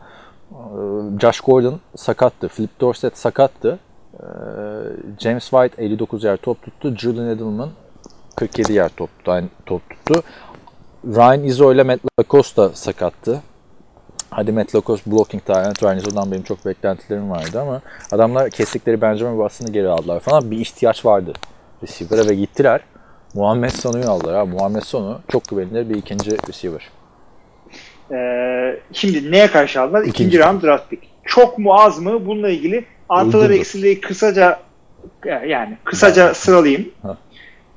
Josh 1.20 1.40
Gordon 1.40 1.80
sakattı. 1.96 2.48
Philip 2.48 2.80
Dorsett 2.80 3.18
sakattı. 3.18 3.78
E, 4.14 4.26
James 5.18 5.50
White 5.50 5.82
59 5.82 6.24
yer 6.24 6.36
top 6.36 6.62
tuttu. 6.62 6.96
Julian 6.96 7.28
Edelman 7.28 7.70
47 8.36 8.72
yer 8.72 8.88
top, 8.88 9.10
top 9.66 9.82
tuttu. 9.90 10.22
Ryan 11.04 11.44
Izzo 11.44 11.72
ile 11.72 11.82
Matt 11.82 12.00
Lacoste 12.20 12.68
sakattı. 12.74 13.42
Hadi 14.30 14.52
Matt 14.52 14.74
Lacoste 14.74 15.10
blocking 15.10 15.44
talent. 15.44 15.82
Ryan 15.82 15.98
Izzo'dan 15.98 16.32
benim 16.32 16.42
çok 16.42 16.66
beklentilerim 16.66 17.30
vardı 17.30 17.60
ama 17.60 17.80
adamlar 18.12 18.50
kestikleri 18.50 19.00
Benjamin 19.00 19.32
Watson'ı 19.32 19.72
geri 19.72 19.88
aldılar 19.88 20.20
falan. 20.20 20.50
Bir 20.50 20.58
ihtiyaç 20.58 21.04
vardı 21.04 21.32
receiver'a 21.82 22.28
ve 22.28 22.34
gittiler. 22.34 22.80
Muhammed 23.34 23.70
Sanu'yu 23.70 24.10
aldılar. 24.10 24.34
Ha. 24.34 24.44
Muhammed 24.44 24.82
Sanu 24.82 25.18
çok 25.28 25.48
güvenilir 25.48 25.88
bir 25.88 25.94
ikinci 25.94 26.48
receiver. 26.48 26.90
Ee, 28.12 28.76
şimdi 28.92 29.30
neye 29.30 29.46
karşı 29.46 29.80
aldılar? 29.80 30.00
İkinci, 30.00 30.22
İkinci. 30.22 30.38
round 30.38 30.62
draft 30.62 30.90
pick. 30.90 31.02
Çok 31.24 31.58
mu 31.58 31.74
az 31.74 31.98
mı? 31.98 32.26
Bununla 32.26 32.50
ilgili 32.50 32.84
artıları 33.08 33.54
eksiliği 33.56 34.00
kısaca 34.00 34.60
yani 35.46 35.76
kısaca 35.84 36.34
sıralayayım. 36.34 36.88
Ha. 37.02 37.16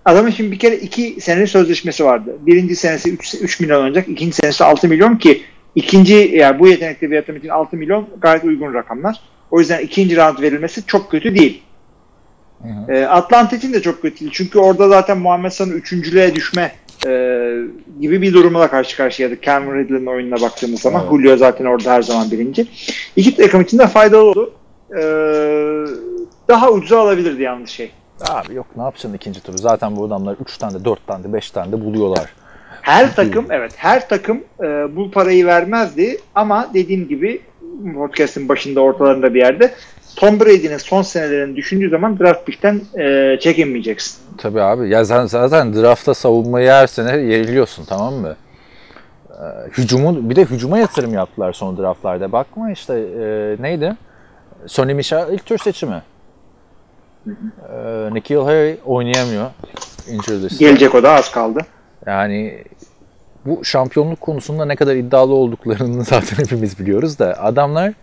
Adamın 0.06 0.30
şimdi 0.30 0.51
bir 0.51 0.60
kere 0.60 0.76
iki 0.76 1.22
senelik 1.22 1.49
sözleşmesi 1.49 2.06
vardı. 2.06 2.38
Birinci 2.41 2.76
senesi 2.76 3.14
3, 3.14 3.35
3 3.41 3.60
milyon 3.60 3.84
olacak. 3.85 4.07
ikinci 4.10 4.35
senesi 4.35 4.64
6 4.64 4.88
milyon 4.88 5.15
ki 5.15 5.41
ikinci 5.76 6.14
yani 6.14 6.60
bu 6.60 6.68
yetenekli 6.68 7.11
bir 7.11 7.15
yatırım 7.15 7.39
için 7.39 7.49
6 7.49 7.77
milyon 7.77 8.10
gayet 8.22 8.43
uygun 8.43 8.73
rakamlar. 8.73 9.22
O 9.51 9.60
yüzden 9.60 9.80
ikinci 9.80 10.18
round 10.18 10.41
verilmesi 10.41 10.85
çok 10.85 11.11
kötü 11.11 11.35
değil. 11.35 11.64
Ee, 12.89 13.03
Atlanta 13.03 13.56
için 13.56 13.73
de 13.73 13.81
çok 13.81 14.01
kötü 14.01 14.19
değil. 14.19 14.31
Çünkü 14.34 14.60
orada 14.60 14.89
zaten 14.89 15.18
Muhammed 15.18 15.51
Sanu 15.51 15.73
üçüncülüğe 15.73 16.35
düşme 16.35 16.72
e, 17.07 17.11
gibi 18.01 18.21
bir 18.21 18.34
durumla 18.34 18.67
karşı 18.67 18.97
karşıyaydık. 18.97 19.43
Cameron 19.43 19.80
Ridley'nin 19.80 20.05
oyununa 20.05 20.41
baktığımız 20.41 20.81
zaman. 20.81 21.01
Evet. 21.01 21.11
Julio 21.11 21.38
zaten 21.38 21.65
orada 21.65 21.91
her 21.91 22.01
zaman 22.01 22.31
birinci. 22.31 22.67
İki 23.15 23.35
takım 23.35 23.61
için 23.61 23.80
de 23.80 23.88
faydalı 23.88 24.23
oldu. 24.23 24.53
Ee, 24.91 25.85
daha 26.47 26.71
ucuza 26.71 26.99
alabilirdi 26.99 27.41
yalnız 27.41 27.69
şey. 27.69 27.91
Abi 28.30 28.53
yok 28.53 28.67
ne 28.77 28.84
yapacaksın 28.84 29.13
ikinci 29.13 29.43
turu? 29.43 29.57
Zaten 29.57 29.95
bu 29.95 30.05
adamlar 30.05 30.35
3 30.41 30.57
tane 30.57 30.80
de 30.80 30.85
4 30.85 31.07
tane 31.07 31.23
de 31.23 31.34
5 31.34 31.51
tane 31.51 31.71
de 31.71 31.85
buluyorlar. 31.85 32.34
Her 32.81 33.15
takım 33.15 33.45
evet 33.49 33.71
her 33.76 34.09
takım 34.09 34.43
e, 34.63 34.95
bu 34.95 35.11
parayı 35.11 35.45
vermezdi 35.45 36.17
ama 36.35 36.69
dediğim 36.73 37.07
gibi 37.07 37.41
podcast'in 37.95 38.49
başında 38.49 38.81
ortalarında 38.81 39.34
bir 39.34 39.39
yerde 39.39 39.73
Tom 40.19 40.39
Brady'nin 40.39 40.77
son 40.77 41.01
senelerini 41.01 41.55
düşündüğü 41.55 41.89
zaman 41.89 42.19
draft 42.19 42.45
pick'ten 42.45 42.81
e, 42.99 43.37
çekinmeyeceksin. 43.39 44.17
Tabii 44.37 44.61
abi. 44.61 44.89
Ya 44.89 45.05
sen 45.05 45.25
zaten 45.25 45.73
draftta 45.73 46.13
savunmayı 46.13 46.69
her 46.69 46.87
sene 46.87 47.17
yeniliyorsun 47.17 47.85
tamam 47.85 48.13
mı? 48.13 48.35
Ee, 49.29 49.43
hücumun 49.77 50.29
bir 50.29 50.35
de 50.35 50.45
hücuma 50.45 50.79
yatırım 50.79 51.13
yaptılar 51.13 51.53
son 51.53 51.77
draftlarda. 51.77 52.31
Bakma 52.31 52.71
işte 52.71 52.93
e, 52.93 53.55
neydi? 53.63 53.95
Sonny 54.67 54.93
Michel 54.93 55.33
ilk 55.33 55.45
tur 55.45 55.57
seçimi. 55.57 56.01
Ee, 57.27 58.09
Nikhil 58.13 58.35
Harry 58.35 58.77
oynayamıyor. 58.85 59.45
Injured. 60.07 60.59
Gelecek 60.59 60.95
o 60.95 61.03
da 61.03 61.11
az 61.11 61.31
kaldı. 61.31 61.59
Yani 62.05 62.63
bu 63.45 63.65
şampiyonluk 63.65 64.21
konusunda 64.21 64.65
ne 64.65 64.75
kadar 64.75 64.95
iddialı 64.95 65.33
olduklarını 65.33 66.03
zaten 66.13 66.37
hepimiz 66.37 66.79
biliyoruz 66.79 67.19
da 67.19 67.43
adamlar 67.43 67.93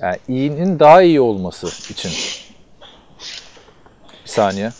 yani 0.00 0.16
iyinin 0.28 0.78
daha 0.78 1.02
iyi 1.02 1.20
olması 1.20 1.92
için 1.92 2.10
bir 4.24 4.30
saniye. 4.30 4.70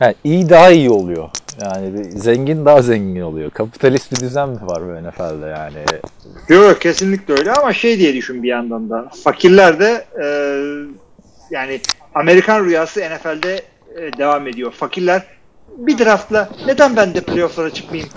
Yani 0.00 0.14
iyi 0.24 0.48
daha 0.48 0.70
iyi 0.70 0.90
oluyor. 0.90 1.30
Yani 1.60 2.04
zengin 2.04 2.64
daha 2.64 2.82
zengin 2.82 3.20
oluyor. 3.20 3.50
Kapitalist 3.50 4.12
bir 4.12 4.20
düzen 4.20 4.48
mi 4.48 4.58
var 4.62 4.82
bu 4.82 5.08
NFL'de 5.08 5.46
yani? 5.46 5.84
Yok 6.48 6.80
kesinlikle 6.80 7.34
öyle 7.34 7.52
ama 7.52 7.72
şey 7.72 7.98
diye 7.98 8.14
düşün 8.14 8.42
bir 8.42 8.48
yandan 8.48 8.90
da. 8.90 9.10
Fakirler 9.24 9.80
de 9.80 10.04
e, 10.22 10.26
yani 11.50 11.80
Amerikan 12.14 12.64
rüyası 12.64 13.00
NFL'de 13.00 13.62
e, 13.96 14.18
devam 14.18 14.48
ediyor. 14.48 14.72
Fakirler 14.72 15.22
bir 15.76 15.98
draftla 15.98 16.48
neden 16.66 16.96
ben 16.96 17.14
de 17.14 17.20
playoff'lara 17.20 17.70
çıkmayayım 17.70 18.10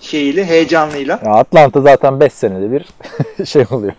şeyiyle, 0.00 0.44
heyecanlıyla. 0.44 1.20
Ya 1.24 1.32
Atlanta 1.32 1.80
zaten 1.80 2.20
5 2.20 2.32
senede 2.32 2.72
bir 2.72 2.86
şey 3.46 3.64
oluyor. 3.70 3.92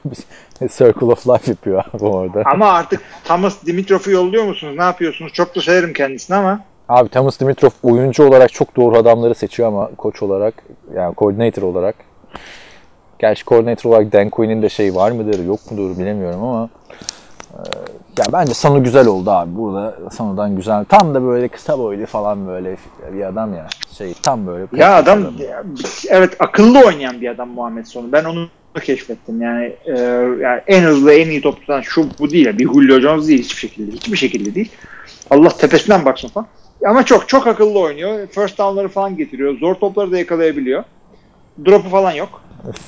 Circle 0.71 1.05
of 1.05 1.27
Life 1.27 1.51
yapıyor 1.51 1.83
abi 1.93 2.05
orada. 2.05 2.41
Ama 2.45 2.71
artık 2.71 3.01
Thomas 3.23 3.65
Dimitrov'u 3.65 4.11
yolluyor 4.11 4.43
musunuz? 4.43 4.75
Ne 4.77 4.83
yapıyorsunuz? 4.83 5.33
Çok 5.33 5.55
da 5.55 5.61
severim 5.61 5.93
kendisini 5.93 6.35
ama 6.35 6.59
Abi 6.89 7.09
Thomas 7.09 7.39
Dimitrov 7.39 7.69
oyuncu 7.83 8.27
olarak 8.27 8.53
çok 8.53 8.75
doğru 8.75 8.97
adamları 8.97 9.35
seçiyor 9.35 9.67
ama 9.67 9.89
koç 9.97 10.23
olarak 10.23 10.53
yani 10.95 11.15
coordinator 11.17 11.61
olarak 11.61 11.95
gerçi 13.19 13.45
coordinator 13.45 13.89
olarak 13.89 14.13
Dan 14.13 14.29
Quinn'in 14.29 14.61
de 14.61 14.69
şey 14.69 14.95
var 14.95 15.11
mıdır 15.11 15.45
yok 15.45 15.59
mudur 15.71 15.97
bilemiyorum 15.97 16.43
ama 16.43 16.69
e, 17.53 17.59
ya 18.17 18.25
bence 18.33 18.53
Sanu 18.53 18.83
güzel 18.83 19.07
oldu 19.07 19.31
abi. 19.31 19.55
Burada 19.55 19.95
Sanu'dan 20.11 20.55
güzel. 20.55 20.85
Tam 20.85 21.13
da 21.13 21.23
böyle 21.23 21.47
kısa 21.47 21.79
boylu 21.79 22.05
falan 22.05 22.47
böyle 22.47 22.77
bir 23.13 23.23
adam 23.23 23.53
ya. 23.53 23.67
Şey 23.97 24.13
tam 24.23 24.47
böyle. 24.47 24.67
ya 24.73 24.95
adam 24.95 25.23
evet 26.09 26.35
akıllı 26.39 26.85
oynayan 26.85 27.21
bir 27.21 27.29
adam 27.29 27.49
Muhammed 27.49 27.85
Sonu. 27.85 28.11
Ben 28.11 28.23
onu 28.23 28.47
keşfettim. 28.79 29.41
Yani, 29.41 29.75
e, 29.85 29.99
yani 30.41 30.61
en 30.67 30.83
hızlı 30.83 31.13
en 31.13 31.29
iyi 31.29 31.41
top 31.41 31.59
tutan 31.59 31.81
şu 31.81 32.07
bu 32.19 32.29
değil. 32.29 32.57
Bir 32.57 32.65
Julio 32.65 32.99
Jones 32.99 33.27
değil 33.27 33.43
hiçbir 33.43 33.59
şekilde. 33.59 33.91
Hiçbir 33.91 34.17
şekilde 34.17 34.55
değil. 34.55 34.71
Allah 35.29 35.49
tepesinden 35.49 36.05
baksın 36.05 36.27
falan. 36.27 36.47
Ama 36.87 37.05
çok 37.05 37.29
çok 37.29 37.47
akıllı 37.47 37.79
oynuyor. 37.79 38.27
First 38.27 38.57
down'ları 38.57 38.87
falan 38.87 39.17
getiriyor. 39.17 39.57
Zor 39.57 39.75
topları 39.75 40.11
da 40.11 40.17
yakalayabiliyor. 40.17 40.83
Drop'u 41.65 41.89
falan 41.89 42.11
yok. 42.11 42.41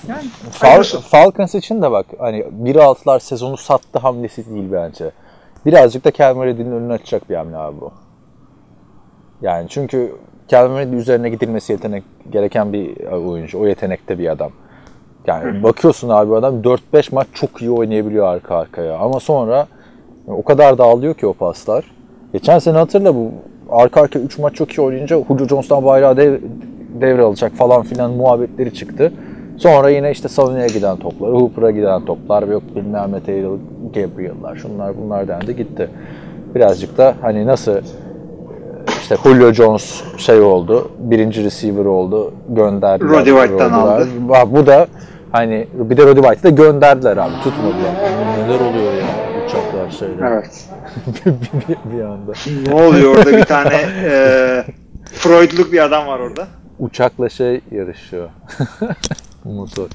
Yani 0.07 0.23
Fal-. 0.51 1.01
Falcons 1.01 1.55
için 1.55 1.81
de 1.81 1.91
bak 1.91 2.05
hani 2.19 2.39
1-6'lar 2.63 3.19
sezonu 3.19 3.57
sattı 3.57 3.99
hamlesi 3.99 4.49
değil 4.49 4.65
bence. 4.71 5.11
Birazcık 5.65 6.05
da 6.05 6.11
Calvin 6.11 6.43
Ridley'nin 6.43 6.71
önünü 6.71 6.93
açacak 6.93 7.29
bir 7.29 7.35
hamle 7.35 7.57
abi 7.57 7.81
bu. 7.81 7.93
Yani 9.41 9.69
çünkü 9.69 10.15
Calvin 10.47 10.77
Ridley 10.77 10.99
üzerine 10.99 11.29
gidilmesi 11.29 11.71
yetenek 11.71 12.03
gereken 12.29 12.73
bir 12.73 13.05
oyuncu. 13.05 13.59
O 13.59 13.67
yetenekte 13.67 14.19
bir 14.19 14.27
adam. 14.27 14.51
Yani 15.27 15.63
bakıyorsun 15.63 16.09
abi 16.09 16.35
adam 16.35 16.61
4-5 16.61 17.15
maç 17.15 17.27
çok 17.33 17.61
iyi 17.61 17.71
oynayabiliyor 17.71 18.25
arka 18.27 18.55
arkaya. 18.55 18.97
Ama 18.97 19.19
sonra 19.19 19.67
o 20.27 20.43
kadar 20.43 20.77
dağılıyor 20.77 21.13
ki 21.13 21.27
o 21.27 21.33
paslar. 21.33 21.85
Geçen 22.33 22.59
sene 22.59 22.77
hatırla 22.77 23.15
bu 23.15 23.31
arka 23.69 24.01
arka 24.01 24.19
3 24.19 24.37
maç 24.37 24.55
çok 24.55 24.71
iyi 24.71 24.81
oynayınca 24.81 25.23
Julio 25.27 25.47
Jones'tan 25.47 25.85
bayrağı 25.85 26.17
dev, 26.17 26.39
devralacak 27.01 27.51
falan 27.51 27.83
filan 27.83 28.11
muhabbetleri 28.11 28.73
çıktı. 28.73 29.13
Sonra 29.57 29.89
yine 29.89 30.11
işte 30.11 30.27
Savunu'ya 30.27 30.67
giden 30.67 30.97
toplar, 30.97 31.33
Hooper'a 31.33 31.71
giden 31.71 32.05
toplar, 32.05 32.47
yok 32.47 32.63
bilmem 32.75 33.11
ne 33.11 33.23
Taylor, 33.23 33.57
Gabriel'lar, 33.93 34.55
şunlar 34.55 34.93
bunlar 34.97 35.27
dendi 35.27 35.55
gitti. 35.55 35.89
Birazcık 36.55 36.97
da 36.97 37.15
hani 37.21 37.47
nasıl 37.47 37.75
işte 38.87 39.15
Julio 39.23 39.51
Jones 39.51 40.03
şey 40.17 40.41
oldu, 40.41 40.91
birinci 40.99 41.43
receiver 41.43 41.85
oldu, 41.85 42.33
gönderdiler. 42.49 43.09
Roddy 43.09 43.29
White'dan 43.29 43.71
aldı. 43.71 44.07
Bu 44.47 44.65
da 44.65 44.87
hani 45.35 45.67
bir 45.73 45.97
de 45.97 46.05
Roddy 46.05 46.21
White'ı 46.21 46.43
da 46.43 46.49
gönderdiler 46.49 47.17
abi, 47.17 47.33
tutmadılar. 47.43 47.93
Neler 48.37 48.59
oluyor 48.59 48.93
ya 48.93 49.05
uçaklar 49.45 49.91
şeyler. 49.91 50.31
Evet. 50.31 50.65
bir, 51.25 51.31
bir, 51.67 51.97
bir 51.97 52.03
anda. 52.03 52.33
ne 52.67 52.73
oluyor 52.73 53.17
orada 53.17 53.37
bir 53.37 53.43
tane 53.43 53.75
e, 54.03 54.63
Freudluk 55.13 55.71
bir 55.71 55.83
adam 55.83 56.07
var 56.07 56.19
orada. 56.19 56.47
Uçakla 56.79 57.29
şey 57.29 57.61
yarışıyor. 57.71 58.29
Motor. 59.43 59.87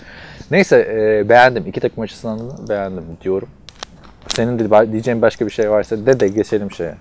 Neyse 0.51 0.89
e, 0.93 1.29
beğendim. 1.29 1.67
İki 1.67 1.81
takım 1.81 2.03
açısından 2.03 2.39
da 2.39 2.69
beğendim 2.69 3.05
diyorum. 3.23 3.49
Senin 4.29 4.59
de 4.59 4.93
diyeceğin 4.93 5.23
başka 5.23 5.47
bir 5.47 5.51
şey 5.51 5.71
varsa 5.71 6.07
de 6.07 6.21
de 6.21 6.29
geçelim 6.29 6.71
şeye. 6.71 6.95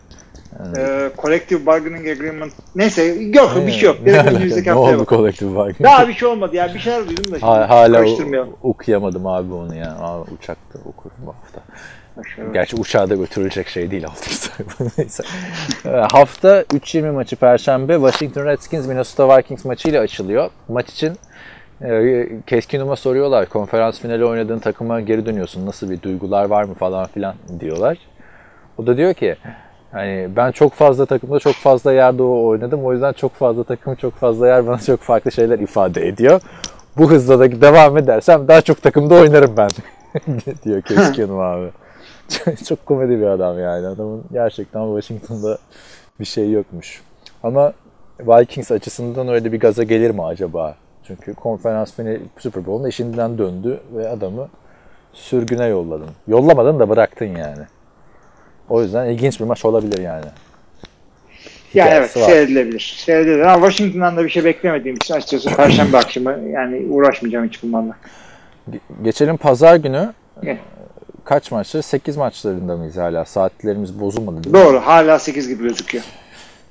E, 0.78 1.10
collective 1.22 1.66
bargaining 1.66 2.08
agreement. 2.08 2.54
Neyse 2.76 3.04
yok 3.34 3.52
bir 3.68 3.72
şey 3.72 3.90
yok. 3.90 3.98
Direkt 4.06 4.32
önümüzdeki 4.32 4.72
haftaya 4.72 4.96
oldu 4.98 5.06
kolektif 5.06 5.56
bak? 5.56 5.84
Daha 5.84 6.08
bir 6.08 6.14
şey 6.14 6.28
olmadı 6.28 6.56
ya. 6.56 6.74
Bir 6.74 6.80
şeyler 6.80 7.08
duydum 7.10 7.26
da 7.26 7.40
şimdi 7.40 7.46
Ha- 7.46 7.70
Hala 7.70 8.04
o- 8.06 8.70
okuyamadım 8.70 9.28
abi 9.28 9.54
onu 9.54 9.76
ya. 9.76 9.92
Aa, 9.92 10.22
uçakta 10.22 10.80
okurum 10.86 11.16
bu 11.26 11.28
hafta. 11.34 11.62
Başlayalım. 12.18 12.54
Gerçi 12.54 12.76
uçağa 12.76 13.10
da 13.10 13.16
götürülecek 13.16 13.68
şey 13.68 13.92
değil 13.92 14.04
hafta 14.04 14.64
Neyse. 14.98 15.24
Ee, 15.86 15.90
hafta 15.90 16.62
3-20 16.62 17.12
maçı 17.12 17.36
Perşembe 17.36 17.94
Washington 17.94 18.46
Redskins 18.46 18.88
Minnesota 18.88 19.38
Vikings 19.38 19.66
maçıyla 19.66 20.02
açılıyor. 20.02 20.50
Maç 20.68 20.90
için 20.90 21.14
e, 21.82 22.28
Keskin 22.48 22.80
Um'a 22.82 22.96
soruyorlar. 22.96 23.50
Konferans 23.50 24.00
finali 24.00 24.26
oynadığın 24.26 24.60
takıma 24.60 25.02
geri 25.02 25.26
dönüyorsun. 25.26 25.66
Nasıl 25.66 25.90
bir 25.90 26.02
duygular 26.02 26.46
var 26.46 26.64
mı 26.64 26.74
falan 26.74 27.08
filan 27.08 27.36
diyorlar. 27.60 27.98
O 28.78 28.88
da 28.88 28.98
diyor 28.98 29.14
ki 29.14 29.36
hani 29.91 30.30
ben 30.36 30.52
çok 30.52 30.74
fazla 30.74 31.06
takımda 31.06 31.40
çok 31.40 31.56
fazla 31.56 31.94
yerde 31.94 32.24
oynadım. 32.24 32.86
O 32.86 32.94
yüzden 32.94 33.14
çok 33.14 33.34
fazla 33.34 33.64
takım 33.64 33.95
çok 33.95 34.14
fazla 34.14 34.48
yer 34.48 34.68
bana 34.68 34.78
çok 34.78 34.99
farklı 34.99 35.32
şeyler 35.32 35.60
ifade 35.60 36.07
ediyor. 36.07 36.41
Bu 36.98 37.11
hızla 37.11 37.40
da 37.40 37.61
devam 37.61 37.98
edersem 37.98 38.48
daha 38.48 38.61
çok 38.61 38.82
takımda 38.82 39.16
oynarım 39.16 39.57
ben 39.57 39.70
diyor 40.66 40.82
Keskin 40.82 41.30
Um 41.30 41.40
abi. 41.40 41.70
çok 42.68 42.86
komedi 42.86 43.20
bir 43.20 43.26
adam 43.28 43.60
yani. 43.60 43.88
Adamın 43.88 44.24
gerçekten 44.34 44.86
Washington'da 44.86 45.57
bir 46.20 46.26
şey 46.26 46.52
yokmuş. 46.52 47.02
Ama 47.44 47.74
Vikings 48.20 48.72
açısından 48.72 49.28
öyle 49.28 49.52
bir 49.52 49.60
gaza 49.60 49.84
gelir 49.84 50.11
mi 50.11 50.24
acaba? 50.24 50.76
Çünkü 51.07 51.34
konferans 51.34 51.94
finali 51.94 52.22
Super 52.40 52.66
Bowl'un 52.66 52.88
işinden 52.88 53.38
döndü 53.38 53.80
ve 53.95 54.10
adamı 54.10 54.48
sürgüne 55.14 55.66
yolladın. 55.66 56.10
Yollamadın 56.28 56.80
da 56.80 56.90
bıraktın 56.90 57.26
yani. 57.26 57.64
O 58.70 58.82
yüzden 58.82 59.06
ilginç 59.06 59.40
bir 59.40 59.46
maç 59.46 59.66
olabilir 59.66 59.98
yani. 60.04 60.26
Yani 61.74 61.90
evet 61.94 62.18
var. 62.18 62.22
seyredilebilir. 62.22 62.96
Seyredilebilir. 63.06 63.44
Ama 63.44 63.68
Washington'dan 63.70 64.18
da 64.18 64.24
bir 64.24 64.30
şey 64.30 64.44
beklemediğim 64.44 64.98
için 64.98 65.14
açıkçası 65.14 65.56
Perşembe 65.56 65.98
akşamı 66.04 66.50
yani 66.50 66.86
uğraşmayacağım 66.90 67.48
hiç 67.48 67.64
bunlarla. 67.64 67.96
Ge- 68.72 69.04
Geçelim 69.04 69.38
pazar 69.38 69.76
günü. 69.76 70.14
Kaç 71.24 71.52
maçları? 71.52 71.84
8 71.84 72.18
maçlarında 72.18 72.78
mıyız 72.78 72.98
hala? 72.98 73.26
Saatlerimiz 73.26 74.00
bozulmadı? 74.00 74.54
Doğru. 74.54 74.80
Hala 74.80 75.20
8 75.20 75.48
gibi 75.48 75.64
gözüküyor. 75.64 76.04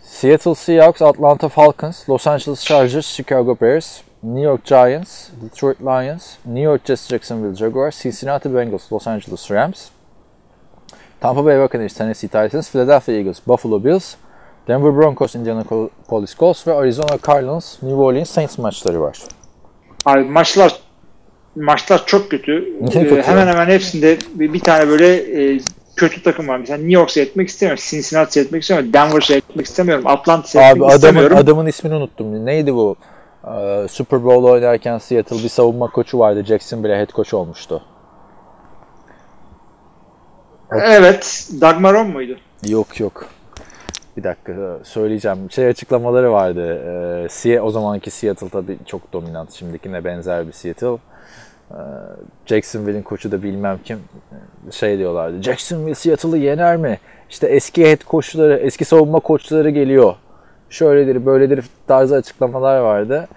Seattle 0.03 0.55
Seahawks, 0.55 1.03
Atlanta 1.03 1.49
Falcons, 1.49 2.09
Los 2.09 2.27
Angeles 2.27 2.65
Chargers, 2.65 3.07
Chicago 3.07 3.57
Bears, 3.61 4.01
New 4.23 4.41
York 4.41 4.65
Giants, 4.65 5.29
Detroit 5.43 5.81
Lions, 5.81 6.23
New 6.47 6.61
York 6.63 6.85
Jets, 6.87 7.09
Jacksonville 7.09 7.55
Jaguars, 7.55 8.03
Cincinnati 8.03 8.55
Bengals, 8.55 8.93
Los 8.93 9.07
Angeles 9.07 9.51
Rams, 9.51 9.89
Tampa 11.21 11.45
Bay 11.45 11.59
Buccaneers, 11.59 11.95
Tennessee 11.95 12.29
Titans, 12.29 12.71
Philadelphia 12.71 13.13
Eagles, 13.13 13.41
Buffalo 13.47 13.85
Bills, 13.85 14.15
Denver 14.69 14.97
Broncos, 14.97 15.35
Indianapolis 15.35 16.37
Colts 16.39 16.67
ve 16.67 16.75
Arizona 16.75 17.19
Cardinals, 17.27 17.83
New 17.83 17.97
Orleans 17.97 18.31
Saints 18.31 18.59
maçları 18.59 19.01
var. 19.01 19.19
Abi 20.07 20.25
maçlar 20.25 20.77
maçlar 21.57 22.07
çok 22.07 22.31
kötü. 22.31 22.75
Ee, 22.83 22.91
kötü 22.91 23.23
hemen 23.23 23.47
hemen 23.47 23.67
hepsinde 23.67 24.19
bir, 24.35 24.53
bir 24.53 24.61
tane 24.61 24.89
böyle 24.89 25.17
e, 25.17 25.61
kötü 25.97 26.23
takım 26.23 26.49
var. 26.49 26.59
Mesela 26.59 26.77
New 26.77 26.93
York 26.93 27.11
seyretmek 27.11 27.49
istemiyorum. 27.49 27.85
Cincinnati 27.91 28.33
seyretmek 28.33 28.63
istemiyorum. 28.63 28.93
Denver 28.93 29.21
seyretmek 29.21 29.67
istemiyorum. 29.67 30.07
Atlanta 30.07 30.49
seyretmek 30.49 30.77
Abi 30.77 30.85
adamın, 30.85 30.97
istemiyorum. 30.97 31.37
adamın 31.37 31.67
ismini 31.67 31.95
unuttum. 31.95 32.47
Neydi 32.47 32.75
bu? 32.75 32.97
Ee, 33.45 33.87
Super 33.91 34.25
Bowl 34.25 34.45
oynarken 34.45 34.99
Seattle 34.99 35.37
bir 35.37 35.49
savunma 35.49 35.91
koçu 35.91 36.19
vardı. 36.19 36.45
Jackson 36.45 36.85
bile 36.85 36.99
head 36.99 37.11
coach 37.13 37.35
olmuştu. 37.35 37.83
Evet. 40.73 41.49
Doug 41.61 41.81
Marrone 41.81 42.13
muydu? 42.13 42.37
Yok 42.67 43.01
yok. 43.01 43.27
Bir 44.17 44.25
dakika 44.25 44.53
söyleyeceğim. 44.85 45.51
Şey 45.51 45.67
açıklamaları 45.67 46.33
vardı. 46.33 46.83
Ee, 47.47 47.61
o 47.61 47.71
zamanki 47.71 48.11
Seattle 48.11 48.49
tabii 48.49 48.79
çok 48.87 49.13
dominant. 49.13 49.53
Şimdikine 49.53 50.05
benzer 50.05 50.47
bir 50.47 50.53
Seattle. 50.53 50.97
Ee, 51.71 51.75
Jacksonville'in 52.47 53.03
koçu 53.03 53.33
da 53.33 53.43
bilmem 53.43 53.79
kim 53.85 53.99
şey 54.71 54.99
diyorlardı. 54.99 55.43
Jacksonville 55.43 55.95
Seattle'ı 55.95 56.39
yener 56.39 56.77
mi? 56.77 56.99
İşte 57.31 57.47
eski 57.47 57.91
head 57.91 58.05
koçları, 58.05 58.57
eski 58.57 58.85
savunma 58.85 59.21
koçları 59.21 59.71
geliyor. 59.71 60.15
Şöyledir, 60.71 61.27
böyledir 61.27 61.65
tarzı 61.87 62.17
açıklamalar 62.17 62.79
vardı. 62.79 63.29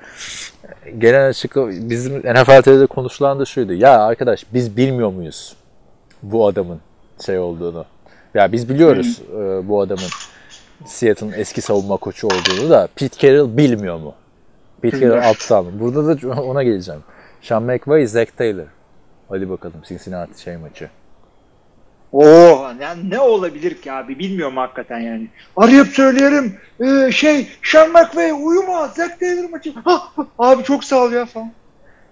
Gelen 0.97 1.29
açıklama 1.29 1.71
bizim 1.71 2.17
NFL 2.17 2.61
TV'de 2.61 2.85
konuşulan 2.85 3.39
da 3.39 3.45
şuydu. 3.45 3.73
Ya 3.73 3.99
arkadaş 3.99 4.45
biz 4.53 4.77
bilmiyor 4.77 5.09
muyuz 5.11 5.55
bu 6.23 6.47
adamın 6.47 6.79
şey 7.25 7.39
olduğunu? 7.39 7.85
Ya 8.33 8.51
biz 8.51 8.69
biliyoruz 8.69 9.21
e, 9.33 9.67
bu 9.67 9.81
adamın 9.81 10.09
Seattle'ın 10.85 11.31
eski 11.31 11.61
savunma 11.61 11.97
koçu 11.97 12.27
olduğunu 12.27 12.69
da 12.69 12.87
Pete 12.95 13.27
Carroll 13.27 13.57
bilmiyor 13.57 13.97
mu? 13.97 14.13
Pete 14.81 14.99
Carroll 14.99 15.29
aptal 15.29 15.63
mı? 15.63 15.71
Burada 15.79 16.21
da 16.21 16.41
ona 16.41 16.63
geleceğim. 16.63 17.01
Sean 17.41 17.63
McVay, 17.63 18.07
Zach 18.07 18.27
Taylor. 18.37 18.65
Hadi 19.29 19.49
bakalım 19.49 19.81
Cincinnati 19.87 20.41
şey 20.41 20.57
maçı. 20.57 20.89
Oo, 22.11 22.67
yani 22.81 23.09
ne 23.09 23.19
olabilir 23.19 23.81
ki 23.81 23.91
abi 23.91 24.19
bilmiyorum 24.19 24.57
hakikaten 24.57 24.99
yani. 24.99 25.27
Arayıp 25.57 25.87
söyleyelim. 25.87 26.57
Ee, 26.79 27.11
şey 27.11 27.47
Sean 27.63 27.89
McVay 27.89 28.31
uyuma. 28.31 28.87
Zach 28.87 29.19
Taylor 29.19 29.49
maçı. 29.49 29.73
Ah, 29.85 30.11
abi 30.39 30.63
çok 30.63 30.83
sağ 30.83 31.03
ol 31.03 31.11
ya 31.11 31.25
falan. 31.25 31.51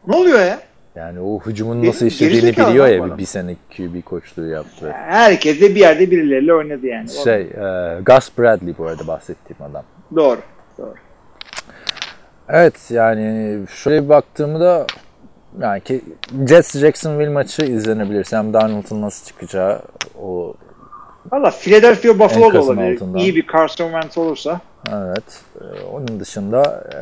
Ne 0.08 0.16
oluyor 0.16 0.40
ya? 0.40 0.60
Yani 0.96 1.20
o 1.20 1.40
hücumun 1.40 1.84
Bir- 1.84 1.88
nasıl 1.88 2.06
işlediğini 2.06 2.52
biliyor 2.52 2.88
ya 2.88 3.04
adam. 3.06 3.18
bir 3.18 3.26
sene 3.26 3.56
QB 3.78 4.02
koçluğu 4.06 4.48
yaptı. 4.48 4.92
Herkes 4.96 5.62
de 5.62 5.70
bir 5.76 5.80
yerde 5.80 6.12
birileriyle 6.12 6.54
oynadı 6.54 6.88
yani. 6.88 7.10
Şey, 7.10 7.42
e, 7.42 7.98
Gus 8.06 8.30
Bradley 8.38 8.78
bu 8.78 8.86
arada 8.86 9.08
bahsettiğim 9.08 9.62
adam. 9.72 9.84
Doğru. 10.16 10.40
Doğru. 10.78 10.94
Evet 12.50 12.92
yani 12.92 13.58
şöyle 13.70 14.04
bir 14.04 14.10
baktığımda 14.10 14.86
yani 15.62 15.82
ki 15.82 16.02
Jets 16.50 16.78
Jacksonville 16.78 17.30
maçı 17.30 17.62
izlenebilir. 17.66 18.24
Sam 18.24 18.54
Darnold'un 18.54 19.02
nasıl 19.02 19.26
çıkacağı 19.28 19.82
o 20.22 20.54
Valla 21.32 21.52
Philadelphia 21.52 22.20
Buffalo 22.20 22.54
da 22.54 22.62
olabilir. 22.62 22.96
altından. 22.96 23.20
İyi 23.20 23.36
bir 23.36 23.48
Carson 23.48 23.86
Wentz 23.92 24.18
olursa. 24.18 24.62
evet. 24.94 25.42
E, 25.62 25.84
onun 25.84 26.20
dışında 26.20 26.84
e, 26.94 27.00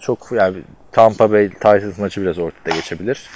çok 0.00 0.32
yani 0.32 0.56
Tampa 0.92 1.30
Bay 1.32 1.48
Titans 1.50 1.98
maçı 1.98 2.22
biraz 2.22 2.38
ortada 2.38 2.74
geçebilir. 2.74 3.30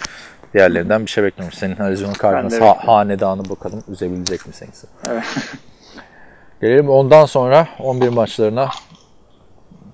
Diğerlerinden 0.55 1.03
bir 1.07 1.11
şey 1.11 1.25
bekliyorum. 1.25 1.53
Senin 1.59 1.77
Arizona 1.77 2.13
Cardinals 2.23 2.61
ha- 2.61 2.79
hanedanı 2.89 3.49
bakalım 3.51 3.83
üzebilecek 3.89 4.47
mi 4.47 4.53
Saints'i? 4.53 4.87
Evet. 5.09 5.25
Gelelim 6.61 6.91
ondan 6.91 7.25
sonra 7.25 7.69
11 7.79 8.09
maçlarına. 8.09 8.69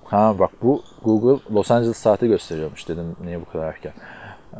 Ha 0.03 0.35
bak 0.39 0.49
bu 0.61 0.83
Google 1.03 1.43
Los 1.55 1.71
Angeles 1.71 1.97
saati 1.97 2.27
gösteriyormuş 2.27 2.87
dedim 2.87 3.15
niye 3.23 3.41
bu 3.41 3.45
kadar 3.51 3.67
erken. 3.67 3.91
Ee, 4.53 4.57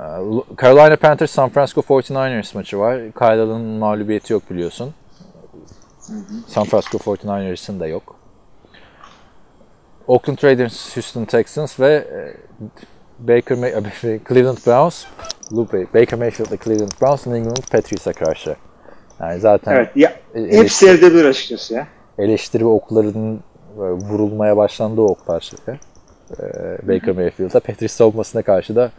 Carolina 0.62 0.96
Panthers 0.96 1.32
San 1.32 1.50
Francisco 1.50 1.82
49ers 1.82 2.58
maçı 2.58 2.80
var. 2.80 2.98
Kyle'ın 3.20 3.62
mağlubiyeti 3.62 4.34
yok 4.34 4.50
biliyorsun. 4.50 4.94
San 6.48 6.64
Francisco 6.64 6.98
49ers'ın 6.98 7.80
da 7.80 7.88
yok. 7.88 8.16
Oakland 10.08 10.44
Raiders, 10.44 10.96
Houston 10.98 11.26
Texans 11.26 11.80
ve 11.80 11.94
e, 11.94 12.34
Baker 13.20 13.58
May- 13.58 14.20
Cleveland 14.30 14.58
Browns, 14.68 15.06
Lupe, 15.54 15.86
Baker 15.94 16.20
Mayfield 16.20 16.52
ve 16.52 16.58
Cleveland 16.64 16.92
Browns 17.02 17.28
New 17.28 17.40
England 17.40 17.64
Patriots'a 17.72 18.14
karşı. 18.14 18.56
Yani 19.20 19.40
zaten 19.40 19.74
Evet. 19.76 19.90
Ya, 19.96 20.10
e- 20.36 20.42
hepsi 20.42 20.56
eleştiri- 20.58 20.70
seyredebilir 20.70 21.26
açıkçası 21.26 21.74
ya. 21.74 21.88
eleştiri 22.18 22.64
ve 22.64 22.70
oklarının 22.70 23.40
böyle 23.80 23.94
vurulmaya 23.94 24.58
başlandığı 24.58 25.02
oklar 25.02 25.42
şeyde. 25.42 25.80
Baker 26.84 27.16
Mayfield'a 27.16 27.60
Patrice 27.60 27.88
savunmasına 27.88 28.42
karşı 28.42 28.76
da 28.76 28.92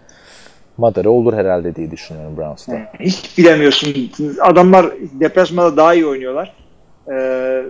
madara 0.77 1.11
olur 1.11 1.35
herhalde 1.35 1.74
diye 1.74 1.91
düşünüyorum 1.91 2.37
Browns'ta. 2.37 2.93
Hiç 3.01 3.39
bilemiyorsun. 3.39 4.11
Adamlar 4.41 4.93
deplasmanda 5.20 5.77
daha 5.77 5.95
iyi 5.95 6.07
oynuyorlar. 6.07 6.57
Ee, 7.12 7.62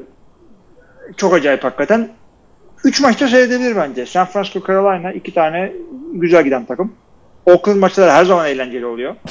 çok 1.17 1.35
acayip 1.35 1.65
hakikaten. 1.65 2.09
Üç 2.85 3.01
maçta 3.01 3.29
seyredebilir 3.29 3.77
bence. 3.77 4.07
San 4.07 4.27
Francisco, 4.27 4.67
Carolina 4.67 5.13
iki 5.13 5.35
tane 5.35 5.73
güzel 6.13 6.45
giden 6.45 6.65
takım. 6.65 6.93
Oakland 7.47 7.79
maçları 7.79 8.11
her 8.11 8.25
zaman 8.25 8.49
eğlenceli 8.49 8.87
oluyor. 8.87 9.15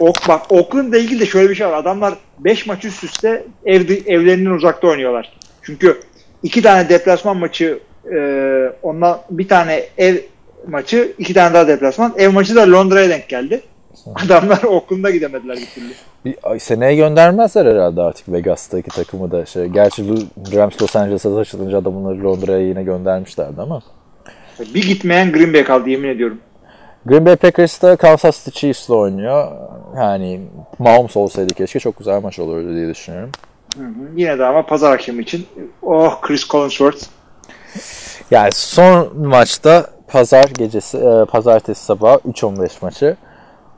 Ok, 0.00 0.28
bak 0.28 0.52
Oakland'la 0.52 0.98
ilgili 0.98 1.20
de 1.20 1.26
şöyle 1.26 1.50
bir 1.50 1.54
şey 1.54 1.66
var. 1.66 1.72
Adamlar 1.72 2.14
5 2.38 2.66
maç 2.66 2.84
üst 2.84 3.04
üste 3.04 3.44
evde, 3.64 3.94
evlerinden 3.94 4.50
uzakta 4.50 4.88
oynuyorlar. 4.88 5.32
Çünkü 5.62 6.00
iki 6.42 6.62
tane 6.62 6.88
deplasman 6.88 7.36
maçı 7.36 7.78
e, 8.12 8.18
ondan 8.82 9.20
bir 9.30 9.48
tane 9.48 9.84
ev 9.98 10.16
maçı, 10.68 11.12
iki 11.18 11.34
tane 11.34 11.54
daha 11.54 11.68
deplasman. 11.68 12.14
Ev 12.16 12.30
maçı 12.30 12.56
da 12.56 12.72
Londra'ya 12.72 13.08
denk 13.08 13.28
geldi. 13.28 13.60
Adamlar 14.14 14.62
Oakland'a 14.62 15.10
gidemediler 15.10 15.56
bir 15.56 15.66
türlü. 15.66 15.92
Bir, 16.24 16.58
seneye 16.58 16.94
göndermezler 16.94 17.66
herhalde 17.66 18.02
artık 18.02 18.32
Vegas'taki 18.32 18.90
takımı 18.90 19.30
da. 19.30 19.46
Şey, 19.46 19.66
gerçi 19.66 20.04
Rams 20.54 20.82
Los 20.82 20.96
Angeles'a 20.96 21.34
taşınınca 21.34 21.78
adamları 21.78 22.24
Londra'ya 22.24 22.68
yine 22.68 22.82
göndermişlerdi 22.82 23.60
ama. 23.60 23.82
Bir 24.74 24.86
gitmeyen 24.86 25.32
Green 25.32 25.54
Bay 25.54 25.64
kaldı 25.64 25.88
yemin 25.88 26.08
ediyorum. 26.08 26.38
Green 27.06 27.26
Bay 27.26 27.36
Packers 27.36 27.82
da 27.82 27.96
Kansas 27.96 28.44
City 28.44 28.58
Chiefs'le 28.58 28.90
oynuyor. 28.90 29.52
Yani 29.96 30.40
Mahomes 30.78 31.16
olsaydı 31.16 31.54
keşke 31.54 31.80
çok 31.80 31.98
güzel 31.98 32.22
maç 32.22 32.38
olurdu 32.38 32.74
diye 32.74 32.88
düşünüyorum. 32.88 33.30
Hı 33.76 33.84
hı. 33.84 34.16
Yine 34.16 34.38
de 34.38 34.44
ama 34.44 34.66
pazar 34.66 34.92
akşamı 34.92 35.22
için 35.22 35.46
oh 35.82 36.20
Chris 36.20 36.48
Collinsworth 36.48 37.06
Yani 38.30 38.52
son 38.52 39.18
maçta 39.18 39.86
pazar 40.08 40.48
gecesi, 40.48 40.98
e, 40.98 41.24
pazartesi 41.24 41.84
sabahı 41.84 42.18
3-15 42.18 42.70
maçı. 42.82 43.16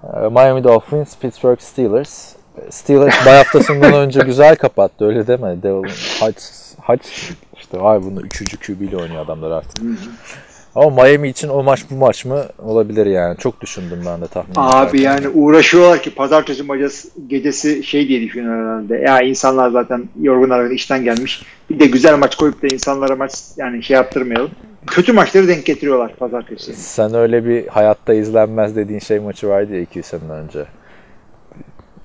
E, 0.04 0.28
Miami 0.28 0.64
Dolphins, 0.64 1.16
Pittsburgh 1.16 1.60
Steelers. 1.60 2.34
E, 2.58 2.70
Steelers 2.70 3.26
bay 3.26 3.36
haftasından 3.36 3.94
önce 3.94 4.20
güzel 4.20 4.56
kapattı 4.56 5.06
öyle 5.06 5.26
deme. 5.26 5.62
Devil, 5.62 5.90
Haç, 6.20 6.36
Haç 6.80 7.00
işte 7.56 7.80
ay 7.80 8.02
bunu 8.02 8.20
3. 8.20 8.66
QB 8.66 8.80
ile 8.80 8.96
oynuyor 8.96 9.24
adamlar 9.24 9.50
artık. 9.50 9.82
Ama 10.74 11.02
Miami 11.02 11.28
için 11.28 11.48
o 11.48 11.62
maç 11.62 11.84
bu 11.90 11.94
maç 11.94 12.24
mı 12.24 12.44
olabilir 12.58 13.06
yani. 13.06 13.38
Çok 13.38 13.60
düşündüm 13.60 14.02
ben 14.06 14.20
de 14.20 14.26
tahmin 14.26 14.52
Abi 14.56 15.00
yani 15.00 15.28
uğraşıyorlar 15.28 16.02
ki 16.02 16.14
pazartesi 16.14 16.62
macası, 16.62 17.08
gecesi 17.26 17.84
şey 17.84 18.08
diye 18.08 18.20
düşünüyorlar 18.20 18.66
herhalde. 18.66 18.96
Ya 18.96 19.20
insanlar 19.20 19.70
zaten 19.70 20.08
yorgun 20.20 20.50
argın 20.50 20.74
işten 20.74 21.04
gelmiş. 21.04 21.42
Bir 21.70 21.80
de 21.80 21.86
güzel 21.86 22.18
maç 22.18 22.36
koyup 22.36 22.62
da 22.62 22.66
insanlara 22.66 23.16
maç 23.16 23.32
yani 23.56 23.82
şey 23.82 23.94
yaptırmayalım. 23.94 24.50
Kötü 24.86 25.12
maçları 25.12 25.48
denk 25.48 25.66
getiriyorlar 25.66 26.16
pazartesi. 26.16 26.74
Sen 26.74 27.14
öyle 27.14 27.44
bir 27.44 27.66
hayatta 27.68 28.14
izlenmez 28.14 28.76
dediğin 28.76 28.98
şey 29.00 29.18
maçı 29.18 29.48
vardı 29.48 29.74
ya 29.74 29.80
2 29.80 30.02
sene 30.02 30.32
önce. 30.32 30.64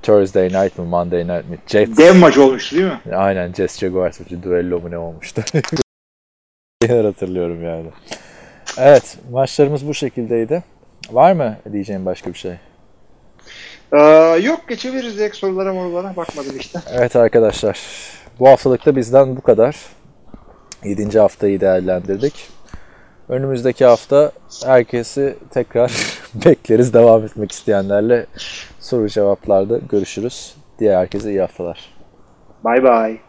Thursday 0.01 0.47
night 0.47 0.77
mı 0.77 0.85
Monday 0.85 1.27
night 1.27 1.49
mi? 1.49 1.57
Jets. 1.67 1.97
Dev 1.97 2.15
maç 2.15 2.37
olmuştu 2.37 2.75
değil 2.75 2.87
mi? 2.87 3.15
Aynen 3.15 3.53
Jets 3.53 3.79
Jaguars 3.79 4.19
maçı 4.19 4.43
duello 4.43 4.79
mu 4.79 4.91
ne 4.91 4.97
olmuştu. 4.97 5.41
Hatırlıyorum 6.87 7.63
yani. 7.63 7.87
Evet 8.77 9.17
maçlarımız 9.31 9.87
bu 9.87 9.93
şekildeydi. 9.93 10.63
Var 11.11 11.33
mı 11.33 11.57
diyeceğim 11.71 12.05
başka 12.05 12.33
bir 12.33 12.37
şey? 12.37 12.53
Ee, 13.93 13.99
yok 14.43 14.67
geçebiliriz 14.69 15.17
direkt 15.17 15.35
sorulara 15.35 15.73
morulara 15.73 16.15
bakmadım 16.15 16.57
işte. 16.59 16.79
Evet 16.93 17.15
arkadaşlar 17.15 17.79
bu 18.39 18.47
haftalıkta 18.49 18.95
bizden 18.95 19.35
bu 19.35 19.41
kadar. 19.41 19.75
7. 20.83 21.19
haftayı 21.19 21.61
değerlendirdik. 21.61 22.56
Önümüzdeki 23.29 23.85
hafta 23.85 24.31
herkesi 24.65 25.37
tekrar 25.49 25.91
bekleriz. 26.45 26.93
Devam 26.93 27.23
etmek 27.23 27.51
isteyenlerle 27.51 28.25
soru 28.79 29.09
cevaplarda 29.09 29.77
görüşürüz. 29.77 30.55
Diğer 30.79 30.97
herkese 30.97 31.29
iyi 31.29 31.41
haftalar. 31.41 31.79
Bay 32.63 32.83
bay. 32.83 33.19